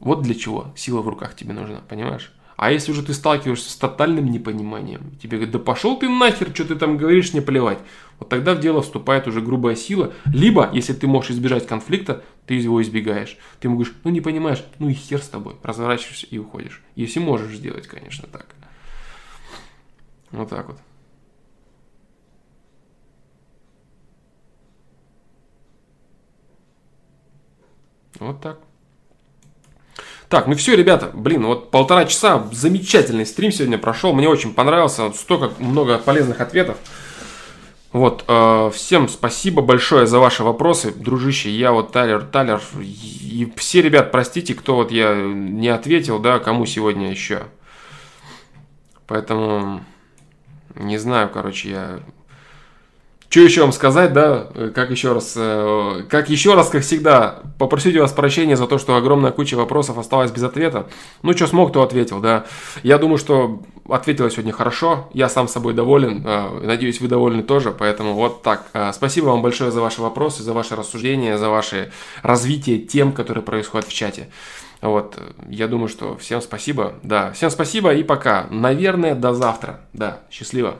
Вот 0.00 0.22
для 0.22 0.34
чего 0.34 0.72
сила 0.76 1.00
в 1.00 1.08
руках 1.08 1.36
тебе 1.36 1.52
нужна, 1.52 1.80
понимаешь? 1.88 2.32
А 2.60 2.70
если 2.70 2.92
уже 2.92 3.02
ты 3.02 3.14
сталкиваешься 3.14 3.70
с 3.70 3.76
тотальным 3.76 4.26
непониманием, 4.26 5.16
тебе 5.16 5.38
говорят, 5.38 5.52
да 5.52 5.58
пошел 5.58 5.98
ты 5.98 6.10
нахер, 6.10 6.50
что 6.52 6.66
ты 6.66 6.76
там 6.76 6.98
говоришь, 6.98 7.32
не 7.32 7.40
плевать. 7.40 7.78
Вот 8.18 8.28
тогда 8.28 8.54
в 8.54 8.60
дело 8.60 8.82
вступает 8.82 9.26
уже 9.26 9.40
грубая 9.40 9.74
сила. 9.74 10.12
Либо, 10.26 10.68
если 10.70 10.92
ты 10.92 11.06
можешь 11.06 11.30
избежать 11.30 11.66
конфликта, 11.66 12.22
ты 12.44 12.52
его 12.52 12.82
избегаешь. 12.82 13.38
Ты 13.60 13.68
ему 13.68 13.76
говоришь, 13.76 13.96
ну 14.04 14.10
не 14.10 14.20
понимаешь, 14.20 14.62
ну 14.78 14.90
и 14.90 14.92
хер 14.92 15.22
с 15.22 15.28
тобой. 15.28 15.56
Разворачиваешься 15.62 16.26
и 16.26 16.36
уходишь. 16.36 16.82
Если 16.96 17.18
можешь 17.18 17.56
сделать, 17.56 17.86
конечно, 17.86 18.28
так. 18.28 18.54
Вот 20.30 20.50
так 20.50 20.68
вот. 20.68 20.78
Вот 28.18 28.42
так. 28.42 28.60
Так, 30.30 30.46
ну 30.46 30.54
все, 30.54 30.76
ребята, 30.76 31.10
блин, 31.12 31.44
вот 31.44 31.72
полтора 31.72 32.04
часа, 32.04 32.46
замечательный 32.52 33.26
стрим 33.26 33.50
сегодня 33.50 33.78
прошел, 33.78 34.12
мне 34.12 34.28
очень 34.28 34.54
понравился, 34.54 35.10
столько 35.12 35.50
много 35.58 35.98
полезных 35.98 36.40
ответов. 36.40 36.76
Вот, 37.90 38.22
э, 38.28 38.70
всем 38.72 39.08
спасибо 39.08 39.60
большое 39.60 40.06
за 40.06 40.20
ваши 40.20 40.44
вопросы, 40.44 40.92
дружище, 40.92 41.50
я 41.50 41.72
вот 41.72 41.90
Талер, 41.90 42.22
Талер, 42.22 42.62
и 42.80 43.52
все, 43.56 43.82
ребят, 43.82 44.12
простите, 44.12 44.54
кто 44.54 44.76
вот 44.76 44.92
я 44.92 45.16
не 45.16 45.66
ответил, 45.66 46.20
да, 46.20 46.38
кому 46.38 46.64
сегодня 46.64 47.10
еще. 47.10 47.48
Поэтому, 49.08 49.84
не 50.76 50.98
знаю, 50.98 51.28
короче, 51.28 51.70
я 51.70 52.00
что 53.30 53.40
еще 53.40 53.60
вам 53.60 53.70
сказать, 53.70 54.12
да, 54.12 54.48
как 54.74 54.90
еще 54.90 55.12
раз, 55.12 55.34
э, 55.36 56.02
как 56.08 56.28
еще 56.30 56.54
раз, 56.54 56.68
как 56.68 56.82
всегда, 56.82 57.38
попросить 57.58 57.96
у 57.96 58.00
вас 58.00 58.10
прощения 58.12 58.56
за 58.56 58.66
то, 58.66 58.76
что 58.76 58.96
огромная 58.96 59.30
куча 59.30 59.54
вопросов 59.54 59.98
осталась 59.98 60.32
без 60.32 60.42
ответа. 60.42 60.88
Ну, 61.22 61.32
что 61.32 61.46
смог, 61.46 61.72
то 61.72 61.82
ответил, 61.82 62.18
да. 62.18 62.46
Я 62.82 62.98
думаю, 62.98 63.18
что 63.18 63.62
ответил 63.88 64.28
сегодня 64.30 64.52
хорошо, 64.52 65.08
я 65.14 65.28
сам 65.28 65.46
собой 65.46 65.74
доволен, 65.74 66.24
э, 66.26 66.60
надеюсь, 66.64 67.00
вы 67.00 67.06
довольны 67.06 67.44
тоже, 67.44 67.70
поэтому 67.70 68.14
вот 68.14 68.42
так. 68.42 68.66
Э, 68.72 68.90
спасибо 68.92 69.26
вам 69.26 69.42
большое 69.42 69.70
за 69.70 69.80
ваши 69.80 70.02
вопросы, 70.02 70.42
за 70.42 70.52
ваши 70.52 70.74
рассуждения, 70.74 71.38
за 71.38 71.50
ваше 71.50 71.92
развитие 72.22 72.78
тем, 72.78 73.12
которые 73.12 73.44
происходят 73.44 73.86
в 73.86 73.92
чате. 73.92 74.28
Вот, 74.82 75.20
я 75.48 75.68
думаю, 75.68 75.88
что 75.88 76.16
всем 76.16 76.42
спасибо, 76.42 76.94
да, 77.04 77.30
всем 77.30 77.50
спасибо 77.50 77.94
и 77.94 78.02
пока. 78.02 78.48
Наверное, 78.50 79.14
до 79.14 79.34
завтра, 79.34 79.82
да, 79.92 80.18
счастливо. 80.32 80.74